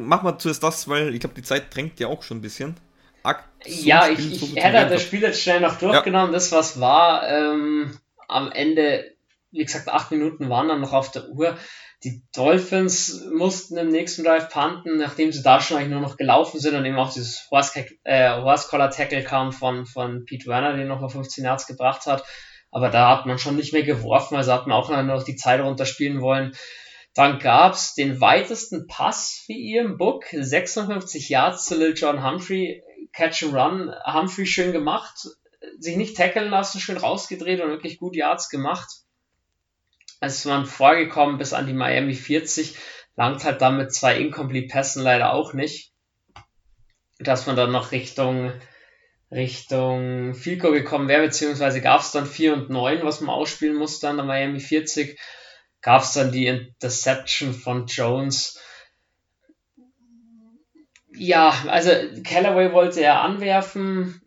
mach 0.00 0.22
mal 0.22 0.38
zuerst 0.38 0.62
das, 0.62 0.88
weil 0.88 1.14
ich 1.14 1.20
glaube, 1.20 1.34
die 1.34 1.42
Zeit 1.42 1.74
drängt 1.74 2.00
ja 2.00 2.08
auch 2.08 2.22
schon 2.22 2.38
ein 2.38 2.42
bisschen. 2.42 2.76
Akt, 3.22 3.44
so 3.66 3.86
ja, 3.86 4.08
ich, 4.08 4.42
ich 4.42 4.56
hätte 4.56 4.88
das 4.88 5.02
Spiel 5.02 5.20
jetzt 5.20 5.42
schnell 5.42 5.60
noch 5.60 5.78
durchgenommen, 5.78 6.28
ja. 6.28 6.32
das 6.32 6.52
was 6.52 6.80
war. 6.80 7.28
Ähm, 7.28 7.98
am 8.28 8.50
Ende, 8.50 9.04
wie 9.50 9.64
gesagt, 9.64 9.88
acht 9.88 10.10
Minuten 10.10 10.48
waren 10.48 10.68
dann 10.68 10.80
noch 10.80 10.92
auf 10.92 11.10
der 11.10 11.28
Uhr. 11.28 11.56
Die 12.02 12.22
Dolphins 12.34 13.26
mussten 13.30 13.76
im 13.76 13.88
nächsten 13.88 14.24
Drive 14.24 14.48
punten, 14.48 14.96
nachdem 14.96 15.32
sie 15.32 15.42
da 15.42 15.60
schon 15.60 15.76
eigentlich 15.76 15.90
nur 15.90 16.00
noch 16.00 16.16
gelaufen 16.16 16.58
sind 16.58 16.74
und 16.74 16.86
eben 16.86 16.98
auch 16.98 17.12
dieses 17.12 17.46
Horse, 17.50 17.84
äh, 18.04 19.22
kam 19.22 19.52
von, 19.52 19.84
von 19.84 20.24
Pete 20.24 20.46
Werner, 20.46 20.76
den 20.76 20.88
nochmal 20.88 21.10
15 21.10 21.44
Yards 21.44 21.66
gebracht 21.66 22.06
hat. 22.06 22.24
Aber 22.70 22.88
da 22.88 23.10
hat 23.10 23.26
man 23.26 23.38
schon 23.38 23.56
nicht 23.56 23.74
mehr 23.74 23.82
geworfen, 23.82 24.36
also 24.36 24.52
hat 24.52 24.66
man 24.66 24.76
auch 24.76 24.88
noch 25.02 25.24
die 25.24 25.36
Zeit 25.36 25.60
runterspielen 25.60 26.22
wollen. 26.22 26.52
Dann 27.14 27.40
gab's 27.40 27.94
den 27.94 28.20
weitesten 28.20 28.86
Pass 28.86 29.42
für 29.44 29.52
Ian 29.52 29.96
Book, 29.96 30.26
56 30.30 31.28
Yards 31.28 31.64
zu 31.64 31.76
Lil 31.76 31.94
John 31.96 32.24
Humphrey, 32.24 32.84
Catch 33.12 33.44
and 33.44 33.54
Run, 33.54 33.94
Humphrey 34.06 34.46
schön 34.46 34.72
gemacht, 34.72 35.28
sich 35.78 35.96
nicht 35.96 36.16
tackeln 36.16 36.50
lassen, 36.50 36.80
schön 36.80 36.96
rausgedreht 36.96 37.60
und 37.60 37.70
wirklich 37.70 37.98
gut 37.98 38.14
Yards 38.14 38.48
gemacht. 38.48 38.88
Es 40.20 40.46
waren 40.46 40.66
vorgekommen 40.66 41.38
bis 41.38 41.52
an 41.52 41.66
die 41.66 41.72
Miami 41.72 42.14
40, 42.14 42.76
langt 43.16 43.44
halt 43.44 43.60
dann 43.60 43.78
mit 43.78 43.92
zwei 43.92 44.16
Incomplete 44.18 44.68
Pässen 44.68 45.02
leider 45.02 45.32
auch 45.32 45.52
nicht. 45.52 45.92
Dass 47.18 47.46
man 47.46 47.56
dann 47.56 47.72
noch 47.72 47.90
Richtung 47.90 48.52
Richtung 49.32 50.34
Fico 50.34 50.72
gekommen 50.72 51.08
wäre, 51.08 51.22
beziehungsweise 51.22 51.80
gab 51.80 52.00
es 52.00 52.10
dann 52.10 52.26
4 52.26 52.52
und 52.52 52.70
9, 52.70 53.04
was 53.04 53.20
man 53.20 53.34
ausspielen 53.34 53.76
musste 53.76 54.08
an 54.08 54.16
der 54.16 54.26
Miami 54.26 54.58
40 54.58 55.18
gab 55.82 56.02
es 56.02 56.12
dann 56.12 56.32
die 56.32 56.46
Interception 56.46 57.54
von 57.54 57.86
Jones. 57.86 58.58
Ja, 61.12 61.54
also 61.66 61.90
Callaway 62.24 62.72
wollte 62.72 63.00
er 63.00 63.20
anwerfen. 63.20 64.22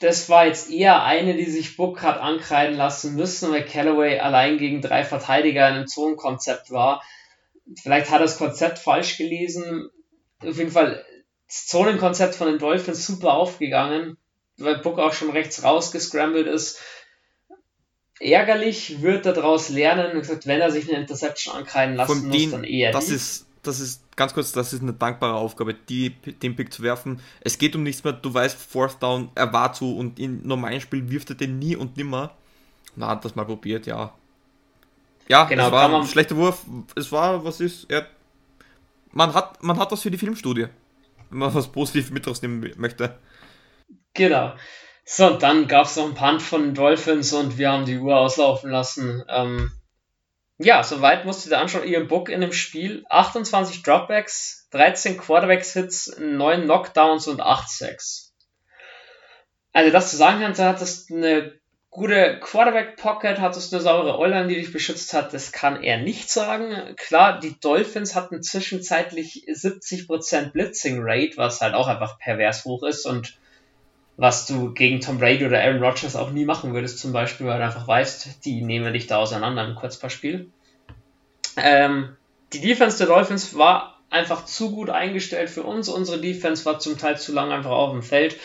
Das 0.00 0.28
war 0.28 0.46
jetzt 0.46 0.70
eher 0.70 1.02
eine, 1.04 1.34
die 1.34 1.50
sich 1.50 1.76
Book 1.76 2.02
hat 2.02 2.20
ankreiden 2.20 2.76
lassen 2.76 3.14
müssen, 3.14 3.52
weil 3.52 3.64
Callaway 3.64 4.18
allein 4.18 4.58
gegen 4.58 4.80
drei 4.80 5.04
Verteidiger 5.04 5.68
in 5.68 5.74
einem 5.74 5.86
Zonenkonzept 5.86 6.70
war. 6.70 7.02
Vielleicht 7.82 8.10
hat 8.10 8.20
er 8.20 8.26
das 8.26 8.38
Konzept 8.38 8.78
falsch 8.78 9.16
gelesen. 9.16 9.90
Auf 10.40 10.58
jeden 10.58 10.70
Fall 10.70 11.04
das 11.46 11.66
Zonenkonzept 11.66 12.34
von 12.34 12.48
den 12.48 12.58
Dolphins 12.58 13.06
super 13.06 13.34
aufgegangen, 13.34 14.18
weil 14.56 14.78
Book 14.78 14.98
auch 14.98 15.12
schon 15.12 15.30
rechts 15.30 15.62
rausgescrambled 15.62 16.46
ist 16.46 16.80
ärgerlich, 18.20 19.02
wird 19.02 19.26
daraus 19.26 19.68
lernen. 19.68 20.14
Wie 20.14 20.20
gesagt, 20.20 20.46
wenn 20.46 20.60
er 20.60 20.70
sich 20.70 20.88
eine 20.88 21.00
Interception 21.00 21.54
ankreiden 21.54 21.96
lassen 21.96 22.20
Von 22.20 22.28
muss, 22.28 22.36
den, 22.36 22.50
dann 22.50 22.64
eher 22.64 22.92
das 22.92 23.10
ist 23.10 23.46
das 23.66 23.80
ist 23.80 24.16
ganz 24.16 24.34
kurz, 24.34 24.52
das 24.52 24.72
ist 24.72 24.82
eine 24.82 24.92
dankbare 24.92 25.34
Aufgabe, 25.34 25.74
die, 25.74 26.10
den 26.10 26.54
Pick 26.54 26.72
zu 26.72 26.82
werfen. 26.82 27.20
Es 27.40 27.58
geht 27.58 27.74
um 27.74 27.82
nichts 27.82 28.04
mehr, 28.04 28.12
du 28.12 28.32
weißt, 28.32 28.58
Fourth 28.58 29.02
Down, 29.02 29.30
er 29.34 29.52
war 29.52 29.72
zu 29.72 29.96
und 29.96 30.18
in 30.18 30.46
normalen 30.46 30.80
Spielen 30.80 31.10
wirft 31.10 31.30
er 31.30 31.36
den 31.36 31.58
nie 31.58 31.76
und 31.76 31.96
nimmer. 31.96 32.34
Na, 32.96 33.08
hat 33.08 33.24
das 33.24 33.34
mal 33.34 33.44
probiert, 33.44 33.86
ja. 33.86 34.14
Ja, 35.28 35.44
genau, 35.44 35.66
es 35.66 35.72
war 35.72 35.94
ein 35.94 36.06
schlechter 36.06 36.36
Wurf. 36.36 36.64
Es 36.94 37.10
war, 37.10 37.44
was 37.44 37.60
ist, 37.60 37.90
er, 37.90 38.06
man 39.10 39.32
hat, 39.34 39.62
man 39.62 39.78
hat 39.78 39.90
das 39.90 40.02
für 40.02 40.10
die 40.10 40.18
Filmstudie, 40.18 40.66
wenn 41.30 41.38
man 41.38 41.54
was 41.54 41.66
positiv 41.68 42.10
mit 42.10 42.26
rausnehmen 42.26 42.72
möchte. 42.76 43.18
Genau. 44.12 44.52
So, 45.04 45.36
dann 45.36 45.68
gab 45.68 45.86
es 45.86 45.96
noch 45.96 46.06
ein 46.06 46.14
Punt 46.14 46.42
von 46.42 46.62
den 46.62 46.74
Dolphins 46.74 47.32
und 47.34 47.58
wir 47.58 47.70
haben 47.70 47.84
die 47.84 47.98
Uhr 47.98 48.16
auslaufen 48.16 48.70
lassen. 48.70 49.22
Ähm, 49.28 49.70
ja, 50.58 50.82
soweit 50.82 51.26
musste 51.26 51.50
der 51.50 51.60
anschauen. 51.60 51.86
Ian 51.86 52.08
Book 52.08 52.30
in 52.30 52.40
dem 52.40 52.52
Spiel. 52.52 53.04
28 53.10 53.82
Dropbacks, 53.82 54.68
13 54.70 55.18
Quarterbacks-Hits, 55.18 56.16
9 56.18 56.62
Knockdowns 56.62 57.26
und 57.26 57.40
8 57.40 57.68
Sacks. 57.68 58.32
also 59.72 59.90
das 59.90 60.10
zu 60.10 60.16
sagen 60.16 60.40
kannst, 60.40 60.60
hattest 60.60 61.10
eine 61.10 61.52
gute 61.90 62.40
Quarterback-Pocket, 62.40 63.40
hattest 63.40 63.74
eine 63.74 63.82
saubere 63.82 64.18
O-Line, 64.18 64.48
die 64.48 64.56
dich 64.56 64.72
beschützt 64.72 65.12
hat, 65.12 65.34
das 65.34 65.52
kann 65.52 65.82
er 65.82 65.98
nicht 65.98 66.30
sagen. 66.30 66.96
Klar, 66.96 67.40
die 67.40 67.58
Dolphins 67.60 68.14
hatten 68.14 68.42
zwischenzeitlich 68.42 69.46
70% 69.48 70.52
Blitzing-Rate, 70.52 71.36
was 71.36 71.60
halt 71.60 71.74
auch 71.74 71.88
einfach 71.88 72.18
pervers 72.18 72.64
hoch 72.64 72.84
ist 72.84 73.06
und 73.06 73.38
was 74.16 74.46
du 74.46 74.72
gegen 74.72 75.00
Tom 75.00 75.18
Brady 75.18 75.44
oder 75.44 75.60
Aaron 75.60 75.82
Rodgers 75.82 76.16
auch 76.16 76.30
nie 76.30 76.44
machen 76.44 76.72
würdest, 76.72 76.98
zum 76.98 77.12
Beispiel, 77.12 77.46
weil 77.46 77.58
du 77.58 77.64
einfach 77.64 77.86
weißt, 77.86 78.44
die 78.44 78.62
nehmen 78.62 78.92
dich 78.92 79.06
da 79.06 79.18
auseinander 79.18 79.66
im 79.66 79.74
Kurzpassspiel. 79.74 80.50
Ähm, 81.56 82.16
die 82.52 82.60
Defense 82.60 82.98
der 82.98 83.08
Dolphins 83.08 83.56
war 83.56 84.00
einfach 84.10 84.44
zu 84.44 84.70
gut 84.70 84.90
eingestellt 84.90 85.50
für 85.50 85.64
uns. 85.64 85.88
Unsere 85.88 86.20
Defense 86.20 86.64
war 86.64 86.78
zum 86.78 86.96
Teil 86.96 87.18
zu 87.18 87.32
lang 87.32 87.50
einfach 87.50 87.72
auf 87.72 87.90
dem 87.90 88.02
Feld, 88.02 88.36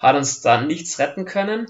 hat 0.00 0.16
uns 0.16 0.40
da 0.40 0.60
nichts 0.60 0.98
retten 0.98 1.24
können. 1.24 1.68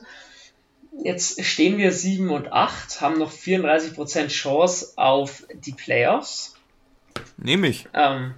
Jetzt 1.02 1.44
stehen 1.44 1.76
wir 1.76 1.92
7 1.92 2.30
und 2.30 2.52
8, 2.52 3.00
haben 3.00 3.18
noch 3.18 3.32
34% 3.32 4.28
Chance 4.28 4.92
auf 4.96 5.42
die 5.52 5.72
Playoffs. 5.72 6.54
Nehme 7.36 7.68
ich. 7.68 7.86
Ähm, 7.92 8.34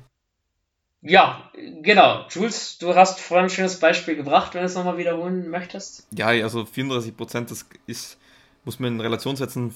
ja, 1.06 1.50
genau. 1.82 2.26
Jules, 2.30 2.78
du 2.78 2.94
hast 2.94 3.20
vorhin 3.20 3.46
ein 3.46 3.50
schönes 3.50 3.78
Beispiel 3.78 4.16
gebracht, 4.16 4.54
wenn 4.54 4.62
du 4.62 4.66
es 4.66 4.74
nochmal 4.74 4.98
wiederholen 4.98 5.48
möchtest. 5.48 6.06
Ja, 6.10 6.28
also 6.28 6.62
34%, 6.62 7.48
das 7.48 7.66
ist, 7.86 8.18
muss 8.64 8.80
man 8.80 8.94
in 8.94 9.00
Relation 9.00 9.36
setzen, 9.36 9.74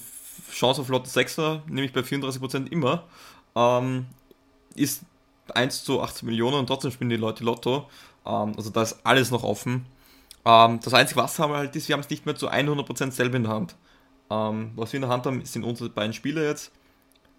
Chance 0.51 0.81
auf 0.81 0.89
Lotto 0.89 1.05
6er, 1.05 1.61
nämlich 1.67 1.93
bei 1.93 2.01
34% 2.01 2.71
immer, 2.71 3.05
ähm, 3.55 4.07
ist 4.75 5.03
1 5.53 5.83
zu 5.83 6.01
18 6.01 6.27
Millionen 6.27 6.57
und 6.57 6.67
trotzdem 6.67 6.91
spielen 6.91 7.09
die 7.09 7.15
Leute 7.15 7.43
Lotto. 7.43 7.89
Ähm, 8.25 8.53
also 8.55 8.69
da 8.69 8.81
ist 8.81 8.99
alles 9.03 9.31
noch 9.31 9.43
offen. 9.43 9.85
Ähm, 10.45 10.79
das 10.83 10.93
Einzige, 10.93 11.21
was 11.21 11.39
haben 11.39 11.53
wir 11.53 11.57
halt 11.57 11.75
ist, 11.75 11.87
wir 11.87 11.93
haben 11.93 12.01
es 12.01 12.09
nicht 12.09 12.25
mehr 12.25 12.35
zu 12.35 12.49
100% 12.49 13.11
selber 13.11 13.37
in 13.37 13.43
der 13.43 13.53
Hand. 13.53 13.75
Ähm, 14.29 14.71
was 14.75 14.91
wir 14.91 14.97
in 14.97 15.03
der 15.03 15.11
Hand 15.11 15.25
haben, 15.25 15.43
sind 15.45 15.63
unsere 15.63 15.89
beiden 15.89 16.13
Spieler 16.13 16.43
jetzt. 16.43 16.71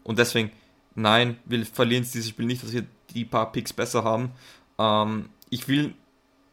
Und 0.05 0.19
deswegen, 0.19 0.51
nein, 0.95 1.39
wir 1.45 1.65
verlieren 1.67 2.05
dieses 2.05 2.29
Spiel 2.29 2.47
nicht, 2.47 2.63
dass 2.63 2.73
wir 2.73 2.87
die 3.13 3.25
paar 3.25 3.53
Picks 3.53 3.73
besser 3.73 4.05
haben. 4.05 4.33
Ähm, 4.79 5.29
ich 5.51 5.69
will 5.69 5.95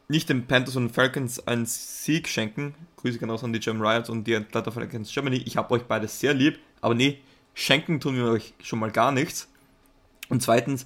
nicht 0.08 0.28
den 0.30 0.48
Panthers 0.48 0.76
und 0.76 0.90
Falcons 0.90 1.48
einen 1.48 1.66
Sieg 1.66 2.28
schenken. 2.28 2.74
Grüße 2.98 3.20
genau 3.20 3.36
an 3.38 3.54
die 3.54 3.60
German 3.60 3.86
Riots 3.86 4.10
und 4.10 4.26
die 4.26 4.36
Atlanta 4.36 4.72
Falcons 4.72 5.14
Germany. 5.14 5.38
Ich 5.46 5.56
habe 5.56 5.74
euch 5.74 5.84
beide 5.84 6.08
sehr 6.08 6.34
lieb, 6.34 6.60
aber 6.82 6.96
nee, 6.96 7.20
schenken 7.54 8.00
tun 8.00 8.16
wir 8.16 8.26
euch 8.26 8.54
schon 8.62 8.80
mal 8.80 8.92
gar 8.92 9.12
nichts. 9.12 9.48
Und 10.30 10.42
zweitens, 10.42 10.86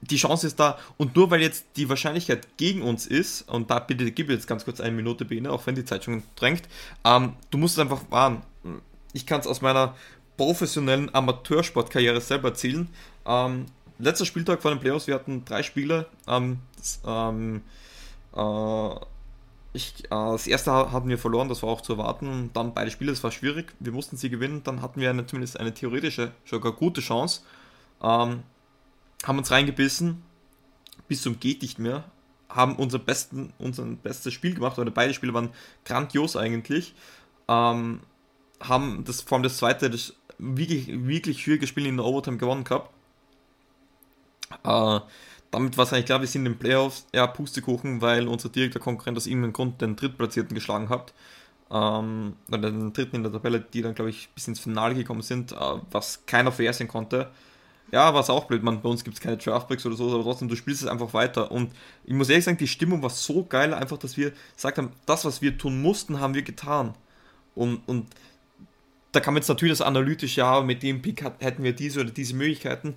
die 0.00 0.16
Chance 0.16 0.46
ist 0.46 0.58
da 0.58 0.78
und 0.96 1.14
nur 1.16 1.30
weil 1.30 1.42
jetzt 1.42 1.66
die 1.76 1.88
Wahrscheinlichkeit 1.88 2.56
gegen 2.56 2.82
uns 2.82 3.06
ist, 3.06 3.42
und 3.48 3.70
da 3.70 3.78
bitte 3.80 4.10
gib 4.12 4.30
jetzt 4.30 4.46
ganz 4.46 4.64
kurz 4.64 4.80
eine 4.80 4.94
Minute 4.94 5.24
Bene, 5.24 5.50
auch 5.50 5.66
wenn 5.66 5.74
die 5.74 5.84
Zeit 5.84 6.04
schon 6.04 6.22
drängt, 6.36 6.62
ähm, 7.04 7.34
du 7.50 7.58
musst 7.58 7.76
es 7.76 7.80
einfach 7.80 8.02
wahren. 8.10 8.42
Ich 9.12 9.26
kann 9.26 9.40
es 9.40 9.46
aus 9.46 9.60
meiner 9.60 9.94
professionellen 10.36 11.12
Amateursportkarriere 11.14 12.20
selber 12.20 12.50
erzählen. 12.50 12.88
Ähm, 13.26 13.66
letzter 13.98 14.24
Spieltag 14.24 14.62
vor 14.62 14.70
den 14.70 14.80
Playoffs, 14.80 15.06
wir 15.06 15.14
hatten 15.14 15.44
drei 15.44 15.62
Spiele. 15.62 16.06
Ähm, 16.26 16.58
das, 16.76 17.00
ähm, 17.06 17.62
äh, 18.34 18.90
ich, 19.72 20.04
äh, 20.04 20.08
das 20.10 20.46
erste 20.46 20.72
hatten 20.72 21.08
wir 21.08 21.18
verloren, 21.18 21.48
das 21.48 21.62
war 21.62 21.70
auch 21.70 21.80
zu 21.80 21.94
erwarten. 21.94 22.50
Dann 22.52 22.74
beide 22.74 22.90
Spiele, 22.90 23.12
das 23.12 23.22
war 23.22 23.30
schwierig. 23.30 23.74
Wir 23.80 23.92
mussten 23.92 24.16
sie 24.16 24.30
gewinnen. 24.30 24.62
Dann 24.64 24.82
hatten 24.82 25.00
wir 25.00 25.10
eine, 25.10 25.26
zumindest 25.26 25.58
eine 25.58 25.74
theoretische, 25.74 26.32
sogar 26.44 26.72
gute 26.72 27.00
Chance. 27.00 27.42
Ähm, 28.02 28.42
haben 29.24 29.38
uns 29.38 29.50
reingebissen, 29.50 30.22
bis 31.08 31.22
zum 31.22 31.40
geht 31.40 31.62
nicht 31.62 31.78
mehr. 31.78 32.04
Haben 32.48 32.76
unser, 32.76 32.98
besten, 32.98 33.52
unser 33.58 33.84
bestes 33.84 34.32
Spiel 34.32 34.54
gemacht, 34.54 34.78
oder 34.78 34.90
beide 34.90 35.12
Spiele 35.12 35.34
waren 35.34 35.50
grandios 35.84 36.36
eigentlich. 36.36 36.94
Ähm, 37.48 38.00
haben 38.60 39.04
das 39.04 39.20
vor 39.20 39.36
allem 39.36 39.42
das 39.42 39.58
zweite, 39.58 39.90
das 39.90 40.14
wirklich, 40.38 40.88
wirklich 40.88 41.42
schwierige 41.42 41.66
Spiel 41.66 41.86
in 41.86 41.96
der 41.96 42.06
Overtime 42.06 42.38
gewonnen 42.38 42.64
gehabt. 42.64 42.90
Äh, 44.64 45.00
damit 45.50 45.76
war 45.76 45.84
es 45.84 45.92
eigentlich 45.92 46.06
klar, 46.06 46.20
wir 46.20 46.28
sind 46.28 46.44
in 46.44 46.52
den 46.52 46.58
Playoffs, 46.58 47.06
ja, 47.14 47.26
Pustekuchen, 47.26 48.00
weil 48.00 48.28
unser 48.28 48.48
direkter 48.48 48.80
Konkurrent 48.80 49.16
aus 49.16 49.26
irgendeinem 49.26 49.52
Grund 49.54 49.80
den 49.80 49.96
Drittplatzierten 49.96 50.54
geschlagen 50.54 50.88
hat. 50.88 51.14
Ähm, 51.70 52.34
den 52.48 52.92
dritten 52.92 53.16
in 53.16 53.22
der 53.22 53.32
Tabelle, 53.32 53.60
die 53.60 53.82
dann, 53.82 53.94
glaube 53.94 54.10
ich, 54.10 54.30
bis 54.30 54.48
ins 54.48 54.60
Finale 54.60 54.94
gekommen 54.94 55.22
sind, 55.22 55.52
äh, 55.52 55.56
was 55.90 56.24
keiner 56.26 56.52
vorhersehen 56.52 56.88
konnte. 56.88 57.30
Ja, 57.90 58.12
war 58.12 58.20
es 58.20 58.28
auch 58.28 58.44
blöd, 58.44 58.62
man, 58.62 58.82
bei 58.82 58.88
uns 58.88 59.02
gibt 59.02 59.16
es 59.16 59.22
keine 59.22 59.38
Draftbacks 59.38 59.86
oder 59.86 59.96
so, 59.96 60.12
aber 60.12 60.22
trotzdem, 60.22 60.48
du 60.48 60.56
spielst 60.56 60.82
es 60.82 60.88
einfach 60.88 61.14
weiter. 61.14 61.50
Und 61.50 61.72
ich 62.04 62.12
muss 62.12 62.28
ehrlich 62.28 62.44
sagen, 62.44 62.58
die 62.58 62.68
Stimmung 62.68 63.02
war 63.02 63.10
so 63.10 63.44
geil, 63.44 63.72
einfach, 63.72 63.96
dass 63.98 64.16
wir 64.16 64.32
gesagt 64.54 64.78
haben, 64.78 64.92
das, 65.06 65.24
was 65.24 65.40
wir 65.40 65.56
tun 65.56 65.80
mussten, 65.80 66.20
haben 66.20 66.34
wir 66.34 66.42
getan. 66.42 66.94
Und, 67.54 67.80
und 67.86 68.06
da 69.12 69.20
man 69.26 69.36
jetzt 69.36 69.48
natürlich 69.48 69.78
das 69.78 69.86
analytisch, 69.86 70.36
ja, 70.36 70.60
mit 70.60 70.82
dem 70.82 71.00
Pick 71.00 71.24
hätten 71.40 71.62
wir 71.62 71.72
diese 71.72 72.00
oder 72.00 72.10
diese 72.10 72.34
Möglichkeiten. 72.34 72.94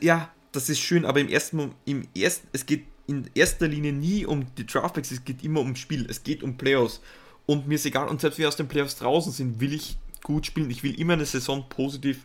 Ja, 0.00 0.30
das 0.52 0.68
ist 0.68 0.80
schön, 0.80 1.04
aber 1.04 1.20
im 1.20 1.28
ersten, 1.28 1.72
im 1.84 2.06
ersten, 2.16 2.48
es 2.52 2.66
geht 2.66 2.84
in 3.06 3.28
erster 3.34 3.68
Linie 3.68 3.92
nie 3.92 4.24
um 4.24 4.46
die 4.56 4.66
Draftbacks, 4.66 5.10
es 5.10 5.24
geht 5.24 5.42
immer 5.44 5.60
um 5.60 5.76
Spiel, 5.76 6.06
es 6.08 6.22
geht 6.22 6.42
um 6.42 6.56
Playoffs. 6.56 7.00
Und 7.46 7.66
mir 7.66 7.74
ist 7.74 7.86
egal, 7.86 8.08
und 8.08 8.20
selbst 8.20 8.38
wenn 8.38 8.44
wir 8.44 8.48
aus 8.48 8.56
den 8.56 8.68
Playoffs 8.68 8.96
draußen 8.96 9.32
sind, 9.32 9.60
will 9.60 9.72
ich 9.72 9.96
gut 10.22 10.46
spielen. 10.46 10.70
Ich 10.70 10.82
will 10.82 10.98
immer 10.98 11.14
eine 11.14 11.24
Saison 11.24 11.68
positiv 11.68 12.24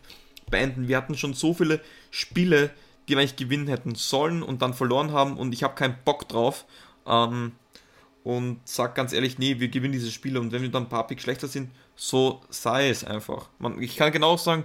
beenden. 0.50 0.88
Wir 0.88 0.96
hatten 0.96 1.16
schon 1.16 1.34
so 1.34 1.54
viele 1.54 1.80
Spiele, 2.10 2.70
die 3.08 3.14
wir 3.14 3.18
eigentlich 3.18 3.36
gewinnen 3.36 3.68
hätten 3.68 3.94
sollen 3.94 4.42
und 4.42 4.62
dann 4.62 4.74
verloren 4.74 5.12
haben 5.12 5.36
und 5.36 5.52
ich 5.52 5.62
habe 5.62 5.74
keinen 5.74 5.96
Bock 6.04 6.28
drauf. 6.28 6.66
Ähm, 7.06 7.52
und 8.22 8.60
sag 8.64 8.96
ganz 8.96 9.12
ehrlich, 9.12 9.38
nee, 9.38 9.60
wir 9.60 9.68
gewinnen 9.68 9.92
diese 9.92 10.10
Spiele 10.10 10.40
und 10.40 10.50
wenn 10.50 10.62
wir 10.62 10.68
dann 10.68 10.84
ein 10.84 10.88
paar 10.88 11.06
Picks 11.06 11.22
schlechter 11.22 11.46
sind, 11.46 11.70
so 11.94 12.40
sei 12.50 12.88
es 12.88 13.04
einfach. 13.04 13.48
Man, 13.60 13.80
ich 13.80 13.96
kann 13.96 14.10
genau 14.10 14.36
sagen, 14.36 14.64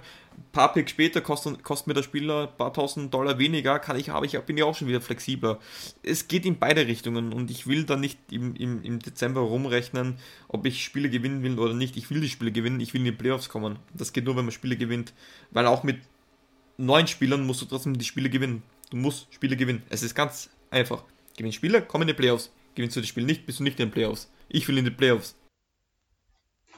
paar 0.52 0.72
Picks 0.72 0.90
später 0.90 1.20
kostet, 1.20 1.62
kostet 1.62 1.88
mir 1.88 1.94
der 1.94 2.02
Spieler 2.02 2.48
ein 2.48 2.56
paar 2.56 2.72
tausend 2.72 3.12
Dollar 3.12 3.38
weniger, 3.38 3.78
kann 3.78 3.98
ich, 3.98 4.10
aber 4.10 4.26
ich 4.26 4.38
bin 4.40 4.56
ja 4.56 4.64
auch 4.64 4.74
schon 4.74 4.88
wieder 4.88 5.00
flexibler. 5.00 5.58
Es 6.02 6.28
geht 6.28 6.46
in 6.46 6.58
beide 6.58 6.86
Richtungen 6.86 7.32
und 7.32 7.50
ich 7.50 7.66
will 7.66 7.84
dann 7.84 8.00
nicht 8.00 8.18
im, 8.30 8.54
im, 8.56 8.82
im 8.82 8.98
Dezember 8.98 9.40
rumrechnen, 9.40 10.18
ob 10.48 10.66
ich 10.66 10.84
Spiele 10.84 11.10
gewinnen 11.10 11.42
will 11.42 11.58
oder 11.58 11.74
nicht. 11.74 11.96
Ich 11.96 12.10
will 12.10 12.20
die 12.20 12.28
Spiele 12.28 12.52
gewinnen, 12.52 12.80
ich 12.80 12.92
will 12.94 13.00
in 13.00 13.06
die 13.06 13.12
Playoffs 13.12 13.48
kommen. 13.48 13.78
Das 13.94 14.12
geht 14.12 14.24
nur, 14.24 14.36
wenn 14.36 14.44
man 14.44 14.52
Spiele 14.52 14.76
gewinnt, 14.76 15.12
weil 15.50 15.66
auch 15.66 15.82
mit 15.82 15.98
neun 16.76 17.06
Spielern 17.06 17.46
musst 17.46 17.62
du 17.62 17.66
trotzdem 17.66 17.96
die 17.96 18.04
Spiele 18.04 18.30
gewinnen. 18.30 18.62
Du 18.90 18.96
musst 18.96 19.32
Spiele 19.32 19.56
gewinnen. 19.56 19.82
Es 19.88 20.02
ist 20.02 20.14
ganz 20.14 20.50
einfach. 20.70 21.04
Gewinn 21.36 21.52
Spiele, 21.52 21.82
komm 21.82 22.02
in 22.02 22.08
die 22.08 22.14
Playoffs. 22.14 22.52
Gewinnst 22.74 22.96
du 22.96 23.00
das 23.00 23.08
Spiel 23.08 23.24
nicht, 23.24 23.46
bist 23.46 23.58
du 23.58 23.64
nicht 23.64 23.78
in 23.80 23.88
den 23.88 23.92
Playoffs. 23.92 24.30
Ich 24.48 24.66
will 24.68 24.78
in 24.78 24.84
die 24.84 24.90
Playoffs. 24.90 25.34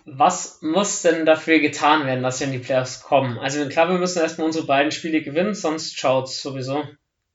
Was 0.04 0.60
muss 0.60 1.00
denn 1.02 1.24
dafür 1.24 1.60
getan 1.60 2.06
werden, 2.06 2.22
dass 2.22 2.40
wir 2.40 2.46
in 2.46 2.52
die 2.52 2.58
Playoffs 2.58 3.02
kommen? 3.02 3.38
Also 3.38 3.66
klar, 3.68 3.88
wir 3.88 3.98
müssen 3.98 4.20
erstmal 4.20 4.46
unsere 4.46 4.66
beiden 4.66 4.92
Spiele 4.92 5.22
gewinnen, 5.22 5.54
sonst 5.54 5.98
schaut 5.98 6.26
es 6.26 6.42
sowieso 6.42 6.84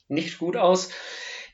nicht 0.07 0.37
gut 0.37 0.55
aus. 0.55 0.91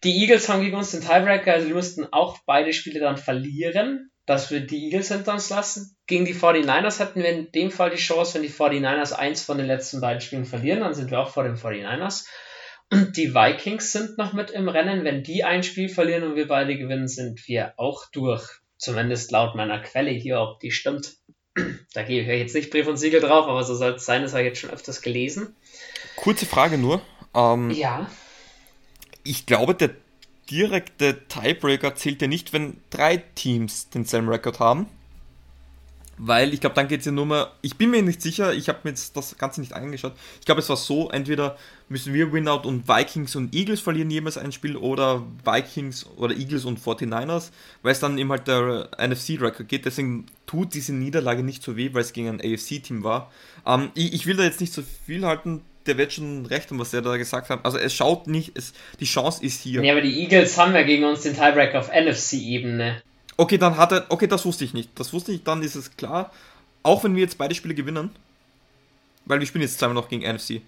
Die 0.03 0.21
Eagles 0.21 0.49
haben 0.49 0.61
gegen 0.61 0.75
uns 0.75 0.91
den 0.91 1.01
Tiebreaker, 1.01 1.53
also 1.53 1.67
die 1.67 1.73
müssten 1.73 2.05
auch 2.11 2.39
beide 2.45 2.73
Spiele 2.73 2.99
dann 2.99 3.17
verlieren, 3.17 4.11
dass 4.25 4.51
wir 4.51 4.59
die 4.59 4.85
Eagles 4.85 5.07
hinter 5.07 5.33
uns 5.33 5.49
lassen. 5.49 5.95
Gegen 6.05 6.25
die 6.25 6.35
49ers 6.35 6.99
hätten 6.99 7.23
wir 7.23 7.29
in 7.29 7.51
dem 7.51 7.71
Fall 7.71 7.91
die 7.91 7.97
Chance, 7.97 8.35
wenn 8.35 8.43
die 8.43 8.51
49ers 8.51 9.13
eins 9.13 9.43
von 9.43 9.57
den 9.57 9.67
letzten 9.67 10.01
beiden 10.01 10.21
Spielen 10.21 10.45
verlieren, 10.45 10.81
dann 10.81 10.93
sind 10.93 11.11
wir 11.11 11.19
auch 11.19 11.29
vor 11.29 11.43
den 11.43 11.55
49ers. 11.55 12.25
Und 12.91 13.17
die 13.17 13.33
Vikings 13.33 13.91
sind 13.91 14.17
noch 14.17 14.33
mit 14.33 14.51
im 14.51 14.67
Rennen. 14.67 15.03
Wenn 15.05 15.23
die 15.23 15.43
ein 15.43 15.63
Spiel 15.63 15.89
verlieren 15.89 16.23
und 16.23 16.35
wir 16.35 16.47
beide 16.47 16.77
gewinnen, 16.77 17.07
sind 17.07 17.47
wir 17.47 17.73
auch 17.77 18.05
durch. 18.11 18.61
Zumindest 18.77 19.31
laut 19.31 19.55
meiner 19.55 19.79
Quelle 19.79 20.11
hier, 20.11 20.39
ob 20.39 20.59
die 20.59 20.71
stimmt. 20.71 21.15
Da 21.93 22.03
gebe 22.03 22.29
ich 22.29 22.39
jetzt 22.39 22.53
nicht 22.53 22.69
Brief 22.71 22.85
und 22.87 22.97
Siegel 22.97 23.21
drauf, 23.21 23.47
aber 23.47 23.63
so 23.63 23.75
soll 23.75 23.93
es 23.93 24.05
sein, 24.05 24.21
das 24.21 24.33
habe 24.33 24.43
ich 24.43 24.49
jetzt 24.49 24.59
schon 24.59 24.71
öfters 24.71 25.01
gelesen. 25.01 25.55
Kurze 26.17 26.45
Frage 26.45 26.77
nur. 26.77 27.01
Ähm, 27.33 27.71
ja. 27.71 28.09
Ich 29.23 29.45
glaube, 29.45 29.73
der 29.73 29.91
direkte 30.49 31.25
Tiebreaker 31.27 31.95
zählt 31.95 32.21
ja 32.21 32.27
nicht, 32.27 32.51
wenn 32.51 32.81
drei 32.89 33.17
Teams 33.17 33.89
denselben 33.89 34.27
Rekord 34.27 34.59
haben. 34.59 34.89
Weil 36.17 36.53
ich 36.53 36.61
glaube, 36.61 36.75
dann 36.75 36.87
geht 36.87 37.01
es 37.01 37.05
ja 37.05 37.11
nur 37.11 37.25
mal. 37.25 37.51
Ich 37.61 37.75
bin 37.75 37.91
mir 37.91 38.01
nicht 38.01 38.21
sicher, 38.21 38.53
ich 38.53 38.69
habe 38.69 38.79
mir 38.83 38.91
jetzt 38.91 39.17
das 39.17 39.37
Ganze 39.37 39.59
nicht 39.59 39.73
angeschaut. 39.73 40.13
Ich 40.39 40.45
glaube, 40.45 40.61
es 40.61 40.69
war 40.69 40.77
so: 40.77 41.09
entweder 41.09 41.57
müssen 41.89 42.13
wir 42.13 42.31
Winout 42.31 42.61
und 42.63 42.87
Vikings 42.87 43.35
und 43.35 43.53
Eagles 43.53 43.81
verlieren 43.81 44.09
jemals 44.09 44.37
ein 44.37 44.53
Spiel 44.53 44.77
oder 44.77 45.23
Vikings 45.43 46.05
oder 46.15 46.33
Eagles 46.35 46.63
und 46.63 46.79
49ers, 46.79 47.51
weil 47.83 47.91
es 47.91 47.99
dann 47.99 48.17
eben 48.17 48.31
halt 48.31 48.47
der 48.47 48.89
NFC-Record 48.97 49.67
geht. 49.67 49.85
Deswegen 49.85 50.25
tut 50.45 50.73
diese 50.73 50.93
Niederlage 50.93 51.43
nicht 51.43 51.61
so 51.61 51.75
weh, 51.75 51.89
weil 51.93 52.01
es 52.01 52.13
gegen 52.13 52.29
ein 52.29 52.39
AFC-Team 52.39 53.03
war. 53.03 53.31
Ähm, 53.65 53.91
ich, 53.93 54.13
ich, 54.13 54.25
will 54.25 54.37
da 54.37 54.43
jetzt 54.43 54.61
nicht 54.61 54.73
so 54.73 54.83
viel 55.05 55.25
halten. 55.25 55.61
Der 55.85 55.97
wird 55.97 56.13
schon 56.13 56.45
recht 56.45 56.71
haben, 56.71 56.79
was 56.79 56.93
er 56.93 57.01
da 57.01 57.17
gesagt 57.17 57.49
hat. 57.49 57.63
Also 57.63 57.77
es 57.77 57.93
schaut 57.93 58.25
nicht, 58.27 58.57
es, 58.57 58.73
die 58.99 59.05
Chance 59.05 59.43
ist 59.43 59.61
hier. 59.61 59.83
Ja, 59.83 59.91
aber 59.91 60.01
die 60.01 60.19
Eagles 60.21 60.57
haben 60.57 60.73
ja 60.73 60.81
gegen 60.81 61.03
uns 61.03 61.21
den 61.21 61.35
Tiebreaker 61.35 61.79
auf 61.79 61.89
NFC-Ebene. 61.89 63.01
Okay, 63.37 63.57
dann 63.57 63.77
hat 63.77 63.91
er. 63.91 64.05
Okay, 64.09 64.27
das 64.27 64.45
wusste 64.45 64.63
ich 64.63 64.73
nicht. 64.73 64.89
Das 64.95 65.11
wusste 65.13 65.31
ich, 65.31 65.43
dann 65.43 65.61
ist 65.61 65.75
es 65.75 65.95
klar. 65.97 66.31
Auch 66.83 67.03
wenn 67.03 67.15
wir 67.15 67.23
jetzt 67.23 67.37
beide 67.37 67.55
Spiele 67.55 67.73
gewinnen. 67.73 68.11
Weil 69.25 69.39
wir 69.39 69.47
spielen 69.47 69.63
jetzt 69.63 69.79
zweimal 69.79 69.95
noch 69.95 70.07
gegen 70.07 70.23
NFC. 70.23 70.61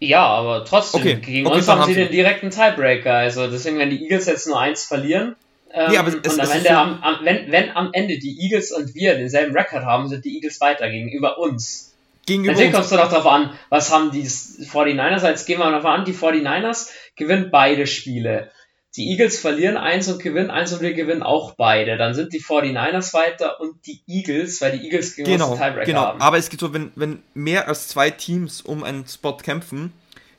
Ja, 0.00 0.26
aber 0.26 0.64
trotzdem, 0.64 1.00
okay. 1.02 1.14
gegen 1.16 1.46
okay, 1.46 1.58
uns 1.58 1.68
haben 1.68 1.84
sie 1.84 1.94
den 1.94 2.10
direkten 2.10 2.50
Tiebreaker. 2.50 3.14
Also 3.14 3.46
deswegen, 3.46 3.78
wenn 3.78 3.90
die 3.90 4.02
Eagles 4.02 4.26
jetzt 4.26 4.46
nur 4.46 4.58
eins 4.58 4.84
verlieren 4.84 5.36
Ähm, 5.72 5.90
nee, 5.90 5.98
aber 5.98 6.08
es, 6.08 6.14
und 6.14 6.40
am 6.40 6.50
Ende, 6.50 6.68
so 6.68 6.74
am, 6.74 7.02
am, 7.02 7.18
wenn, 7.24 7.52
wenn 7.52 7.76
am 7.76 7.90
Ende 7.92 8.18
die 8.18 8.40
Eagles 8.40 8.72
und 8.72 8.94
wir 8.94 9.14
denselben 9.14 9.56
Rekord 9.56 9.84
haben, 9.84 10.08
sind 10.08 10.24
die 10.24 10.34
Eagles 10.34 10.60
weiter 10.60 10.90
gegenüber 10.90 11.38
uns. 11.38 11.94
Gegenüber 12.26 12.52
Natürlich 12.52 12.72
kommst 12.72 12.92
du 12.92 12.96
noch 12.96 13.10
darauf 13.10 13.26
an, 13.26 13.50
was 13.68 13.92
haben 13.92 14.10
die 14.10 14.24
49ers, 14.24 15.26
jetzt 15.28 15.46
gehen 15.46 15.58
wir 15.58 15.70
davon 15.70 15.90
an, 15.90 16.04
die 16.04 16.14
49ers 16.14 16.90
gewinnen 17.16 17.50
beide 17.50 17.86
Spiele. 17.86 18.50
Die 18.96 19.10
Eagles 19.10 19.38
verlieren 19.38 19.76
eins 19.76 20.08
und 20.08 20.20
gewinnen 20.20 20.50
eins 20.50 20.72
und 20.72 20.80
wir 20.80 20.94
gewinnen 20.94 21.22
auch 21.22 21.54
beide. 21.54 21.96
Dann 21.96 22.14
sind 22.14 22.32
die 22.32 22.42
49ers 22.42 23.14
weiter 23.14 23.60
und 23.60 23.86
die 23.86 24.00
Eagles, 24.08 24.60
weil 24.60 24.76
die 24.76 24.84
Eagles 24.84 25.14
gegen 25.14 25.30
genau, 25.30 25.52
uns 25.52 25.60
Tiebreaker 25.60 25.84
genau. 25.84 26.00
haben. 26.06 26.20
Aber 26.20 26.38
es 26.38 26.50
geht 26.50 26.58
so, 26.58 26.72
wenn, 26.72 26.90
wenn 26.96 27.22
mehr 27.34 27.68
als 27.68 27.86
zwei 27.86 28.10
Teams 28.10 28.60
um 28.60 28.82
einen 28.82 29.06
Spot 29.06 29.36
kämpfen, 29.36 29.92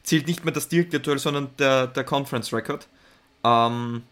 zählt 0.03 0.27
nicht 0.27 0.43
mehr 0.43 0.53
das 0.53 0.67
direkte 0.67 0.99
Duell, 0.99 1.19
sondern 1.19 1.49
der, 1.59 1.87
der 1.87 2.03
Conference 2.03 2.51
Record. 2.51 2.87
Ähm, 3.45 4.03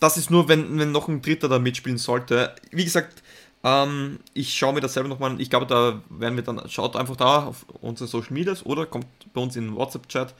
das 0.00 0.16
ist 0.16 0.30
nur, 0.30 0.48
wenn, 0.48 0.78
wenn 0.78 0.90
noch 0.90 1.08
ein 1.08 1.22
Dritter 1.22 1.48
da 1.48 1.58
mitspielen 1.60 1.98
sollte. 1.98 2.54
Wie 2.72 2.84
gesagt, 2.84 3.22
ähm, 3.62 4.20
ich 4.34 4.54
schaue 4.54 4.74
mir 4.74 4.80
das 4.80 4.94
selber 4.94 5.08
nochmal 5.08 5.30
an. 5.32 5.40
Ich 5.40 5.50
glaube, 5.50 5.66
da 5.66 6.00
werden 6.10 6.36
wir 6.36 6.44
dann, 6.44 6.68
schaut 6.68 6.96
einfach 6.96 7.16
da 7.16 7.46
auf 7.46 7.64
unsere 7.80 8.08
Social 8.08 8.32
Medias 8.32 8.64
oder 8.66 8.86
kommt 8.86 9.06
bei 9.32 9.40
uns 9.40 9.56
in 9.56 9.68
den 9.68 9.76
WhatsApp-Chat. 9.76 10.34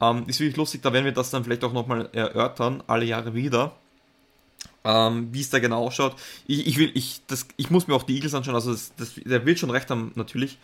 Ähm, 0.00 0.24
ist 0.26 0.40
wirklich 0.40 0.56
lustig, 0.56 0.82
da 0.82 0.92
werden 0.92 1.04
wir 1.04 1.12
das 1.12 1.30
dann 1.30 1.44
vielleicht 1.44 1.64
auch 1.64 1.72
nochmal 1.72 2.08
erörtern, 2.12 2.82
alle 2.86 3.04
Jahre 3.04 3.34
wieder. 3.34 3.72
Ähm, 4.84 5.28
wie 5.32 5.40
es 5.40 5.50
da 5.50 5.58
genau 5.58 5.84
ausschaut. 5.84 6.14
Ich, 6.46 6.66
ich, 6.66 6.78
will, 6.78 6.92
ich, 6.94 7.20
das, 7.26 7.48
ich 7.56 7.70
muss 7.70 7.88
mir 7.88 7.94
auch 7.94 8.04
die 8.04 8.14
Eagles 8.14 8.34
anschauen, 8.34 8.54
also 8.54 8.72
das, 8.72 8.92
das, 8.96 9.14
der 9.16 9.44
will 9.44 9.56
schon 9.56 9.70
recht 9.70 9.90
haben, 9.90 10.12
natürlich. 10.14 10.58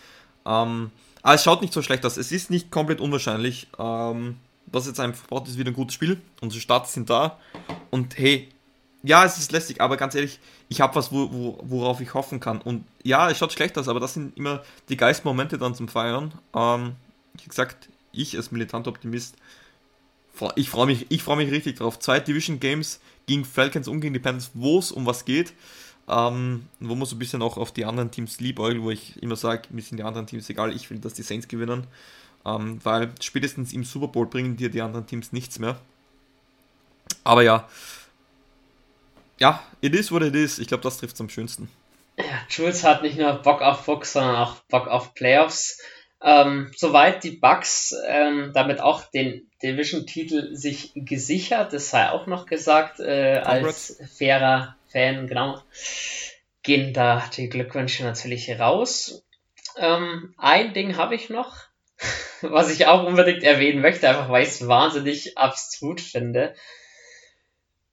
Ähm, 0.47 0.91
aber 1.23 1.35
es 1.35 1.45
schaut 1.45 1.61
nicht 1.61 1.73
so 1.73 1.83
schlecht 1.83 2.05
aus. 2.05 2.17
Es 2.17 2.31
ist 2.33 2.51
nicht 2.51 2.71
komplett 2.71 3.01
unwahrscheinlich. 3.01 3.69
Ähm, 3.79 4.37
was 4.67 4.87
jetzt 4.87 5.01
einfach 5.01 5.27
braucht, 5.27 5.49
ist 5.49 5.59
wieder 5.59 5.71
ein 5.71 5.75
gutes 5.75 5.95
Spiel. 5.95 6.21
Unsere 6.41 6.61
Starts 6.61 6.93
sind 6.93 7.11
da. 7.11 7.39
Und 7.91 8.19
hey, 8.19 8.49
ja, 9.03 9.25
es 9.25 9.39
ist 9.39 9.53
lästig, 9.53 9.81
aber 9.81 9.97
ganz 9.97 10.15
ehrlich, 10.15 10.39
ich 10.69 10.81
habe 10.81 10.95
was, 10.95 11.11
wo, 11.13 11.29
wo, 11.33 11.59
worauf 11.63 12.01
ich 12.01 12.15
hoffen 12.15 12.41
kann. 12.41 12.61
Und 12.61 12.85
ja, 13.03 13.29
es 13.31 13.39
schaut 13.39 13.53
schlecht 13.53 13.77
aus, 13.77 13.89
aber 13.89 14.01
das 14.01 14.15
sind 14.15 14.37
immer 14.37 14.63
die 14.89 14.97
geilsten 14.97 15.29
Momente 15.29 15.59
dann 15.59 15.75
zum 15.75 15.89
Feiern. 15.89 16.33
Ähm, 16.55 16.95
wie 17.35 17.49
gesagt, 17.49 17.89
ich 18.13 18.37
als 18.37 18.51
militanter 18.51 18.91
Optimist, 18.91 19.37
ich 20.57 20.71
freue 20.71 20.87
mich, 20.87 21.07
ich 21.11 21.27
mich 21.27 21.51
richtig 21.51 21.77
drauf. 21.77 21.99
Zwei 21.99 22.19
Division 22.19 22.59
Games 22.59 23.01
gegen 23.27 23.45
Falcons 23.45 23.87
und 23.87 24.01
gegen 24.01 24.15
die 24.15 24.21
Panthers, 24.21 24.51
wo 24.55 24.79
es 24.79 24.91
um 24.91 25.07
was 25.07 25.25
geht. 25.25 25.53
Ähm, 26.09 26.67
wo 26.81 26.97
man 26.97 27.07
so 27.07 27.15
ein 27.15 27.21
bisschen 27.21 27.43
auch 27.43 27.57
auf 27.57 27.71
die 27.71 27.85
anderen 27.85 28.11
Teams 28.11 28.41
liebäugelt, 28.41 28.83
wo 28.83 28.91
ich 28.91 29.23
immer 29.23 29.37
sage, 29.37 29.69
mir 29.71 29.83
sind 29.83 29.99
die 29.99 30.03
anderen 30.03 30.27
Teams 30.27 30.51
egal, 30.51 30.75
ich 30.75 30.91
will, 30.91 30.99
dass 30.99 31.15
die 31.15 31.23
Saints 31.23 31.47
gewinnen. 31.47 31.87
Ähm, 32.45 32.81
weil 32.83 33.13
spätestens 33.21 33.73
im 33.73 33.85
Super 33.85 34.09
Bowl 34.09 34.27
bringen 34.27 34.57
dir 34.57 34.69
die 34.69 34.83
anderen 34.83 35.07
Teams 35.07 35.33
nichts 35.33 35.61
mehr. 35.61 35.79
Aber 37.23 37.43
ja, 37.43 37.69
ja, 39.39 39.63
it 39.81 39.95
is 39.95 40.11
what 40.11 40.23
it 40.23 40.35
is. 40.35 40.59
Ich 40.59 40.69
glaube, 40.69 40.83
das 40.83 40.99
trifft 40.99 41.15
es 41.15 41.21
am 41.21 41.29
schönsten. 41.29 41.69
Ja, 42.17 42.25
Jules 42.49 42.85
hat 42.85 43.03
nicht 43.03 43.19
nur 43.19 43.33
Bock 43.35 43.63
auf 43.63 43.85
Fuchs, 43.85 44.13
sondern 44.13 44.37
auch 44.37 44.57
Bock 44.69 44.87
auf 44.89 45.15
Playoffs. 45.15 45.79
Ähm, 46.25 46.71
soweit 46.77 47.25
die 47.25 47.33
Bucks 47.33 47.95
ähm, 48.07 48.53
damit 48.55 48.81
auch 48.81 49.03
den 49.11 49.51
Division-Titel 49.63 50.55
sich 50.55 50.93
gesichert, 50.95 51.73
das 51.73 51.91
sei 51.91 52.11
auch 52.11 52.27
noch 52.27 52.47
gesagt, 52.47 53.01
äh, 53.01 53.41
als 53.45 54.01
fairer 54.17 54.77
Fan, 54.89 55.27
genau, 55.27 55.61
gehen 56.63 56.93
da 56.93 57.25
die 57.37 57.49
Glückwünsche 57.49 58.05
natürlich 58.05 58.49
raus. 58.61 59.25
Ähm, 59.77 60.35
ein 60.39 60.75
Ding 60.75 60.97
habe 60.97 61.17
ich 61.17 61.29
noch, 61.29 61.57
was 62.43 62.71
ich 62.71 62.87
auch 62.87 63.05
unbedingt 63.05 63.43
erwähnen 63.43 63.81
möchte, 63.81 64.09
einfach 64.09 64.29
weil 64.29 64.45
ich 64.45 64.51
es 64.51 64.69
wahnsinnig 64.69 65.39
abstrut 65.39 66.01
finde. 66.01 66.55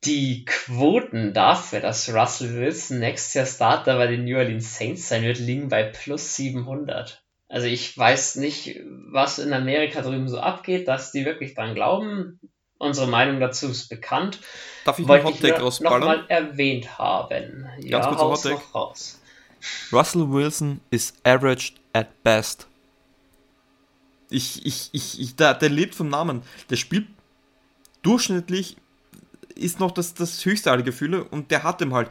Die 0.05 0.45
Quoten 0.45 1.33
dafür, 1.33 1.79
dass 1.79 2.13
Russell 2.13 2.55
Wilson 2.55 2.99
nächstes 2.99 3.33
Jahr 3.33 3.45
Starter 3.45 3.97
bei 3.97 4.07
den 4.07 4.23
New 4.23 4.37
Orleans 4.37 4.77
Saints 4.77 5.09
sein 5.09 5.23
wird, 5.23 5.39
liegen 5.39 5.67
bei 5.67 5.83
plus 5.83 6.35
700. 6.35 7.21
Also 7.49 7.65
ich 7.65 7.97
weiß 7.97 8.35
nicht, 8.35 8.79
was 8.85 9.39
in 9.39 9.51
Amerika 9.53 10.01
drüben 10.01 10.29
so 10.29 10.39
abgeht, 10.39 10.87
dass 10.87 11.11
die 11.11 11.25
wirklich 11.25 11.55
dran 11.55 11.73
glauben. 11.73 12.39
Unsere 12.77 13.07
Meinung 13.07 13.39
dazu 13.39 13.67
ist 13.67 13.89
bekannt. 13.89 14.39
Darf 14.85 14.99
ich 14.99 15.07
Wollte 15.07 15.25
einen 15.25 15.35
Hottake 15.35 15.59
rausballern? 15.59 15.99
Noch 15.99 16.07
mal 16.07 16.25
erwähnt 16.29 16.97
haben. 16.99 17.67
Ganz 17.81 17.85
ja, 17.85 18.05
kurz 18.05 18.19
haus 18.19 18.45
noch 18.45 18.75
raus. 18.75 19.21
Russell 19.91 20.29
Wilson 20.29 20.79
is 20.91 21.13
averaged 21.23 21.73
at 21.91 22.23
best. 22.23 22.67
Ich, 24.29 24.65
ich, 24.65 24.89
ich, 24.93 25.19
ich 25.19 25.35
der, 25.35 25.55
der 25.55 25.69
lebt 25.69 25.95
vom 25.95 26.07
Namen. 26.07 26.43
Der 26.69 26.75
spielt 26.75 27.07
durchschnittlich, 28.03 28.77
ist 29.55 29.79
noch 29.79 29.91
das, 29.91 30.13
das 30.13 30.45
höchste 30.45 30.71
aller 30.71 30.83
Gefühle 30.83 31.23
und 31.23 31.51
der 31.51 31.63
hat 31.63 31.81
ihm 31.81 31.93
halt 31.93 32.09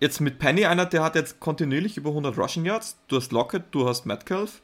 jetzt 0.00 0.20
mit 0.20 0.38
Penny 0.38 0.66
einer, 0.66 0.86
der 0.86 1.02
hat 1.02 1.14
jetzt 1.14 1.40
kontinuierlich 1.40 1.96
über 1.96 2.10
100 2.10 2.36
Rushing 2.36 2.64
Yards. 2.64 2.98
Du 3.08 3.16
hast 3.16 3.32
Lockett, 3.32 3.64
du 3.70 3.88
hast 3.88 4.06
Metcalf. 4.06 4.62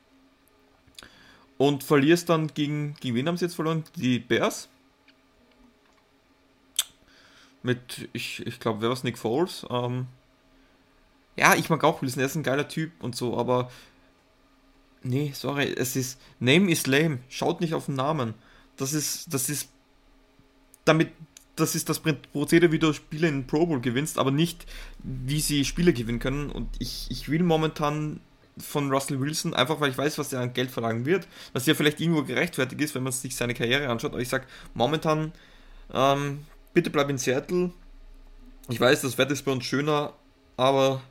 Und 1.59 1.85
verlierst 1.85 2.29
dann 2.29 2.49
gegen, 2.49 2.95
gegen 3.01 3.15
wen 3.15 3.29
haben 3.29 3.37
sie 3.37 3.45
jetzt 3.45 3.55
verloren? 3.55 3.85
Die 3.97 4.19
Bears? 4.19 4.69
Mit, 7.63 8.09
ich, 8.13 8.45
ich 8.45 8.59
glaube, 8.59 8.81
wer 8.81 8.89
war 8.89 8.95
es? 8.95 9.05
Nick 9.05 9.19
Foles? 9.19 9.65
Ähm, 9.71 10.07
ja, 11.37 11.55
ich 11.55 11.71
mag 11.71 11.85
auch 11.85 12.03
Wilson, 12.03 12.21
er 12.21 12.27
ist 12.27 12.35
ein 12.35 12.43
geiler 12.43 12.69
Typ 12.69 12.93
und 13.03 13.17
so, 13.17 13.39
aber 13.39 13.71
nee, 15.03 15.33
sorry, 15.35 15.73
es 15.73 15.97
ist, 15.97 16.21
Name 16.41 16.71
is 16.71 16.87
lame, 16.87 17.21
schaut 17.29 17.61
nicht 17.61 17.75
auf 17.75 17.87
den 17.87 17.95
Namen. 17.95 18.35
Das 18.77 18.93
ist, 18.93 19.33
das 19.33 19.49
ist, 19.49 19.71
damit 20.85 21.13
das 21.57 21.74
ist 21.74 21.89
das 21.89 22.01
Prozedere, 22.01 22.73
wie 22.73 22.79
du 22.79 22.93
Spiele 22.93 23.29
in 23.29 23.47
Pro 23.47 23.66
Bowl 23.66 23.81
gewinnst, 23.81 24.19
aber 24.19 24.31
nicht, 24.31 24.66
wie 25.03 25.41
sie 25.41 25.65
Spiele 25.65 25.93
gewinnen 25.93 26.19
können. 26.19 26.51
Und 26.51 26.69
ich, 26.79 27.07
ich 27.11 27.29
will 27.29 27.43
momentan 27.43 28.20
von 28.59 28.91
Russell 28.91 29.20
Wilson, 29.20 29.55
einfach 29.55 29.81
weil 29.81 29.91
ich 29.91 29.99
weiß, 29.99 30.19
was 30.19 30.33
er 30.33 30.41
an 30.41 30.53
Geld 30.53 30.70
verlangen 30.70 31.07
wird, 31.07 31.27
was 31.53 31.66
ja 31.66 31.74
vielleicht 31.74 32.01
irgendwo 32.01 32.23
gerechtfertigt 32.23 32.81
ist, 32.81 32.95
wenn 32.95 33.03
man 33.03 33.12
sich 33.12 33.37
seine 33.37 33.55
Karriere 33.55 33.89
anschaut. 33.89 34.12
Aber 34.12 34.20
ich 34.20 34.29
sage, 34.29 34.47
momentan, 34.74 35.33
ähm, 35.93 36.45
bitte 36.73 36.91
bleib 36.91 37.11
in 37.11 37.19
Seattle. 37.19 37.70
Ich 38.69 38.81
weiß, 38.81 39.03
das 39.03 39.19
Wetter 39.19 39.33
ist 39.33 39.45
bei 39.45 39.53
uns 39.53 39.65
schöner, 39.65 40.15
aber 40.57 41.03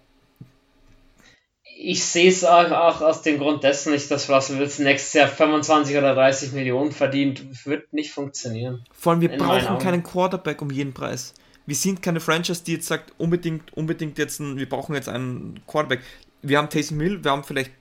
ich 1.84 2.04
sehe 2.04 2.30
es 2.30 2.44
auch, 2.44 2.72
auch, 2.72 3.02
aus 3.02 3.24
dem 3.24 3.40
Grund 3.40 3.64
dessen 3.64 3.92
nicht, 3.92 4.10
dass 4.12 4.30
Russell 4.30 4.60
Wilson 4.60 4.86
nächstes 4.86 5.14
Jahr 5.14 5.28
25 5.28 5.98
oder 5.98 6.14
30 6.14 6.52
Millionen 6.52 6.92
verdient. 6.92 7.66
Wird 7.66 7.92
nicht 7.92 8.12
funktionieren. 8.12 8.86
Vor 8.92 9.14
allem, 9.14 9.22
wir 9.22 9.30
brauchen 9.30 9.80
keinen 9.80 10.04
Quarterback 10.04 10.62
um 10.62 10.70
jeden 10.70 10.94
Preis. 10.94 11.34
Wir 11.66 11.76
sind 11.76 12.02
keine 12.02 12.20
Franchise, 12.20 12.64
die 12.64 12.74
jetzt 12.74 12.88
sagt, 12.88 13.14
unbedingt, 13.18 13.74
unbedingt 13.74 14.18
jetzt, 14.18 14.40
ein, 14.40 14.58
wir 14.58 14.70
brauchen 14.70 14.94
jetzt 14.94 15.10
einen 15.10 15.60
Quarterback. 15.66 16.02
Wir 16.42 16.58
haben 16.58 16.70
Taysom 16.70 17.00
Hill, 17.00 17.24
wir 17.24 17.32
haben 17.32 17.44
vielleicht 17.44 17.72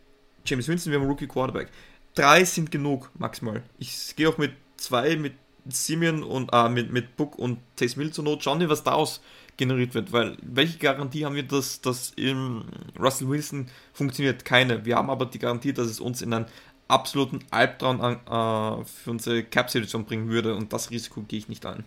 James 0.44 0.68
Winston, 0.68 0.92
wir 0.92 0.98
haben 0.98 1.04
einen 1.04 1.12
Rookie 1.12 1.26
Quarterback. 1.26 1.68
Drei 2.14 2.44
sind 2.44 2.70
genug, 2.70 3.10
maximal. 3.18 3.62
Ich 3.78 4.16
gehe 4.16 4.28
auch 4.28 4.38
mit 4.38 4.52
zwei, 4.76 5.16
mit 5.16 5.34
Simeon 5.68 6.22
und 6.22 6.50
äh, 6.52 6.68
mit, 6.68 6.92
mit 6.92 7.16
Book 7.16 7.38
und 7.38 7.58
Taysom 7.76 8.02
Hill 8.02 8.12
zur 8.12 8.24
Not. 8.24 8.42
Schauen 8.42 8.60
wir, 8.60 8.68
was 8.68 8.82
daraus 8.82 9.20
generiert 9.56 9.94
wird, 9.94 10.12
weil 10.12 10.36
welche 10.42 10.78
Garantie 10.78 11.24
haben 11.24 11.34
wir, 11.34 11.42
dass 11.42 11.80
das 11.80 12.12
im 12.16 12.64
Russell 12.98 13.28
Wilson 13.28 13.68
funktioniert? 13.92 14.44
Keine. 14.44 14.84
Wir 14.84 14.96
haben 14.96 15.10
aber 15.10 15.26
die 15.26 15.38
Garantie, 15.38 15.72
dass 15.72 15.86
es 15.86 16.00
uns 16.00 16.22
in 16.22 16.32
einen 16.32 16.46
absoluten 16.88 17.40
Albtraum 17.50 18.00
äh, 18.00 18.84
für 18.84 19.10
unsere 19.10 19.44
Cap-Situation 19.44 20.04
bringen 20.04 20.28
würde 20.28 20.54
und 20.54 20.72
das 20.72 20.90
Risiko 20.90 21.22
gehe 21.22 21.38
ich 21.38 21.48
nicht 21.48 21.64
ein. 21.66 21.84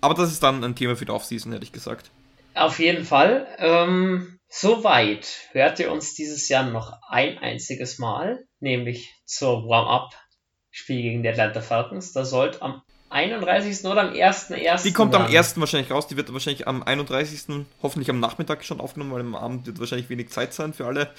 Aber 0.00 0.14
das 0.14 0.32
ist 0.32 0.42
dann 0.42 0.64
ein 0.64 0.74
Thema 0.74 0.96
für 0.96 1.04
die 1.04 1.12
Offseason, 1.12 1.52
hätte 1.52 1.64
ich 1.64 1.72
gesagt. 1.72 2.10
Auf 2.54 2.78
jeden 2.78 3.04
Fall. 3.04 3.46
Ähm, 3.58 4.38
soweit 4.48 5.48
hört 5.52 5.78
ihr 5.78 5.92
uns 5.92 6.14
dieses 6.14 6.48
Jahr 6.48 6.64
noch 6.64 6.92
ein 7.08 7.38
einziges 7.38 7.98
Mal, 7.98 8.44
nämlich 8.58 9.14
zur 9.24 9.68
Warm-Up-Spiel 9.68 11.02
gegen 11.02 11.22
die 11.22 11.28
Atlanta 11.28 11.60
Falcons. 11.60 12.12
Da 12.12 12.24
sollte 12.24 12.62
am 12.62 12.82
31. 13.10 13.84
oder 13.84 14.02
am 14.02 14.12
1.1. 14.12 14.82
Die 14.84 14.92
kommt 14.92 15.14
dann. 15.14 15.22
am 15.22 15.34
1. 15.34 15.60
wahrscheinlich 15.60 15.90
raus, 15.90 16.06
die 16.06 16.16
wird 16.16 16.32
wahrscheinlich 16.32 16.68
am 16.68 16.82
31. 16.82 17.64
hoffentlich 17.82 18.08
am 18.08 18.20
Nachmittag 18.20 18.64
schon 18.64 18.80
aufgenommen, 18.80 19.12
weil 19.12 19.20
am 19.20 19.34
Abend 19.34 19.66
wird 19.66 19.80
wahrscheinlich 19.80 20.08
wenig 20.08 20.30
Zeit 20.30 20.54
sein 20.54 20.72
für 20.72 20.86
alle. 20.86 21.10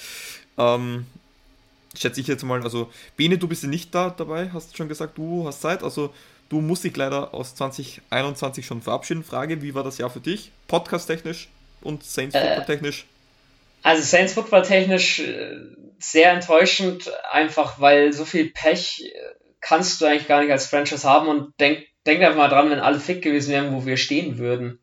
Ähm, 0.57 1.05
schätze 1.97 2.22
ich 2.22 2.27
jetzt 2.27 2.43
mal, 2.43 2.63
also 2.63 2.89
Bene, 3.18 3.38
du 3.38 3.47
bist 3.47 3.63
ja 3.63 3.69
nicht 3.69 3.93
da 3.93 4.09
dabei, 4.09 4.49
hast 4.53 4.76
schon 4.77 4.88
gesagt, 4.88 5.18
du 5.18 5.45
hast 5.45 5.61
Zeit, 5.61 5.84
also 5.84 6.13
du 6.49 6.61
musst 6.61 6.85
dich 6.85 6.95
leider 6.95 7.34
aus 7.34 7.55
2021 7.55 8.65
schon 8.65 8.81
verabschieden. 8.81 9.23
Frage, 9.23 9.61
wie 9.61 9.76
war 9.76 9.84
das 9.84 9.97
Jahr 9.97 10.09
für 10.09 10.22
dich? 10.22 10.51
Podcast-technisch 10.68 11.49
und 11.81 12.03
Saints 12.03 12.35
Football-technisch? 12.35 13.01
Äh, 13.01 13.05
also 13.84 14.03
Saints 14.03 14.34
Football-technisch 14.34 15.19
äh, 15.19 15.57
sehr 15.99 16.31
enttäuschend, 16.31 17.11
einfach 17.31 17.81
weil 17.81 18.13
so 18.13 18.23
viel 18.23 18.49
Pech 18.49 19.03
äh, 19.03 19.40
kannst 19.62 20.02
du 20.02 20.06
eigentlich 20.06 20.28
gar 20.28 20.42
nicht 20.42 20.52
als 20.52 20.68
Franchise 20.68 21.08
haben 21.08 21.28
und 21.28 21.60
denk, 21.60 21.86
denk 22.06 22.22
einfach 22.22 22.38
mal 22.38 22.50
dran, 22.50 22.70
wenn 22.70 22.80
alle 22.80 23.00
fit 23.00 23.22
gewesen 23.22 23.52
wären, 23.52 23.74
wo 23.74 23.86
wir 23.86 23.98
stehen 23.98 24.38
würden. 24.38 24.80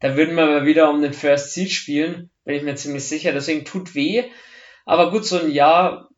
Da 0.00 0.16
würden 0.16 0.36
wir 0.36 0.46
mal 0.46 0.66
wieder 0.66 0.90
um 0.90 1.00
den 1.00 1.12
First 1.12 1.54
Seed 1.54 1.70
spielen, 1.70 2.30
bin 2.44 2.54
ich 2.54 2.62
mir 2.62 2.74
ziemlich 2.74 3.04
sicher. 3.04 3.32
Deswegen 3.32 3.64
tut 3.64 3.94
weh. 3.94 4.24
Aber 4.84 5.10
gut, 5.10 5.24
so 5.24 5.38
ein 5.38 5.50
Jahr 5.50 6.08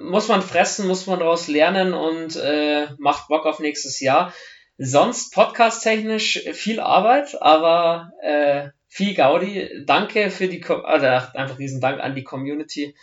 muss 0.00 0.28
man 0.28 0.42
fressen, 0.42 0.88
muss 0.88 1.06
man 1.06 1.20
daraus 1.20 1.48
lernen 1.48 1.94
und 1.94 2.36
äh, 2.36 2.88
macht 2.98 3.28
Bock 3.28 3.46
auf 3.46 3.60
nächstes 3.60 4.00
Jahr. 4.00 4.32
Sonst 4.78 5.32
podcast-technisch 5.34 6.44
viel 6.52 6.80
Arbeit, 6.80 7.40
aber 7.40 8.12
äh, 8.22 8.70
viel 8.88 9.14
Gaudi. 9.14 9.84
Danke 9.86 10.30
für 10.30 10.48
die, 10.48 10.64
also 10.64 11.06
einfach 11.06 11.56
diesen 11.56 11.80
Dank 11.80 12.00
an 12.00 12.14
die 12.14 12.24
Community. 12.24 12.96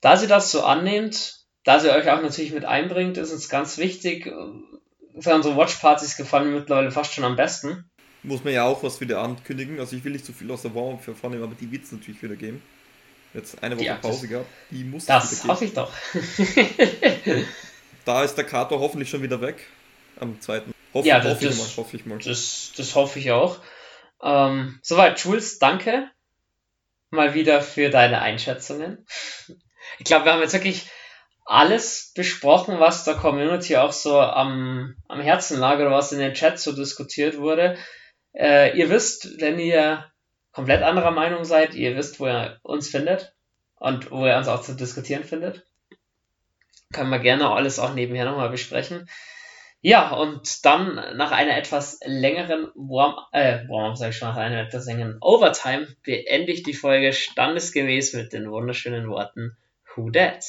Da 0.00 0.16
sie 0.16 0.26
das 0.26 0.50
so 0.50 0.62
annehmt, 0.62 1.35
da 1.66 1.80
sie 1.80 1.90
euch 1.90 2.08
auch 2.08 2.22
natürlich 2.22 2.52
mit 2.52 2.64
einbringt, 2.64 3.16
ist 3.16 3.32
uns 3.32 3.48
ganz 3.48 3.76
wichtig. 3.76 4.32
Unsere 5.14 5.56
Watchpartys 5.56 6.16
gefallen 6.16 6.50
mir 6.52 6.60
mittlerweile 6.60 6.92
fast 6.92 7.12
schon 7.12 7.24
am 7.24 7.34
besten. 7.34 7.90
Muss 8.22 8.44
man 8.44 8.52
ja 8.52 8.64
auch 8.64 8.84
was 8.84 9.00
wieder 9.00 9.20
ankündigen. 9.20 9.80
Also 9.80 9.96
ich 9.96 10.04
will 10.04 10.12
nicht 10.12 10.24
zu 10.24 10.30
so 10.30 10.38
viel 10.38 10.50
aus 10.52 10.62
der 10.62 10.76
Warm-Up 10.76 11.02
vornehmen, 11.16 11.42
aber 11.42 11.56
die 11.60 11.70
wird 11.72 11.82
es 11.82 11.90
natürlich 11.90 12.22
wieder 12.22 12.36
geben. 12.36 12.62
Jetzt 13.34 13.60
eine 13.64 13.76
Woche 13.76 13.84
ja, 13.84 13.96
Pause 13.96 14.28
gehabt. 14.28 14.46
Die 14.70 14.84
muss 14.84 15.06
Das 15.06 15.42
hoffe 15.42 15.64
ich 15.64 15.74
doch. 15.74 15.92
da 18.04 18.22
ist 18.22 18.36
der 18.36 18.44
Kater 18.44 18.78
hoffentlich 18.78 19.10
schon 19.10 19.22
wieder 19.22 19.40
weg. 19.40 19.66
Am 20.20 20.40
zweiten. 20.40 20.72
Hoffe, 20.94 21.08
ja, 21.08 21.18
das, 21.18 21.34
hoffe, 21.34 21.46
ich 21.46 21.56
mal, 21.56 21.76
hoffe 21.76 21.96
ich 21.96 22.06
mal. 22.06 22.18
Das, 22.18 22.72
das 22.76 22.94
hoffe 22.94 23.18
ich 23.18 23.32
auch. 23.32 23.58
Ähm, 24.22 24.78
soweit, 24.82 25.18
Jules, 25.18 25.58
danke 25.58 26.08
mal 27.10 27.34
wieder 27.34 27.60
für 27.60 27.90
deine 27.90 28.20
Einschätzungen. 28.22 29.04
Ich 29.98 30.04
glaube, 30.04 30.26
wir 30.26 30.32
haben 30.32 30.42
jetzt 30.42 30.52
wirklich 30.52 30.86
alles 31.46 32.12
besprochen, 32.14 32.80
was 32.80 33.04
der 33.04 33.14
Community 33.14 33.76
auch 33.76 33.92
so 33.92 34.20
am, 34.20 34.96
am 35.08 35.20
Herzen 35.20 35.58
lag 35.58 35.76
oder 35.76 35.92
was 35.92 36.12
in 36.12 36.18
den 36.18 36.34
Chat 36.34 36.58
so 36.58 36.72
diskutiert 36.72 37.38
wurde. 37.38 37.78
Äh, 38.34 38.76
ihr 38.76 38.90
wisst, 38.90 39.40
wenn 39.40 39.58
ihr 39.58 40.04
komplett 40.52 40.82
anderer 40.82 41.12
Meinung 41.12 41.44
seid, 41.44 41.74
ihr 41.74 41.96
wisst, 41.96 42.18
wo 42.18 42.26
ihr 42.26 42.58
uns 42.62 42.88
findet 42.88 43.34
und 43.76 44.10
wo 44.10 44.26
ihr 44.26 44.36
uns 44.36 44.48
auch 44.48 44.60
zu 44.60 44.74
diskutieren 44.74 45.22
findet. 45.22 45.66
Können 46.92 47.10
wir 47.10 47.20
gerne 47.20 47.50
alles 47.50 47.78
auch 47.78 47.94
nebenher 47.94 48.24
nochmal 48.24 48.50
besprechen. 48.50 49.08
Ja, 49.80 50.10
und 50.10 50.64
dann 50.64 50.96
nach 51.16 51.30
einer 51.30 51.56
etwas 51.56 52.00
längeren 52.04 52.72
Warm, 52.74 53.14
äh, 53.30 53.68
Warm, 53.68 53.94
sag 53.94 54.10
ich 54.10 54.16
schon, 54.16 54.28
nach 54.28 54.36
einer 54.36 54.62
etwas 54.62 54.86
längeren 54.86 55.18
Overtime 55.20 55.86
beende 56.02 56.50
ich 56.50 56.64
die 56.64 56.74
Folge 56.74 57.12
standesgemäß 57.12 58.14
mit 58.14 58.32
den 58.32 58.50
wunderschönen 58.50 59.08
Worten 59.08 59.56
Who 59.94 60.10
Dat? 60.10 60.44